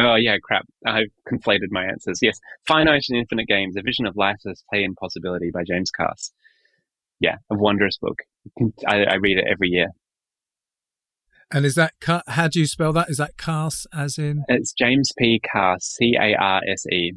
Oh 0.02 0.16
yeah, 0.16 0.36
crap! 0.42 0.66
I've 0.84 1.10
conflated 1.30 1.70
my 1.70 1.84
answers. 1.84 2.18
Yes, 2.20 2.38
Finite 2.66 3.04
and 3.08 3.18
Infinite 3.18 3.46
Games: 3.46 3.76
A 3.76 3.82
Vision 3.82 4.06
of 4.06 4.16
Life 4.16 4.40
as 4.48 4.64
Play 4.68 4.84
and 4.84 4.96
Possibility 4.96 5.50
by 5.52 5.62
James 5.64 5.90
Carse. 5.90 6.32
Yeah, 7.20 7.36
a 7.50 7.54
wondrous 7.54 7.98
book. 7.98 8.18
I, 8.86 9.04
I 9.04 9.14
read 9.14 9.38
it 9.38 9.46
every 9.48 9.68
year. 9.68 9.88
And 11.52 11.64
is 11.64 11.74
that 11.76 11.92
how 12.26 12.48
do 12.48 12.58
you 12.58 12.66
spell 12.66 12.92
that? 12.94 13.10
Is 13.10 13.18
that 13.18 13.36
Carse 13.36 13.86
as 13.94 14.18
in? 14.18 14.44
It's 14.48 14.72
James 14.72 15.12
P. 15.18 15.40
Carse, 15.40 15.84
C 15.84 16.16
A 16.18 16.34
R 16.34 16.62
S 16.68 16.86
E. 16.86 17.12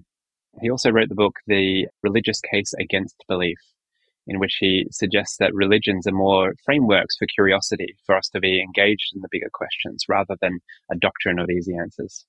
He 0.61 0.69
also 0.69 0.91
wrote 0.91 1.09
the 1.09 1.15
book 1.15 1.37
The 1.47 1.87
Religious 2.03 2.39
Case 2.41 2.73
Against 2.79 3.15
Belief, 3.27 3.57
in 4.27 4.39
which 4.39 4.57
he 4.59 4.87
suggests 4.91 5.37
that 5.37 5.53
religions 5.53 6.05
are 6.05 6.11
more 6.11 6.53
frameworks 6.63 7.17
for 7.17 7.27
curiosity, 7.33 7.95
for 8.05 8.15
us 8.15 8.29
to 8.29 8.39
be 8.39 8.61
engaged 8.61 9.11
in 9.15 9.21
the 9.21 9.29
bigger 9.31 9.49
questions 9.53 10.05
rather 10.07 10.35
than 10.41 10.59
a 10.91 10.95
doctrine 10.95 11.39
of 11.39 11.49
easy 11.49 11.75
answers. 11.75 12.25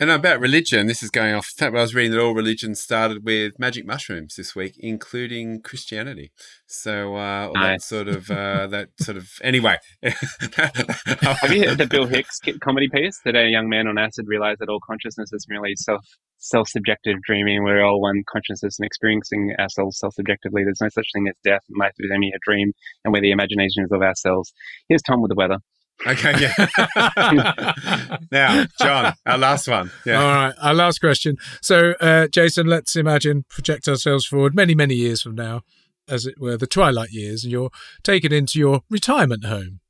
And 0.00 0.10
about 0.10 0.40
religion, 0.40 0.88
this 0.88 1.04
is 1.04 1.10
going 1.10 1.34
off. 1.34 1.52
I 1.60 1.68
was 1.68 1.94
reading 1.94 2.10
that 2.12 2.20
all 2.20 2.34
religions 2.34 2.80
started 2.80 3.24
with 3.24 3.60
magic 3.60 3.86
mushrooms 3.86 4.34
this 4.34 4.56
week, 4.56 4.74
including 4.80 5.62
Christianity. 5.62 6.32
So 6.66 7.14
uh, 7.14 7.50
nice. 7.54 7.54
that 7.54 7.82
sort 7.82 8.08
of 8.08 8.28
uh, 8.28 8.66
that 8.72 8.88
sort 8.98 9.16
of 9.16 9.30
anyway. 9.40 9.76
Have 10.02 11.52
you 11.52 11.68
heard 11.68 11.78
the 11.78 11.86
Bill 11.88 12.06
Hicks 12.06 12.40
comedy 12.60 12.88
piece 12.88 13.20
that 13.24 13.36
a 13.36 13.48
young 13.48 13.68
man 13.68 13.86
on 13.86 13.96
acid 13.96 14.26
realized 14.26 14.58
that 14.60 14.68
all 14.68 14.80
consciousness 14.84 15.32
is 15.32 15.46
merely 15.48 15.76
self 15.76 16.04
self 16.38 16.68
subjective 16.68 17.18
dreaming? 17.24 17.62
We're 17.62 17.84
all 17.84 18.00
one 18.00 18.24
consciousness 18.28 18.80
and 18.80 18.86
experiencing 18.86 19.54
ourselves 19.60 20.00
self 20.00 20.14
subjectively. 20.14 20.64
There's 20.64 20.80
no 20.80 20.88
such 20.88 21.06
thing 21.14 21.28
as 21.28 21.36
death. 21.44 21.62
Life 21.78 21.94
is 22.00 22.10
only 22.12 22.32
a 22.34 22.38
dream, 22.44 22.72
and 23.04 23.14
we're 23.14 23.20
the 23.20 23.30
imaginations 23.30 23.92
of 23.92 24.02
ourselves. 24.02 24.52
Here's 24.88 25.02
Tom 25.02 25.22
with 25.22 25.28
the 25.28 25.36
weather. 25.36 25.58
Okay, 26.06 26.34
yeah. 26.38 28.16
now, 28.30 28.66
John, 28.80 29.14
our 29.26 29.38
last 29.38 29.68
one. 29.68 29.90
Yeah. 30.04 30.22
All 30.22 30.34
right, 30.34 30.54
our 30.60 30.74
last 30.74 30.98
question. 30.98 31.36
So, 31.62 31.94
uh, 32.00 32.28
Jason, 32.28 32.66
let's 32.66 32.96
imagine, 32.96 33.44
project 33.48 33.88
ourselves 33.88 34.26
forward 34.26 34.54
many, 34.54 34.74
many 34.74 34.94
years 34.94 35.22
from 35.22 35.34
now, 35.34 35.62
as 36.08 36.26
it 36.26 36.34
were, 36.38 36.56
the 36.56 36.66
twilight 36.66 37.10
years, 37.10 37.44
and 37.44 37.52
you're 37.52 37.70
taken 38.02 38.32
into 38.32 38.58
your 38.58 38.82
retirement 38.90 39.44
home 39.44 39.80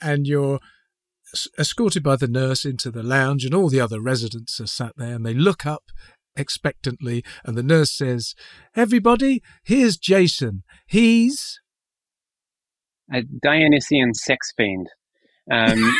and 0.00 0.26
you're 0.26 0.58
escorted 1.58 2.02
by 2.02 2.16
the 2.16 2.28
nurse 2.28 2.64
into 2.64 2.90
the 2.90 3.02
lounge, 3.02 3.44
and 3.44 3.54
all 3.54 3.68
the 3.68 3.80
other 3.80 4.00
residents 4.00 4.60
are 4.60 4.66
sat 4.66 4.92
there 4.96 5.14
and 5.14 5.24
they 5.24 5.34
look 5.34 5.64
up 5.64 5.84
expectantly, 6.36 7.24
and 7.44 7.56
the 7.56 7.62
nurse 7.62 7.92
says, 7.92 8.34
Everybody, 8.74 9.42
here's 9.62 9.96
Jason. 9.96 10.64
He's. 10.86 11.60
A 13.12 13.22
Dionysian 13.22 14.14
sex 14.14 14.52
fiend. 14.56 14.88
Um, 15.50 15.94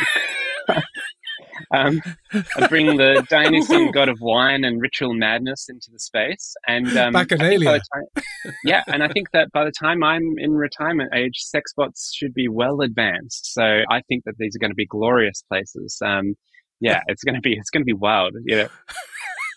um, 1.71 2.01
I 2.31 2.67
bring 2.67 2.97
the 2.97 3.25
Dionysian 3.29 3.91
god 3.91 4.09
of 4.09 4.19
wine 4.21 4.63
and 4.63 4.81
ritual 4.81 5.13
madness 5.13 5.67
into 5.69 5.89
the 5.91 5.99
space, 5.99 6.55
and 6.67 6.87
um, 6.97 7.13
Bacchanalia. 7.13 7.79
Time, 7.93 8.23
yeah, 8.63 8.83
and 8.87 9.03
I 9.03 9.07
think 9.07 9.31
that 9.31 9.51
by 9.51 9.65
the 9.65 9.71
time 9.71 10.03
I'm 10.03 10.33
in 10.37 10.51
retirement 10.51 11.13
age, 11.15 11.37
sex 11.37 11.73
bots 11.75 12.13
should 12.13 12.33
be 12.33 12.47
well 12.47 12.81
advanced. 12.81 13.53
So 13.53 13.63
I 13.89 14.01
think 14.07 14.23
that 14.25 14.35
these 14.37 14.55
are 14.55 14.59
going 14.59 14.71
to 14.71 14.75
be 14.75 14.85
glorious 14.85 15.43
places. 15.49 15.97
Um, 16.03 16.35
yeah, 16.79 17.01
it's 17.07 17.23
going 17.23 17.35
to 17.35 17.41
be 17.41 17.53
it's 17.53 17.69
going 17.69 17.81
to 17.81 17.85
be 17.85 17.93
wild. 17.93 18.33
Yeah. 18.45 18.67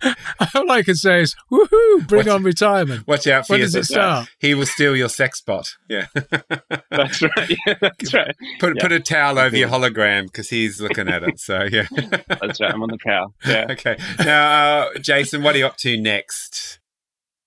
All 0.55 0.70
I 0.70 0.82
can 0.82 0.94
say 0.94 1.23
is, 1.23 1.35
woohoo, 1.51 2.06
bring 2.06 2.27
watch, 2.27 2.35
on 2.35 2.43
retirement. 2.43 3.06
Watch 3.06 3.27
out 3.27 3.47
for 3.47 3.55
when 3.55 3.60
does 3.60 3.74
it 3.74 3.85
start? 3.85 4.28
He 4.39 4.55
will 4.55 4.66
steal 4.66 4.97
your 4.97 5.09
sex 5.09 5.39
spot. 5.39 5.74
Yeah. 5.89 6.06
that's 6.90 7.23
right. 7.23 7.56
Yeah, 7.66 7.74
that's 7.81 8.14
right. 8.14 8.36
Put, 8.60 8.77
yeah. 8.77 8.82
put 8.82 8.93
a 8.93 9.01
towel 9.01 9.39
over 9.39 9.56
your 9.56 9.68
hologram 9.68 10.24
because 10.24 10.48
he's 10.48 10.81
looking 10.81 11.09
at 11.09 11.23
it. 11.23 11.39
So, 11.40 11.64
yeah. 11.70 11.86
that's 12.28 12.60
right. 12.60 12.73
I'm 12.73 12.82
on 12.82 12.90
the 12.90 12.98
prowl. 12.98 13.35
Yeah. 13.47 13.66
Okay. 13.70 13.97
Now, 14.18 14.82
uh, 14.82 14.98
Jason, 14.98 15.43
what 15.43 15.55
are 15.55 15.59
you 15.59 15.66
up 15.66 15.77
to 15.78 16.01
next? 16.01 16.78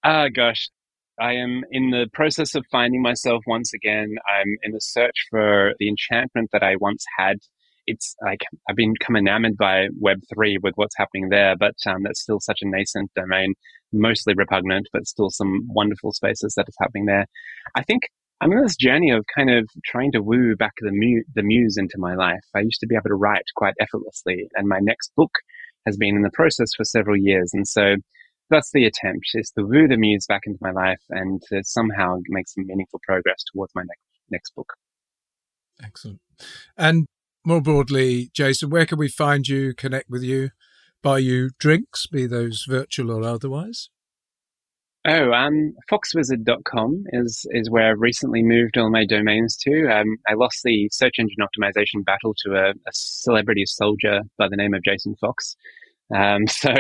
Ah, 0.04 0.24
uh, 0.24 0.30
gosh. 0.34 0.70
I 1.20 1.34
am 1.34 1.64
in 1.72 1.90
the 1.92 2.08
process 2.14 2.56
of 2.56 2.66
finding 2.72 3.02
myself 3.02 3.44
once 3.46 3.74
again. 3.74 4.16
I'm 4.26 4.56
in 4.64 4.72
the 4.72 4.80
search 4.80 5.28
for 5.30 5.74
the 5.78 5.90
enchantment 5.90 6.50
that 6.54 6.64
I 6.64 6.78
once 6.78 7.04
had 7.18 7.40
it's 7.90 8.16
like 8.24 8.42
I've 8.70 8.76
become 8.76 9.16
enamored 9.16 9.58
by 9.58 9.88
Web 10.00 10.20
three 10.32 10.58
with 10.62 10.74
what's 10.76 10.96
happening 10.98 11.30
there, 11.30 11.56
but 11.58 11.76
um, 11.88 12.04
that's 12.04 12.22
still 12.22 12.40
such 12.40 12.60
a 12.62 12.68
nascent 12.68 13.12
domain, 13.16 13.54
mostly 13.92 14.34
repugnant, 14.36 14.88
but 14.94 15.08
still 15.08 15.30
some 15.30 15.68
wonderful 15.68 16.14
spaces 16.14 16.54
that 16.56 16.70
is 16.70 16.76
happening 16.80 17.06
there. 17.06 17.26
I 17.76 17.84
think 17.84 18.04
I'm 18.42 18.52
on 18.52 18.64
this 18.64 18.76
journey 18.76 19.10
of 19.12 19.26
kind 19.36 19.50
of 19.50 19.68
trying 19.86 20.12
to 20.14 20.22
woo 20.22 20.56
back 20.56 20.74
the, 20.80 20.92
mu- 20.94 21.24
the 21.36 21.44
muse 21.44 21.78
into 21.78 21.98
my 21.98 22.16
life. 22.16 22.46
I 22.56 22.60
used 22.60 22.80
to 22.82 22.88
be 22.88 22.96
able 22.96 23.10
to 23.10 23.16
write 23.16 23.44
quite 23.56 23.74
effortlessly, 23.82 24.48
and 24.56 24.68
my 24.68 24.80
next 24.82 25.12
book 25.16 25.32
has 25.86 25.98
been 25.98 26.16
in 26.16 26.22
the 26.22 26.32
process 26.34 26.70
for 26.78 26.84
several 26.84 27.18
years, 27.18 27.52
and 27.54 27.68
so 27.68 27.96
that's 28.52 28.72
the 28.72 28.86
attempt 28.86 29.28
is 29.34 29.52
to 29.52 29.64
woo 29.64 29.88
the 29.88 29.98
muse 29.98 30.26
back 30.28 30.42
into 30.46 30.60
my 30.62 30.72
life 30.72 31.02
and 31.10 31.42
to 31.50 31.64
somehow 31.64 32.18
make 32.30 32.48
some 32.48 32.66
meaningful 32.66 33.00
progress 33.04 33.44
towards 33.52 33.74
my 33.76 33.82
next 33.82 34.02
next 34.32 34.56
book. 34.56 34.74
Excellent. 35.84 36.20
And 36.78 37.08
more 37.46 37.62
broadly, 37.62 38.30
Jason, 38.34 38.70
where 38.70 38.86
can 38.86 38.98
we 38.98 39.08
find 39.08 39.48
you, 39.48 39.74
connect 39.74 40.10
with 40.10 40.24
you, 40.24 40.50
buy 41.02 41.20
you 41.20 41.52
drinks, 41.60 42.08
be 42.08 42.28
those 42.28 42.66
virtual 42.68 43.12
or 43.12 43.24
otherwise? 43.24 43.90
Oh, 45.08 45.32
um, 45.32 45.76
foxwizard.com 45.90 47.06
is, 47.14 47.46
is 47.52 47.70
where 47.70 47.92
I've 47.92 48.02
recently 48.02 48.44
moved 48.44 48.78
all 48.78 48.92
my 48.92 49.06
domains 49.06 49.56
to. 49.64 49.88
Um, 49.88 50.18
I 50.28 50.34
lost 50.34 50.62
the 50.64 50.90
search 50.92 51.16
engine 51.20 51.38
optimization 51.40 52.04
battle 52.04 52.36
to 52.46 52.56
a, 52.56 52.70
a 52.72 52.92
celebrity 52.92 53.66
soldier 53.66 54.22
by 54.38 54.50
the 54.50 54.58
name 54.58 54.74
of 54.74 54.84
Jason 54.84 55.16
Fox. 55.22 55.56
Um, 56.14 56.48
so 56.48 56.74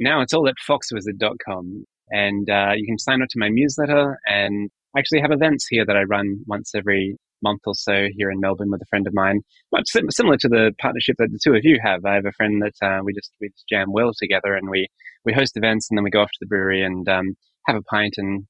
now 0.00 0.20
it's 0.20 0.34
all 0.34 0.48
at 0.48 0.56
foxwizard.com. 0.68 1.86
And 2.10 2.50
uh, 2.50 2.72
you 2.76 2.84
can 2.84 2.98
sign 2.98 3.22
up 3.22 3.28
to 3.28 3.38
my 3.38 3.48
newsletter 3.48 4.18
and 4.26 4.70
I 4.94 4.98
actually 4.98 5.20
have 5.20 5.32
events 5.32 5.66
here 5.66 5.86
that 5.86 5.96
I 5.96 6.02
run 6.02 6.42
once 6.46 6.74
every 6.74 7.16
month 7.42 7.62
or 7.66 7.74
so 7.74 8.08
here 8.16 8.30
in 8.30 8.40
Melbourne 8.40 8.70
with 8.70 8.82
a 8.82 8.86
friend 8.86 9.06
of 9.06 9.14
mine. 9.14 9.40
Much 9.72 9.84
similar 10.10 10.36
to 10.38 10.48
the 10.48 10.72
partnership 10.80 11.16
that 11.18 11.30
the 11.30 11.38
two 11.42 11.54
of 11.54 11.64
you 11.64 11.78
have. 11.82 12.04
I 12.04 12.14
have 12.14 12.26
a 12.26 12.32
friend 12.32 12.62
that 12.62 12.86
uh, 12.86 13.00
we 13.04 13.12
just 13.12 13.30
we 13.40 13.48
just 13.48 13.68
jam 13.68 13.92
well 13.92 14.12
together, 14.18 14.54
and 14.54 14.68
we 14.70 14.88
we 15.24 15.32
host 15.32 15.56
events, 15.56 15.88
and 15.90 15.98
then 15.98 16.04
we 16.04 16.10
go 16.10 16.20
off 16.20 16.30
to 16.30 16.38
the 16.40 16.46
brewery 16.46 16.82
and 16.82 17.08
um, 17.08 17.36
have 17.66 17.76
a 17.76 17.82
pint 17.82 18.14
and 18.16 18.46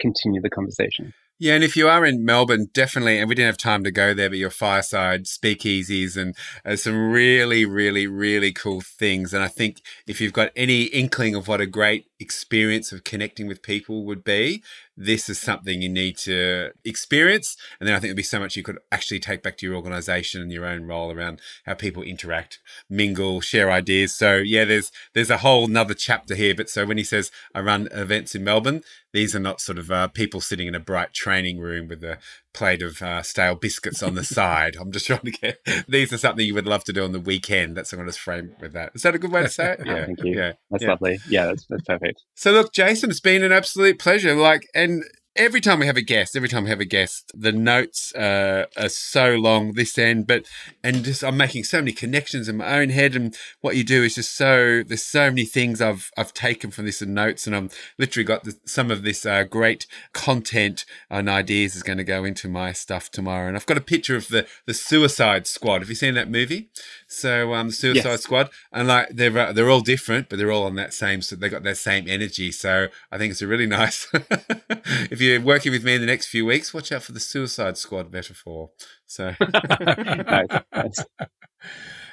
continue 0.00 0.40
the 0.40 0.50
conversation. 0.50 1.12
Yeah, 1.38 1.54
and 1.54 1.62
if 1.62 1.76
you 1.76 1.86
are 1.86 2.06
in 2.06 2.24
Melbourne, 2.24 2.68
definitely, 2.72 3.18
and 3.18 3.28
we 3.28 3.34
didn't 3.34 3.48
have 3.48 3.58
time 3.58 3.84
to 3.84 3.90
go 3.90 4.14
there, 4.14 4.30
but 4.30 4.38
your 4.38 4.48
fireside 4.48 5.24
speakeasies 5.24 6.16
and 6.16 6.34
uh, 6.64 6.76
some 6.76 7.10
really, 7.10 7.66
really, 7.66 8.06
really 8.06 8.52
cool 8.52 8.80
things. 8.80 9.34
And 9.34 9.44
I 9.44 9.48
think 9.48 9.82
if 10.06 10.18
you've 10.18 10.32
got 10.32 10.50
any 10.56 10.84
inkling 10.84 11.34
of 11.34 11.46
what 11.46 11.60
a 11.60 11.66
great 11.66 12.06
experience 12.18 12.90
of 12.90 13.04
connecting 13.04 13.46
with 13.46 13.62
people 13.62 14.06
would 14.06 14.24
be, 14.24 14.62
this 14.96 15.28
is 15.28 15.38
something 15.38 15.82
you 15.82 15.88
need 15.88 16.16
to 16.18 16.70
experience. 16.84 17.56
And 17.78 17.86
then 17.86 17.94
I 17.94 17.98
think 17.98 18.08
there'd 18.08 18.16
be 18.16 18.22
so 18.22 18.40
much 18.40 18.56
you 18.56 18.62
could 18.62 18.78
actually 18.90 19.20
take 19.20 19.42
back 19.42 19.58
to 19.58 19.66
your 19.66 19.74
organization 19.74 20.40
and 20.40 20.50
your 20.50 20.64
own 20.64 20.84
role 20.84 21.12
around 21.12 21.40
how 21.64 21.74
people 21.74 22.02
interact, 22.02 22.60
mingle, 22.88 23.40
share 23.40 23.70
ideas. 23.70 24.14
So 24.14 24.36
yeah, 24.36 24.64
there's 24.64 24.90
there's 25.14 25.30
a 25.30 25.38
whole 25.38 25.68
nother 25.68 25.94
chapter 25.94 26.34
here. 26.34 26.54
But 26.54 26.70
so 26.70 26.86
when 26.86 26.98
he 26.98 27.04
says 27.04 27.30
I 27.54 27.60
run 27.60 27.88
events 27.92 28.34
in 28.34 28.44
Melbourne, 28.44 28.82
these 29.12 29.34
are 29.34 29.40
not 29.40 29.60
sort 29.60 29.78
of 29.78 29.90
uh, 29.90 30.08
people 30.08 30.40
sitting 30.40 30.66
in 30.66 30.74
a 30.74 30.80
bright 30.80 31.12
training 31.12 31.58
room 31.58 31.88
with 31.88 32.02
a 32.04 32.18
plate 32.56 32.82
of 32.82 33.00
uh, 33.02 33.22
stale 33.22 33.54
biscuits 33.54 34.02
on 34.02 34.14
the 34.14 34.24
side. 34.38 34.76
I'm 34.80 34.90
just 34.90 35.06
trying 35.06 35.20
to 35.20 35.30
get 35.30 35.58
these 35.88 36.12
are 36.12 36.18
something 36.18 36.44
you 36.44 36.54
would 36.54 36.66
love 36.66 36.84
to 36.84 36.92
do 36.92 37.04
on 37.04 37.12
the 37.12 37.20
weekend. 37.20 37.76
That's 37.76 37.92
what 37.92 37.98
I'm 37.98 38.04
going 38.04 38.12
to 38.12 38.18
frame 38.18 38.56
with 38.60 38.72
that. 38.72 38.92
Is 38.94 39.02
that 39.02 39.14
a 39.14 39.18
good 39.18 39.32
way 39.32 39.42
to 39.42 39.48
say 39.48 39.72
it? 39.72 39.80
Yeah, 39.86 40.04
thank 40.04 40.24
you. 40.24 40.36
Yeah, 40.36 40.52
that's 40.70 40.82
yeah. 40.82 40.88
lovely. 40.88 41.18
Yeah, 41.28 41.46
that's, 41.46 41.66
that's 41.68 41.84
perfect. 41.84 42.22
So 42.34 42.50
look, 42.50 42.72
Jason, 42.72 43.10
it's 43.10 43.20
been 43.20 43.44
an 43.44 43.52
absolute 43.52 43.98
pleasure. 43.98 44.34
Like, 44.34 44.66
and 44.74 45.04
every 45.36 45.60
time 45.60 45.78
we 45.78 45.86
have 45.86 45.96
a 45.96 46.02
guest, 46.02 46.36
every 46.36 46.48
time 46.48 46.64
we 46.64 46.70
have 46.70 46.80
a 46.80 46.84
guest, 46.84 47.30
the 47.34 47.52
notes 47.52 48.14
uh, 48.14 48.66
are 48.76 48.88
so 48.88 49.34
long 49.34 49.72
this 49.72 49.96
end, 49.98 50.26
but 50.26 50.46
and 50.82 51.04
just 51.04 51.22
I'm 51.22 51.36
making 51.36 51.64
so 51.64 51.78
many 51.78 51.92
connections 51.92 52.48
in 52.48 52.56
my 52.56 52.78
own 52.78 52.90
head, 52.90 53.14
and 53.14 53.36
what 53.60 53.76
you 53.76 53.84
do 53.84 54.02
is 54.02 54.16
just 54.16 54.36
so 54.36 54.82
there's 54.82 55.04
so 55.04 55.30
many 55.30 55.44
things 55.44 55.80
I've 55.80 56.10
I've 56.16 56.32
taken 56.32 56.70
from 56.70 56.86
this 56.86 57.02
and 57.02 57.14
notes, 57.14 57.46
and 57.46 57.54
I'm 57.54 57.70
literally 57.98 58.24
got 58.24 58.44
the, 58.44 58.58
some 58.64 58.90
of 58.90 59.02
this 59.02 59.24
uh, 59.24 59.44
great 59.44 59.86
content 60.12 60.84
and 61.10 61.28
ideas 61.28 61.76
is 61.76 61.82
going 61.82 61.98
to 61.98 62.04
go 62.04 62.24
into 62.24 62.48
my 62.48 62.72
stuff 62.72 63.10
tomorrow, 63.10 63.48
and 63.48 63.56
I've 63.56 63.66
got 63.66 63.76
a 63.76 63.82
picture 63.82 64.16
of 64.16 64.28
the 64.28 64.46
the 64.66 64.74
Suicide 64.74 65.46
Squad. 65.46 65.80
Have 65.80 65.88
you 65.88 65.94
seen 65.94 66.14
that 66.14 66.30
movie? 66.30 66.68
So 67.06 67.54
um, 67.54 67.70
Suicide 67.70 68.04
yes. 68.04 68.22
Squad, 68.22 68.50
and 68.72 68.88
like 68.88 69.08
they're 69.10 69.36
uh, 69.36 69.52
they're 69.52 69.70
all 69.70 69.80
different, 69.80 70.28
but 70.28 70.38
they're 70.38 70.52
all 70.52 70.64
on 70.64 70.76
that 70.76 70.94
same. 70.94 71.22
So 71.22 71.36
they 71.36 71.48
got 71.48 71.62
that 71.62 71.76
same 71.76 72.08
energy. 72.08 72.52
So 72.52 72.88
I 73.12 73.18
think 73.18 73.30
it's 73.32 73.42
a 73.42 73.46
really 73.46 73.66
nice. 73.76 74.08
if 75.10 75.20
you're 75.26 75.40
working 75.40 75.72
with 75.72 75.84
me 75.84 75.94
in 75.94 76.00
the 76.00 76.06
next 76.06 76.26
few 76.26 76.46
weeks, 76.46 76.72
watch 76.72 76.92
out 76.92 77.02
for 77.02 77.12
the 77.12 77.20
Suicide 77.20 77.76
Squad 77.76 78.12
metaphor. 78.12 78.70
So. 79.06 79.34
nice, 79.52 80.46
nice. 80.74 81.04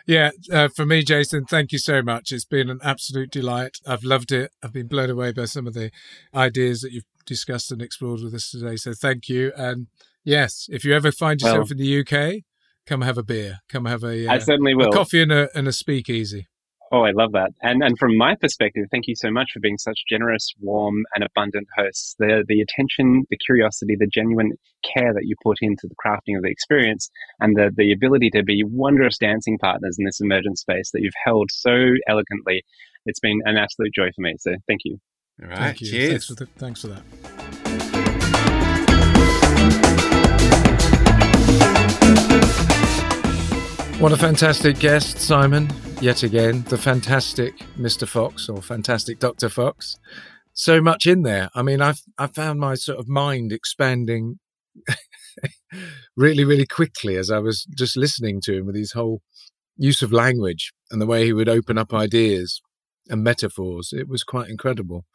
Yeah, 0.06 0.32
uh, 0.52 0.68
for 0.76 0.86
me, 0.86 1.02
Jason, 1.02 1.46
thank 1.46 1.72
you 1.72 1.78
so 1.78 2.02
much. 2.02 2.32
It's 2.32 2.46
been 2.46 2.70
an 2.70 2.80
absolute 2.84 3.32
delight. 3.32 3.78
I've 3.88 4.04
loved 4.04 4.32
it. 4.32 4.52
I've 4.62 4.74
been 4.74 4.88
blown 4.88 5.10
away 5.10 5.32
by 5.32 5.46
some 5.46 5.66
of 5.66 5.74
the 5.74 5.92
ideas 6.36 6.82
that 6.82 6.92
you've 6.92 7.06
discussed 7.26 7.72
and 7.72 7.82
explored 7.82 8.22
with 8.22 8.34
us 8.34 8.52
today. 8.52 8.76
So 8.76 8.94
thank 8.94 9.30
you. 9.30 9.54
And 9.56 9.88
yes, 10.26 10.68
if 10.70 10.84
you 10.84 10.94
ever 10.94 11.12
find 11.12 11.40
yourself 11.42 11.70
well, 11.70 11.72
in 11.72 11.78
the 11.78 12.00
UK, 12.02 12.44
come 12.86 13.02
have 13.02 13.18
a 13.18 13.24
beer. 13.24 13.60
Come 13.70 13.86
have 13.86 14.04
a. 14.04 14.28
Uh, 14.28 14.34
I 14.34 14.40
certainly 14.40 14.76
will. 14.76 14.92
coffee 14.92 15.22
and 15.22 15.32
a, 15.32 15.50
and 15.58 15.70
a 15.70 15.74
speakeasy. 15.74 16.48
Oh, 16.96 17.02
I 17.02 17.12
love 17.12 17.32
that. 17.32 17.50
And 17.64 17.84
and 17.84 17.98
from 17.98 18.16
my 18.16 18.36
perspective, 18.40 18.86
thank 18.92 19.08
you 19.08 19.16
so 19.16 19.32
much 19.32 19.48
for 19.52 19.60
being 19.60 19.80
such 19.80 20.00
generous, 20.08 20.54
warm, 20.62 21.04
and 21.16 21.24
abundant 21.24 21.66
hosts. 21.76 22.14
The 22.20 22.46
the 22.48 22.62
attention, 22.62 23.24
the 23.32 23.38
curiosity, 23.44 23.96
the 24.00 24.06
genuine 24.06 24.52
care 24.94 25.12
that 25.12 25.24
you 25.24 25.34
put 25.42 25.58
into 25.62 25.88
the 25.88 25.96
crafting 25.96 26.38
of 26.38 26.44
the 26.44 26.52
experience, 26.52 27.10
and 27.40 27.58
the 27.58 27.72
the 27.76 27.94
ability 27.94 28.30
to 28.36 28.44
be 28.44 28.64
wondrous 28.64 29.18
dancing 29.18 29.58
partners 29.58 29.96
in 29.98 30.06
this 30.06 30.22
emergent 30.22 30.60
space 30.60 30.92
that 30.92 31.02
you've 31.02 31.14
held 31.26 31.50
so 31.52 31.72
elegantly. 32.08 32.62
It's 33.08 33.20
been 33.20 33.40
an 33.46 33.58
absolute 33.58 33.92
joy 33.96 34.12
for 34.16 34.22
me. 34.22 34.36
So 34.40 34.54
thank 34.68 34.82
you. 34.84 35.00
All 35.42 35.50
right. 35.50 35.58
Thank 35.58 35.82
you. 35.82 35.90
Cheers. 35.90 36.10
Thanks 36.10 36.28
for, 36.28 36.36
the, 36.36 36.46
thanks 36.58 36.82
for 36.82 36.88
that. 36.90 37.02
What 44.00 44.12
a 44.12 44.18
fantastic 44.18 44.78
guest, 44.78 45.18
Simon. 45.18 45.70
Yet 46.04 46.22
again, 46.22 46.64
the 46.64 46.78
fantastic 46.78 47.58
Mr. 47.80 48.06
Fox 48.06 48.50
or 48.50 48.62
fantastic 48.62 49.20
Dr. 49.20 49.48
Fox. 49.48 49.98
So 50.52 50.82
much 50.82 51.08
in 51.08 51.24
there. 51.24 51.50
I 51.56 51.62
mean, 51.62 51.82
I've 51.82 52.02
I 52.18 52.28
found 52.28 52.60
my 52.60 52.76
sort 52.76 53.00
of 53.00 53.08
mind 53.08 53.54
expanding 53.54 54.40
really, 56.18 56.44
really 56.44 56.66
quickly 56.66 57.16
as 57.16 57.32
I 57.32 57.40
was 57.40 57.64
just 57.64 57.96
listening 57.96 58.42
to 58.42 58.54
him 58.54 58.66
with 58.66 58.76
his 58.76 58.92
whole 58.92 59.22
use 59.78 60.02
of 60.02 60.12
language 60.12 60.74
and 60.92 61.02
the 61.02 61.06
way 61.06 61.24
he 61.24 61.32
would 61.32 61.48
open 61.48 61.78
up 61.78 61.94
ideas 61.94 62.62
and 63.08 63.24
metaphors. 63.24 63.94
It 63.94 64.10
was 64.10 64.26
quite 64.26 64.50
incredible. 64.50 65.06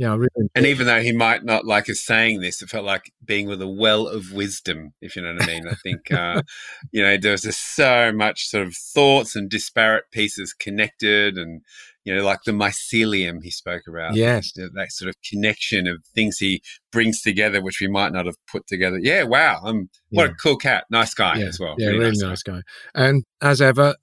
Yeah, 0.00 0.14
really. 0.14 0.48
And 0.54 0.64
even 0.64 0.86
though 0.86 1.02
he 1.02 1.12
might 1.12 1.44
not 1.44 1.66
like 1.66 1.90
us 1.90 2.00
saying 2.00 2.40
this, 2.40 2.62
it 2.62 2.70
felt 2.70 2.86
like 2.86 3.12
being 3.22 3.46
with 3.46 3.60
a 3.60 3.68
well 3.68 4.08
of 4.08 4.32
wisdom, 4.32 4.94
if 5.02 5.14
you 5.14 5.20
know 5.20 5.34
what 5.34 5.42
I 5.42 5.46
mean. 5.46 5.68
I 5.68 5.74
think, 5.74 6.10
uh, 6.10 6.40
you 6.90 7.02
know, 7.02 7.18
there 7.18 7.32
was 7.32 7.42
just 7.42 7.76
so 7.76 8.10
much 8.10 8.48
sort 8.48 8.66
of 8.66 8.74
thoughts 8.74 9.36
and 9.36 9.50
disparate 9.50 10.10
pieces 10.10 10.54
connected 10.54 11.36
and 11.36 11.60
you 12.04 12.14
know, 12.14 12.22
like 12.22 12.40
the 12.44 12.52
mycelium 12.52 13.42
he 13.42 13.50
spoke 13.50 13.82
about. 13.88 14.14
Yes. 14.14 14.52
That 14.54 14.90
sort 14.90 15.08
of 15.08 15.14
connection 15.28 15.86
of 15.86 16.02
things 16.14 16.38
he 16.38 16.62
brings 16.92 17.20
together, 17.20 17.62
which 17.62 17.80
we 17.80 17.88
might 17.88 18.12
not 18.12 18.26
have 18.26 18.36
put 18.50 18.66
together. 18.66 18.98
Yeah, 19.00 19.24
wow. 19.24 19.60
Um, 19.64 19.90
what 20.10 20.24
yeah. 20.24 20.30
a 20.30 20.34
cool 20.34 20.56
cat. 20.56 20.84
Nice 20.90 21.14
guy 21.14 21.38
yeah. 21.38 21.46
as 21.46 21.60
well. 21.60 21.74
Yeah, 21.78 21.88
really, 21.88 21.98
really 21.98 22.10
nice, 22.12 22.22
nice 22.22 22.42
guy. 22.42 22.52
guy. 22.54 22.62
And 22.94 23.24
as 23.42 23.60
ever, 23.60 23.94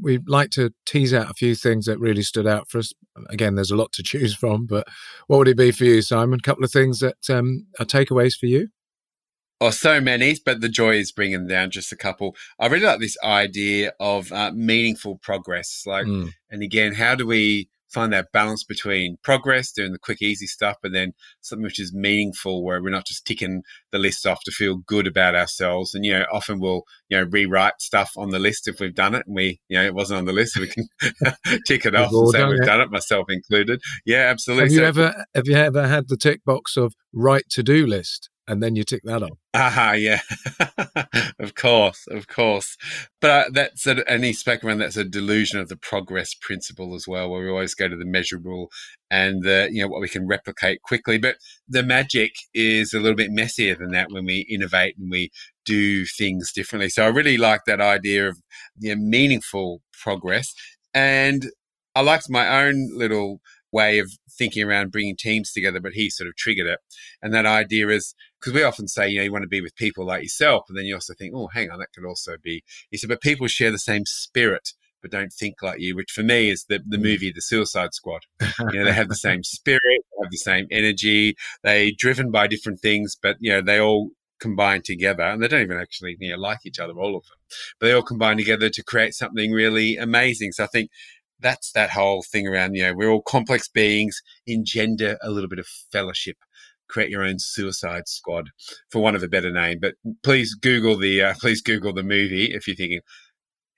we'd 0.00 0.28
like 0.28 0.50
to 0.50 0.70
tease 0.86 1.12
out 1.12 1.30
a 1.30 1.34
few 1.34 1.54
things 1.54 1.86
that 1.86 1.98
really 1.98 2.22
stood 2.22 2.46
out 2.46 2.70
for 2.70 2.78
us. 2.78 2.92
Again, 3.28 3.54
there's 3.54 3.70
a 3.70 3.76
lot 3.76 3.92
to 3.92 4.02
choose 4.04 4.34
from, 4.34 4.66
but 4.66 4.86
what 5.26 5.38
would 5.38 5.48
it 5.48 5.56
be 5.56 5.72
for 5.72 5.84
you, 5.84 6.00
Simon? 6.00 6.40
A 6.40 6.42
couple 6.42 6.64
of 6.64 6.72
things 6.72 7.00
that 7.00 7.28
um, 7.28 7.66
are 7.78 7.86
takeaways 7.86 8.34
for 8.34 8.46
you? 8.46 8.68
Or 9.62 9.70
so 9.70 10.00
many, 10.00 10.36
but 10.44 10.60
the 10.60 10.68
joy 10.68 10.96
is 10.96 11.12
bringing 11.12 11.46
down 11.46 11.70
just 11.70 11.92
a 11.92 11.96
couple. 11.96 12.34
I 12.58 12.66
really 12.66 12.84
like 12.84 12.98
this 12.98 13.16
idea 13.22 13.92
of 14.00 14.32
uh, 14.32 14.50
meaningful 14.52 15.18
progress. 15.18 15.84
Like, 15.86 16.06
mm. 16.06 16.32
and 16.50 16.62
again, 16.64 16.94
how 16.94 17.14
do 17.14 17.28
we 17.28 17.68
find 17.88 18.12
that 18.12 18.32
balance 18.32 18.64
between 18.64 19.18
progress, 19.22 19.70
doing 19.70 19.92
the 19.92 19.98
quick, 19.98 20.20
easy 20.20 20.46
stuff, 20.46 20.78
but 20.82 20.90
then 20.90 21.12
something 21.42 21.62
which 21.62 21.78
is 21.78 21.94
meaningful, 21.94 22.64
where 22.64 22.82
we're 22.82 22.90
not 22.90 23.06
just 23.06 23.24
ticking 23.24 23.62
the 23.92 23.98
list 23.98 24.26
off 24.26 24.42
to 24.44 24.50
feel 24.50 24.78
good 24.78 25.06
about 25.06 25.36
ourselves. 25.36 25.94
And 25.94 26.04
you 26.04 26.12
know, 26.12 26.24
often 26.32 26.58
we'll 26.58 26.82
you 27.08 27.18
know 27.18 27.28
rewrite 27.30 27.80
stuff 27.80 28.10
on 28.16 28.30
the 28.30 28.40
list 28.40 28.66
if 28.66 28.80
we've 28.80 28.94
done 28.94 29.14
it, 29.14 29.26
and 29.28 29.36
we 29.36 29.60
you 29.68 29.78
know 29.78 29.84
it 29.84 29.94
wasn't 29.94 30.18
on 30.18 30.24
the 30.24 30.32
list, 30.32 30.54
so 30.54 30.62
we 30.62 30.68
can 30.68 30.88
tick 31.66 31.86
it 31.86 31.94
off 31.94 32.10
and 32.10 32.30
say 32.30 32.44
we've 32.44 32.62
it. 32.62 32.66
done 32.66 32.80
it, 32.80 32.90
myself 32.90 33.26
included. 33.28 33.80
Yeah, 34.04 34.28
absolutely. 34.28 34.64
Have 34.64 34.72
you 34.72 34.78
so, 34.78 34.84
ever 34.86 35.24
have 35.36 35.46
you 35.46 35.54
ever 35.54 35.86
had 35.86 36.08
the 36.08 36.16
tick 36.16 36.44
box 36.44 36.76
of 36.76 36.94
right 37.12 37.48
to 37.50 37.62
do 37.62 37.86
list? 37.86 38.28
And 38.48 38.62
then 38.62 38.74
you 38.74 38.84
tick 38.84 39.02
that 39.04 39.22
off. 39.22 39.38
Ah, 39.54 39.92
yeah, 39.92 40.20
of 41.38 41.54
course, 41.54 42.06
of 42.10 42.26
course. 42.26 42.76
But 43.20 43.30
uh, 43.30 43.44
that's 43.52 43.86
a, 43.86 44.32
spoke 44.32 44.64
around 44.64 44.78
that's 44.78 44.96
a 44.96 45.04
delusion 45.04 45.60
of 45.60 45.68
the 45.68 45.76
progress 45.76 46.34
principle 46.34 46.94
as 46.94 47.06
well, 47.06 47.30
where 47.30 47.42
we 47.42 47.50
always 47.50 47.74
go 47.74 47.88
to 47.88 47.96
the 47.96 48.04
measurable 48.04 48.70
and 49.10 49.42
the 49.42 49.68
you 49.70 49.82
know 49.82 49.88
what 49.88 50.00
we 50.00 50.08
can 50.08 50.26
replicate 50.26 50.82
quickly. 50.82 51.18
But 51.18 51.36
the 51.68 51.82
magic 51.82 52.32
is 52.54 52.92
a 52.92 53.00
little 53.00 53.16
bit 53.16 53.30
messier 53.30 53.74
than 53.74 53.92
that 53.92 54.10
when 54.10 54.24
we 54.24 54.46
innovate 54.50 54.96
and 54.98 55.10
we 55.10 55.30
do 55.64 56.04
things 56.04 56.52
differently. 56.52 56.88
So 56.88 57.04
I 57.04 57.08
really 57.08 57.38
like 57.38 57.60
that 57.66 57.80
idea 57.80 58.28
of 58.28 58.38
you 58.78 58.94
know, 58.94 59.00
meaningful 59.00 59.82
progress, 59.92 60.54
and 60.92 61.46
I 61.94 62.00
liked 62.00 62.30
my 62.30 62.64
own 62.64 62.88
little 62.96 63.40
way 63.72 63.98
of 63.98 64.12
thinking 64.30 64.62
around 64.62 64.92
bringing 64.92 65.16
teams 65.16 65.52
together, 65.52 65.80
but 65.80 65.92
he 65.92 66.10
sort 66.10 66.28
of 66.28 66.36
triggered 66.36 66.66
it. 66.66 66.78
And 67.20 67.32
that 67.34 67.46
idea 67.46 67.88
is 67.88 68.14
because 68.40 68.52
we 68.52 68.62
often 68.62 68.88
say, 68.88 69.08
you 69.08 69.18
know, 69.18 69.24
you 69.24 69.32
want 69.32 69.42
to 69.42 69.48
be 69.48 69.60
with 69.60 69.76
people 69.76 70.06
like 70.06 70.22
yourself, 70.22 70.64
and 70.68 70.76
then 70.76 70.84
you 70.84 70.94
also 70.94 71.14
think, 71.14 71.34
oh, 71.34 71.48
hang 71.52 71.70
on, 71.70 71.78
that 71.78 71.92
could 71.94 72.06
also 72.06 72.36
be. 72.42 72.62
He 72.90 72.96
said, 72.96 73.08
but 73.08 73.20
people 73.20 73.46
share 73.46 73.70
the 73.70 73.78
same 73.78 74.04
spirit, 74.06 74.70
but 75.00 75.10
don't 75.10 75.32
think 75.32 75.62
like 75.62 75.80
you, 75.80 75.96
which 75.96 76.12
for 76.12 76.22
me 76.22 76.50
is 76.50 76.64
the, 76.68 76.80
the 76.86 76.98
movie, 76.98 77.32
The 77.32 77.42
Suicide 77.42 77.94
Squad. 77.94 78.22
you 78.40 78.78
know, 78.78 78.84
they 78.84 78.92
have 78.92 79.08
the 79.08 79.14
same 79.28 79.42
spirit, 79.42 79.80
they 79.84 80.24
have 80.24 80.30
the 80.30 80.36
same 80.36 80.66
energy, 80.70 81.34
they 81.62 81.92
driven 81.92 82.30
by 82.30 82.46
different 82.46 82.80
things, 82.80 83.16
but, 83.20 83.36
you 83.40 83.52
know, 83.52 83.60
they 83.60 83.80
all 83.80 84.10
combine 84.40 84.82
together 84.82 85.22
and 85.22 85.40
they 85.40 85.46
don't 85.46 85.62
even 85.62 85.78
actually 85.78 86.16
you 86.18 86.30
know, 86.30 86.36
like 86.36 86.58
each 86.66 86.80
other 86.80 86.92
all 86.94 87.16
of 87.16 87.22
them 87.22 87.36
but 87.78 87.86
they 87.86 87.92
all 87.92 88.02
combine 88.02 88.36
together 88.36 88.68
to 88.68 88.82
create 88.82 89.14
something 89.14 89.52
really 89.52 89.96
amazing 89.96 90.50
so 90.50 90.64
i 90.64 90.66
think 90.66 90.90
that's 91.42 91.72
that 91.72 91.90
whole 91.90 92.22
thing 92.22 92.46
around, 92.46 92.74
you 92.74 92.82
know, 92.82 92.94
we're 92.94 93.10
all 93.10 93.22
complex 93.22 93.68
beings, 93.68 94.22
engender 94.46 95.18
a 95.22 95.30
little 95.30 95.48
bit 95.48 95.58
of 95.58 95.66
fellowship, 95.66 96.36
create 96.88 97.10
your 97.10 97.24
own 97.24 97.38
suicide 97.38 98.08
squad, 98.08 98.50
for 98.90 99.02
one 99.02 99.14
of 99.14 99.22
a 99.22 99.28
better 99.28 99.50
name. 99.50 99.78
But 99.80 99.94
please 100.22 100.54
Google 100.54 100.96
the, 100.96 101.22
uh, 101.22 101.34
please 101.40 101.60
Google 101.60 101.92
the 101.92 102.02
movie 102.02 102.46
if 102.54 102.66
you're 102.66 102.76
thinking, 102.76 103.00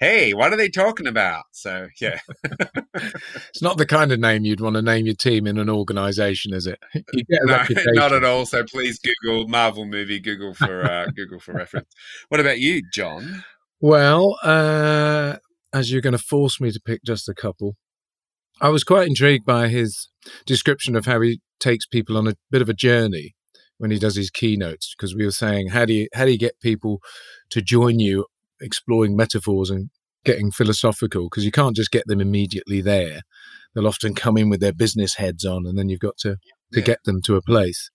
hey, 0.01 0.35
what 0.35 0.53
are 0.53 0.57
they 0.57 0.69
talking 0.69 1.07
about? 1.07 1.45
So, 1.53 1.89
yeah. 2.01 2.19
it's 2.95 3.63
not 3.63 3.79
the 3.79 3.87
kind 3.87 4.13
of 4.13 4.21
name 4.21 4.45
you'd 4.45 4.61
want 4.61 4.77
to 4.77 4.83
name 4.83 5.07
your 5.07 5.15
team 5.15 5.47
in 5.47 5.59
an 5.59 5.71
organization, 5.71 6.53
is 6.53 6.67
it? 6.67 6.79
no, 7.31 7.65
not 7.95 8.13
at 8.13 8.25
all. 8.25 8.45
So 8.47 8.65
please 8.65 8.99
Google 8.99 9.49
Marvel 9.49 9.87
movie, 9.87 10.21
Google 10.21 10.55
for, 10.55 10.85
uh, 10.85 11.07
Google 11.15 11.41
for 11.41 11.53
reference. 11.53 11.89
What 12.29 12.41
about 12.41 12.59
you, 12.59 12.83
John? 12.93 13.45
Well, 13.81 14.39
uh, 14.43 15.37
as 15.75 15.91
you're 15.91 16.01
going 16.01 16.17
to 16.17 16.19
force 16.19 16.61
me 16.61 16.71
to 16.71 16.81
pick 16.81 17.03
just 17.05 17.29
a 17.29 17.35
couple. 17.35 17.77
I 18.61 18.69
was 18.69 18.85
quite 18.85 19.09
intrigued 19.09 19.45
by 19.45 19.69
his 19.69 20.09
description 20.47 20.95
of 20.95 21.05
how 21.05 21.21
he 21.21 21.41
takes 21.59 21.85
people 21.85 22.17
on 22.17 22.29
a 22.29 22.37
bit 22.51 22.63
of 22.63 22.69
a 22.69 22.75
journey 22.75 23.35
when 23.77 23.91
he 23.91 23.99
does 23.99 24.15
his 24.15 24.31
keynotes, 24.31 24.95
because 24.97 25.17
we 25.17 25.25
were 25.25 25.33
saying, 25.33 25.71
how 25.71 25.85
do 25.85 25.93
you 25.93 26.09
how 26.15 26.25
do 26.25 26.31
you 26.31 26.39
get 26.39 26.61
people 26.61 27.01
to 27.51 27.61
join 27.61 27.99
you 27.99 28.25
exploring 28.61 29.17
metaphors 29.17 29.69
and 29.69 29.91
getting 30.25 30.53
philosophical? 30.53 31.25
Because 31.25 31.45
you 31.45 31.51
can't 31.51 31.75
just 31.75 31.91
get 31.91 32.07
them 32.07 32.21
immediately 32.21 32.81
there. 32.81 33.23
They'll 33.75 33.89
often 33.89 34.15
come 34.15 34.37
in 34.37 34.49
with 34.49 34.61
their 34.61 34.73
business 34.73 35.17
heads 35.17 35.45
on, 35.45 35.67
and 35.67 35.77
then 35.77 35.89
you've 35.89 35.99
got 35.99 36.17
to 36.19 36.37
to 36.73 36.81
yeah. 36.81 36.83
get 36.83 36.99
them 37.05 37.21
to 37.23 37.35
a 37.35 37.43
place. 37.43 37.91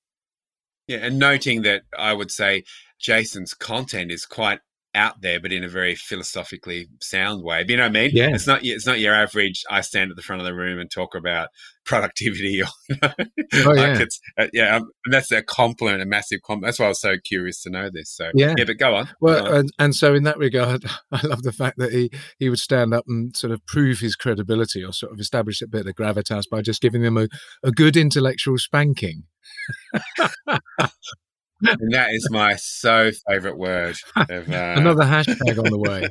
Yeah, 0.88 0.98
and 0.98 1.18
noting 1.18 1.62
that 1.62 1.84
I 1.98 2.12
would 2.12 2.32
say 2.32 2.64
Jason's 3.00 3.54
content 3.54 4.12
is 4.12 4.26
quite 4.26 4.60
out 4.96 5.22
there, 5.22 5.40
but 5.40 5.52
in 5.52 5.64
a 5.64 5.70
very 5.70 5.96
philosophically 5.96 6.88
sound 7.02 7.44
way. 7.44 7.64
You 7.68 7.78
know 7.78 7.84
what 7.84 7.90
I 7.90 7.94
mean? 7.94 8.12
Yeah. 8.14 8.30
It's 8.34 8.48
not 8.48 8.62
it's 8.64 8.88
not 8.88 9.00
your 9.00 9.14
average. 9.14 9.64
I 9.70 9.82
stand 9.82 10.10
at 10.10 10.18
the 10.18 10.24
front 10.24 10.42
of 10.42 10.46
the 10.46 10.54
room 10.54 10.80
and 10.80 10.90
talk 10.90 11.16
about 11.16 11.50
productivity. 11.86 12.62
Or, 12.62 12.68
you 12.90 12.98
know, 13.02 13.14
oh, 13.66 13.74
yeah. 13.74 13.88
like 13.92 14.00
it's 14.00 14.20
uh, 14.38 14.48
yeah. 14.54 14.78
Um, 14.78 14.90
that's 15.12 15.32
a 15.32 15.44
compliment, 15.44 16.02
a 16.02 16.06
massive 16.06 16.42
compliment. 16.42 16.70
That's 16.70 16.80
why 16.80 16.86
I 16.86 16.90
was 16.90 17.02
so 17.02 17.16
curious 17.24 17.62
to 17.64 17.70
know 17.70 17.90
this. 17.92 18.12
So 18.12 18.32
yeah, 18.34 18.56
yeah 18.58 18.66
but 18.66 18.78
go 18.78 18.96
on. 18.96 19.10
Well, 19.22 19.44
go 19.44 19.50
on. 19.50 19.56
And, 19.58 19.70
and 19.78 19.96
so 19.96 20.14
in 20.14 20.24
that 20.24 20.38
regard, 20.38 20.86
I 21.12 21.26
love 21.26 21.44
the 21.44 21.54
fact 21.54 21.78
that 21.78 21.92
he 21.92 22.10
he 22.40 22.50
would 22.50 22.60
stand 22.60 22.94
up 22.94 23.06
and 23.08 23.36
sort 23.36 23.52
of 23.52 23.66
prove 23.66 24.00
his 24.00 24.16
credibility 24.16 24.84
or 24.84 24.92
sort 24.92 25.14
of 25.14 25.20
establish 25.20 25.62
a 25.62 25.68
bit 25.68 25.88
of 25.88 25.96
gravitas 25.96 26.44
by 26.50 26.62
just 26.62 26.82
giving 26.82 27.04
them 27.04 27.18
a, 27.18 27.28
a 27.64 27.72
good 27.72 27.96
intellectual 27.96 28.58
spanking. 28.58 29.24
and 31.62 31.94
that 31.94 32.10
is 32.12 32.28
my 32.32 32.56
so 32.56 33.12
favorite 33.28 33.58
word. 33.58 33.98
Of, 34.16 34.30
uh... 34.50 34.74
Another 34.78 35.04
hashtag 35.04 35.58
on 35.58 35.70
the 35.70 35.78
way. 35.78 36.08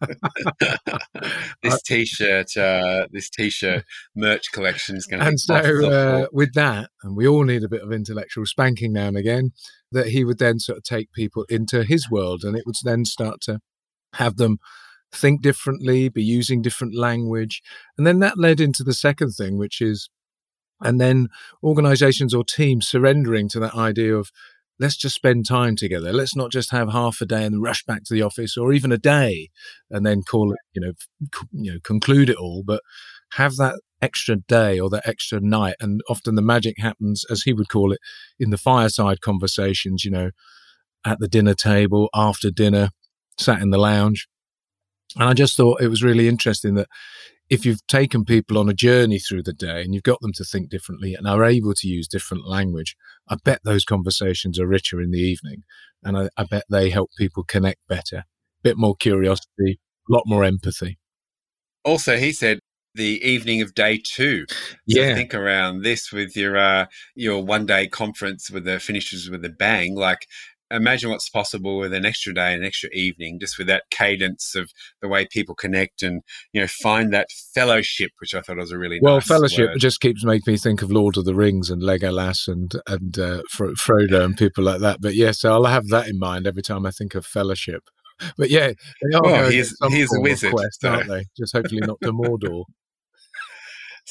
this 1.62 1.82
t-shirt, 1.82 2.56
uh, 2.56 3.06
this 3.10 3.28
t-shirt 3.30 3.84
merch 4.14 4.50
collection 4.52 4.96
is 4.96 5.06
going 5.06 5.20
to. 5.20 5.26
And 5.26 5.40
so, 5.40 5.54
uh, 5.54 6.26
with 6.32 6.54
that, 6.54 6.90
and 7.02 7.16
we 7.16 7.26
all 7.26 7.44
need 7.44 7.62
a 7.62 7.68
bit 7.68 7.82
of 7.82 7.92
intellectual 7.92 8.46
spanking 8.46 8.92
now 8.92 9.08
and 9.08 9.16
again. 9.16 9.52
That 9.90 10.08
he 10.08 10.24
would 10.24 10.38
then 10.38 10.58
sort 10.58 10.78
of 10.78 10.84
take 10.84 11.12
people 11.12 11.44
into 11.48 11.84
his 11.84 12.10
world, 12.10 12.44
and 12.44 12.56
it 12.56 12.64
would 12.66 12.76
then 12.82 13.04
start 13.04 13.40
to 13.42 13.60
have 14.14 14.36
them 14.36 14.58
think 15.12 15.42
differently, 15.42 16.08
be 16.08 16.22
using 16.22 16.62
different 16.62 16.96
language, 16.96 17.62
and 17.98 18.06
then 18.06 18.18
that 18.20 18.38
led 18.38 18.60
into 18.60 18.82
the 18.82 18.94
second 18.94 19.32
thing, 19.32 19.58
which 19.58 19.80
is, 19.82 20.08
and 20.80 20.98
then 21.00 21.28
organisations 21.62 22.32
or 22.32 22.44
teams 22.44 22.88
surrendering 22.88 23.48
to 23.50 23.60
that 23.60 23.74
idea 23.74 24.16
of 24.16 24.30
let's 24.78 24.96
just 24.96 25.14
spend 25.14 25.46
time 25.46 25.76
together. 25.76 26.12
Let's 26.12 26.34
not 26.34 26.50
just 26.50 26.70
have 26.70 26.90
half 26.90 27.20
a 27.20 27.26
day 27.26 27.44
and 27.44 27.62
rush 27.62 27.84
back 27.84 28.04
to 28.04 28.14
the 28.14 28.22
office 28.22 28.56
or 28.56 28.72
even 28.72 28.92
a 28.92 28.98
day 28.98 29.50
and 29.90 30.04
then 30.04 30.22
call 30.22 30.52
it, 30.52 30.58
you 30.72 30.80
know, 30.80 30.92
you 31.52 31.72
know, 31.72 31.78
conclude 31.84 32.28
it 32.30 32.36
all, 32.36 32.62
but 32.66 32.82
have 33.34 33.56
that 33.56 33.80
extra 34.00 34.36
day 34.36 34.80
or 34.80 34.90
that 34.90 35.06
extra 35.06 35.40
night. 35.40 35.76
And 35.80 36.00
often 36.08 36.34
the 36.34 36.42
magic 36.42 36.76
happens, 36.78 37.24
as 37.30 37.42
he 37.42 37.52
would 37.52 37.68
call 37.68 37.92
it, 37.92 38.00
in 38.38 38.50
the 38.50 38.58
fireside 38.58 39.20
conversations, 39.20 40.04
you 40.04 40.10
know, 40.10 40.30
at 41.04 41.18
the 41.20 41.28
dinner 41.28 41.54
table, 41.54 42.08
after 42.14 42.50
dinner, 42.50 42.90
sat 43.38 43.62
in 43.62 43.70
the 43.70 43.78
lounge. 43.78 44.28
And 45.16 45.28
I 45.28 45.34
just 45.34 45.56
thought 45.56 45.82
it 45.82 45.88
was 45.88 46.02
really 46.02 46.28
interesting 46.28 46.74
that 46.74 46.88
if 47.52 47.66
you've 47.66 47.86
taken 47.86 48.24
people 48.24 48.56
on 48.56 48.70
a 48.70 48.72
journey 48.72 49.18
through 49.18 49.42
the 49.42 49.52
day 49.52 49.82
and 49.82 49.92
you've 49.92 50.02
got 50.04 50.18
them 50.22 50.32
to 50.32 50.42
think 50.42 50.70
differently 50.70 51.12
and 51.12 51.28
are 51.28 51.44
able 51.44 51.74
to 51.74 51.86
use 51.86 52.08
different 52.08 52.48
language, 52.48 52.96
I 53.28 53.36
bet 53.44 53.60
those 53.62 53.84
conversations 53.84 54.58
are 54.58 54.66
richer 54.66 55.02
in 55.02 55.10
the 55.10 55.18
evening. 55.18 55.64
And 56.02 56.16
I, 56.16 56.30
I 56.38 56.44
bet 56.44 56.64
they 56.70 56.88
help 56.88 57.10
people 57.18 57.44
connect 57.44 57.86
better, 57.86 58.16
a 58.16 58.24
bit 58.62 58.78
more 58.78 58.96
curiosity, 58.96 59.78
a 60.08 60.12
lot 60.14 60.22
more 60.24 60.44
empathy. 60.44 60.98
Also, 61.84 62.16
he 62.16 62.32
said 62.32 62.58
the 62.94 63.22
evening 63.22 63.60
of 63.60 63.74
day 63.74 64.00
two. 64.02 64.46
So 64.48 64.56
yeah. 64.86 65.14
think 65.14 65.34
around 65.34 65.82
this 65.82 66.10
with 66.10 66.34
your 66.34 66.56
uh, 66.56 66.86
your 67.14 67.44
one 67.44 67.66
day 67.66 67.86
conference 67.86 68.50
with 68.50 68.64
the 68.64 68.80
finishes 68.80 69.28
with 69.28 69.44
a 69.44 69.50
bang. 69.50 69.94
Like 69.94 70.26
imagine 70.72 71.10
what's 71.10 71.28
possible 71.28 71.78
with 71.78 71.92
an 71.92 72.04
extra 72.04 72.32
day, 72.34 72.54
an 72.54 72.64
extra 72.64 72.88
evening, 72.92 73.38
just 73.40 73.58
with 73.58 73.66
that 73.68 73.84
cadence 73.90 74.54
of 74.54 74.70
the 75.00 75.08
way 75.08 75.26
people 75.30 75.54
connect 75.54 76.02
and 76.02 76.22
you 76.52 76.60
know 76.60 76.66
find 76.66 77.12
that 77.12 77.28
fellowship, 77.54 78.10
which 78.20 78.34
I 78.34 78.40
thought 78.40 78.56
was 78.56 78.72
a 78.72 78.78
really 78.78 78.98
well 79.02 79.16
nice 79.16 79.26
fellowship 79.26 79.70
word. 79.70 79.78
just 79.80 80.00
keeps 80.00 80.24
making 80.24 80.52
me 80.52 80.56
think 80.56 80.82
of 80.82 80.90
Lord 80.90 81.16
of 81.16 81.24
the 81.24 81.34
Rings 81.34 81.70
and 81.70 81.82
Legolas 81.82 82.48
and 82.48 82.72
and 82.86 83.18
uh, 83.18 83.42
Frodo 83.52 84.24
and 84.24 84.36
people 84.36 84.64
like 84.64 84.80
that. 84.80 85.00
But 85.00 85.14
yes, 85.14 85.44
I'll 85.44 85.64
have 85.66 85.88
that 85.88 86.08
in 86.08 86.18
mind 86.18 86.46
every 86.46 86.62
time 86.62 86.86
I 86.86 86.90
think 86.90 87.14
of 87.14 87.26
fellowship. 87.26 87.82
But 88.36 88.50
yeah, 88.50 88.68
they 88.68 89.16
are 89.16 89.22
Well, 89.22 89.50
he's- 89.50 89.74
he's 89.90 90.14
a 90.16 90.20
wizard, 90.20 90.52
quest, 90.52 90.80
so- 90.80 90.88
aren't 90.90 91.08
they? 91.08 91.24
Just 91.36 91.54
hopefully 91.56 91.80
not 91.80 91.98
to 92.02 92.12
Mordor. 92.12 92.64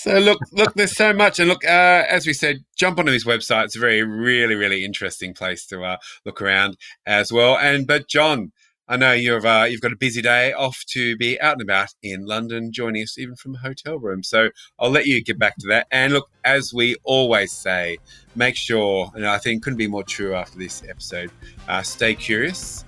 So 0.04 0.18
look, 0.18 0.40
look, 0.52 0.74
there's 0.74 0.96
so 0.96 1.14
much, 1.14 1.38
and 1.38 1.48
look, 1.48 1.64
uh, 1.64 2.06
as 2.10 2.26
we 2.26 2.34
said, 2.34 2.66
jump 2.76 2.98
onto 2.98 3.12
his 3.12 3.24
website. 3.24 3.66
It's 3.66 3.76
a 3.76 3.80
very, 3.80 4.02
really, 4.02 4.56
really 4.56 4.84
interesting 4.84 5.36
place 5.36 5.68
to 5.68 5.84
uh, 5.84 5.98
look 6.26 6.42
around 6.42 6.78
as 7.06 7.32
well. 7.32 7.56
And 7.56 7.86
but 7.86 8.08
John, 8.08 8.52
I 8.88 8.98
know 8.98 9.12
you've 9.12 9.46
uh, 9.46 9.68
you've 9.70 9.82
got 9.82 9.92
a 9.92 9.96
busy 9.96 10.24
day 10.24 10.54
off 10.54 10.84
to 10.94 11.16
be 11.18 11.40
out 11.40 11.54
and 11.54 11.62
about 11.62 11.90
in 12.02 12.26
London, 12.26 12.72
joining 12.74 13.04
us 13.04 13.20
even 13.20 13.36
from 13.36 13.54
a 13.54 13.60
hotel 13.60 14.00
room. 14.00 14.24
So 14.24 14.50
I'll 14.80 14.90
let 14.90 15.06
you 15.06 15.24
get 15.24 15.38
back 15.38 15.54
to 15.60 15.68
that. 15.68 15.86
And 15.92 16.14
look, 16.14 16.32
as 16.44 16.74
we 16.74 16.96
always 17.04 17.52
say, 17.52 18.00
make 18.36 18.56
sure, 18.56 19.12
and 19.14 19.28
I 19.28 19.38
think 19.38 19.62
couldn't 19.62 19.78
be 19.78 19.88
more 19.88 20.04
true 20.04 20.34
after 20.34 20.58
this 20.58 20.82
episode. 20.90 21.30
Uh, 21.68 21.84
stay 21.84 22.16
curious, 22.16 22.86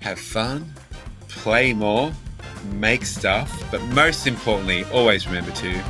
have 0.00 0.18
fun, 0.18 0.74
play 1.28 1.72
more, 1.72 2.10
make 2.72 3.04
stuff, 3.04 3.56
but 3.70 3.80
most 3.94 4.26
importantly, 4.26 4.82
always 4.86 5.28
remember 5.28 5.52
to 5.52 5.80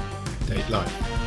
Date 0.50 0.68
life. 0.68 1.19